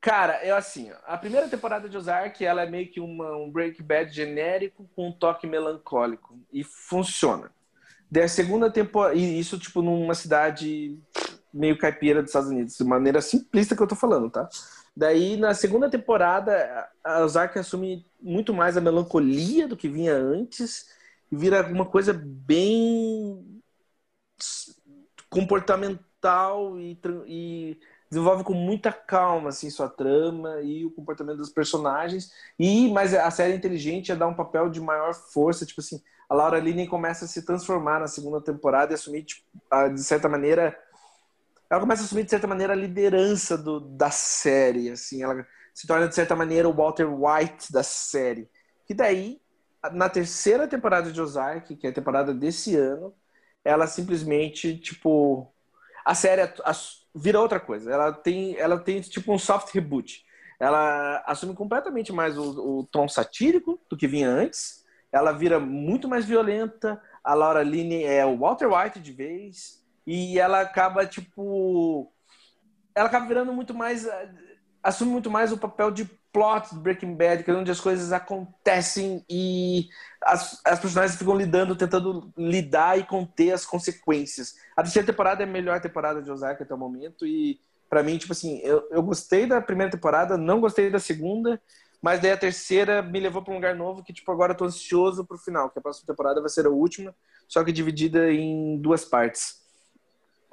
Cara, 0.00 0.34
é 0.34 0.50
assim, 0.50 0.90
a 1.06 1.16
primeira 1.16 1.48
temporada 1.48 1.88
de 1.88 1.96
Ozark, 1.96 2.44
ela 2.44 2.62
é 2.62 2.70
meio 2.70 2.90
que 2.90 3.00
uma, 3.00 3.36
um 3.36 3.50
Breaking 3.50 3.84
Bad 3.84 4.12
genérico 4.12 4.88
com 4.94 5.08
um 5.08 5.12
toque 5.12 5.46
melancólico 5.46 6.38
e 6.52 6.62
funciona. 6.62 7.50
Da 8.14 8.28
segunda 8.28 8.70
temporada. 8.70 9.16
E 9.16 9.40
isso, 9.40 9.58
tipo, 9.58 9.82
numa 9.82 10.14
cidade 10.14 10.96
meio 11.52 11.76
caipira 11.76 12.22
dos 12.22 12.30
Estados 12.30 12.48
Unidos, 12.48 12.76
de 12.76 12.84
maneira 12.84 13.20
simplista 13.20 13.74
que 13.74 13.82
eu 13.82 13.88
tô 13.88 13.96
falando, 13.96 14.30
tá? 14.30 14.48
Daí, 14.96 15.36
na 15.36 15.52
segunda 15.52 15.90
temporada, 15.90 16.88
a 17.02 17.24
Ozark 17.24 17.58
assume 17.58 18.06
muito 18.22 18.54
mais 18.54 18.76
a 18.76 18.80
melancolia 18.80 19.66
do 19.66 19.76
que 19.76 19.88
vinha 19.88 20.14
antes 20.14 20.86
e 21.30 21.36
vira 21.36 21.66
uma 21.66 21.84
coisa 21.86 22.12
bem 22.12 23.60
comportamental 25.28 26.78
e, 26.78 26.96
e 27.26 27.80
desenvolve 28.08 28.44
com 28.44 28.54
muita 28.54 28.92
calma 28.92 29.48
assim 29.48 29.68
sua 29.70 29.88
trama 29.88 30.60
e 30.62 30.84
o 30.84 30.90
comportamento 30.90 31.38
dos 31.38 31.50
personagens 31.50 32.30
e 32.58 32.88
mas 32.90 33.12
a 33.12 33.30
série 33.30 33.54
inteligente 33.54 34.12
é 34.12 34.16
dar 34.16 34.28
um 34.28 34.34
papel 34.34 34.70
de 34.70 34.80
maior 34.80 35.12
força 35.14 35.66
tipo 35.66 35.80
assim 35.80 36.00
a 36.28 36.34
Laura 36.34 36.58
Linney 36.58 36.86
começa 36.86 37.24
a 37.24 37.28
se 37.28 37.44
transformar 37.44 38.00
na 38.00 38.06
segunda 38.08 38.40
temporada 38.40 38.92
e 38.92 38.94
assumir, 38.94 39.24
tipo, 39.24 39.46
de 39.92 40.02
certa 40.02 40.28
maneira, 40.28 40.76
ela 41.70 41.80
começa 41.80 42.02
a 42.02 42.04
assumir 42.04 42.24
de 42.24 42.30
certa 42.30 42.46
maneira 42.46 42.72
a 42.72 42.76
liderança 42.76 43.56
do, 43.58 43.80
da 43.80 44.10
série, 44.10 44.90
assim, 44.90 45.22
ela 45.22 45.46
se 45.74 45.86
torna 45.86 46.08
de 46.08 46.14
certa 46.14 46.36
maneira 46.36 46.68
o 46.68 46.74
Walter 46.74 47.06
White 47.06 47.72
da 47.72 47.82
série. 47.82 48.48
Que 48.86 48.94
daí, 48.94 49.40
na 49.92 50.08
terceira 50.08 50.68
temporada 50.68 51.10
de 51.10 51.20
Ozark, 51.20 51.76
que 51.76 51.86
é 51.86 51.90
a 51.90 51.94
temporada 51.94 52.32
desse 52.32 52.76
ano, 52.76 53.14
ela 53.64 53.86
simplesmente, 53.86 54.78
tipo, 54.78 55.52
a 56.04 56.14
série 56.14 56.42
vira 57.14 57.40
outra 57.40 57.58
coisa. 57.58 57.90
Ela 57.90 58.12
tem, 58.12 58.56
ela 58.56 58.78
tem 58.78 59.00
tipo 59.00 59.32
um 59.32 59.38
soft 59.38 59.72
reboot. 59.72 60.24
Ela 60.60 61.22
assume 61.26 61.54
completamente 61.54 62.12
mais 62.12 62.38
o, 62.38 62.80
o 62.80 62.84
tom 62.84 63.08
satírico 63.08 63.80
do 63.90 63.96
que 63.96 64.06
vinha 64.06 64.28
antes 64.28 64.83
ela 65.14 65.30
vira 65.30 65.60
muito 65.60 66.08
mais 66.08 66.24
violenta. 66.24 67.00
A 67.22 67.34
Laura 67.34 67.62
Linney 67.62 68.04
é 68.04 68.26
o 68.26 68.36
Walter 68.36 68.66
White 68.66 68.98
de 68.98 69.12
vez. 69.12 69.80
E 70.04 70.40
ela 70.40 70.60
acaba, 70.60 71.06
tipo. 71.06 72.12
Ela 72.92 73.06
acaba 73.06 73.24
virando 73.24 73.52
muito 73.52 73.72
mais. 73.72 74.08
Assume 74.82 75.12
muito 75.12 75.30
mais 75.30 75.52
o 75.52 75.56
papel 75.56 75.92
de 75.92 76.04
plot 76.32 76.74
do 76.74 76.80
Breaking 76.80 77.14
Bad, 77.14 77.44
que 77.44 77.50
é 77.50 77.54
onde 77.54 77.70
as 77.70 77.80
coisas 77.80 78.12
acontecem 78.12 79.24
e 79.30 79.88
as, 80.20 80.60
as 80.64 80.80
personagens 80.80 81.16
ficam 81.16 81.36
lidando, 81.36 81.76
tentando 81.76 82.32
lidar 82.36 82.98
e 82.98 83.04
conter 83.04 83.52
as 83.52 83.64
consequências. 83.64 84.56
A 84.76 84.82
terceira 84.82 85.06
temporada 85.06 85.44
é 85.44 85.46
a 85.46 85.50
melhor 85.50 85.80
temporada 85.80 86.20
de 86.20 86.28
Ozark 86.28 86.60
até 86.60 86.74
o 86.74 86.78
momento. 86.78 87.24
E, 87.24 87.60
para 87.88 88.02
mim, 88.02 88.18
tipo 88.18 88.32
assim, 88.32 88.58
eu, 88.64 88.84
eu 88.90 89.00
gostei 89.00 89.46
da 89.46 89.62
primeira 89.62 89.92
temporada, 89.92 90.36
não 90.36 90.60
gostei 90.60 90.90
da 90.90 90.98
segunda. 90.98 91.62
Mas 92.04 92.20
daí 92.20 92.32
a 92.32 92.36
terceira 92.36 93.00
me 93.00 93.18
levou 93.18 93.40
para 93.40 93.50
um 93.50 93.56
lugar 93.56 93.74
novo 93.74 94.04
que, 94.04 94.12
tipo, 94.12 94.30
agora 94.30 94.52
eu 94.52 94.56
tô 94.58 94.66
ansioso 94.66 95.24
pro 95.24 95.38
final, 95.38 95.70
que 95.70 95.78
a 95.78 95.82
próxima 95.82 96.06
temporada 96.06 96.38
vai 96.38 96.50
ser 96.50 96.66
a 96.66 96.68
última, 96.68 97.16
só 97.48 97.64
que 97.64 97.72
dividida 97.72 98.30
em 98.30 98.76
duas 98.76 99.06
partes. 99.06 99.64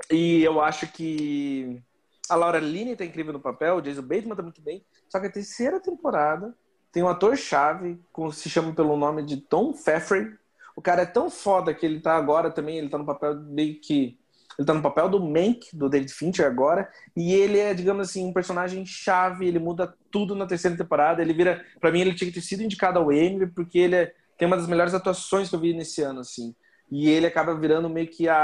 E 0.10 0.42
eu 0.44 0.62
acho 0.62 0.88
que 0.94 1.84
a 2.30 2.36
Laura 2.36 2.58
Linney 2.58 2.96
tá 2.96 3.04
incrível 3.04 3.34
no 3.34 3.40
papel, 3.42 3.76
o 3.76 3.82
Jason 3.82 4.02
Bateman 4.02 4.34
tá 4.34 4.42
muito 4.42 4.62
bem, 4.62 4.86
só 5.10 5.20
que 5.20 5.28
a 5.28 5.30
terceira 5.30 5.78
temporada 5.82 6.56
tem 6.90 7.04
um 7.04 7.10
ator-chave, 7.10 8.00
se 8.32 8.50
chama 8.50 8.74
pelo 8.74 8.96
nome 8.96 9.22
de 9.22 9.36
Tom 9.36 9.74
Pfeffer. 9.74 10.40
O 10.74 10.82
cara 10.82 11.02
é 11.02 11.06
tão 11.06 11.30
foda 11.30 11.74
que 11.74 11.86
ele 11.86 12.00
tá 12.00 12.16
agora 12.16 12.50
também, 12.50 12.78
ele 12.78 12.88
tá 12.88 12.98
no 12.98 13.06
papel 13.06 13.36
meio 13.36 13.78
que 13.82 14.18
ele 14.58 14.66
tá 14.66 14.74
no 14.74 14.82
papel 14.82 15.10
do 15.10 15.20
Mank, 15.20 15.76
do 15.76 15.90
David 15.90 16.14
Fincher 16.14 16.46
agora, 16.46 16.90
e 17.16 17.34
ele 17.34 17.60
é, 17.60 17.74
digamos 17.74 18.10
assim, 18.10 18.26
um 18.26 18.34
personagem 18.34 18.86
chave, 18.86 19.48
ele 19.48 19.60
muda 19.60 19.94
tudo 20.10 20.36
na 20.36 20.46
terceira 20.46 20.78
temporada, 20.78 21.22
ele 21.22 21.34
vira, 21.34 21.66
para 21.80 21.92
mim 21.92 22.02
ele 22.02 22.14
tinha 22.14 22.30
que 22.30 22.40
ter 22.40 22.46
sido 22.46 22.64
indicado 22.64 23.00
ao 23.00 23.12
Emmy, 23.12 23.48
porque 23.48 23.80
ele 23.80 23.96
é, 23.96 24.14
tem 24.38 24.48
uma 24.48 24.58
das 24.58 24.68
melhores 24.68 24.94
atuações 24.94 25.50
que 25.50 25.56
eu 25.56 25.60
vi 25.60 25.74
nesse 25.74 26.02
ano, 26.02 26.20
assim. 26.20 26.56
E 26.90 27.10
ele 27.10 27.26
acaba 27.26 27.56
virando 27.56 27.90
meio 27.90 28.08
que 28.08 28.28
a, 28.28 28.38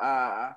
a 0.00 0.56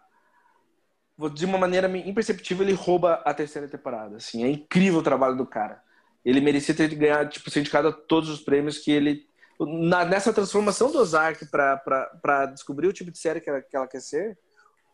de 1.33 1.45
uma 1.45 1.57
maneira 1.57 1.87
imperceptível, 1.97 2.65
ele 2.65 2.73
rouba 2.73 3.15
a 3.25 3.33
terceira 3.33 3.67
temporada, 3.67 4.17
assim. 4.17 4.43
É 4.43 4.49
incrível 4.49 4.99
o 4.99 5.03
trabalho 5.03 5.37
do 5.37 5.45
cara. 5.45 5.81
Ele 6.23 6.41
merecia 6.41 6.75
ter 6.75 6.93
ganhado, 6.93 7.29
tipo, 7.29 7.49
ser 7.49 7.61
indicado 7.61 7.87
a 7.87 7.91
todos 7.93 8.29
os 8.29 8.41
prêmios 8.41 8.77
que 8.77 8.91
ele 8.91 9.25
na, 9.59 10.03
nessa 10.03 10.33
transformação 10.33 10.91
do 10.91 10.99
Ozark 10.99 11.45
para 11.45 12.45
descobrir 12.47 12.87
o 12.87 12.93
tipo 12.93 13.11
de 13.11 13.17
série 13.17 13.39
que 13.39 13.49
ela, 13.49 13.61
que 13.61 13.75
ela 13.75 13.87
quer 13.87 14.01
ser, 14.01 14.37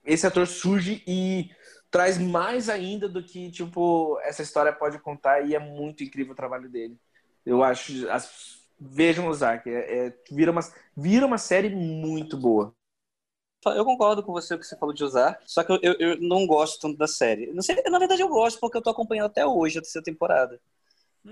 esse 0.03 0.25
ator 0.25 0.47
surge 0.47 1.03
e 1.07 1.49
traz 1.89 2.17
mais 2.17 2.69
ainda 2.69 3.07
do 3.07 3.23
que, 3.23 3.51
tipo, 3.51 4.19
essa 4.21 4.41
história 4.41 4.71
pode 4.71 4.99
contar 4.99 5.41
e 5.41 5.55
é 5.55 5.59
muito 5.59 6.03
incrível 6.03 6.33
o 6.33 6.35
trabalho 6.35 6.69
dele. 6.69 6.97
Eu 7.45 7.63
acho. 7.63 8.09
As, 8.09 8.61
vejam 8.79 9.27
o 9.27 9.33
Zack, 9.33 9.69
é, 9.69 10.07
é, 10.07 10.17
vira, 10.31 10.51
uma, 10.51 10.61
vira 10.97 11.25
uma 11.25 11.37
série 11.37 11.69
muito 11.69 12.35
boa. 12.35 12.73
Eu 13.63 13.85
concordo 13.85 14.23
com 14.23 14.31
você 14.31 14.55
o 14.55 14.59
que 14.59 14.65
você 14.65 14.75
falou 14.75 14.93
de 14.93 15.03
usar, 15.03 15.39
só 15.45 15.63
que 15.63 15.71
eu, 15.71 15.95
eu, 15.99 16.19
não 16.19 16.47
gosto 16.47 16.79
tanto 16.79 16.97
da 16.97 17.07
série. 17.07 17.53
Não 17.53 17.61
sei, 17.61 17.75
na 17.83 17.99
verdade 17.99 18.21
eu 18.21 18.27
gosto 18.27 18.59
porque 18.59 18.75
eu 18.75 18.81
tô 18.81 18.89
acompanhando 18.89 19.27
até 19.27 19.45
hoje 19.45 19.77
a 19.77 19.81
terceira 19.81 20.03
temporada. 20.03 20.59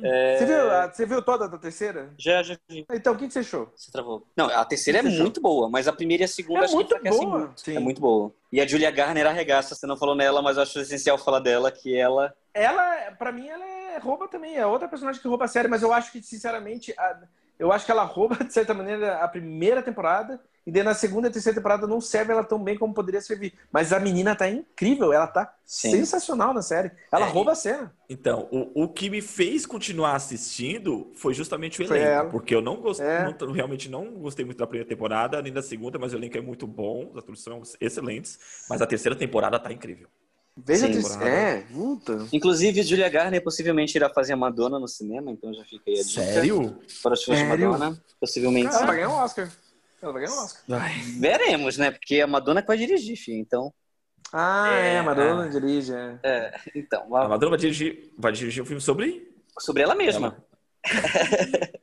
É... 0.04 0.38
Você, 0.38 0.46
viu, 0.46 0.58
você 0.94 1.06
viu 1.06 1.22
toda 1.22 1.48
da 1.48 1.58
terceira? 1.58 2.14
Já, 2.18 2.44
já 2.44 2.58
vi. 2.70 2.86
Então, 2.92 3.14
o 3.14 3.18
que, 3.18 3.30
você 3.30 3.40
achou? 3.40 3.72
Você 3.76 3.92
travou. 3.92 4.26
Não, 4.36 4.46
a 4.46 4.64
terceira 4.64 5.00
é 5.00 5.02
muito 5.02 5.42
boa, 5.42 5.70
mas 5.70 5.88
a 5.88 5.94
primeira 5.94 6.24
e 6.24 6.26
a 6.26 6.28
segunda 6.28 6.62
é 6.62 6.64
acho 6.66 6.76
muito 6.76 7.00
que 7.00 7.10
boa. 7.10 7.40
Muito. 7.40 7.62
Sim. 7.62 7.76
É 7.76 7.80
muito 7.80 8.00
boa. 8.00 8.32
E 8.52 8.62
a 8.62 8.68
Julia 8.68 8.92
Garner 8.92 9.26
arregaça, 9.26 9.76
você 9.76 9.88
não 9.88 9.98
falou 9.98 10.16
nela, 10.16 10.42
mas 10.42 10.58
eu 10.58 10.64
acho 10.64 10.80
essencial 10.80 11.18
falar 11.18 11.40
dela, 11.40 11.72
que 11.72 11.96
ela... 11.96 12.34
Ela, 12.54 13.12
pra 13.18 13.32
mim, 13.32 13.48
ela 13.48 13.66
é 13.66 13.98
rouba 13.98 14.28
também. 14.28 14.56
É 14.56 14.66
outra 14.66 14.88
personagem 14.88 15.22
que 15.22 15.28
rouba 15.28 15.46
a 15.46 15.48
série, 15.48 15.68
mas 15.68 15.82
eu 15.82 15.92
acho 15.92 16.12
que, 16.12 16.22
sinceramente, 16.22 16.94
a... 16.98 17.20
eu 17.58 17.72
acho 17.72 17.86
que 17.86 17.92
ela 17.92 18.04
rouba, 18.04 18.36
de 18.44 18.54
certa 18.54 18.74
maneira, 18.74 19.18
a 19.18 19.28
primeira 19.28 19.82
temporada 19.82 20.40
e 20.66 20.72
daí 20.72 20.84
na 20.84 20.94
segunda 20.94 21.28
e 21.28 21.32
terceira 21.32 21.56
temporada 21.56 21.88
não 21.88 22.00
serve 22.00 22.32
ela 22.32 22.44
tão 22.44 22.64
bem 22.64 22.78
como 22.78 22.94
poderia 22.94 23.22
servir. 23.22 23.54
Mas 23.72 23.92
a 23.92 24.00
menina 24.00 24.36
tá 24.36 24.50
incrível, 24.50 25.12
ela 25.12 25.28
tá 25.28 25.54
Sim. 25.66 25.92
sensacional 25.92 26.54
na 26.54 26.62
série. 26.62 26.92
Ela 27.12 27.28
é, 27.28 27.30
rouba 27.30 27.54
a 27.54 27.56
cena. 27.56 27.94
Então, 28.10 28.48
o, 28.52 28.84
o 28.84 28.88
que 28.88 29.10
me 29.10 29.22
fez 29.22 29.66
continuar 29.66 30.16
assistindo 30.16 31.12
foi 31.16 31.34
justamente 31.34 31.82
o 31.82 31.84
elenco. 31.84 31.96
Ela. 31.96 32.30
Porque 32.30 32.54
eu 32.54 32.62
não 32.62 32.78
gostei, 32.78 33.08
é. 33.08 33.36
não, 33.40 33.52
realmente 33.52 33.90
não 33.90 34.12
gostei 34.14 34.46
muito 34.46 34.58
da 34.58 34.68
primeira 34.68 34.88
temporada, 34.88 35.42
nem 35.42 35.54
da 35.54 35.62
segunda, 35.62 35.98
mas 35.98 36.14
o 36.14 36.18
elenco 36.18 36.38
é 36.38 36.42
muito 36.42 36.68
bom, 36.68 37.10
as 37.14 37.20
atores 37.20 37.42
são 37.42 37.62
excelentes. 37.80 38.40
Mas 38.70 38.82
a 38.82 38.86
terceira 38.86 39.16
temporada 39.16 39.60
tá 39.60 39.72
incrível. 39.72 40.08
Veja 40.66 40.92
Sim, 41.02 41.24
é, 41.24 41.64
puta. 41.72 42.28
Inclusive, 42.34 42.84
Julia 42.84 43.08
Garner 43.08 43.42
possivelmente 43.42 43.96
irá 43.96 44.10
fazer 44.10 44.34
a 44.34 44.38
Madonna 44.38 44.78
no 44.78 44.88
cinema, 44.88 45.32
então 45.32 45.54
já 45.54 45.64
fica 45.64 45.84
aí 45.88 46.00
a 46.00 46.04
dica. 46.04 46.22
Sério? 46.22 46.80
Para 47.02 47.14
os 47.14 47.24
fãs 47.24 47.38
de 47.38 47.46
Madonna, 47.46 47.98
possivelmente. 48.20 48.72
Vai 48.72 48.98
ganhar 48.98 49.10
um 49.10 49.14
Oscar. 49.14 49.50
Ela 50.02 50.14
vai 50.14 50.22
ganhar 50.24 50.36
um 50.36 50.44
Oscar. 50.44 50.64
Vai. 50.68 50.94
Veremos, 51.20 51.78
né? 51.78 51.92
Porque 51.92 52.16
é 52.16 52.22
a 52.22 52.28
Madonna 52.28 52.62
que 52.62 52.68
vai 52.68 52.78
dirigir, 52.78 53.18
filho. 53.18 53.38
Então. 53.38 53.74
Ah, 54.32 54.70
é, 54.74 54.94
é 54.94 55.00
a 55.00 55.04
Madonna 55.04 55.46
é. 55.46 55.50
dirige, 55.50 55.94
é. 55.94 56.20
é. 56.24 56.62
então. 56.76 57.16
A... 57.16 57.26
a 57.26 57.30
Madonna 57.30 57.52
vai 57.52 57.60
dirigir, 57.60 58.12
vai 58.18 58.32
dirigir 58.32 58.64
um 58.64 58.66
filme 58.66 58.82
sobre. 58.82 59.30
Sobre 59.60 59.84
ela 59.84 59.96
mesma. 59.96 60.38
Ela. 60.84 61.70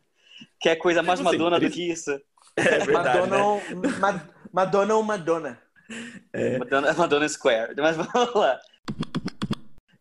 que 0.60 0.68
é 0.68 0.76
coisa 0.76 1.02
mais 1.02 1.20
Madonna 1.20 1.60
do 1.60 1.70
que 1.70 1.90
isso. 1.90 2.10
É 2.56 2.78
verdade. 2.78 3.28
Madonna, 3.28 3.36
né? 3.36 3.98
Ma 4.00 4.28
Madonna 4.52 4.94
ou 4.94 5.02
Madonna. 5.02 5.62
É. 6.32 6.58
Madonna, 6.58 6.92
Madonna 6.94 7.28
Square. 7.28 7.74
Mas 7.76 7.96
vamos 8.00 8.34
lá. 8.34 8.60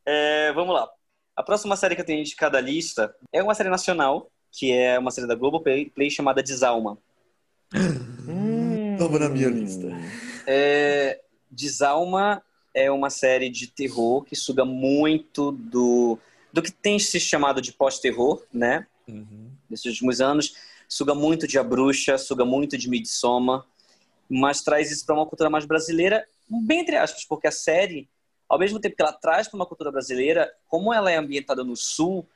É, 0.05 0.53
vamos 0.53 0.73
lá. 0.73 0.89
A 1.35 1.43
próxima 1.43 1.75
série 1.75 1.95
que 1.95 2.01
eu 2.01 2.05
tenho 2.05 2.23
de 2.23 2.35
cada 2.35 2.61
lista 2.61 3.13
é 3.33 3.43
uma 3.43 3.53
série 3.53 3.69
nacional, 3.69 4.31
que 4.51 4.71
é 4.71 4.97
uma 4.97 5.11
série 5.11 5.27
da 5.27 5.35
Globoplay 5.35 5.89
Play 5.89 6.09
chamada 6.09 6.41
Desalma. 6.41 6.97
Hum, 8.27 8.97
Tava 8.97 9.19
na 9.19 9.29
minha 9.29 9.49
lista. 9.49 9.87
É, 10.47 11.21
Desalma 11.51 12.41
é 12.73 12.91
uma 12.91 13.09
série 13.09 13.49
de 13.49 13.67
terror 13.67 14.23
que 14.23 14.35
suga 14.35 14.65
muito 14.65 15.51
do, 15.51 16.17
do 16.51 16.61
que 16.61 16.71
tem 16.71 16.99
se 16.99 17.19
chamado 17.19 17.61
de 17.61 17.71
pós-terror, 17.71 18.43
né? 18.53 18.85
Uhum. 19.07 19.49
Nesses 19.69 19.85
últimos 19.85 20.21
anos. 20.21 20.55
Suga 20.87 21.15
muito 21.15 21.47
de 21.47 21.57
A 21.57 21.63
Bruxa, 21.63 22.17
suga 22.17 22.45
muito 22.45 22.77
de 22.77 22.89
Midsommar, 22.89 23.65
mas 24.29 24.61
traz 24.61 24.91
isso 24.91 25.05
para 25.05 25.15
uma 25.15 25.25
cultura 25.25 25.49
mais 25.49 25.65
brasileira, 25.65 26.27
bem 26.47 26.81
entre 26.81 26.95
aspas, 26.95 27.25
porque 27.25 27.47
a 27.47 27.51
série, 27.51 28.07
ao 28.47 28.59
mesmo 28.59 28.79
tempo 28.79 28.95
que 28.95 29.01
ela 29.01 29.13
traz 29.13 29.47
para 29.47 29.57
uma 29.57 29.65
cultura 29.65 29.91
brasileira, 29.91 30.51
como 30.67 30.93
ela 30.93 31.11
é 31.11 31.17
ambientada 31.17 31.63
no 31.63 31.75
Sul, 31.75 32.27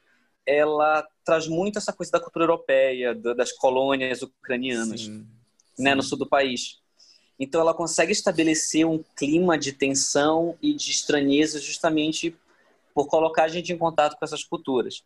ela 0.45 1.07
traz 1.23 1.47
muito 1.47 1.77
essa 1.77 1.93
coisa 1.93 2.11
da 2.11 2.19
cultura 2.19 2.45
europeia, 2.45 3.13
das 3.13 3.51
colônias 3.51 4.21
ucranianas, 4.21 5.01
sim, 5.01 5.27
né, 5.77 5.91
sim. 5.91 5.95
no 5.95 6.03
sul 6.03 6.17
do 6.17 6.27
país. 6.27 6.79
Então 7.39 7.61
ela 7.61 7.73
consegue 7.73 8.11
estabelecer 8.11 8.85
um 8.85 9.03
clima 9.15 9.57
de 9.57 9.71
tensão 9.71 10.57
e 10.61 10.73
de 10.73 10.91
estranheza 10.91 11.59
justamente 11.59 12.35
por 12.93 13.07
colocar 13.07 13.43
a 13.43 13.47
gente 13.47 13.71
em 13.71 13.77
contato 13.77 14.17
com 14.17 14.25
essas 14.25 14.43
culturas. 14.43 15.03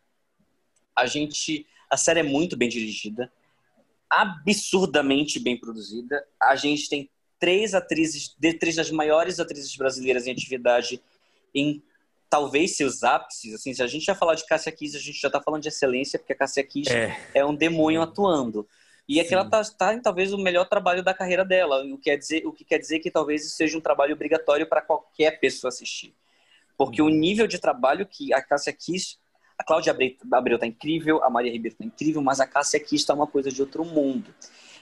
A 0.95 1.05
gente, 1.05 1.67
a 1.89 1.97
série 1.97 2.21
é 2.21 2.23
muito 2.23 2.57
bem 2.57 2.69
dirigida, 2.69 3.31
absurdamente 4.09 5.39
bem 5.39 5.57
produzida. 5.59 6.25
A 6.41 6.55
gente 6.55 6.89
tem 6.89 7.09
três 7.39 7.73
atrizes, 7.73 8.35
três 8.59 8.75
das 8.75 8.89
maiores 8.89 9.39
atrizes 9.39 9.75
brasileiras 9.75 10.25
em 10.25 10.31
atividade 10.31 11.01
em 11.53 11.83
talvez 12.33 12.75
seus 12.75 13.03
ápices, 13.03 13.53
assim, 13.53 13.75
se 13.75 13.83
a 13.83 13.85
gente 13.85 14.05
já 14.05 14.15
falar 14.15 14.33
de 14.33 14.43
Cássia 14.47 14.71
Kiss, 14.71 14.97
a 14.97 14.99
gente 14.99 15.21
já 15.21 15.27
está 15.27 15.39
falando 15.39 15.61
de 15.61 15.67
excelência, 15.67 16.17
porque 16.17 16.33
a 16.33 16.35
Cássia 16.35 16.63
Kiss 16.63 16.91
é, 16.91 17.15
é 17.35 17.45
um 17.45 17.53
demônio 17.53 18.01
atuando. 18.01 18.67
E 19.07 19.19
é 19.19 19.23
que 19.23 19.35
ela 19.35 19.43
está 19.43 19.63
tá 19.63 19.93
em 19.93 20.01
talvez 20.01 20.33
o 20.33 20.37
melhor 20.39 20.67
trabalho 20.67 21.03
da 21.03 21.13
carreira 21.13 21.45
dela, 21.45 21.83
o 21.83 21.95
que, 21.95 22.05
quer 22.05 22.17
dizer, 22.17 22.47
o 22.47 22.51
que 22.51 22.65
quer 22.65 22.79
dizer 22.79 22.97
que 23.01 23.11
talvez 23.11 23.45
isso 23.45 23.55
seja 23.55 23.77
um 23.77 23.81
trabalho 23.81 24.15
obrigatório 24.15 24.65
para 24.65 24.81
qualquer 24.81 25.39
pessoa 25.39 25.69
assistir. 25.69 26.15
Porque 26.75 27.03
hum. 27.03 27.05
o 27.05 27.09
nível 27.09 27.45
de 27.45 27.59
trabalho 27.59 28.03
que 28.03 28.33
a 28.33 28.41
Cássia 28.41 28.73
Kiss, 28.73 29.17
a 29.55 29.63
Cláudia 29.63 29.95
Abreu 30.31 30.55
está 30.55 30.65
incrível, 30.65 31.23
a 31.23 31.29
Maria 31.29 31.51
Ribeiro 31.51 31.75
está 31.75 31.85
incrível, 31.85 32.23
mas 32.23 32.39
a 32.39 32.47
Cássia 32.47 32.79
Kiss 32.79 33.03
está 33.03 33.13
uma 33.13 33.27
coisa 33.27 33.51
de 33.51 33.61
outro 33.61 33.85
mundo. 33.85 34.33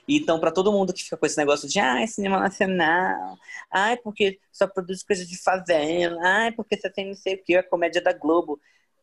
Então, 0.08 0.40
para 0.40 0.50
todo 0.50 0.72
mundo 0.72 0.92
que 0.92 1.04
fica 1.04 1.16
com 1.16 1.26
esse 1.26 1.36
negócio 1.36 1.68
de 1.68 1.78
ah, 1.78 2.04
cinema 2.06 2.40
nacional, 2.40 3.36
ai, 3.70 3.96
porque 3.96 4.38
só 4.50 4.66
produz 4.66 5.02
coisas 5.02 5.28
de 5.28 5.40
favela, 5.40 6.18
ai, 6.22 6.52
porque 6.52 6.76
você 6.76 6.90
tem 6.90 7.08
não 7.08 7.14
sei 7.14 7.34
o 7.34 7.42
que, 7.42 7.56
a 7.56 7.62
comédia 7.62 8.02
da 8.02 8.12
Globo. 8.12 8.60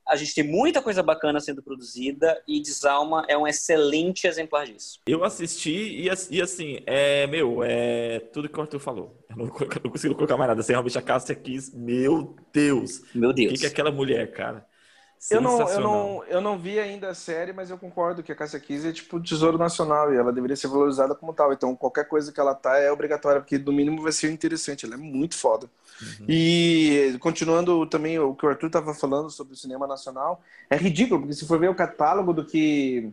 A 0.07 0.15
gente 0.15 0.33
tem 0.33 0.43
muita 0.43 0.81
coisa 0.81 1.03
bacana 1.03 1.39
sendo 1.39 1.61
produzida 1.61 2.41
e 2.47 2.59
Desalma 2.59 3.25
é 3.29 3.37
um 3.37 3.47
excelente 3.47 4.25
exemplar 4.25 4.65
disso. 4.65 4.99
Eu 5.05 5.23
assisti 5.23 6.01
e, 6.31 6.41
assim, 6.41 6.79
é, 6.87 7.27
meu, 7.27 7.63
é 7.63 8.19
tudo 8.33 8.49
que 8.49 8.57
o 8.57 8.61
Arthur 8.61 8.79
falou. 8.79 9.23
Eu 9.29 9.37
não, 9.37 9.45
eu 9.61 9.81
não 9.83 9.91
consigo 9.91 10.15
colocar 10.15 10.35
mais 10.35 10.49
nada. 10.49 10.63
Sem 10.63 10.73
realmente 10.73 10.97
a 10.97 11.01
Cássia 11.01 11.35
quis, 11.35 11.71
meu 11.71 12.35
Deus. 12.51 13.03
Meu 13.13 13.31
Deus. 13.31 13.51
O 13.51 13.53
que, 13.53 13.59
que 13.59 13.65
é 13.67 13.69
aquela 13.69 13.91
mulher, 13.91 14.31
cara? 14.31 14.67
Eu 15.29 15.41
não, 15.41 15.69
eu, 15.69 15.79
não, 15.81 16.23
eu 16.25 16.41
não 16.41 16.57
vi 16.57 16.79
ainda 16.79 17.09
a 17.09 17.13
série, 17.13 17.51
mas 17.51 17.69
eu 17.69 17.77
concordo 17.77 18.23
que 18.23 18.31
a 18.31 18.35
Cássia 18.35 18.59
Kiss 18.59 18.87
é 18.87 18.93
tipo 18.93 19.19
tesouro 19.19 19.57
nacional 19.57 20.13
e 20.13 20.17
ela 20.17 20.31
deveria 20.31 20.55
ser 20.55 20.69
valorizada 20.69 21.13
como 21.13 21.33
tal. 21.33 21.51
Então, 21.51 21.75
qualquer 21.75 22.07
coisa 22.07 22.31
que 22.31 22.39
ela 22.39 22.55
tá 22.55 22.77
é 22.77 22.89
obrigatória, 22.89 23.41
porque 23.41 23.57
no 23.57 23.73
mínimo 23.73 24.01
vai 24.01 24.13
ser 24.13 24.31
interessante. 24.31 24.85
Ela 24.85 24.95
é 24.95 24.97
muito 24.97 25.35
foda. 25.35 25.69
Uhum. 26.01 26.25
E 26.29 27.17
continuando 27.19 27.85
também 27.85 28.17
o 28.17 28.33
que 28.33 28.45
o 28.45 28.49
Arthur 28.49 28.69
tava 28.69 28.93
falando 28.93 29.29
sobre 29.29 29.53
o 29.53 29.57
cinema 29.57 29.85
nacional, 29.85 30.41
é 30.69 30.77
ridículo, 30.77 31.19
porque 31.19 31.35
se 31.35 31.45
for 31.45 31.59
ver 31.59 31.69
o 31.69 31.75
catálogo 31.75 32.31
do 32.31 32.45
que. 32.45 33.11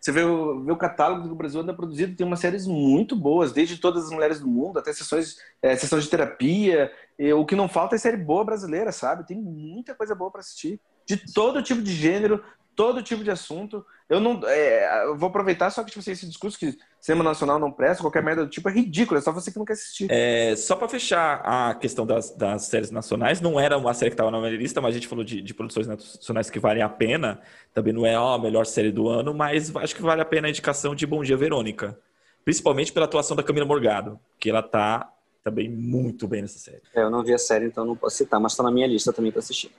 Você 0.00 0.10
vê 0.10 0.24
o, 0.24 0.64
vê 0.64 0.72
o 0.72 0.76
catálogo 0.76 1.22
do 1.22 1.28
que 1.28 1.34
o 1.34 1.38
Brasil 1.38 1.60
anda 1.60 1.74
produzido, 1.74 2.16
tem 2.16 2.26
umas 2.26 2.40
séries 2.40 2.66
muito 2.66 3.14
boas, 3.14 3.52
desde 3.52 3.78
Todas 3.78 4.04
as 4.04 4.10
Mulheres 4.10 4.40
do 4.40 4.48
Mundo 4.48 4.78
até 4.78 4.92
sessões, 4.92 5.38
é, 5.62 5.76
sessões 5.76 6.04
de 6.04 6.10
terapia. 6.10 6.90
E, 7.16 7.32
o 7.32 7.46
que 7.46 7.54
não 7.54 7.68
falta 7.68 7.94
é 7.94 7.98
série 7.98 8.16
boa 8.16 8.44
brasileira, 8.44 8.90
sabe? 8.90 9.26
Tem 9.26 9.36
muita 9.36 9.94
coisa 9.94 10.12
boa 10.12 10.30
para 10.30 10.40
assistir 10.40 10.80
de 11.06 11.32
todo 11.32 11.62
tipo 11.62 11.80
de 11.80 11.92
gênero, 11.92 12.42
todo 12.74 13.02
tipo 13.02 13.24
de 13.24 13.30
assunto. 13.30 13.84
Eu 14.08 14.20
não. 14.20 14.40
É, 14.44 15.06
eu 15.06 15.16
vou 15.16 15.28
aproveitar 15.28 15.70
só 15.70 15.82
que 15.82 15.90
tipo, 15.90 16.00
assim, 16.00 16.12
esse 16.12 16.26
discurso 16.26 16.58
que 16.58 16.76
cinema 17.00 17.24
nacional 17.24 17.58
não 17.58 17.72
presta, 17.72 18.02
qualquer 18.02 18.22
merda 18.22 18.44
do 18.44 18.50
tipo, 18.50 18.68
é 18.68 18.72
ridículo, 18.72 19.18
é 19.18 19.20
só 19.20 19.32
você 19.32 19.50
que 19.50 19.58
não 19.58 19.64
quer 19.64 19.72
assistir. 19.72 20.08
É, 20.10 20.54
só 20.56 20.76
para 20.76 20.88
fechar 20.88 21.40
a 21.44 21.74
questão 21.74 22.06
das, 22.06 22.30
das, 22.30 22.64
séries 22.66 22.90
nacionais, 22.90 23.40
não 23.40 23.58
era 23.58 23.78
uma 23.78 23.94
série 23.94 24.10
que 24.10 24.14
estava 24.14 24.30
na 24.30 24.38
minha 24.38 24.56
lista, 24.56 24.80
mas 24.80 24.90
a 24.90 24.98
gente 24.98 25.08
falou 25.08 25.24
de, 25.24 25.40
de, 25.40 25.54
produções 25.54 25.86
nacionais 25.86 26.50
que 26.50 26.60
valem 26.60 26.82
a 26.82 26.88
pena. 26.88 27.40
Também 27.72 27.92
não 27.92 28.04
é 28.04 28.18
ó, 28.18 28.34
a 28.34 28.38
melhor 28.38 28.66
série 28.66 28.92
do 28.92 29.08
ano, 29.08 29.32
mas 29.32 29.74
acho 29.76 29.94
que 29.94 30.02
vale 30.02 30.20
a 30.20 30.24
pena 30.24 30.46
a 30.46 30.50
indicação 30.50 30.94
de 30.94 31.06
Bom 31.06 31.22
Dia 31.22 31.36
Verônica. 31.36 31.98
Principalmente 32.44 32.92
pela 32.92 33.06
atuação 33.06 33.36
da 33.36 33.42
Camila 33.42 33.66
Morgado, 33.66 34.20
que 34.38 34.50
ela 34.50 34.62
tá 34.62 35.12
também 35.42 35.68
muito 35.68 36.26
bem 36.26 36.42
nessa 36.42 36.58
série. 36.58 36.82
É, 36.94 37.02
eu 37.02 37.10
não 37.10 37.22
vi 37.22 37.32
a 37.32 37.38
série, 37.38 37.66
então 37.66 37.84
não 37.84 37.96
posso 37.96 38.16
citar, 38.16 38.40
mas 38.40 38.52
está 38.52 38.64
na 38.64 38.70
minha 38.70 38.86
lista 38.86 39.12
também 39.12 39.30
para 39.30 39.38
assistir. 39.38 39.70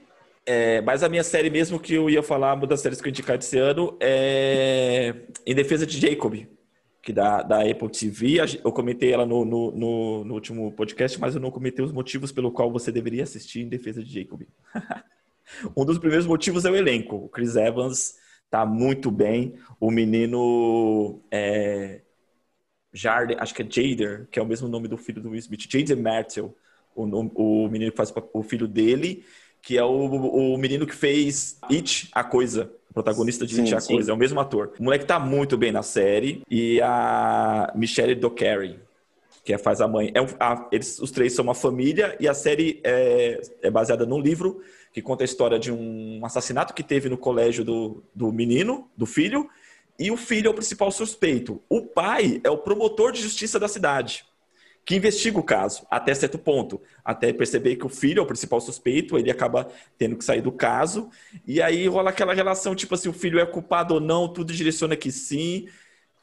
É, 0.50 0.80
mas 0.80 1.04
a 1.04 1.10
minha 1.10 1.26
série 1.26 1.50
mesmo 1.50 1.78
que 1.78 1.94
eu 1.94 2.10
ia 2.10 2.24
falar, 2.24 2.54
uma 2.54 2.66
das 2.66 2.80
séries 2.80 3.02
que 3.02 3.08
eu 3.08 3.10
indicar 3.10 3.38
esse 3.38 3.58
ano 3.58 3.98
é 4.00 5.14
Em 5.46 5.54
Defesa 5.54 5.86
de 5.86 6.00
Jacob, 6.00 6.36
que 7.04 7.12
da, 7.12 7.44
da 7.44 7.70
Apple 7.70 7.90
TV. 7.90 8.38
Eu 8.64 8.72
comentei 8.72 9.12
ela 9.12 9.26
no, 9.26 9.44
no, 9.44 9.72
no, 9.72 10.24
no 10.24 10.34
último 10.34 10.72
podcast, 10.72 11.20
mas 11.20 11.36
eu 11.36 11.42
não 11.42 11.52
comentei 11.52 11.84
os 11.84 11.92
motivos 11.92 12.32
pelo 12.32 12.50
qual 12.50 12.72
você 12.72 12.94
deveria 12.94 13.24
assistir 13.24 13.60
Em 13.60 13.68
Defesa 13.68 14.02
de 14.02 14.22
Jacob. 14.22 14.44
um 15.76 15.84
dos 15.84 16.00
primeiros 16.00 16.26
motivos 16.26 16.64
é 16.64 16.72
o 16.72 16.78
elenco. 16.78 17.18
O 17.18 17.28
Chris 17.28 17.58
Evans 17.58 18.16
tá 18.50 18.66
muito 18.66 19.12
bem. 19.12 19.56
O 19.82 19.92
menino 19.92 21.22
é, 21.30 22.04
acho 23.38 23.54
que 23.54 23.64
é 23.64 23.68
Jader, 23.70 24.30
que 24.32 24.40
é 24.40 24.42
o 24.42 24.48
mesmo 24.48 24.70
nome 24.70 24.88
do 24.88 24.96
filho 24.96 25.22
do 25.22 25.32
Will 25.32 25.40
Smith, 25.40 25.70
Jaden 25.70 26.02
Martell, 26.02 26.56
o, 26.96 27.04
o 27.04 27.70
menino 27.70 27.92
que 27.92 27.98
faz 27.98 28.14
o 28.32 28.44
filho 28.44 28.66
dele 28.66 29.26
que 29.62 29.78
é 29.78 29.84
o, 29.84 29.90
o 29.90 30.58
menino 30.58 30.86
que 30.86 30.96
fez 30.96 31.58
It, 31.70 32.10
a 32.14 32.24
coisa. 32.24 32.72
Protagonista 32.94 33.46
de 33.46 33.56
sim, 33.56 33.62
It, 33.62 33.76
a 33.76 33.80
sim. 33.80 33.94
coisa. 33.94 34.12
É 34.12 34.14
o 34.14 34.18
mesmo 34.18 34.40
ator. 34.40 34.74
O 34.80 34.84
moleque 34.84 35.06
tá 35.06 35.20
muito 35.20 35.58
bem 35.58 35.72
na 35.72 35.84
série. 35.84 36.42
E 36.50 36.82
a 36.82 37.72
Michelle 37.76 38.16
Dockery, 38.16 38.80
que 39.44 39.54
é, 39.54 39.58
faz 39.58 39.82
a 39.82 39.88
mãe. 39.88 40.12
É 40.14 40.22
um, 40.22 40.28
a, 40.40 40.68
eles, 40.72 41.00
os 41.00 41.12
três 41.12 41.34
são 41.34 41.44
uma 41.44 41.54
família 41.54 42.16
e 42.20 42.28
a 42.28 42.34
série 42.34 42.80
é, 42.84 43.42
é, 43.62 43.70
baseada 43.70 44.06
num 44.06 44.20
livro 44.20 44.62
que 44.92 45.02
conta 45.02 45.24
a 45.24 45.26
história 45.26 45.60
de 45.60 45.72
um 45.72 46.22
assassinato 46.24 46.74
que 46.74 46.82
teve 46.82 47.08
no 47.08 47.18
colégio 47.18 47.64
do, 47.64 48.04
do 48.16 48.32
menino, 48.32 48.90
do 48.98 49.06
filho, 49.06 49.48
e 50.00 50.10
o 50.10 50.18
filho 50.18 50.48
é 50.48 50.50
o 50.50 50.54
principal 50.56 50.92
suspeito. 50.92 51.62
O 51.70 51.82
pai 51.82 52.42
é 52.44 52.50
o 52.50 52.58
promotor 52.58 53.12
de 53.12 53.22
justiça 53.22 53.60
da 53.60 53.68
cidade 53.68 54.26
que 54.88 54.96
investiga 54.96 55.38
o 55.38 55.44
caso 55.44 55.86
até 55.92 56.14
certo 56.16 56.40
ponto, 56.40 56.82
até 57.04 57.34
perceber 57.34 57.76
que 57.76 57.86
o 57.86 57.90
filho 57.90 58.22
é 58.22 58.24
o 58.24 58.26
principal 58.26 58.62
suspeito, 58.62 59.18
ele 59.18 59.30
acaba 59.30 59.68
tendo 59.98 60.16
que 60.16 60.24
sair 60.24 60.42
do 60.42 60.50
caso, 60.50 61.10
e 61.46 61.62
aí 61.62 61.90
rola 61.90 62.10
aquela 62.10 62.34
relação, 62.34 62.74
tipo 62.74 62.96
assim, 62.96 63.10
o 63.10 63.14
filho 63.14 63.38
é 63.38 63.46
culpado 63.46 63.96
ou 63.96 64.00
não, 64.00 64.32
tudo 64.32 64.54
direciona 64.54 64.96
que 64.96 65.12
sim, 65.12 65.68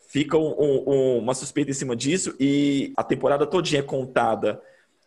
fica 0.09 0.39
um, 0.39 0.55
um, 0.59 1.19
uma 1.19 1.35
suspeita 1.35 1.73
em 1.73 1.75
cima 1.75 1.95
disso, 1.95 2.35
e 2.41 2.91
a 2.97 3.05
temporada 3.05 3.47
todinha 3.47 3.81
é 3.81 3.83
contada 3.83 4.63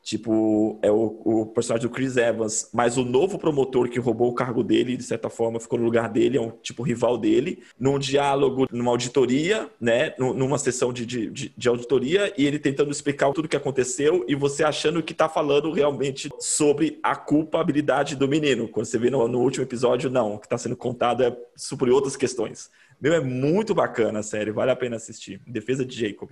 Tipo, 0.07 0.79
é 0.81 0.89
o, 0.89 1.21
o, 1.25 1.45
personagem 1.47 1.85
do 1.85 1.93
Chris 1.93 2.15
Evans, 2.15 2.69
mas 2.73 2.95
o 2.95 3.03
novo 3.03 3.37
promotor 3.37 3.89
que 3.89 3.99
roubou 3.99 4.29
o 4.29 4.33
cargo 4.33 4.63
dele, 4.63 4.95
de 4.95 5.03
certa 5.03 5.29
forma, 5.29 5.59
ficou 5.59 5.77
no 5.77 5.83
lugar 5.83 6.07
dele, 6.07 6.37
é 6.37 6.41
um 6.41 6.49
tipo 6.49 6.81
rival 6.81 7.17
dele, 7.17 7.61
num 7.77 7.99
diálogo, 7.99 8.67
numa 8.71 8.89
auditoria, 8.89 9.69
né? 9.81 10.13
Numa 10.17 10.57
sessão 10.57 10.93
de, 10.93 11.05
de, 11.05 11.49
de 11.49 11.67
auditoria, 11.67 12.33
e 12.37 12.45
ele 12.45 12.57
tentando 12.57 12.89
explicar 12.89 13.33
tudo 13.33 13.47
o 13.47 13.49
que 13.49 13.57
aconteceu, 13.57 14.23
e 14.29 14.33
você 14.33 14.63
achando 14.63 15.03
que 15.03 15.13
tá 15.13 15.27
falando 15.27 15.73
realmente 15.73 16.29
sobre 16.39 16.99
a 17.03 17.13
culpabilidade 17.13 18.15
do 18.15 18.29
menino. 18.29 18.69
Quando 18.69 18.85
você 18.85 18.97
vê 18.97 19.09
no, 19.09 19.27
no 19.27 19.41
último 19.41 19.65
episódio, 19.65 20.09
não, 20.09 20.35
o 20.35 20.39
que 20.39 20.45
está 20.45 20.57
sendo 20.57 20.77
contado 20.77 21.21
é 21.21 21.37
sobre 21.53 21.91
outras 21.91 22.15
questões. 22.15 22.71
Meu, 23.01 23.13
é 23.13 23.19
muito 23.19 23.75
bacana 23.75 24.19
a 24.19 24.23
série, 24.23 24.51
vale 24.51 24.71
a 24.71 24.75
pena 24.77 24.95
assistir. 24.95 25.41
Defesa 25.45 25.83
de 25.83 25.99
Jacob. 25.99 26.31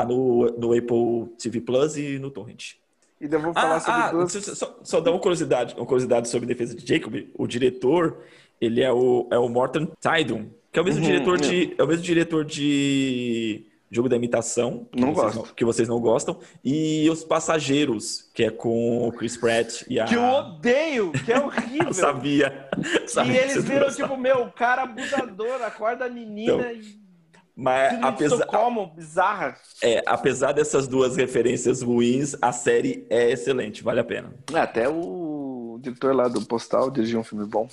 Tá 0.00 0.04
no, 0.06 0.50
no 0.58 0.72
Apple 0.72 1.34
TV 1.38 1.60
Plus 1.60 1.96
e 1.96 2.18
no 2.18 2.30
Torrent. 2.30 2.74
E 3.20 3.24
eu 3.24 3.40
vou 3.40 3.52
falar 3.52 3.76
ah, 3.76 3.80
sobre 3.80 4.00
ah, 4.00 4.10
duas... 4.10 4.32
Só, 4.32 4.78
só 4.82 5.00
dar 5.00 5.10
uma 5.10 5.18
curiosidade, 5.18 5.74
uma 5.74 5.86
curiosidade 5.86 6.28
sobre 6.28 6.46
defesa 6.46 6.74
de 6.74 6.86
Jacob. 6.86 7.14
O 7.34 7.46
diretor, 7.46 8.18
ele 8.60 8.80
é 8.80 8.92
o, 8.92 9.26
é 9.30 9.38
o 9.38 9.48
Morton 9.48 9.86
Tydon, 10.00 10.46
que 10.72 10.78
é 10.78 10.82
o 10.82 10.84
mesmo 10.84 11.00
uhum, 11.00 11.10
diretor 11.10 11.38
de. 11.38 11.74
É 11.76 11.82
o 11.82 11.86
mesmo 11.86 12.02
diretor 12.02 12.44
de 12.44 13.66
Jogo 13.90 14.08
da 14.08 14.16
Imitação. 14.16 14.86
Não 14.94 15.14
vocês. 15.14 15.34
Não, 15.34 15.42
que 15.42 15.64
vocês 15.64 15.88
não 15.88 16.00
gostam. 16.00 16.38
E 16.64 17.08
Os 17.10 17.24
Passageiros, 17.24 18.30
que 18.34 18.44
é 18.44 18.50
com 18.50 19.08
o 19.08 19.12
Chris 19.12 19.36
Pratt 19.36 19.82
e 19.88 19.98
a. 19.98 20.04
Que 20.04 20.14
eu 20.14 20.22
odeio, 20.22 21.12
que 21.12 21.32
é 21.32 21.40
horrível. 21.40 21.92
sabia. 21.94 22.68
sabia. 23.06 23.32
E 23.32 23.36
eles 23.38 23.64
viram, 23.64 23.90
tipo, 23.90 24.16
meu, 24.16 24.50
cara 24.52 24.82
abusador, 24.82 25.62
acorda 25.62 26.04
a 26.04 26.08
menina 26.08 26.52
então, 26.52 26.72
e 26.72 27.07
mas 27.60 27.98
apesar, 28.04 28.46
como 28.46 28.86
bizarra. 28.86 29.56
É, 29.82 30.00
apesar 30.06 30.52
dessas 30.52 30.86
duas 30.86 31.16
referências 31.16 31.82
ruins, 31.82 32.36
a 32.40 32.52
série 32.52 33.04
é 33.10 33.32
excelente, 33.32 33.82
vale 33.82 33.98
a 33.98 34.04
pena. 34.04 34.32
É, 34.54 34.60
até 34.60 34.88
o 34.88 35.76
diretor 35.82 36.14
lá 36.14 36.28
do 36.28 36.40
Postal 36.42 36.88
dirigiu 36.88 37.18
um 37.18 37.24
filme 37.24 37.44
bom. 37.44 37.66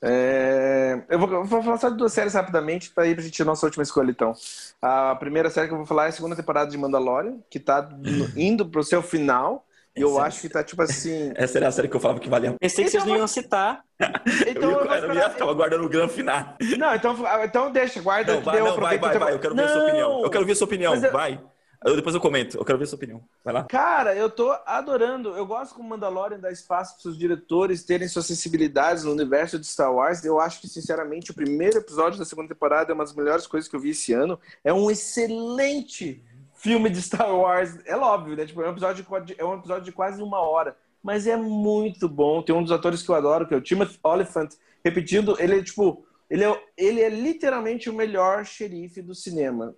É... 0.00 1.02
Eu, 1.06 1.18
vou, 1.18 1.30
eu, 1.30 1.44
vou, 1.44 1.62
falar 1.62 1.76
só 1.76 1.90
de 1.90 1.98
duas 1.98 2.14
séries 2.14 2.32
rapidamente 2.32 2.90
para 2.90 3.06
ir 3.06 3.14
pra 3.14 3.22
gente 3.22 3.44
nossa 3.44 3.66
última 3.66 3.82
escolha, 3.82 4.10
então. 4.10 4.32
A 4.80 5.14
primeira 5.16 5.50
série 5.50 5.68
que 5.68 5.74
eu 5.74 5.78
vou 5.78 5.86
falar 5.86 6.06
é 6.06 6.08
a 6.08 6.12
segunda 6.12 6.34
temporada 6.34 6.70
de 6.70 6.78
Mandalorian, 6.78 7.40
que 7.50 7.60
tá 7.60 7.86
indo 8.34 8.64
pro 8.64 8.82
seu 8.82 9.02
final. 9.02 9.66
E 9.98 10.02
eu 10.02 10.18
acho 10.20 10.40
que 10.40 10.48
tá 10.48 10.62
tipo 10.62 10.82
assim. 10.82 11.32
Essa 11.36 11.58
era 11.58 11.68
a 11.68 11.72
série 11.72 11.88
que 11.88 11.96
eu 11.96 12.00
falava 12.00 12.20
que 12.20 12.28
valia. 12.28 12.54
Pensei 12.60 12.84
que 12.84 12.90
vocês 12.90 13.04
não 13.04 13.16
iam 13.16 13.26
citar. 13.26 13.82
Então 14.46 14.70
eu, 14.70 14.86
ia, 14.86 14.98
eu, 14.98 15.08
eu 15.08 15.14
ia 15.14 15.30
ficar 15.30 15.52
guardando 15.52 15.84
o 15.84 15.88
grande 15.88 16.12
final. 16.12 16.56
Não, 16.78 16.94
então, 16.94 17.16
então 17.42 17.72
deixa, 17.72 18.00
guarda 18.00 18.34
não, 18.34 18.42
vai, 18.42 18.60
não, 18.60 18.76
vai, 18.76 18.98
vai, 18.98 19.18
vai, 19.18 19.34
eu 19.34 19.38
quero 19.40 19.54
não. 19.56 19.64
ver 19.64 19.70
a 19.70 19.72
sua 19.72 19.82
opinião. 19.82 20.22
Eu 20.22 20.30
quero 20.30 20.46
ver 20.46 20.52
a 20.52 20.54
sua 20.54 20.64
opinião, 20.66 20.94
eu... 20.94 21.12
vai. 21.12 21.40
Eu, 21.84 21.94
depois 21.94 22.12
eu 22.12 22.20
comento, 22.20 22.58
eu 22.58 22.64
quero 22.64 22.76
ver 22.76 22.84
a 22.84 22.86
sua 22.88 22.96
opinião. 22.96 23.22
Vai 23.44 23.54
lá. 23.54 23.64
Cara, 23.64 24.14
eu 24.14 24.28
tô 24.28 24.50
adorando. 24.66 25.36
Eu 25.36 25.46
gosto 25.46 25.74
como 25.76 25.88
Mandalorian 25.88 26.40
dá 26.40 26.50
espaço 26.50 26.94
para 26.94 27.02
seus 27.02 27.16
diretores 27.16 27.84
terem 27.84 28.08
suas 28.08 28.26
sensibilidades 28.26 29.04
no 29.04 29.12
universo 29.12 29.58
de 29.58 29.66
Star 29.66 29.92
Wars. 29.94 30.24
Eu 30.24 30.40
acho 30.40 30.60
que, 30.60 30.68
sinceramente, 30.68 31.30
o 31.30 31.34
primeiro 31.34 31.78
episódio 31.78 32.18
da 32.18 32.24
segunda 32.24 32.48
temporada 32.48 32.90
é 32.90 32.94
uma 32.94 33.04
das 33.04 33.14
melhores 33.14 33.46
coisas 33.46 33.70
que 33.70 33.76
eu 33.76 33.80
vi 33.80 33.90
esse 33.90 34.12
ano. 34.12 34.40
É 34.64 34.72
um 34.72 34.90
excelente 34.90 36.20
filme 36.58 36.90
de 36.90 37.00
Star 37.00 37.34
Wars. 37.34 37.78
É 37.86 37.96
óbvio, 37.96 38.36
né? 38.36 38.44
Tipo, 38.44 38.62
é 38.62 38.68
um 38.68 38.72
episódio 38.72 39.06
de, 39.24 39.34
é 39.38 39.44
um 39.44 39.54
episódio 39.54 39.84
de 39.84 39.92
quase 39.92 40.22
uma 40.22 40.40
hora. 40.40 40.76
Mas 41.02 41.26
é 41.26 41.36
muito 41.36 42.08
bom. 42.08 42.42
Tem 42.42 42.54
um 42.54 42.62
dos 42.62 42.72
atores 42.72 43.02
que 43.02 43.08
eu 43.08 43.14
adoro, 43.14 43.46
que 43.46 43.54
é 43.54 43.56
o 43.56 43.62
Timothy 43.62 43.98
Oliphant, 44.02 44.50
repetindo, 44.84 45.36
ele 45.38 45.58
é 45.58 45.62
tipo. 45.62 46.04
Ele 46.30 46.44
é, 46.44 46.62
ele 46.76 47.00
é 47.00 47.08
literalmente 47.08 47.88
o 47.88 47.92
melhor 47.94 48.44
xerife 48.44 49.00
do 49.00 49.14
cinema, 49.14 49.74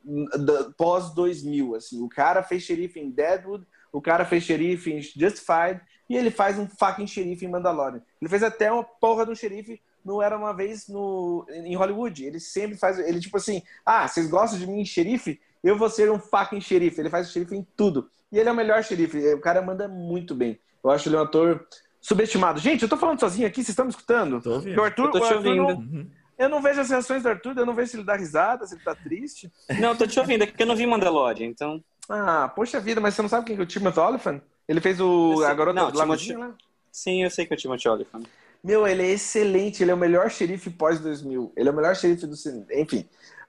pós 0.76 1.14
2000. 1.14 1.76
Assim. 1.76 2.02
O 2.02 2.08
cara 2.08 2.42
fez 2.42 2.64
xerife 2.64 2.98
em 2.98 3.08
Deadwood, 3.08 3.64
o 3.92 4.00
cara 4.00 4.24
fez 4.24 4.42
xerife 4.42 4.92
em 4.92 5.00
Justified, 5.00 5.80
e 6.08 6.16
ele 6.16 6.28
faz 6.28 6.58
um 6.58 6.66
fucking 6.66 7.06
xerife 7.06 7.44
em 7.44 7.48
Mandalorian. 7.48 8.02
Ele 8.20 8.28
fez 8.28 8.42
até 8.42 8.72
uma 8.72 8.82
porra 8.82 9.24
do 9.24 9.36
xerife 9.36 9.80
não 10.04 10.22
era 10.22 10.36
uma 10.36 10.52
vez 10.52 10.88
no, 10.88 11.46
em 11.50 11.74
Hollywood. 11.74 12.24
Ele 12.24 12.40
sempre 12.40 12.76
faz. 12.76 12.98
Ele, 12.98 13.20
tipo 13.20 13.36
assim, 13.36 13.62
ah, 13.84 14.06
vocês 14.06 14.28
gostam 14.28 14.58
de 14.58 14.66
mim, 14.66 14.84
xerife? 14.84 15.40
Eu 15.62 15.76
vou 15.76 15.90
ser 15.90 16.10
um 16.10 16.18
fucking 16.18 16.60
xerife. 16.60 17.00
Ele 17.00 17.10
faz 17.10 17.30
xerife 17.30 17.54
em 17.54 17.66
tudo. 17.76 18.08
E 18.32 18.38
ele 18.38 18.48
é 18.48 18.52
o 18.52 18.56
melhor 18.56 18.82
xerife. 18.82 19.18
O 19.34 19.40
cara 19.40 19.60
manda 19.60 19.88
muito 19.88 20.34
bem. 20.34 20.58
Eu 20.82 20.90
acho 20.90 21.08
ele 21.08 21.16
um 21.16 21.20
ator 21.20 21.66
subestimado. 22.00 22.58
Gente, 22.60 22.82
eu 22.82 22.88
tô 22.88 22.96
falando 22.96 23.20
sozinho 23.20 23.46
aqui, 23.46 23.56
vocês 23.56 23.70
estão 23.70 23.84
me 23.84 23.90
escutando? 23.90 24.40
Tô 24.40 24.54
ouvindo. 24.54 24.80
O 24.80 24.84
Arthur, 24.84 25.04
eu 25.06 25.10
tô 25.10 25.20
te 25.20 25.34
ouvindo. 25.34 25.56
Não, 25.56 25.68
uhum. 25.76 26.10
Eu 26.38 26.48
não 26.48 26.62
vejo 26.62 26.80
as 26.80 26.88
reações 26.88 27.22
do 27.22 27.28
Arthur, 27.28 27.58
eu 27.58 27.66
não 27.66 27.74
vejo 27.74 27.90
se 27.90 27.96
ele 27.98 28.04
dá 28.04 28.16
risada, 28.16 28.66
se 28.66 28.74
ele 28.74 28.82
tá 28.82 28.94
triste. 28.94 29.52
Não, 29.78 29.90
eu 29.90 29.96
tô 29.96 30.06
te 30.06 30.18
ouvindo, 30.18 30.42
é 30.42 30.46
porque 30.46 30.62
eu 30.62 30.66
não 30.66 30.74
vi 30.74 30.86
Mandalorian, 30.86 31.46
então... 31.46 31.84
Ah, 32.08 32.50
poxa 32.56 32.80
vida, 32.80 32.98
mas 32.98 33.14
você 33.14 33.20
não 33.20 33.28
sabe 33.28 33.44
quem 33.44 33.58
é 33.58 33.60
o 33.60 33.66
Timothy 33.66 34.00
Olyphant? 34.00 34.40
Ele 34.66 34.80
fez 34.80 34.98
o... 35.00 35.44
A 35.44 35.52
garota 35.52 35.78
não, 35.78 35.90
do 35.90 36.00
Timothy... 36.00 36.34
né? 36.34 36.54
Sim, 36.90 37.24
eu 37.24 37.30
sei 37.30 37.44
que 37.44 37.52
é 37.52 37.56
o 37.56 37.58
Timothy 37.58 37.88
Olyphant. 37.88 38.24
Meu, 38.64 38.86
ele 38.86 39.02
é 39.02 39.10
excelente, 39.10 39.82
ele 39.82 39.90
é 39.90 39.94
o 39.94 39.98
melhor 39.98 40.30
xerife 40.30 40.70
pós-2000. 40.70 41.52
Ele 41.54 41.68
é 41.68 41.72
o 41.72 41.76
melhor 41.76 41.94
xerife 41.94 42.26
do 42.26 42.34
cinema. 42.34 42.66
Enfim, 42.72 43.06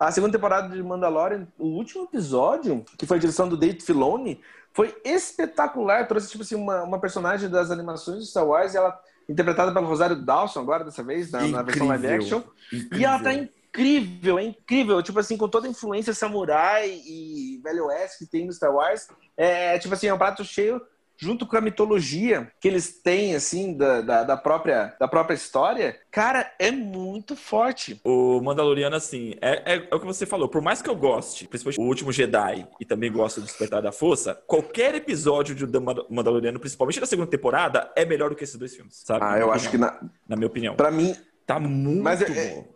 a 0.07 0.11
segunda 0.11 0.33
temporada 0.33 0.67
de 0.67 0.81
Mandalorian, 0.81 1.47
o 1.59 1.67
último 1.67 2.05
episódio, 2.05 2.83
que 2.97 3.05
foi 3.05 3.17
a 3.17 3.19
direção 3.19 3.47
do 3.47 3.55
Dave 3.55 3.79
Filoni, 3.81 4.41
foi 4.73 4.99
espetacular. 5.05 6.07
Trouxe, 6.07 6.31
tipo 6.31 6.41
assim, 6.41 6.55
uma, 6.55 6.81
uma 6.81 6.99
personagem 6.99 7.47
das 7.47 7.69
animações 7.69 8.23
de 8.23 8.25
Star 8.25 8.47
Wars, 8.47 8.73
e 8.73 8.77
ela 8.77 8.99
interpretada 9.29 9.71
pela 9.71 9.85
Rosário 9.85 10.15
Dawson, 10.15 10.59
agora 10.59 10.83
dessa 10.83 11.03
vez, 11.03 11.31
na, 11.31 11.47
na 11.47 11.61
versão 11.61 11.87
live 11.87 12.07
action. 12.07 12.41
Incrível. 12.73 12.99
E 12.99 13.05
ela 13.05 13.19
tá 13.19 13.31
incrível, 13.31 14.39
é 14.39 14.43
incrível. 14.43 15.03
Tipo 15.03 15.19
assim, 15.19 15.37
com 15.37 15.47
toda 15.47 15.67
a 15.67 15.69
influência 15.69 16.15
samurai 16.15 16.89
e 17.05 17.61
velho 17.63 17.85
oeste 17.85 18.25
que 18.25 18.31
tem 18.31 18.47
no 18.47 18.53
Star 18.53 18.73
Wars. 18.73 19.07
É, 19.37 19.77
tipo 19.77 19.93
assim, 19.93 20.07
é 20.07 20.13
um 20.13 20.17
prato 20.17 20.43
cheio 20.43 20.81
junto 21.21 21.45
com 21.45 21.55
a 21.55 21.61
mitologia 21.61 22.51
que 22.59 22.67
eles 22.67 22.99
têm, 22.99 23.35
assim, 23.35 23.77
da, 23.77 24.01
da, 24.01 24.23
da, 24.23 24.37
própria, 24.37 24.95
da 24.99 25.07
própria 25.07 25.35
história, 25.35 25.95
cara, 26.09 26.51
é 26.57 26.71
muito 26.71 27.35
forte. 27.35 28.01
O 28.03 28.41
Mandaloriano, 28.41 28.95
assim, 28.95 29.35
é, 29.39 29.75
é, 29.75 29.87
é, 29.91 29.95
o 29.95 29.99
que 29.99 30.05
você 30.05 30.25
falou. 30.25 30.49
Por 30.49 30.61
mais 30.61 30.81
que 30.81 30.89
eu 30.89 30.95
goste, 30.95 31.47
principalmente 31.47 31.79
o 31.79 31.83
último 31.83 32.11
Jedi, 32.11 32.67
e 32.79 32.85
também 32.85 33.11
gosto 33.11 33.39
do 33.39 33.45
Despertar 33.45 33.83
da 33.83 33.91
Força, 33.91 34.33
qualquer 34.47 34.95
episódio 34.95 35.53
de 35.53 35.65
Mandaloriano, 36.09 36.59
principalmente 36.59 36.99
na 36.99 37.05
segunda 37.05 37.29
temporada, 37.29 37.91
é 37.95 38.03
melhor 38.03 38.31
do 38.31 38.35
que 38.35 38.43
esses 38.43 38.55
dois 38.55 38.75
filmes, 38.75 38.95
sabe? 39.05 39.23
Ah, 39.23 39.37
eu 39.37 39.51
acho 39.51 39.69
que 39.69 39.77
na... 39.77 39.99
Na 40.27 40.35
minha 40.35 40.47
opinião. 40.47 40.75
Pra 40.75 40.89
mim... 40.89 41.15
Tá 41.45 41.59
muito 41.59 42.01
mas 42.01 42.21
é, 42.21 42.25
é 42.25 42.29
bom. 42.29 42.67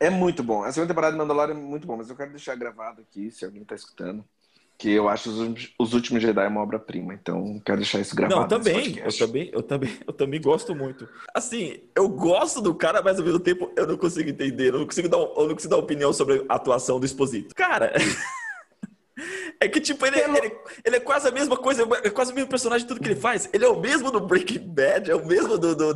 É, 0.00 0.06
é 0.06 0.10
muito 0.10 0.42
bom. 0.42 0.64
A 0.64 0.72
segunda 0.72 0.88
temporada 0.88 1.12
de 1.12 1.18
Mandalorian 1.18 1.54
é 1.54 1.58
muito 1.58 1.86
bom, 1.86 1.96
mas 1.96 2.08
eu 2.08 2.16
quero 2.16 2.30
deixar 2.30 2.54
gravado 2.56 3.02
aqui, 3.02 3.30
se 3.30 3.44
alguém 3.44 3.62
tá 3.64 3.74
escutando 3.74 4.24
que 4.82 4.90
eu 4.90 5.08
acho 5.08 5.30
os, 5.30 5.70
os 5.78 5.94
últimos 5.94 6.20
Jedi 6.20 6.44
uma 6.48 6.60
obra-prima, 6.60 7.14
então 7.14 7.62
quero 7.64 7.78
deixar 7.78 8.00
isso 8.00 8.16
gravado. 8.16 8.40
Não, 8.40 8.48
também, 8.48 8.98
eu 8.98 9.16
também, 9.16 9.50
eu 9.52 9.62
também, 9.62 9.92
eu 10.04 10.12
também 10.12 10.40
gosto 10.40 10.74
muito. 10.74 11.08
Assim, 11.32 11.78
eu 11.94 12.08
gosto 12.08 12.60
do 12.60 12.74
cara, 12.74 13.00
mas 13.00 13.16
ao 13.16 13.24
mesmo 13.24 13.38
tempo 13.38 13.70
eu 13.76 13.86
não 13.86 13.96
consigo 13.96 14.28
entender, 14.28 14.70
eu 14.70 14.80
não 14.80 14.84
consigo 14.84 15.08
dar, 15.08 15.18
eu 15.18 15.46
não 15.46 15.54
consigo 15.54 15.70
dar 15.70 15.76
opinião 15.76 16.12
sobre 16.12 16.44
a 16.48 16.56
atuação 16.56 16.98
do 16.98 17.06
Exposito. 17.06 17.54
Cara, 17.54 17.92
É 19.62 19.68
que, 19.68 19.80
tipo, 19.80 20.04
ele, 20.04 20.18
ele, 20.18 20.58
ele, 20.84 20.96
é 20.96 21.00
quase 21.00 21.28
a 21.28 21.30
mesma 21.30 21.56
coisa, 21.56 21.86
é 22.02 22.10
quase 22.10 22.32
o 22.32 22.34
mesmo 22.34 22.50
personagem 22.50 22.84
de 22.84 22.92
tudo 22.92 23.00
que 23.00 23.08
ele 23.10 23.20
faz. 23.20 23.48
Ele 23.52 23.64
é 23.64 23.68
o 23.68 23.78
mesmo 23.78 24.10
do 24.10 24.18
Breaking 24.18 24.58
Bad, 24.58 25.08
é 25.08 25.14
o 25.14 25.24
mesmo 25.24 25.56
do, 25.56 25.76
do, 25.76 25.94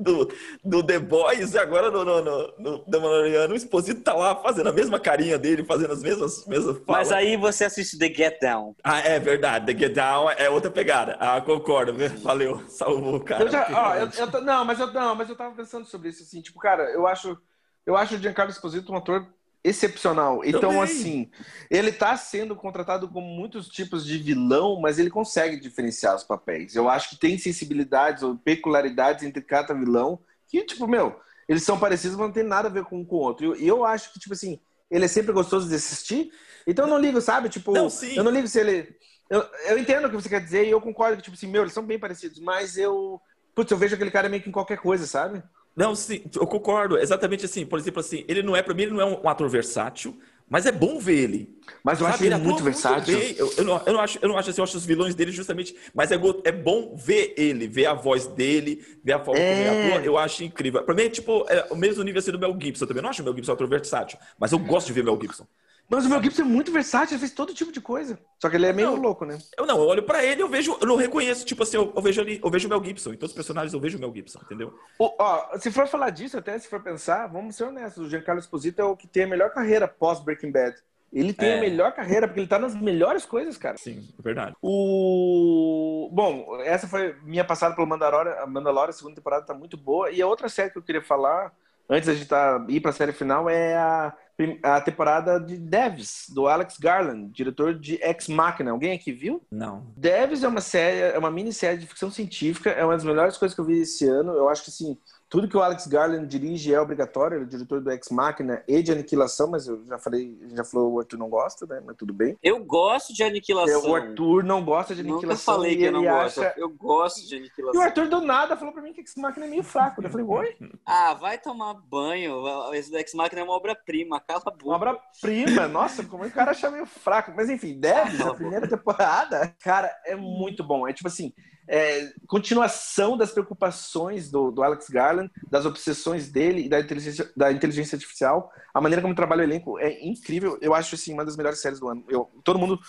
do, 0.00 0.32
do 0.64 0.82
The 0.82 0.98
Boys, 0.98 1.52
e 1.52 1.58
agora 1.58 1.90
no, 1.90 2.02
no, 2.02 2.22
no, 2.22 2.54
no 2.58 2.78
The 2.78 2.98
Mandaloriano, 2.98 3.52
o 3.52 3.56
Exposito 3.56 4.00
tá 4.00 4.14
lá 4.14 4.34
fazendo 4.36 4.70
a 4.70 4.72
mesma 4.72 4.98
carinha 4.98 5.36
dele, 5.36 5.66
fazendo 5.66 5.92
as 5.92 6.02
mesmas, 6.02 6.46
mesmas 6.46 6.78
falas. 6.78 7.08
Mas 7.08 7.12
aí 7.12 7.36
você 7.36 7.66
assiste 7.66 7.98
The 7.98 8.08
Get 8.08 8.40
Down. 8.40 8.74
Ah, 8.82 9.00
é 9.00 9.18
verdade, 9.18 9.66
The 9.66 9.78
Get 9.78 9.92
Down 9.92 10.30
é 10.30 10.48
outra 10.48 10.70
pegada. 10.70 11.18
Ah, 11.20 11.42
concordo, 11.42 11.92
valeu, 12.22 12.66
salvou 12.70 13.16
o 13.16 13.20
cara. 13.20 13.44
Eu 13.44 13.50
já, 13.50 13.68
ó, 13.70 13.94
eu, 13.96 14.08
eu, 14.16 14.40
não, 14.40 14.64
mas 14.64 14.80
eu, 14.80 14.86
não, 14.94 15.14
mas 15.14 15.28
eu 15.28 15.36
tava 15.36 15.54
pensando 15.54 15.84
sobre 15.84 16.08
isso, 16.08 16.22
assim, 16.22 16.40
tipo, 16.40 16.58
cara, 16.58 16.84
eu 16.84 17.06
acho, 17.06 17.36
eu 17.84 17.94
acho 17.94 18.14
o 18.14 18.18
Giancarlo 18.18 18.50
Esposito 18.50 18.90
um 18.90 18.96
ator 18.96 19.26
excepcional. 19.62 20.42
Então, 20.44 20.70
Também. 20.70 20.82
assim, 20.82 21.30
ele 21.70 21.90
está 21.90 22.16
sendo 22.16 22.54
contratado 22.54 23.08
com 23.08 23.20
muitos 23.20 23.68
tipos 23.68 24.04
de 24.04 24.18
vilão, 24.18 24.80
mas 24.80 24.98
ele 24.98 25.10
consegue 25.10 25.58
diferenciar 25.58 26.14
os 26.14 26.24
papéis. 26.24 26.74
Eu 26.74 26.88
acho 26.88 27.10
que 27.10 27.16
tem 27.16 27.36
sensibilidades 27.38 28.22
ou 28.22 28.36
peculiaridades 28.36 29.24
entre 29.24 29.42
cada 29.42 29.74
vilão 29.74 30.20
que, 30.46 30.64
tipo, 30.64 30.86
meu, 30.86 31.20
eles 31.48 31.62
são 31.62 31.78
parecidos, 31.78 32.16
mas 32.16 32.26
não 32.26 32.32
tem 32.32 32.44
nada 32.44 32.68
a 32.68 32.70
ver 32.70 32.84
com 32.84 33.00
um 33.00 33.04
com 33.04 33.16
o 33.16 33.20
outro. 33.20 33.56
E 33.56 33.66
eu, 33.66 33.78
eu 33.78 33.84
acho 33.84 34.12
que, 34.12 34.20
tipo 34.20 34.34
assim, 34.34 34.60
ele 34.90 35.04
é 35.04 35.08
sempre 35.08 35.32
gostoso 35.32 35.68
de 35.68 35.74
assistir. 35.74 36.30
Então 36.66 36.86
eu 36.86 36.90
não 36.90 36.98
ligo, 36.98 37.20
sabe? 37.20 37.48
Tipo, 37.48 37.72
não, 37.72 37.88
eu 38.14 38.24
não 38.24 38.30
ligo 38.30 38.46
se 38.46 38.60
ele. 38.60 38.96
Eu, 39.28 39.44
eu 39.66 39.78
entendo 39.78 40.06
o 40.06 40.10
que 40.10 40.16
você 40.16 40.28
quer 40.28 40.40
dizer 40.40 40.66
e 40.66 40.70
eu 40.70 40.80
concordo 40.80 41.16
que, 41.16 41.22
tipo 41.22 41.36
assim, 41.36 41.46
meu, 41.46 41.62
eles 41.62 41.72
são 41.72 41.84
bem 41.84 41.98
parecidos, 41.98 42.38
mas 42.38 42.76
eu. 42.76 43.20
Putz, 43.54 43.70
eu 43.70 43.76
vejo 43.76 43.94
aquele 43.94 44.10
cara 44.10 44.28
meio 44.28 44.42
que 44.42 44.48
em 44.48 44.52
qualquer 44.52 44.78
coisa, 44.78 45.06
sabe? 45.06 45.42
Não, 45.78 45.94
sim, 45.94 46.22
eu 46.34 46.46
concordo. 46.46 46.98
Exatamente 46.98 47.44
assim. 47.44 47.64
Por 47.66 47.78
exemplo, 47.78 48.00
assim, 48.00 48.24
ele 48.28 48.42
não 48.42 48.56
é, 48.56 48.62
para 48.62 48.74
mim, 48.74 48.82
ele 48.82 48.92
não 48.92 49.00
é 49.00 49.04
um 49.04 49.28
ator 49.28 49.48
versátil, 49.48 50.18
Mas 50.50 50.66
é 50.66 50.72
bom 50.72 50.98
ver 50.98 51.14
ele. 51.24 51.58
Mas 51.84 52.00
eu 52.00 52.06
Sabe, 52.06 52.06
acho 52.06 52.24
ele 52.24 52.34
atua 52.34 52.60
muito 52.60 52.62
versátil. 52.62 53.04
bem. 53.04 53.34
Eu, 53.36 53.54
eu 53.58 53.64
não, 53.64 53.82
eu, 53.86 53.92
não 53.92 54.00
acho, 54.00 54.18
eu 54.22 54.28
não 54.28 54.38
acho 54.38 54.50
assim, 54.50 54.60
eu 54.60 54.64
acho 54.64 54.76
os 54.78 54.86
vilões 54.86 55.14
dele 55.14 55.30
justamente. 55.30 55.76
Mas 55.94 56.10
é, 56.10 56.16
é 56.44 56.52
bom 56.52 56.96
ver 56.96 57.34
ele, 57.36 57.66
ver 57.68 57.86
a 57.86 57.94
voz 57.94 58.26
dele, 58.26 58.82
ver 59.04 59.12
a 59.12 59.20
forma 59.24 59.42
como 59.44 59.60
É. 59.60 59.62
ele 59.62 59.68
atua. 59.68 60.02
Eu 60.02 60.16
acho 60.18 60.42
incrível. 60.44 60.82
Pra 60.84 60.94
mim 60.94 61.02
é 61.02 61.10
tipo 61.10 61.44
é, 61.50 61.66
o 61.70 61.76
mesmo 61.76 62.02
nível 62.02 62.18
assim 62.20 62.32
do 62.32 62.38
Mel 62.38 62.56
Gibson. 62.60 62.84
Eu 62.84 62.88
também 62.88 63.02
não 63.02 63.10
acho 63.10 63.22
o 63.22 63.24
Mel 63.24 63.34
Gibson 63.34 63.52
ator 63.52 63.68
versátil. 63.68 64.18
Mas 64.38 64.52
eu 64.52 64.58
gosto 64.58 64.86
de 64.88 64.92
ver 64.94 65.04
Mel 65.04 65.18
Gibson. 65.20 65.46
Mas 65.90 66.04
o 66.04 66.08
Mel 66.10 66.22
Gibson 66.22 66.42
é 66.42 66.44
muito 66.44 66.70
versátil, 66.70 67.14
ele 67.14 67.20
fez 67.20 67.32
todo 67.32 67.54
tipo 67.54 67.72
de 67.72 67.80
coisa. 67.80 68.18
Só 68.38 68.50
que 68.50 68.56
ele 68.56 68.66
é 68.66 68.72
meio 68.74 68.90
Não. 68.90 68.96
louco, 68.96 69.24
né? 69.24 69.38
Eu 69.56 69.64
não, 69.66 69.78
eu 69.78 69.86
olho 69.86 70.02
pra 70.02 70.22
ele 70.22 70.42
eu 70.42 70.48
vejo, 70.48 70.76
eu 70.80 70.86
não 70.86 70.96
reconheço, 70.96 71.46
tipo 71.46 71.62
assim, 71.62 71.78
eu, 71.78 71.90
eu 71.96 72.02
vejo 72.02 72.20
ali, 72.20 72.38
eu 72.44 72.50
vejo 72.50 72.66
o 72.66 72.70
Mel 72.70 72.84
Gibson. 72.84 73.12
Em 73.12 73.16
todos 73.16 73.30
os 73.30 73.34
personagens 73.34 73.72
eu 73.72 73.80
vejo 73.80 73.96
o 73.96 74.00
Mel 74.00 74.12
Gibson, 74.14 74.38
entendeu? 74.44 74.74
O- 74.98 75.14
ó, 75.18 75.56
se 75.58 75.70
for 75.70 75.86
falar 75.88 76.10
disso, 76.10 76.36
até 76.36 76.58
se 76.58 76.68
for 76.68 76.82
pensar, 76.82 77.26
vamos 77.28 77.56
ser 77.56 77.64
honestos, 77.64 78.06
o 78.06 78.10
Giancarlo 78.10 78.38
Esposito 78.40 78.80
é 78.82 78.84
o 78.84 78.96
que 78.96 79.06
tem 79.06 79.24
a 79.24 79.28
melhor 79.28 79.50
carreira 79.50 79.88
pós 79.88 80.20
Breaking 80.20 80.52
Bad. 80.52 80.76
Ele 81.10 81.32
tem 81.32 81.48
É. 81.52 81.56
a 81.56 81.60
melhor 81.62 81.92
carreira 81.94 82.28
porque 82.28 82.40
ele 82.40 82.46
tá 82.48 82.58
nas 82.58 82.74
melhores 82.74 83.24
coisas, 83.24 83.56
cara. 83.56 83.78
Sim, 83.78 84.06
é 84.18 84.22
verdade. 84.22 84.54
O 85.02 86.10
bom, 86.12 86.60
essa 86.62 86.86
foi 86.86 87.14
minha 87.22 87.44
passada 87.44 87.74
pelo 87.74 87.86
Mandalorian, 87.86 88.34
a 88.34 88.46
Mandalorian, 88.46 88.90
a 88.90 88.92
segunda 88.92 89.14
temporada 89.16 89.46
tá 89.46 89.54
muito 89.54 89.76
boa. 89.78 90.10
E 90.10 90.20
a 90.20 90.26
outra 90.26 90.50
série 90.50 90.70
que 90.70 90.76
eu 90.76 90.82
queria 90.82 91.02
falar 91.02 91.50
antes 91.88 92.06
da 92.06 92.14
gente 92.14 92.28
tá, 92.28 92.64
ir 92.68 92.80
pra 92.80 92.92
série 92.92 93.12
final 93.12 93.48
é 93.48 93.76
a, 93.76 94.14
a 94.62 94.80
temporada 94.80 95.38
de 95.38 95.56
Devs 95.56 96.26
do 96.28 96.46
Alex 96.46 96.78
Garland, 96.78 97.30
diretor 97.32 97.74
de 97.74 97.94
Ex 98.02 98.28
Machina. 98.28 98.70
Alguém 98.70 98.92
aqui 98.92 99.10
viu? 99.12 99.42
Não. 99.50 99.86
Devs 99.96 100.42
é 100.42 100.48
uma 100.48 100.60
série, 100.60 101.14
é 101.14 101.18
uma 101.18 101.30
minissérie 101.30 101.78
de 101.78 101.86
ficção 101.86 102.10
científica, 102.10 102.70
é 102.70 102.84
uma 102.84 102.94
das 102.94 103.04
melhores 103.04 103.36
coisas 103.36 103.54
que 103.54 103.60
eu 103.60 103.64
vi 103.64 103.80
esse 103.80 104.06
ano. 104.06 104.32
Eu 104.32 104.48
acho 104.48 104.64
que 104.64 104.70
assim, 104.70 104.98
tudo 105.28 105.48
que 105.48 105.56
o 105.56 105.62
Alex 105.62 105.86
Garland 105.86 106.26
dirige 106.26 106.72
é 106.72 106.80
obrigatório, 106.80 107.36
ele 107.36 107.44
é 107.44 107.46
o 107.46 107.50
diretor 107.50 107.80
do 107.80 107.90
Ex 107.90 108.08
Machina 108.10 108.62
e 108.66 108.82
de 108.82 108.92
Aniquilação, 108.92 109.48
mas 109.48 109.66
eu 109.66 109.84
já 109.84 109.98
falei, 109.98 110.38
já 110.54 110.64
falou, 110.64 110.92
o 110.94 110.98
Arthur 111.00 111.18
não 111.18 111.28
gosta, 111.28 111.66
né? 111.66 111.82
Mas 111.84 111.96
tudo 111.96 112.12
bem. 112.12 112.36
Eu 112.42 112.64
gosto 112.64 113.12
de 113.12 113.22
aniquilação. 113.22 113.90
O 113.90 113.94
Arthur 113.94 114.42
não 114.42 114.64
gosta 114.64 114.94
de 114.94 115.02
Nunca 115.02 115.14
Aniquilação 115.14 115.54
falei 115.54 115.72
e 115.72 115.76
que 115.76 115.82
eu 115.84 115.92
não 115.92 116.02
ele 116.02 116.10
gosto. 116.10 116.40
acha... 116.40 116.54
Eu 116.56 116.68
gosto 116.70 117.26
de 117.28 117.34
E 117.34 117.38
o 117.38 117.40
aniquilação. 117.40 117.82
Arthur 117.82 118.08
do 118.08 118.20
nada 118.20 118.56
falou 118.56 118.72
pra 118.72 118.82
mim 118.82 118.92
que 118.92 119.00
Ex 119.00 119.14
Machina 119.16 119.46
é 119.46 119.48
meio 119.48 119.62
fraco. 119.62 120.02
Eu 120.02 120.10
falei, 120.10 120.26
oi? 120.26 120.56
Ah, 120.86 121.14
vai 121.14 121.38
tomar 121.38 121.74
banho. 121.74 122.42
Esse 122.72 122.90
Dex 122.90 123.12
Machina 123.14 123.42
é 123.42 123.44
uma 123.44 123.54
obra-prima. 123.54 124.20
Cala 124.20 124.42
a 124.46 124.50
boca. 124.50 124.64
Uma 124.64 124.76
obra-prima. 124.76 125.68
Nossa, 125.68 126.04
como 126.04 126.24
é 126.24 126.26
que 126.28 126.32
o 126.32 126.36
cara 126.36 126.52
acha 126.52 126.70
meio 126.70 126.86
fraco? 126.86 127.32
Mas 127.36 127.50
enfim, 127.50 127.78
Devs, 127.78 128.20
a 128.20 128.34
primeira 128.34 128.66
temporada, 128.66 129.54
cara, 129.62 129.94
é 130.06 130.16
muito 130.16 130.64
bom. 130.64 130.88
É 130.88 130.92
tipo 130.92 131.08
assim, 131.08 131.32
é, 131.68 132.10
continuação 132.26 133.16
das 133.16 133.30
preocupações 133.30 134.30
do, 134.30 134.50
do 134.50 134.62
Alex 134.62 134.88
Garland, 134.88 135.30
das 135.50 135.66
obsessões 135.66 136.30
dele 136.30 136.64
e 136.64 136.68
da 136.68 136.80
inteligência, 136.80 137.30
da 137.36 137.52
inteligência 137.52 137.96
artificial. 137.96 138.50
A 138.72 138.80
maneira 138.80 139.02
como 139.02 139.14
trabalha 139.14 139.40
o 139.40 139.44
elenco 139.44 139.78
é 139.78 140.04
incrível. 140.04 140.58
Eu 140.62 140.74
acho, 140.74 140.94
assim, 140.94 141.12
uma 141.12 141.24
das 141.24 141.36
melhores 141.36 141.60
séries 141.60 141.78
do 141.78 141.88
ano. 141.88 142.04
Eu, 142.08 142.30
todo 142.42 142.58
mundo, 142.58 142.80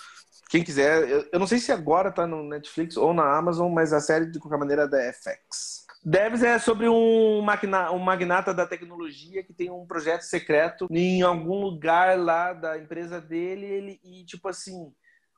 quem 0.50 0.64
quiser, 0.64 1.08
eu, 1.10 1.28
eu 1.34 1.40
não 1.40 1.48
sei 1.48 1.60
se 1.60 1.72
agora 1.72 2.12
tá 2.12 2.26
no 2.26 2.44
Netflix 2.44 2.96
ou 2.96 3.14
na 3.14 3.38
Amazon, 3.38 3.72
mas 3.72 3.92
a 3.92 4.00
série, 4.00 4.28
de 4.28 4.40
qualquer 4.40 4.58
maneira, 4.58 4.84
é 4.84 4.88
da 4.88 5.14
FX. 5.14 5.86
Devs 6.04 6.42
é 6.44 6.58
sobre 6.58 6.88
um, 6.88 7.42
magna, 7.42 7.92
um 7.92 8.00
magnata 8.00 8.54
da 8.54 8.66
tecnologia 8.66 9.44
que 9.44 9.54
tem 9.54 9.70
um 9.70 9.86
projeto 9.86 10.22
secreto 10.22 10.88
em 10.90 11.22
algum 11.22 11.60
lugar 11.60 12.18
lá 12.18 12.54
da 12.54 12.78
empresa 12.78 13.20
dele 13.20 13.66
ele, 13.66 14.00
e, 14.06 14.24
tipo 14.24 14.48
assim, 14.48 14.94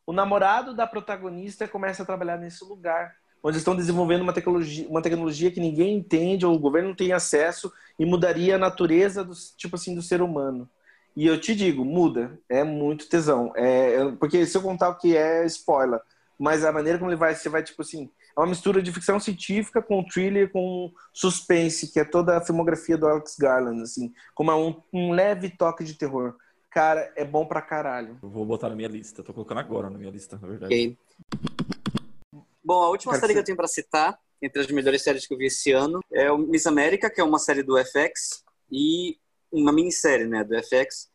o 0.06 0.14
namorado 0.14 0.76
da 0.76 0.86
protagonista 0.86 1.68
começa 1.68 2.04
a 2.04 2.06
trabalhar 2.06 2.38
nesse 2.38 2.64
lugar, 2.64 3.16
onde 3.44 3.58
estão 3.58 3.76
desenvolvendo 3.76 4.22
uma 4.22 4.34
tecnologia, 4.34 4.88
uma 4.88 5.02
tecnologia 5.02 5.52
que 5.52 5.60
ninguém 5.60 5.98
entende 5.98 6.46
ou 6.46 6.56
o 6.56 6.60
governo 6.60 6.90
não 6.90 6.96
tem 6.96 7.12
acesso 7.12 7.72
e 7.98 8.06
mudaria 8.06 8.56
a 8.56 8.60
natureza 8.60 9.24
do, 9.24 9.34
tipo 9.58 9.76
assim, 9.76 9.96
do 9.96 10.02
ser 10.02 10.22
humano. 10.22 10.70
E 11.16 11.28
eu 11.28 11.40
te 11.40 11.54
digo, 11.56 11.84
muda. 11.84 12.40
É 12.48 12.64
muito 12.64 13.10
tesão. 13.10 13.52
É, 13.56 13.96
é- 13.96 14.12
porque 14.14 14.46
se 14.46 14.58
eu 14.58 14.62
contar 14.62 14.90
o 14.90 14.98
que 14.98 15.16
é, 15.16 15.46
spoiler. 15.46 16.00
Mas 16.40 16.66
a 16.66 16.72
maneira 16.72 16.98
como 16.98 17.12
ele 17.12 17.18
vai, 17.18 17.36
você 17.36 17.50
vai, 17.50 17.62
tipo 17.62 17.82
assim, 17.82 18.10
é 18.36 18.40
uma 18.40 18.48
mistura 18.48 18.82
de 18.82 18.92
ficção 18.92 19.20
científica 19.20 19.82
com 19.82 20.04
thriller, 20.04 20.52
com 20.52 20.92
suspense, 21.14 21.92
que 21.92 22.00
é 22.00 22.04
toda 22.04 22.38
a 22.38 22.42
filmografia 22.42 22.98
do 22.98 23.08
Alex 23.08 23.36
Garland, 23.38 23.82
assim, 23.84 24.12
como 24.34 24.50
é 24.50 24.56
um, 24.56 24.82
um 24.92 25.12
leve 25.12 25.50
toque 25.50 25.84
de 25.84 25.94
terror. 25.94 26.36
Cara, 26.72 27.12
é 27.18 27.26
bom 27.26 27.46
pra 27.46 27.62
caralho. 27.62 28.18
Eu 28.24 28.30
vou 28.30 28.46
botar 28.46 28.70
na 28.70 28.76
minha 28.76 28.88
lista. 28.88 29.22
Tô 29.22 29.34
colocando 29.34 29.60
agora 29.60 29.90
na 29.90 30.00
minha 30.00 30.10
lista, 30.10 30.40
na 30.42 30.48
verdade. 30.48 30.74
Ok. 30.74 30.98
Bom, 32.64 32.82
a 32.84 32.90
última 32.90 33.14
Quero 33.14 33.22
série 33.22 33.34
que 33.34 33.38
ser- 33.38 33.42
eu 33.42 33.46
tenho 33.46 33.58
pra 33.58 33.68
citar, 33.68 34.20
entre 34.42 34.62
as 34.62 34.68
melhores 34.68 35.02
séries 35.02 35.26
que 35.28 35.34
eu 35.34 35.38
vi 35.38 35.46
esse 35.48 35.72
ano, 35.72 36.00
é 36.12 36.32
o 36.32 36.38
Miss 36.38 36.66
América, 36.68 37.10
que 37.10 37.20
é 37.22 37.24
uma 37.24 37.40
série 37.40 37.64
do 37.64 37.78
FX, 37.78 38.44
e 38.72 39.18
uma 39.52 39.72
minissérie, 39.72 40.26
né, 40.28 40.44
do 40.44 40.56
FX, 40.56 41.10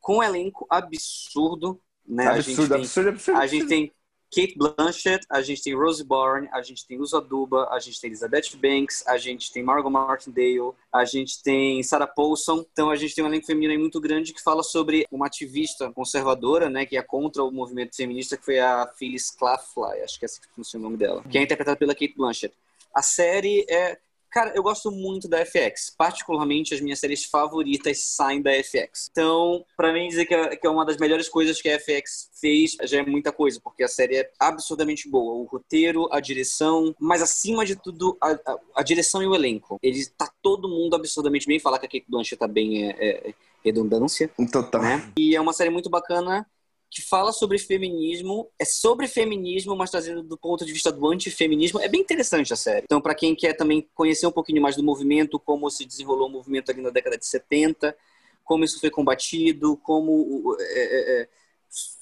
com 0.00 0.18
um 0.18 0.22
elenco 0.22 0.66
absurdo, 0.70 1.80
né? 2.06 2.26
a 2.28 2.40
gente 2.40 2.50
absurdo, 2.50 2.72
tem 2.74 2.80
absurdo, 2.82 3.08
absurdo, 3.10 3.38
A 3.40 3.46
gente 3.46 3.66
tem 3.66 3.92
Kate 4.30 4.56
Blanchett, 4.56 5.26
a 5.30 5.40
gente 5.40 5.62
tem 5.62 5.74
Rose 5.74 6.04
Byrne, 6.04 6.48
a 6.52 6.62
gente 6.62 6.86
tem 6.86 7.00
Uso 7.00 7.16
Aduba, 7.16 7.68
a 7.70 7.78
gente 7.78 8.00
tem 8.00 8.08
Elizabeth 8.08 8.56
Banks, 8.60 9.06
a 9.06 9.16
gente 9.16 9.50
tem 9.52 9.62
Margot 9.62 9.90
Martindale, 9.90 10.72
a 10.92 11.04
gente 11.04 11.42
tem 11.42 11.82
Sarah 11.82 12.06
Paulson. 12.06 12.64
Então 12.72 12.90
a 12.90 12.96
gente 12.96 13.14
tem 13.14 13.24
um 13.24 13.26
elenco 13.26 13.46
feminino 13.46 13.78
muito 13.80 14.00
grande 14.00 14.34
que 14.34 14.42
fala 14.42 14.62
sobre 14.62 15.06
uma 15.10 15.26
ativista 15.26 15.90
conservadora, 15.92 16.68
né, 16.68 16.84
que 16.84 16.96
é 16.96 17.02
contra 17.02 17.42
o 17.42 17.50
movimento 17.50 17.96
feminista, 17.96 18.36
que 18.36 18.44
foi 18.44 18.58
a 18.58 18.86
Phyllis 18.98 19.30
Claflin, 19.30 20.02
acho 20.04 20.18
que 20.18 20.24
é 20.24 20.26
assim 20.26 20.40
que 20.40 20.48
funciona 20.54 20.86
o 20.86 20.88
nome 20.90 20.98
dela, 20.98 21.22
que 21.22 21.38
é 21.38 21.42
interpretada 21.42 21.76
pela 21.76 21.94
Kate 21.94 22.14
Blanchett. 22.16 22.54
A 22.94 23.02
série 23.02 23.64
é 23.68 23.98
Cara, 24.30 24.52
eu 24.54 24.62
gosto 24.62 24.90
muito 24.90 25.28
da 25.28 25.38
FX. 25.44 25.94
Particularmente, 25.96 26.74
as 26.74 26.80
minhas 26.80 26.98
séries 26.98 27.24
favoritas 27.24 28.02
saem 28.04 28.42
da 28.42 28.50
FX. 28.52 29.08
Então, 29.10 29.64
pra 29.76 29.92
mim, 29.92 30.08
dizer 30.08 30.26
que 30.26 30.34
é, 30.34 30.56
que 30.56 30.66
é 30.66 30.70
uma 30.70 30.84
das 30.84 30.96
melhores 30.98 31.28
coisas 31.28 31.60
que 31.60 31.68
a 31.68 31.78
FX 31.78 32.30
fez 32.40 32.76
já 32.84 32.98
é 32.98 33.02
muita 33.06 33.32
coisa, 33.32 33.60
porque 33.62 33.82
a 33.82 33.88
série 33.88 34.16
é 34.16 34.30
absurdamente 34.38 35.08
boa. 35.08 35.32
O 35.34 35.44
roteiro, 35.44 36.08
a 36.12 36.20
direção, 36.20 36.94
mas 37.00 37.22
acima 37.22 37.64
de 37.64 37.74
tudo, 37.76 38.16
a, 38.20 38.32
a, 38.32 38.58
a 38.76 38.82
direção 38.82 39.22
e 39.22 39.26
o 39.26 39.34
elenco. 39.34 39.78
Ele 39.82 40.04
tá 40.16 40.30
todo 40.42 40.68
mundo 40.68 40.94
absurdamente 40.94 41.46
bem. 41.46 41.58
Falar 41.58 41.78
que 41.78 41.86
a 41.86 41.88
Kate 41.88 42.06
Blanchett 42.08 42.38
tá 42.38 42.46
bem 42.48 42.88
é, 42.88 42.96
é- 42.98 43.28
é 43.30 43.34
redundância, 43.64 44.30
Total. 44.52 44.80
né? 44.82 45.12
E 45.18 45.34
é 45.34 45.40
uma 45.40 45.52
série 45.52 45.70
muito 45.70 45.90
bacana 45.90 46.46
que 46.90 47.02
fala 47.02 47.32
sobre 47.32 47.58
feminismo, 47.58 48.50
é 48.58 48.64
sobre 48.64 49.06
feminismo, 49.06 49.76
mas 49.76 49.90
trazendo 49.90 50.22
do 50.22 50.38
ponto 50.38 50.64
de 50.64 50.72
vista 50.72 50.90
do 50.90 51.06
antifeminismo. 51.06 51.80
É 51.80 51.88
bem 51.88 52.00
interessante 52.00 52.52
a 52.52 52.56
série. 52.56 52.84
Então, 52.84 53.00
para 53.00 53.14
quem 53.14 53.34
quer 53.34 53.52
também 53.52 53.86
conhecer 53.94 54.26
um 54.26 54.32
pouquinho 54.32 54.62
mais 54.62 54.76
do 54.76 54.82
movimento, 54.82 55.38
como 55.38 55.70
se 55.70 55.84
desenrolou 55.84 56.28
o 56.28 56.32
movimento 56.32 56.70
ali 56.70 56.80
na 56.80 56.90
década 56.90 57.18
de 57.18 57.26
70, 57.26 57.94
como 58.42 58.64
isso 58.64 58.80
foi 58.80 58.90
combatido, 58.90 59.76
como, 59.76 60.56
é, 60.58 60.80
é, 60.80 61.20
é, 61.22 61.28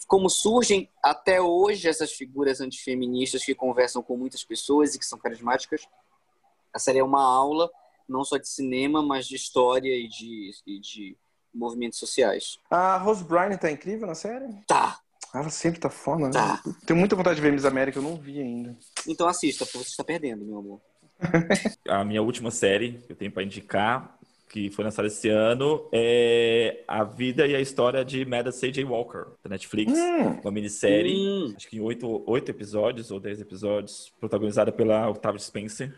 como 0.06 0.30
surgem 0.30 0.88
até 1.02 1.42
hoje 1.42 1.88
essas 1.88 2.12
figuras 2.12 2.60
antifeministas 2.60 3.44
que 3.44 3.54
conversam 3.54 4.00
com 4.02 4.16
muitas 4.16 4.44
pessoas 4.44 4.94
e 4.94 4.98
que 5.00 5.04
são 5.04 5.18
carismáticas. 5.18 5.88
A 6.72 6.78
série 6.78 7.00
é 7.00 7.04
uma 7.04 7.22
aula, 7.22 7.68
não 8.08 8.22
só 8.22 8.36
de 8.36 8.48
cinema, 8.48 9.02
mas 9.02 9.26
de 9.26 9.34
história 9.34 9.92
e 9.92 10.06
de, 10.06 10.52
e 10.64 10.78
de 10.78 11.16
movimentos 11.57 11.99
sociais. 11.99 12.59
A 12.70 12.97
Rose 12.99 13.24
Byrne 13.24 13.57
tá 13.59 13.70
incrível 13.70 14.07
na 14.07 14.15
série? 14.15 14.47
Tá, 14.66 14.99
Ela 15.35 15.51
sempre 15.51 15.81
tá 15.81 15.91
foda, 15.91 16.27
né? 16.27 16.31
Tá. 16.33 16.62
Tenho 16.87 16.99
muita 16.99 17.16
vontade 17.16 17.37
de 17.37 17.43
ver 17.43 17.53
Miss 17.53 17.65
América, 17.65 17.99
eu 17.99 18.03
não 18.03 18.16
vi 18.16 18.41
ainda. 18.41 18.77
então 19.09 19.27
assista, 19.28 19.65
porque 19.65 19.78
você 19.78 19.91
está 19.91 20.05
perdendo, 20.05 20.45
meu 20.45 20.59
amor. 20.59 20.81
A 21.89 22.05
minha 22.05 22.23
última 22.23 22.51
série 22.51 22.99
que 23.07 23.12
eu 23.12 23.16
tenho 23.16 23.33
para 23.33 23.43
indicar, 23.43 24.16
que 24.49 24.70
foi 24.70 24.85
lançada 24.85 25.09
esse 25.09 25.28
ano, 25.28 25.89
é 25.93 26.85
A 26.87 27.03
Vida 27.05 27.47
e 27.47 27.55
a 27.57 27.61
História 27.61 28.05
de 28.05 28.24
Meda 28.24 28.53
C.J. 28.53 28.85
Walker, 28.85 29.24
da 29.43 29.51
Netflix. 29.51 29.93
Hum, 29.93 30.41
Uma 30.43 30.51
minissérie, 30.51 31.16
Hum, 31.16 31.55
acho 31.57 31.69
que 31.69 31.77
em 31.78 31.81
oito, 31.81 32.23
oito 32.31 32.51
episódios 32.51 33.11
ou 33.11 33.19
dez 33.19 33.41
episódios, 33.41 34.12
protagonizada 34.20 34.70
pela 34.70 35.09
Octavia 35.09 35.39
Spencer. 35.41 35.95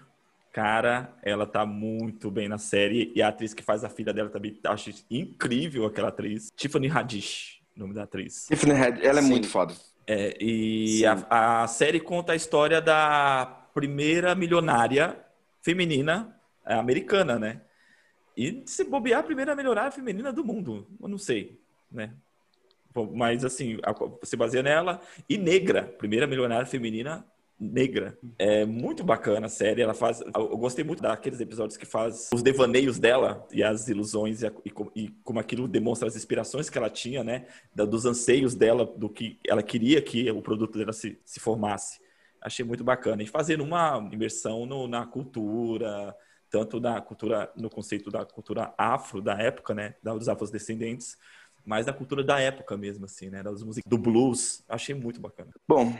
Cara, 0.58 1.16
ela 1.22 1.46
tá 1.46 1.64
muito 1.64 2.32
bem 2.32 2.48
na 2.48 2.58
série 2.58 3.12
e 3.14 3.22
a 3.22 3.28
atriz 3.28 3.54
que 3.54 3.62
faz 3.62 3.84
a 3.84 3.88
filha 3.88 4.12
dela 4.12 4.28
também 4.28 4.58
acho 4.64 4.90
incrível 5.08 5.86
aquela 5.86 6.08
atriz. 6.08 6.48
Tiffany 6.56 6.88
Haddish, 6.90 7.60
nome 7.76 7.94
da 7.94 8.02
atriz. 8.02 8.46
Tiffany 8.48 8.74
Head, 8.74 9.06
ela 9.06 9.20
é 9.20 9.22
Sim. 9.22 9.28
muito 9.28 9.46
foda. 9.46 9.72
É, 10.04 10.36
e 10.42 11.06
a, 11.06 11.62
a 11.62 11.68
série 11.68 12.00
conta 12.00 12.32
a 12.32 12.34
história 12.34 12.80
da 12.80 13.68
primeira 13.72 14.34
milionária 14.34 15.16
feminina 15.62 16.36
é, 16.66 16.74
americana, 16.74 17.38
né? 17.38 17.60
E 18.36 18.64
se 18.66 18.82
bobear, 18.82 19.20
a 19.20 19.22
primeira 19.22 19.54
milionária 19.54 19.92
feminina 19.92 20.32
do 20.32 20.44
mundo. 20.44 20.88
Eu 21.00 21.06
não 21.06 21.18
sei, 21.18 21.60
né? 21.88 22.10
Mas, 23.14 23.44
assim, 23.44 23.78
a- 23.84 23.94
se 24.26 24.34
baseia 24.36 24.64
nela. 24.64 25.00
E 25.28 25.38
negra, 25.38 25.84
primeira 25.84 26.26
milionária 26.26 26.66
feminina 26.66 27.24
negra. 27.58 28.16
É 28.38 28.64
muito 28.64 29.02
bacana 29.02 29.46
a 29.46 29.48
série. 29.48 29.82
Ela 29.82 29.94
faz. 29.94 30.20
Eu 30.34 30.56
gostei 30.56 30.84
muito 30.84 31.02
daqueles 31.02 31.40
episódios 31.40 31.76
que 31.76 31.86
faz 31.86 32.30
os 32.32 32.42
devaneios 32.42 32.98
dela 32.98 33.46
e 33.52 33.62
as 33.62 33.88
ilusões 33.88 34.42
e, 34.42 34.46
a- 34.46 34.52
e 34.64 34.72
e 35.04 35.08
como 35.24 35.38
aquilo 35.40 35.66
demonstra 35.66 36.08
as 36.08 36.16
inspirações 36.16 36.70
que 36.70 36.78
ela 36.78 36.90
tinha, 36.90 37.24
né? 37.24 37.46
Da- 37.74 37.84
dos 37.84 38.04
anseios 38.06 38.54
dela, 38.54 38.84
do 38.84 39.08
que 39.08 39.38
ela 39.46 39.62
queria 39.62 40.00
que 40.00 40.30
o 40.30 40.40
produto 40.42 40.78
dela 40.78 40.92
se, 40.92 41.18
se 41.24 41.40
formasse. 41.40 42.00
Achei 42.40 42.64
muito 42.64 42.84
bacana. 42.84 43.22
E 43.22 43.26
fazendo 43.26 43.64
uma 43.64 44.08
imersão 44.12 44.64
no- 44.64 44.86
na 44.86 45.04
cultura, 45.06 46.14
tanto 46.50 46.80
na 46.80 47.00
cultura, 47.00 47.52
no 47.56 47.68
conceito 47.68 48.10
da 48.10 48.24
cultura 48.24 48.72
afro 48.78 49.20
da 49.20 49.34
época, 49.34 49.74
né? 49.74 49.94
Dos 50.02 50.28
afrodescendentes, 50.28 51.16
mais 51.68 51.84
da 51.84 51.92
cultura 51.92 52.24
da 52.24 52.40
época 52.40 52.76
mesmo, 52.76 53.04
assim, 53.04 53.28
né? 53.28 53.42
Das 53.42 53.62
músicas 53.62 53.88
do 53.88 53.98
blues. 53.98 54.64
Achei 54.68 54.94
muito 54.94 55.20
bacana. 55.20 55.50
Bom, 55.68 55.94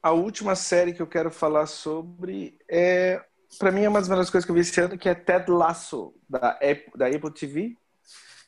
a 0.00 0.12
última 0.12 0.54
série 0.54 0.92
que 0.92 1.02
eu 1.02 1.06
quero 1.08 1.30
falar 1.30 1.66
sobre 1.66 2.56
é, 2.70 3.20
para 3.58 3.72
mim, 3.72 3.82
é 3.82 3.88
uma 3.88 3.98
das 3.98 4.08
melhores 4.08 4.30
coisas 4.30 4.44
que 4.44 4.50
eu 4.50 4.54
vi 4.54 4.60
esse 4.60 4.80
ano, 4.80 4.98
que 4.98 5.08
é 5.08 5.14
Ted 5.14 5.50
Lasso, 5.50 6.14
da 6.28 6.50
Apple, 6.50 6.92
da 6.96 7.06
Apple 7.06 7.32
TV. 7.32 7.76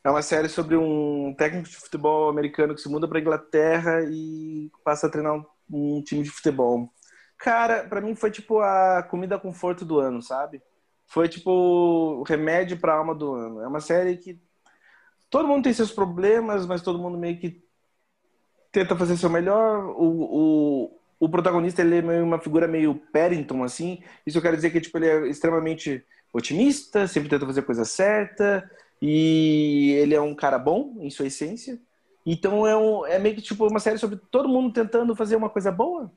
É 0.05 0.11
uma 0.11 0.23
série 0.23 0.49
sobre 0.49 0.77
um 0.77 1.35
técnico 1.37 1.69
de 1.69 1.77
futebol 1.77 2.29
americano 2.29 2.75
que 2.75 2.81
se 2.81 2.89
muda 2.89 3.09
para 3.09 3.21
Inglaterra 3.21 4.03
e 4.09 4.71
passa 4.85 5.07
a 5.07 5.11
treinar 5.11 5.35
um, 5.35 5.45
um 5.71 6.03
time 6.03 6.23
de 6.23 6.31
futebol. 6.31 6.89
Cara, 7.37 7.85
para 7.85 8.01
mim 8.01 8.15
foi 8.15 8.31
tipo 8.31 8.61
a 8.61 9.03
comida 9.03 9.39
conforto 9.39 9.85
do 9.85 9.99
ano, 9.99 10.23
sabe? 10.23 10.63
Foi 11.07 11.29
tipo 11.29 11.51
o 11.51 12.23
remédio 12.23 12.79
para 12.79 12.95
alma 12.95 13.15
do 13.15 13.35
ano. 13.35 13.61
É 13.61 13.67
uma 13.67 13.81
série 13.81 14.17
que 14.17 14.41
todo 15.31 15.49
mundo 15.49 15.65
tem 15.65 15.73
seus 15.73 15.93
problemas, 15.93 16.67
mas 16.67 16.83
todo 16.83 16.99
mundo 16.99 17.17
meio 17.17 17.39
que 17.39 17.63
tenta 18.73 18.97
fazer 18.97 19.17
seu 19.17 19.31
melhor. 19.31 19.95
O, 19.97 20.89
o, 20.89 21.01
o 21.21 21.29
protagonista 21.29 21.81
ele 21.81 21.99
é 21.99 22.03
meio 22.03 22.25
uma 22.25 22.41
figura 22.41 22.67
meio 22.69 22.95
Paddington, 23.13 23.63
assim. 23.63 24.03
Isso 24.27 24.39
eu 24.39 24.43
quero 24.43 24.57
dizer 24.57 24.71
que 24.71 24.81
tipo, 24.81 24.99
ele 24.99 25.07
é 25.07 25.29
extremamente 25.29 26.05
otimista, 26.33 27.07
sempre 27.07 27.29
tenta 27.31 27.47
fazer 27.47 27.61
a 27.61 27.65
coisa 27.65 27.85
certa, 27.85 28.71
e 29.01 29.93
ele 29.99 30.15
é 30.15 30.21
um 30.21 30.35
cara 30.35 30.59
bom 30.59 30.97
em 30.99 31.11
sua 31.11 31.27
essência. 31.27 31.81
Então 32.27 32.67
é, 32.67 32.77
um, 32.77 33.07
é 33.07 33.19
meio 33.19 33.35
que 33.35 33.43
tipo 33.43 33.67
uma 33.67 33.81
série 33.81 33.99
sobre 33.99 34.17
todo 34.31 34.49
mundo 34.49 34.73
tentando 34.73 35.17
fazer 35.17 35.37
uma 35.37 35.49
coisa 35.49 35.73
boa. 35.73 36.13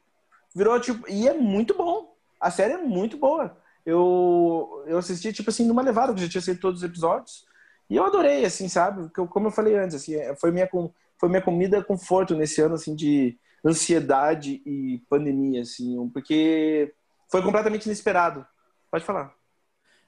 Virou 0.56 0.80
tipo. 0.80 1.10
E 1.10 1.28
é 1.28 1.34
muito 1.34 1.74
bom. 1.76 2.16
A 2.40 2.52
série 2.52 2.74
é 2.74 2.78
muito 2.78 3.18
boa. 3.18 3.58
Eu, 3.86 4.84
eu 4.88 4.98
assisti, 4.98 5.34
tipo 5.34 5.50
assim, 5.50 5.66
numa 5.66 5.82
levada, 5.82 6.14
que 6.14 6.22
já 6.22 6.30
tinha 6.30 6.40
assistido 6.40 6.62
todos 6.62 6.82
os 6.82 6.86
episódios. 6.86 7.46
E 7.90 7.96
eu 7.96 8.06
adorei, 8.06 8.46
assim, 8.46 8.68
sabe? 8.68 9.10
Como 9.12 9.48
eu 9.48 9.52
falei 9.52 9.76
antes, 9.76 9.96
assim, 9.96 10.16
é, 10.16 10.36
foi 10.36 10.52
minha, 10.52 10.70
foi 11.20 11.30
minha 11.30 11.42
comida 11.42 11.84
conforto 11.84 12.36
nesse 12.36 12.62
ano, 12.62 12.76
assim, 12.76 12.96
de 12.96 13.38
ansiedade 13.66 14.62
e 14.66 15.02
pandemia, 15.10 15.62
assim, 15.62 16.10
porque 16.10 16.94
foi 17.32 17.42
completamente 17.42 17.86
inesperado. 17.86 18.46
Pode 18.92 19.06
falar. 19.06 19.34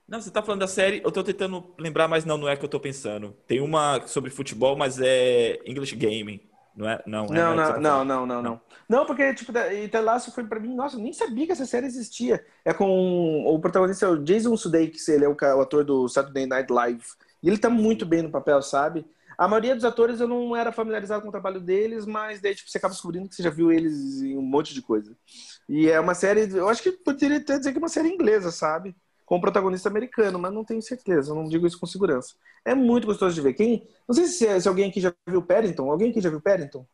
Não, 0.08 0.22
você 0.22 0.30
tá 0.30 0.42
falando 0.44 0.60
da 0.60 0.68
série, 0.68 1.02
eu 1.04 1.12
tô 1.12 1.24
tentando 1.24 1.74
lembrar, 1.80 2.08
mas 2.08 2.26
não, 2.26 2.38
não 2.38 2.48
é 2.48 2.56
que 2.56 2.64
eu 2.64 2.70
tô 2.70 2.80
pensando. 2.80 3.36
Tem 3.48 3.60
uma 3.60 4.06
sobre 4.06 4.30
futebol, 4.30 4.76
mas 4.76 5.00
é 5.02 5.60
English 5.66 5.96
Gaming. 5.96 6.40
Não 6.76 6.90
é? 6.90 7.02
Não, 7.08 7.26
não, 7.28 7.36
é, 7.36 7.56
não, 7.56 7.56
tá 7.56 7.80
não, 7.80 8.06
não, 8.06 8.26
não, 8.26 8.42
não, 8.42 8.62
não. 8.88 9.06
porque, 9.06 9.34
tipo, 9.34 9.58
e 9.58 9.88
Ted 9.88 10.04
Lasso 10.04 10.32
foi 10.34 10.44
pra 10.44 10.60
mim, 10.60 10.76
nossa, 10.76 10.98
eu 10.98 11.02
nem 11.02 11.14
sabia 11.14 11.46
que 11.46 11.54
essa 11.54 11.66
série 11.66 11.88
existia. 11.88 12.46
É 12.66 12.74
com 12.74 13.46
o 13.48 13.58
protagonista, 13.60 14.06
é 14.06 14.10
o 14.10 14.22
Jason 14.22 14.56
Sudeikis, 14.58 15.08
ele 15.08 15.24
é 15.24 15.30
o, 15.30 15.34
o 15.34 15.62
ator 15.62 15.86
do 15.86 16.08
Saturday 16.10 16.46
Night 16.46 16.72
Live. 16.72 17.06
E 17.42 17.48
ele 17.48 17.58
tá 17.58 17.70
muito 17.70 18.06
bem 18.06 18.22
no 18.22 18.32
papel, 18.32 18.62
sabe? 18.62 19.06
A 19.38 19.48
maioria 19.48 19.76
dos 19.76 19.84
atores 19.84 20.20
eu 20.20 20.28
não 20.28 20.56
era 20.56 20.72
familiarizado 20.72 21.22
com 21.22 21.28
o 21.28 21.32
trabalho 21.32 21.60
deles, 21.60 22.06
mas 22.06 22.40
daí 22.42 22.56
tipo, 22.56 22.70
você 22.70 22.78
acaba 22.78 22.94
descobrindo 22.94 23.28
que 23.28 23.36
você 23.36 23.44
já 23.44 23.50
viu 23.50 23.72
eles 23.72 24.22
em 24.22 24.38
um 24.38 24.42
monte 24.42 24.74
de 24.74 24.82
coisa. 24.82 25.16
E 25.68 25.90
é 25.90 26.00
uma 26.00 26.14
série, 26.14 26.50
eu 26.56 26.70
acho 26.70 26.82
que 26.82 26.92
poderia 26.92 27.38
até 27.38 27.58
dizer 27.58 27.72
que 27.72 27.78
é 27.78 27.82
uma 27.82 27.90
série 27.90 28.10
inglesa, 28.10 28.52
sabe? 28.52 28.96
Com 29.26 29.42
protagonista 29.42 29.90
americano, 29.90 30.40
mas 30.40 30.54
não 30.54 30.64
tenho 30.64 30.82
certeza, 30.82 31.34
não 31.34 31.46
digo 31.46 31.68
isso 31.68 31.80
com 31.80 31.86
segurança. 31.86 32.36
É 32.64 32.74
muito 32.74 33.08
gostoso 33.08 33.36
de 33.36 33.42
ver. 33.42 33.54
Quem, 33.54 33.88
não 34.08 34.16
sei 34.16 34.26
se, 34.28 34.62
se 34.62 34.68
alguém 34.68 34.90
aqui 34.90 35.02
já 35.02 35.14
viu 35.28 35.42
Paddington. 35.42 35.90
Alguém 35.92 36.12
aqui 36.12 36.22
já 36.22 36.30
viu 36.30 36.40
Paddington? 36.42 36.86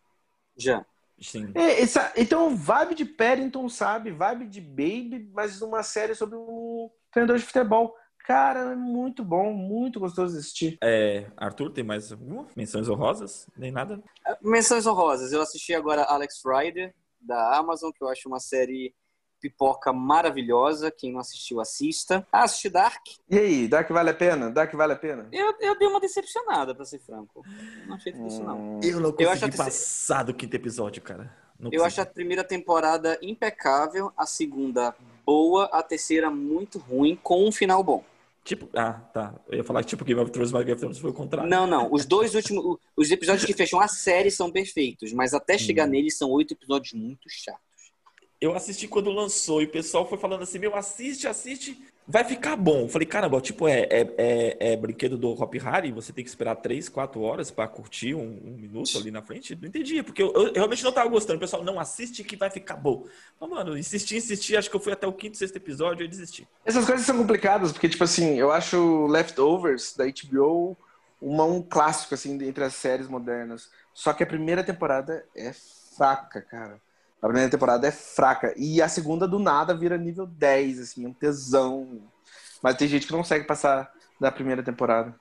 Já. 0.58 0.86
Sim. 1.22 1.52
É, 1.54 1.82
essa, 1.82 2.12
então, 2.18 2.56
vibe 2.56 2.96
de 2.96 3.06
Paddington, 3.06 3.70
sabe? 3.70 4.12
Vibe 4.12 4.48
de 4.48 4.60
Baby, 4.60 5.30
mas 5.32 5.62
uma 5.62 5.84
série 5.84 6.16
sobre 6.16 6.36
um 6.36 6.90
treinador 7.12 7.38
de 7.38 7.46
futebol. 7.46 7.96
Cara, 8.32 8.72
é 8.72 8.76
muito 8.76 9.26
bom, 9.26 9.52
muito 9.52 10.00
gostoso 10.00 10.32
de 10.32 10.40
assistir. 10.40 10.78
É, 10.82 11.26
Arthur, 11.36 11.70
tem 11.70 11.84
mais 11.84 12.14
alguma? 12.14 12.48
Menções 12.56 12.88
honrosas? 12.88 13.46
Nem 13.58 13.74
nada? 13.74 14.02
Menções 14.42 14.88
honrosas. 14.88 15.34
Eu 15.34 15.42
assisti 15.42 15.74
agora 15.74 16.04
Alex 16.04 16.42
Rider, 16.46 16.96
da 17.20 17.58
Amazon, 17.58 17.92
que 17.92 18.02
eu 18.02 18.08
acho 18.08 18.30
uma 18.30 18.40
série 18.40 18.96
pipoca 19.42 19.92
maravilhosa. 19.92 20.90
Quem 20.90 21.12
não 21.12 21.20
assistiu, 21.20 21.60
assista. 21.60 22.26
Ah, 22.32 22.44
assisti 22.44 22.70
Dark. 22.70 23.02
E 23.30 23.38
aí, 23.38 23.68
Dark 23.68 23.90
vale 23.90 24.12
a 24.12 24.14
pena? 24.14 24.50
Dark 24.50 24.74
vale 24.76 24.94
a 24.94 24.98
pena? 24.98 25.28
Eu, 25.30 25.54
eu 25.60 25.78
dei 25.78 25.90
uma 25.90 26.00
decepcionada, 26.00 26.74
pra 26.74 26.86
ser 26.86 27.00
franco. 27.00 27.44
não 27.86 27.96
achei 27.96 28.14
tudo 28.14 28.28
isso, 28.28 28.42
não. 28.42 28.58
Hum. 28.58 28.80
Eu 28.82 29.02
não 29.02 29.12
consegui 29.12 29.24
eu 29.26 29.32
acho 29.32 29.58
passar 29.58 30.24
do 30.24 30.34
quinto 30.34 30.56
episódio, 30.56 31.02
cara. 31.02 31.36
Não 31.60 31.70
eu 31.74 31.84
acho 31.84 32.00
a 32.00 32.06
primeira 32.06 32.46
temporada 32.46 33.20
impecável, 33.22 34.10
a 34.16 34.26
segunda 34.26 34.96
boa, 35.26 35.66
a 35.66 35.84
terceira 35.84 36.32
muito 36.32 36.80
ruim, 36.80 37.20
com 37.22 37.46
um 37.46 37.52
final 37.52 37.84
bom. 37.84 38.06
Tipo, 38.44 38.68
ah, 38.76 38.94
tá. 38.94 39.36
Eu 39.48 39.58
ia 39.58 39.64
falar 39.64 39.84
que 39.84 39.90
tipo 39.90 40.04
Game 40.04 40.20
of 40.20 40.32
Thrones, 40.32 40.52
mas 40.52 40.64
Game 40.64 40.74
of 40.74 40.80
Thrones 40.80 40.98
foi 40.98 41.12
o 41.12 41.14
contrário. 41.14 41.50
Não, 41.50 41.68
não. 41.68 41.94
Os 41.94 42.06
dois 42.06 42.34
últimos. 42.34 42.78
Os 42.96 43.12
episódios 43.12 43.46
que 43.46 43.54
fecham 43.54 43.80
a 43.80 43.88
série 43.88 44.32
são 44.32 44.52
perfeitos, 44.52 45.14
mas 45.14 45.34
até 45.34 45.58
chegar 45.58 45.88
hum. 45.88 45.92
neles 45.92 46.18
são 46.18 46.30
oito 46.32 46.54
episódios 46.54 46.94
muito 46.94 47.30
chatos. 47.30 47.71
Eu 48.42 48.56
assisti 48.56 48.88
quando 48.88 49.12
lançou 49.12 49.62
e 49.62 49.66
o 49.66 49.72
pessoal 49.72 50.10
foi 50.10 50.18
falando 50.18 50.42
assim: 50.42 50.60
meu, 50.60 50.76
assiste, 50.76 51.28
assiste 51.28 51.80
vai 52.08 52.24
ficar 52.24 52.56
bom. 52.56 52.88
Falei, 52.90 53.06
caramba, 53.06 53.40
tipo, 53.40 53.68
é, 53.68 53.82
é, 53.84 54.14
é, 54.18 54.74
é 54.74 54.76
brinquedo 54.76 55.18
do 55.18 55.30
Hop 55.30 55.54
Harry, 55.56 55.92
você 55.92 56.12
tem 56.12 56.24
que 56.24 56.30
esperar 56.30 56.56
3, 56.56 56.90
4 56.90 57.22
horas 57.22 57.50
para 57.50 57.68
curtir 57.68 58.14
um, 58.14 58.40
um, 58.44 58.58
minuto 58.58 58.98
ali 58.98 59.12
na 59.12 59.22
frente. 59.22 59.56
Não 59.56 59.68
entendi, 59.68 60.04
porque 60.04 60.22
eu, 60.22 60.34
eu, 60.34 60.54
realmente 60.54 60.84
não 60.84 60.92
tava 60.92 61.10
gostando. 61.10 61.38
O 61.38 61.40
pessoal, 61.40 61.64
não 61.64 61.80
assiste 61.80 62.24
que 62.24 62.36
vai 62.36 62.50
ficar 62.50 62.76
bom. 62.76 63.06
Mas, 63.40 63.50
mano, 63.50 63.78
insisti, 63.78 64.18
insisti, 64.18 64.58
acho 64.58 64.70
que 64.70 64.76
eu 64.76 64.80
fui 64.80 64.92
até 64.92 65.08
o 65.08 65.14
quinto, 65.14 65.38
sexto 65.38 65.56
episódio 65.56 66.04
e 66.04 66.08
desisti. 66.08 66.48
Essas 66.66 66.86
coisas 66.86 67.06
são 67.06 67.18
complicadas, 67.18 67.72
porque, 67.72 67.88
tipo 67.88 68.04
assim, 68.04 68.38
eu 68.38 68.52
acho 68.52 69.08
Leftovers, 69.08 69.96
da 69.96 70.06
HBO, 70.06 70.76
uma, 71.22 71.46
um 71.46 71.62
clássico, 71.62 72.14
assim, 72.14 72.34
entre 72.44 72.64
as 72.64 72.74
séries 72.74 73.08
modernas. 73.08 73.70
Só 73.94 74.12
que 74.12 74.24
a 74.24 74.28
primeira 74.28 74.64
temporada 74.64 75.26
é 75.36 75.54
fraca, 75.96 76.42
cara. 76.42 76.82
A 77.22 77.28
primeira 77.28 77.52
temporada 77.52 77.88
é 77.88 77.92
fraca. 77.92 78.54
E 78.58 78.82
a 78.82 78.90
segunda, 78.90 79.28
do 79.28 79.38
nada, 79.38 79.76
vira 79.76 79.96
nível 79.96 80.26
10, 80.26 80.80
assim, 80.80 81.06
um 81.06 81.14
tesão. 81.14 82.02
Mas 82.64 82.76
tem 82.76 82.88
gente 82.88 83.06
que 83.06 83.12
não 83.12 83.20
consegue 83.20 83.46
passar 83.46 83.92
da 84.20 84.32
primeira 84.32 84.64
temporada. 84.64 85.14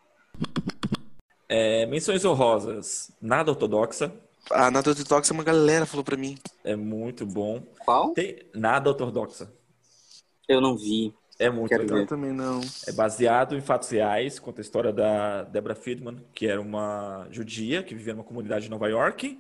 É, 1.46 1.84
menções 1.86 2.24
honrosas. 2.24 3.10
Nada 3.20 3.50
ortodoxa. 3.50 4.12
Ah, 4.50 4.70
nada 4.70 4.88
ortodoxa 4.88 5.34
uma 5.34 5.44
galera 5.44 5.84
falou 5.84 6.02
pra 6.02 6.16
mim. 6.16 6.38
É 6.64 6.74
muito 6.74 7.26
bom. 7.26 7.62
Qual? 7.84 8.14
Tem 8.14 8.38
nada 8.54 8.88
ortodoxa. 8.88 9.52
Eu 10.48 10.60
não 10.60 10.78
vi. 10.78 11.14
É 11.38 11.50
muito 11.50 11.68
Quero 11.68 11.82
legal. 11.82 11.98
Ver. 11.98 12.06
também 12.06 12.32
não. 12.32 12.60
É 12.86 12.92
baseado 12.92 13.56
em 13.56 13.60
fatos 13.60 13.90
reais, 13.90 14.38
conta 14.38 14.60
a 14.60 14.62
história 14.62 14.92
da 14.92 15.42
Deborah 15.44 15.74
Friedman, 15.74 16.24
que 16.34 16.46
era 16.46 16.60
uma 16.60 17.26
judia 17.30 17.82
que 17.82 17.94
vivia 17.94 18.14
numa 18.14 18.24
comunidade 18.24 18.64
de 18.64 18.70
Nova 18.70 18.88
York 18.88 19.38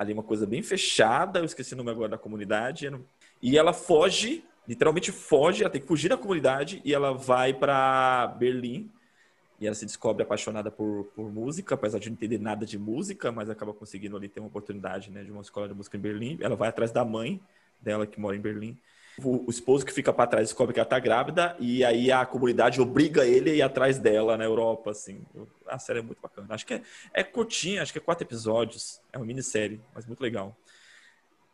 ali 0.00 0.14
uma 0.14 0.22
coisa 0.22 0.46
bem 0.46 0.62
fechada, 0.62 1.40
eu 1.40 1.44
esqueci 1.44 1.74
o 1.74 1.76
nome 1.76 1.90
agora 1.90 2.08
da 2.08 2.16
comunidade, 2.16 2.90
e 3.42 3.58
ela 3.58 3.74
foge, 3.74 4.42
literalmente 4.66 5.12
foge, 5.12 5.62
ela 5.62 5.68
tem 5.68 5.78
que 5.78 5.86
fugir 5.86 6.08
da 6.08 6.16
comunidade 6.16 6.80
e 6.86 6.94
ela 6.94 7.12
vai 7.12 7.52
para 7.52 8.34
Berlim 8.38 8.90
e 9.60 9.66
ela 9.66 9.74
se 9.74 9.84
descobre 9.84 10.22
apaixonada 10.22 10.70
por, 10.70 11.04
por 11.14 11.30
música, 11.30 11.74
apesar 11.74 11.98
de 11.98 12.08
não 12.08 12.14
entender 12.14 12.38
nada 12.38 12.64
de 12.64 12.78
música, 12.78 13.30
mas 13.30 13.50
acaba 13.50 13.74
conseguindo 13.74 14.16
ali 14.16 14.26
ter 14.26 14.40
uma 14.40 14.48
oportunidade 14.48 15.10
né, 15.10 15.22
de 15.22 15.30
uma 15.30 15.42
escola 15.42 15.68
de 15.68 15.74
música 15.74 15.98
em 15.98 16.00
Berlim. 16.00 16.38
Ela 16.40 16.56
vai 16.56 16.70
atrás 16.70 16.90
da 16.90 17.04
mãe 17.04 17.38
dela 17.78 18.06
que 18.06 18.18
mora 18.18 18.34
em 18.34 18.40
Berlim 18.40 18.78
o, 19.24 19.44
o 19.46 19.50
esposo 19.50 19.84
que 19.84 19.92
fica 19.92 20.12
para 20.12 20.26
trás 20.26 20.48
descobre 20.48 20.74
que 20.74 20.80
ela 20.80 20.88
tá 20.88 20.98
grávida 20.98 21.56
e 21.58 21.84
aí 21.84 22.10
a 22.10 22.24
comunidade 22.24 22.80
obriga 22.80 23.26
ele 23.26 23.50
a 23.50 23.54
ir 23.54 23.62
atrás 23.62 23.98
dela 23.98 24.36
na 24.36 24.44
Europa, 24.44 24.90
assim. 24.90 25.22
A 25.66 25.78
série 25.78 26.00
é 26.00 26.02
muito 26.02 26.20
bacana. 26.20 26.46
Acho 26.50 26.66
que 26.66 26.74
é, 26.74 26.82
é 27.12 27.24
curtinha, 27.24 27.82
acho 27.82 27.92
que 27.92 27.98
é 27.98 28.02
quatro 28.02 28.24
episódios. 28.24 29.00
É 29.12 29.18
uma 29.18 29.26
minissérie, 29.26 29.80
mas 29.94 30.06
muito 30.06 30.20
legal. 30.20 30.56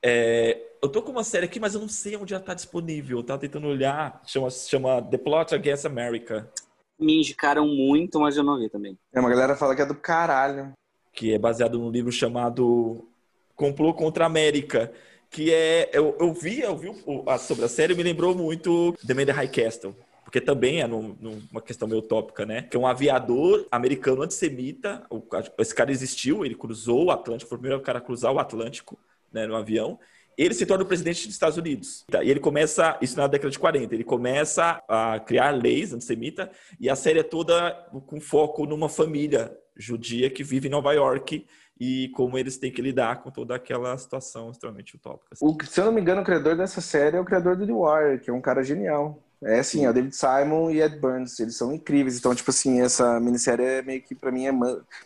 É, 0.03 0.61
eu 0.83 0.89
tô 0.89 1.03
com 1.03 1.11
uma 1.11 1.25
série 1.25 1.47
aqui, 1.47 1.59
mas 1.59 1.75
eu 1.75 1.81
não 1.81 1.89
sei 1.89 2.17
onde 2.17 2.33
ela 2.33 2.43
tá 2.43 2.55
disponível. 2.55 3.19
Eu 3.19 3.25
tava 3.25 3.41
tentando 3.41 3.67
olhar. 3.67 4.23
Chama, 4.27 4.51
chama 4.51 5.03
The 5.03 5.19
Plot 5.19 5.55
Against 5.55 5.85
America. 5.85 6.51
Me 6.99 7.19
indicaram 7.19 7.67
muito, 7.67 8.21
mas 8.21 8.37
eu 8.37 8.45
não 8.45 8.59
vi 8.59 8.69
também. 8.71 8.99
É, 9.13 9.21
uma 9.21 9.29
galera 9.29 9.57
fala 9.57 9.75
que 9.75 9.83
é 9.83 9.87
do 9.87 9.95
caralho. 9.95 10.73
Que 11.13 11.35
é 11.35 11.39
baseado 11.39 11.79
num 11.79 11.91
livro 11.91 12.13
chamado 12.13 13.09
Complô 13.55 13.93
contra 13.95 14.25
a 14.25 14.27
América 14.27 14.93
que 15.37 15.53
é. 15.53 15.91
Eu, 15.93 16.17
eu 16.19 16.33
vi, 16.33 16.61
eu 16.61 16.75
vi 16.75 16.89
o, 16.89 17.39
sobre 17.39 17.67
a 17.67 17.69
série, 17.69 17.95
me 17.95 18.03
lembrou 18.03 18.35
muito 18.35 18.97
The 19.07 19.13
Man 19.13 19.27
the 19.27 19.33
High 19.33 19.49
Castle. 19.49 19.95
Porque 20.25 20.41
também 20.41 20.81
é 20.81 20.87
num, 20.87 21.15
numa 21.21 21.61
questão 21.61 21.87
meio 21.87 22.01
utópica, 22.01 22.47
né? 22.47 22.63
Que 22.63 22.77
é 22.77 22.81
um 22.81 22.87
aviador 22.87 23.67
americano 23.71 24.23
antissemita. 24.23 25.05
O, 25.11 25.23
esse 25.59 25.75
cara 25.75 25.93
existiu, 25.93 26.45
ele 26.45 26.55
cruzou 26.55 27.05
o 27.05 27.11
Atlântico, 27.11 27.51
foi 27.51 27.59
o 27.59 27.61
primeiro 27.61 27.83
cara 27.83 27.99
a 27.99 28.01
cruzar 28.01 28.33
o 28.33 28.39
Atlântico 28.39 28.99
né, 29.31 29.47
no 29.47 29.55
avião 29.55 29.99
ele 30.39 30.53
se 30.53 30.67
torna 30.67 30.85
o 30.85 30.87
presidente 30.87 31.25
dos 31.25 31.35
Estados 31.35 31.57
Unidos. 31.57 32.05
E 32.23 32.31
ele 32.31 32.41
começa, 32.41 32.99
isso 33.01 33.17
na 33.17 33.27
década 33.27 33.51
de 33.51 33.59
40, 33.59 33.95
ele 33.95 34.05
começa 34.05 34.83
a 34.87 35.19
criar 35.19 35.51
leis 35.51 35.95
antissemita 35.95 36.51
e 36.79 36.91
a 36.91 36.95
série 36.95 37.21
é 37.21 37.23
toda 37.23 37.73
com 38.07 38.21
foco 38.21 38.67
numa 38.67 38.87
família 38.87 39.57
judia 39.75 40.29
que 40.29 40.45
vive 40.45 40.69
em 40.69 40.71
Nova 40.71 40.93
York 40.93 41.47
e 41.79 42.09
como 42.11 42.39
eles 42.39 42.57
têm 42.57 42.73
que 42.73 42.81
lidar 42.81 43.23
com 43.23 43.31
toda 43.31 43.55
aquela 43.55 43.97
situação 43.99 44.51
extremamente 44.51 44.97
utópica. 44.97 45.37
O, 45.41 45.57
se 45.65 45.81
eu 45.81 45.85
não 45.85 45.93
me 45.93 46.01
engano, 46.01 46.23
o 46.23 46.25
criador 46.25 46.57
dessa 46.57 46.81
série 46.81 47.17
é 47.17 47.21
o 47.21 47.25
criador 47.25 47.57
do 47.57 47.67
The 47.67 47.73
Wire, 47.73 48.21
que 48.21 48.31
é 48.31 48.33
um 48.33 48.41
cara 48.41 48.63
genial. 48.63 49.23
É 49.43 49.59
assim, 49.59 49.85
é 49.85 49.91
o 49.91 49.93
David 49.93 50.17
Simon 50.17 50.71
e 50.71 50.81
Ed 50.81 50.99
Burns, 50.99 51.39
eles 51.39 51.57
são 51.57 51.73
incríveis. 51.73 52.19
Então, 52.19 52.35
tipo 52.35 52.51
assim, 52.51 52.81
essa 52.81 53.21
minissérie 53.21 53.65
é 53.65 53.83
meio 53.83 54.03
que 54.03 54.15
pra 54.15 54.33
mim 54.33 54.47
é. 54.47 54.53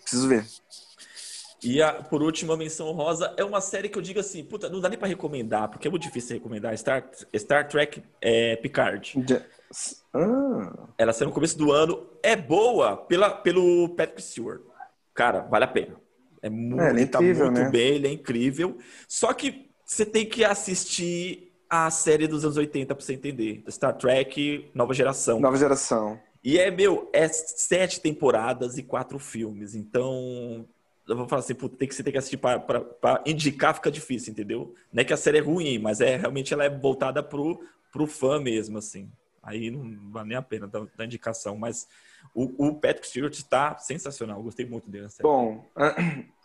Preciso 0.01 0.29
ver. 0.29 0.45
E 1.63 1.83
a, 1.83 1.93
por 1.93 2.23
último, 2.23 2.53
a 2.53 2.57
menção 2.57 2.91
rosa 2.93 3.35
é 3.37 3.45
uma 3.45 3.61
série 3.61 3.89
que 3.89 3.99
eu 3.99 4.03
digo 4.03 4.19
assim, 4.19 4.43
puta, 4.43 4.69
não 4.69 4.81
dá 4.81 4.89
nem 4.89 4.99
pra 4.99 5.09
recomendar, 5.09 5.69
porque 5.69 5.89
é 5.89 5.91
muito 5.91 6.05
difícil 6.05 6.37
recomendar. 6.37 6.77
Star, 6.79 7.11
Star 7.37 7.69
Trek 7.69 8.03
é, 8.21 8.57
Picard. 8.57 9.15
Ah. 10.15 10.89
Ela 10.97 11.13
saiu 11.13 11.29
no 11.29 11.35
começo 11.35 11.59
do 11.59 11.71
ano. 11.73 12.07
É 12.23 12.35
boa 12.35 12.97
pela, 12.97 13.31
pelo 13.31 13.89
Patrick 13.91 14.23
Stewart. 14.23 14.63
Cara, 15.13 15.41
vale 15.41 15.65
a 15.65 15.69
pena. 15.69 15.97
É 16.43 16.49
muito, 16.51 16.81
É, 16.83 16.91
ele 16.91 17.03
é 17.03 17.07
tá 17.07 17.19
incrível, 17.19 17.47
muito 17.47 17.61
né? 17.61 17.71
bem, 17.71 17.95
ele 17.95 18.09
é 18.09 18.13
incrível. 18.13 18.79
Só 19.09 19.33
que 19.33 19.71
você 19.85 20.07
tem 20.07 20.25
que 20.27 20.45
assistir 20.45 21.53
a 21.69 21.91
série 21.91 22.27
dos 22.27 22.45
anos 22.45 22.57
80 22.57 22.95
pra 22.95 23.05
você 23.05 23.15
entender. 23.15 23.63
Star 23.69 23.97
Trek 23.97 24.71
Nova 24.75 24.93
Geração. 24.95 25.39
Nova 25.41 25.57
geração. 25.57 26.19
E 26.43 26.59
é, 26.59 26.71
meu, 26.71 27.09
é 27.13 27.29
sete 27.29 28.01
temporadas 28.01 28.79
e 28.79 28.83
quatro 28.83 29.19
filmes. 29.19 29.75
Então, 29.75 30.67
eu 31.07 31.17
vou 31.17 31.29
falar 31.29 31.41
assim, 31.41 31.55
puta, 31.55 31.77
tem 31.77 31.87
que, 31.87 31.95
você 31.95 32.03
tem 32.03 32.13
que 32.13 32.19
assistir 32.19 32.39
pra 32.39 33.23
indicar, 33.27 33.75
fica 33.75 33.91
difícil, 33.91 34.33
entendeu? 34.33 34.75
Não 34.93 35.03
é 35.03 35.05
que 35.05 35.13
a 35.13 35.17
série 35.19 35.39
é 35.39 35.43
ruim, 35.43 35.79
mas 35.79 36.01
é 36.01 36.17
realmente 36.17 36.55
ela 36.55 36.65
é 36.65 36.71
voltada 36.71 37.23
pro, 37.23 37.61
pro 37.93 38.07
fã 38.07 38.41
mesmo, 38.41 38.79
assim. 38.79 39.11
Aí 39.43 39.71
não 39.71 40.11
vale 40.11 40.29
nem 40.29 40.37
a 40.37 40.43
pena 40.43 40.67
dar, 40.67 40.83
dar 40.97 41.05
indicação, 41.05 41.57
mas 41.57 41.89
o, 42.35 42.69
o 42.69 42.75
Patrick 42.75 43.07
Stewart 43.07 43.41
tá 43.43 43.79
sensacional. 43.79 44.39
Eu 44.39 44.45
gostei 44.45 44.67
muito 44.67 44.91
dele. 44.91 45.09
Bom, 45.23 45.65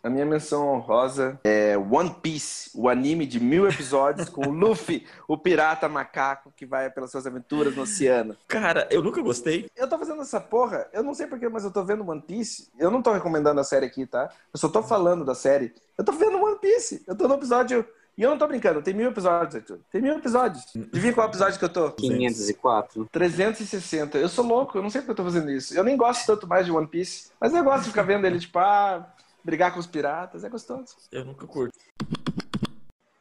a 0.01 0.09
minha 0.09 0.26
menção 0.26 0.67
honrosa 0.67 1.39
é 1.43 1.77
One 1.77 2.15
Piece, 2.22 2.69
o 2.76 2.88
anime 2.88 3.26
de 3.26 3.39
mil 3.39 3.67
episódios 3.67 4.30
com 4.30 4.47
o 4.47 4.51
Luffy, 4.53 5.05
o 5.27 5.38
pirata 5.38 5.89
macaco 5.89 6.53
que 6.55 6.65
vai 6.65 6.89
pelas 6.89 7.11
suas 7.11 7.27
aventuras 7.27 7.76
no 7.76 7.81
oceano. 7.81 8.38
Cara, 8.47 8.88
eu 8.91 9.03
nunca 9.03 9.22
gostei. 9.22 9.69
Eu 9.76 9.89
tô 9.89 9.97
fazendo 9.97 10.22
essa 10.22 10.39
porra, 10.39 10.88
eu 10.93 11.03
não 11.03 11.13
sei 11.13 11.27
porquê, 11.27 11.49
mas 11.49 11.63
eu 11.63 11.72
tô 11.72 11.84
vendo 11.84 12.07
One 12.07 12.22
Piece. 12.22 12.69
Eu 12.77 12.89
não 12.89 13.01
tô 13.01 13.11
recomendando 13.11 13.59
a 13.59 13.63
série 13.63 13.88
aqui, 13.88 14.05
tá? 14.05 14.30
Eu 14.53 14.59
só 14.59 14.69
tô 14.69 14.81
falando 14.81 15.26
da 15.26 15.35
série. 15.35 15.73
Eu 15.97 16.03
tô 16.03 16.11
vendo 16.11 16.41
One 16.41 16.59
Piece. 16.59 17.03
Eu 17.07 17.15
tô 17.15 17.27
no 17.27 17.35
episódio. 17.35 17.85
E 18.18 18.22
eu 18.22 18.30
não 18.30 18.38
tô 18.38 18.48
brincando, 18.48 18.82
tem 18.82 18.94
mil 18.94 19.10
episódios, 19.10 19.56
Arthur. 19.56 19.80
Tem 19.92 20.02
mil 20.02 20.18
episódios. 20.18 20.64
Adivinha 20.74 21.14
qual 21.14 21.28
episódio 21.28 21.60
que 21.60 21.66
eu 21.66 21.70
tô? 21.70 21.92
504. 21.92 23.10
360. 23.12 24.18
Eu 24.18 24.30
sou 24.30 24.46
louco, 24.46 24.78
eu 24.78 24.82
não 24.82 24.90
sei 24.90 25.02
porque 25.02 25.12
eu 25.12 25.16
tô 25.16 25.24
fazendo 25.24 25.52
isso. 25.52 25.78
Eu 25.78 25.84
nem 25.84 25.98
gosto 25.98 26.26
tanto 26.26 26.48
mais 26.48 26.66
de 26.66 26.72
One 26.72 26.88
Piece, 26.88 27.32
mas 27.40 27.54
eu 27.54 27.64
gosto 27.64 27.84
de 27.84 27.90
ficar 27.90 28.04
vendo 28.04 28.26
ele, 28.26 28.40
tipo, 28.40 28.58
ah, 28.58 29.14
brigar 29.44 29.74
com 29.74 29.80
os 29.80 29.88
piratas, 29.88 30.46
é 30.46 30.50
gostoso. 30.50 30.96
Eu 31.12 31.26
nunca 31.26 31.46
curto. 31.46 31.78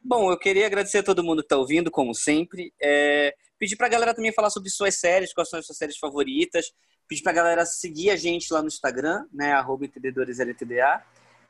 Bom, 0.03 0.31
eu 0.31 0.39
queria 0.39 0.67
agradecer 0.67 0.99
a 0.99 1.03
todo 1.03 1.25
mundo 1.25 1.39
que 1.39 1.47
está 1.47 1.57
ouvindo, 1.57 1.91
como 1.91 2.15
sempre. 2.15 2.73
É, 2.81 3.35
pedir 3.59 3.75
para 3.75 3.87
a 3.87 3.91
galera 3.91 4.15
também 4.15 4.33
falar 4.33 4.51
sobre 4.51 4.71
suas 4.71 4.95
séries, 4.95 5.33
quais 5.33 5.49
são 5.49 5.59
as 5.59 5.67
suas 5.67 5.79
séries 5.79 5.99
favoritas. 5.99 6.67
Pedir 7.09 7.23
para 7.23 7.33
a 7.33 7.35
galera 7.35 7.67
seguir 7.67 8.11
a 8.11 8.17
gente 8.17 8.53
lá 8.53 8.61
no 8.61 8.69
Instagram, 8.69 9.25
né, 9.33 9.53
arroba 9.53 9.87
entendedoresltda. 9.87 11.03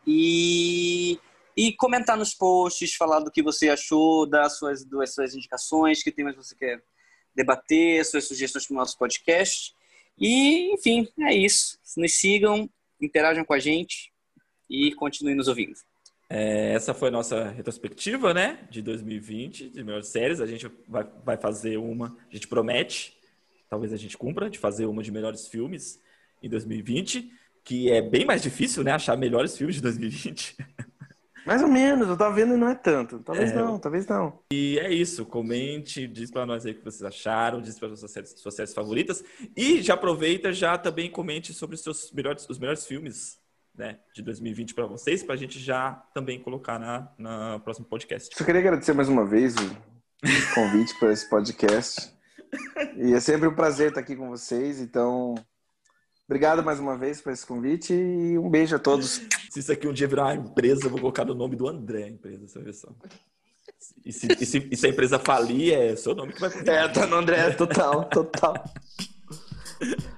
E, 0.06 1.18
e 1.56 1.72
comentar 1.72 2.16
nos 2.16 2.34
posts, 2.34 2.94
falar 2.94 3.20
do 3.20 3.30
que 3.30 3.42
você 3.42 3.68
achou, 3.68 4.26
dar 4.26 4.48
suas, 4.50 4.84
das 4.84 5.14
suas 5.14 5.34
indicações, 5.34 6.02
que 6.02 6.10
temas 6.10 6.34
você 6.34 6.54
quer 6.54 6.82
debater, 7.34 8.04
suas 8.04 8.26
sugestões 8.26 8.66
para 8.66 8.74
o 8.74 8.78
nosso 8.78 8.98
podcast. 8.98 9.74
E, 10.18 10.72
enfim, 10.74 11.08
é 11.20 11.34
isso. 11.34 11.78
Nos 11.96 12.14
sigam, 12.14 12.68
interajam 13.00 13.44
com 13.44 13.54
a 13.54 13.58
gente 13.58 14.12
e 14.68 14.92
continuem 14.94 15.36
nos 15.36 15.48
ouvindo. 15.48 15.74
É, 16.28 16.72
essa 16.72 16.94
foi 16.94 17.08
a 17.08 17.12
nossa 17.12 17.48
retrospectiva, 17.50 18.32
né? 18.32 18.66
De 18.70 18.80
2020, 18.80 19.68
de 19.70 19.84
melhores 19.84 20.08
séries. 20.08 20.40
A 20.40 20.46
gente 20.46 20.70
vai, 20.88 21.06
vai 21.24 21.36
fazer 21.36 21.76
uma, 21.76 22.16
a 22.30 22.34
gente 22.34 22.48
promete, 22.48 23.16
talvez 23.68 23.92
a 23.92 23.96
gente 23.96 24.16
cumpra, 24.16 24.48
de 24.48 24.58
fazer 24.58 24.86
uma 24.86 25.02
de 25.02 25.12
melhores 25.12 25.46
filmes 25.46 26.00
em 26.42 26.48
2020, 26.48 27.30
que 27.62 27.90
é 27.90 28.02
bem 28.02 28.24
mais 28.24 28.42
difícil, 28.42 28.82
né? 28.82 28.92
Achar 28.92 29.16
melhores 29.16 29.56
filmes 29.56 29.76
de 29.76 29.82
2020. 29.82 30.56
Mais 31.46 31.62
ou 31.62 31.68
menos, 31.68 32.08
eu 32.08 32.16
tava 32.16 32.34
vendo 32.34 32.54
e 32.54 32.56
não 32.56 32.68
é 32.68 32.74
tanto. 32.74 33.18
Talvez 33.20 33.52
É. 33.52 33.54
não, 33.54 33.78
talvez 33.78 34.06
não. 34.06 34.40
E 34.52 34.78
é 34.78 34.92
isso. 34.92 35.26
Comente, 35.26 36.06
diz 36.06 36.30
pra 36.30 36.46
nós 36.46 36.64
aí 36.64 36.72
o 36.72 36.74
que 36.76 36.84
vocês 36.84 37.02
acharam, 37.02 37.60
diz 37.60 37.78
para 37.78 37.94
suas 37.94 38.10
séries, 38.10 38.30
suas 38.36 38.54
séries 38.54 38.74
favoritas. 38.74 39.22
E 39.56 39.82
já 39.82 39.94
aproveita, 39.94 40.52
já 40.52 40.78
também 40.78 41.10
comente 41.10 41.52
sobre 41.52 41.74
os 41.74 41.82
seus 41.82 42.10
melhores, 42.12 42.48
os 42.48 42.58
melhores 42.58 42.86
filmes. 42.86 43.38
Né, 43.76 43.98
de 44.14 44.22
2020 44.22 44.72
para 44.72 44.86
vocês, 44.86 45.24
para 45.24 45.34
a 45.34 45.36
gente 45.36 45.58
já 45.58 46.00
também 46.14 46.40
colocar 46.40 46.78
na, 46.78 47.08
na 47.18 47.58
próximo 47.58 47.84
podcast. 47.84 48.32
Só 48.38 48.44
queria 48.44 48.60
agradecer 48.60 48.92
mais 48.92 49.08
uma 49.08 49.26
vez 49.26 49.56
o 49.56 50.54
convite 50.54 50.96
para 51.00 51.12
esse 51.12 51.28
podcast. 51.28 52.14
E 52.96 53.12
é 53.12 53.18
sempre 53.18 53.48
um 53.48 53.54
prazer 53.54 53.88
estar 53.88 53.98
aqui 53.98 54.14
com 54.14 54.28
vocês. 54.28 54.80
Então, 54.80 55.34
obrigado 56.26 56.62
mais 56.62 56.78
uma 56.80 56.96
vez 56.96 57.20
por 57.20 57.32
esse 57.32 57.46
convite 57.46 57.92
e 57.92 58.38
um 58.38 58.48
beijo 58.48 58.74
a 58.76 58.78
todos. 58.78 59.20
Se 59.50 59.60
isso 59.60 59.72
aqui 59.72 59.86
um 59.86 59.92
dia 59.92 60.08
virar 60.08 60.24
uma 60.24 60.34
empresa, 60.48 60.86
eu 60.86 60.90
vou 60.90 61.00
colocar 61.00 61.24
no 61.24 61.34
nome 61.34 61.56
do 61.56 61.68
André, 61.68 62.04
a 62.04 62.08
empresa, 62.08 62.46
você 62.46 62.54
vai 62.58 62.64
ver 62.66 62.74
só. 62.74 62.88
E 64.04 64.12
se, 64.12 64.26
e 64.40 64.46
se- 64.46 64.68
e 64.70 64.76
se 64.76 64.86
a 64.86 64.90
empresa 64.90 65.18
falir, 65.18 65.72
é 65.74 65.94
seu 65.96 66.14
nome 66.14 66.32
que 66.32 66.40
vai 66.40 66.50
É, 66.66 66.88
tá 66.88 67.06
no 67.06 67.16
André, 67.16 67.50
total, 67.50 68.04
total. 68.08 68.54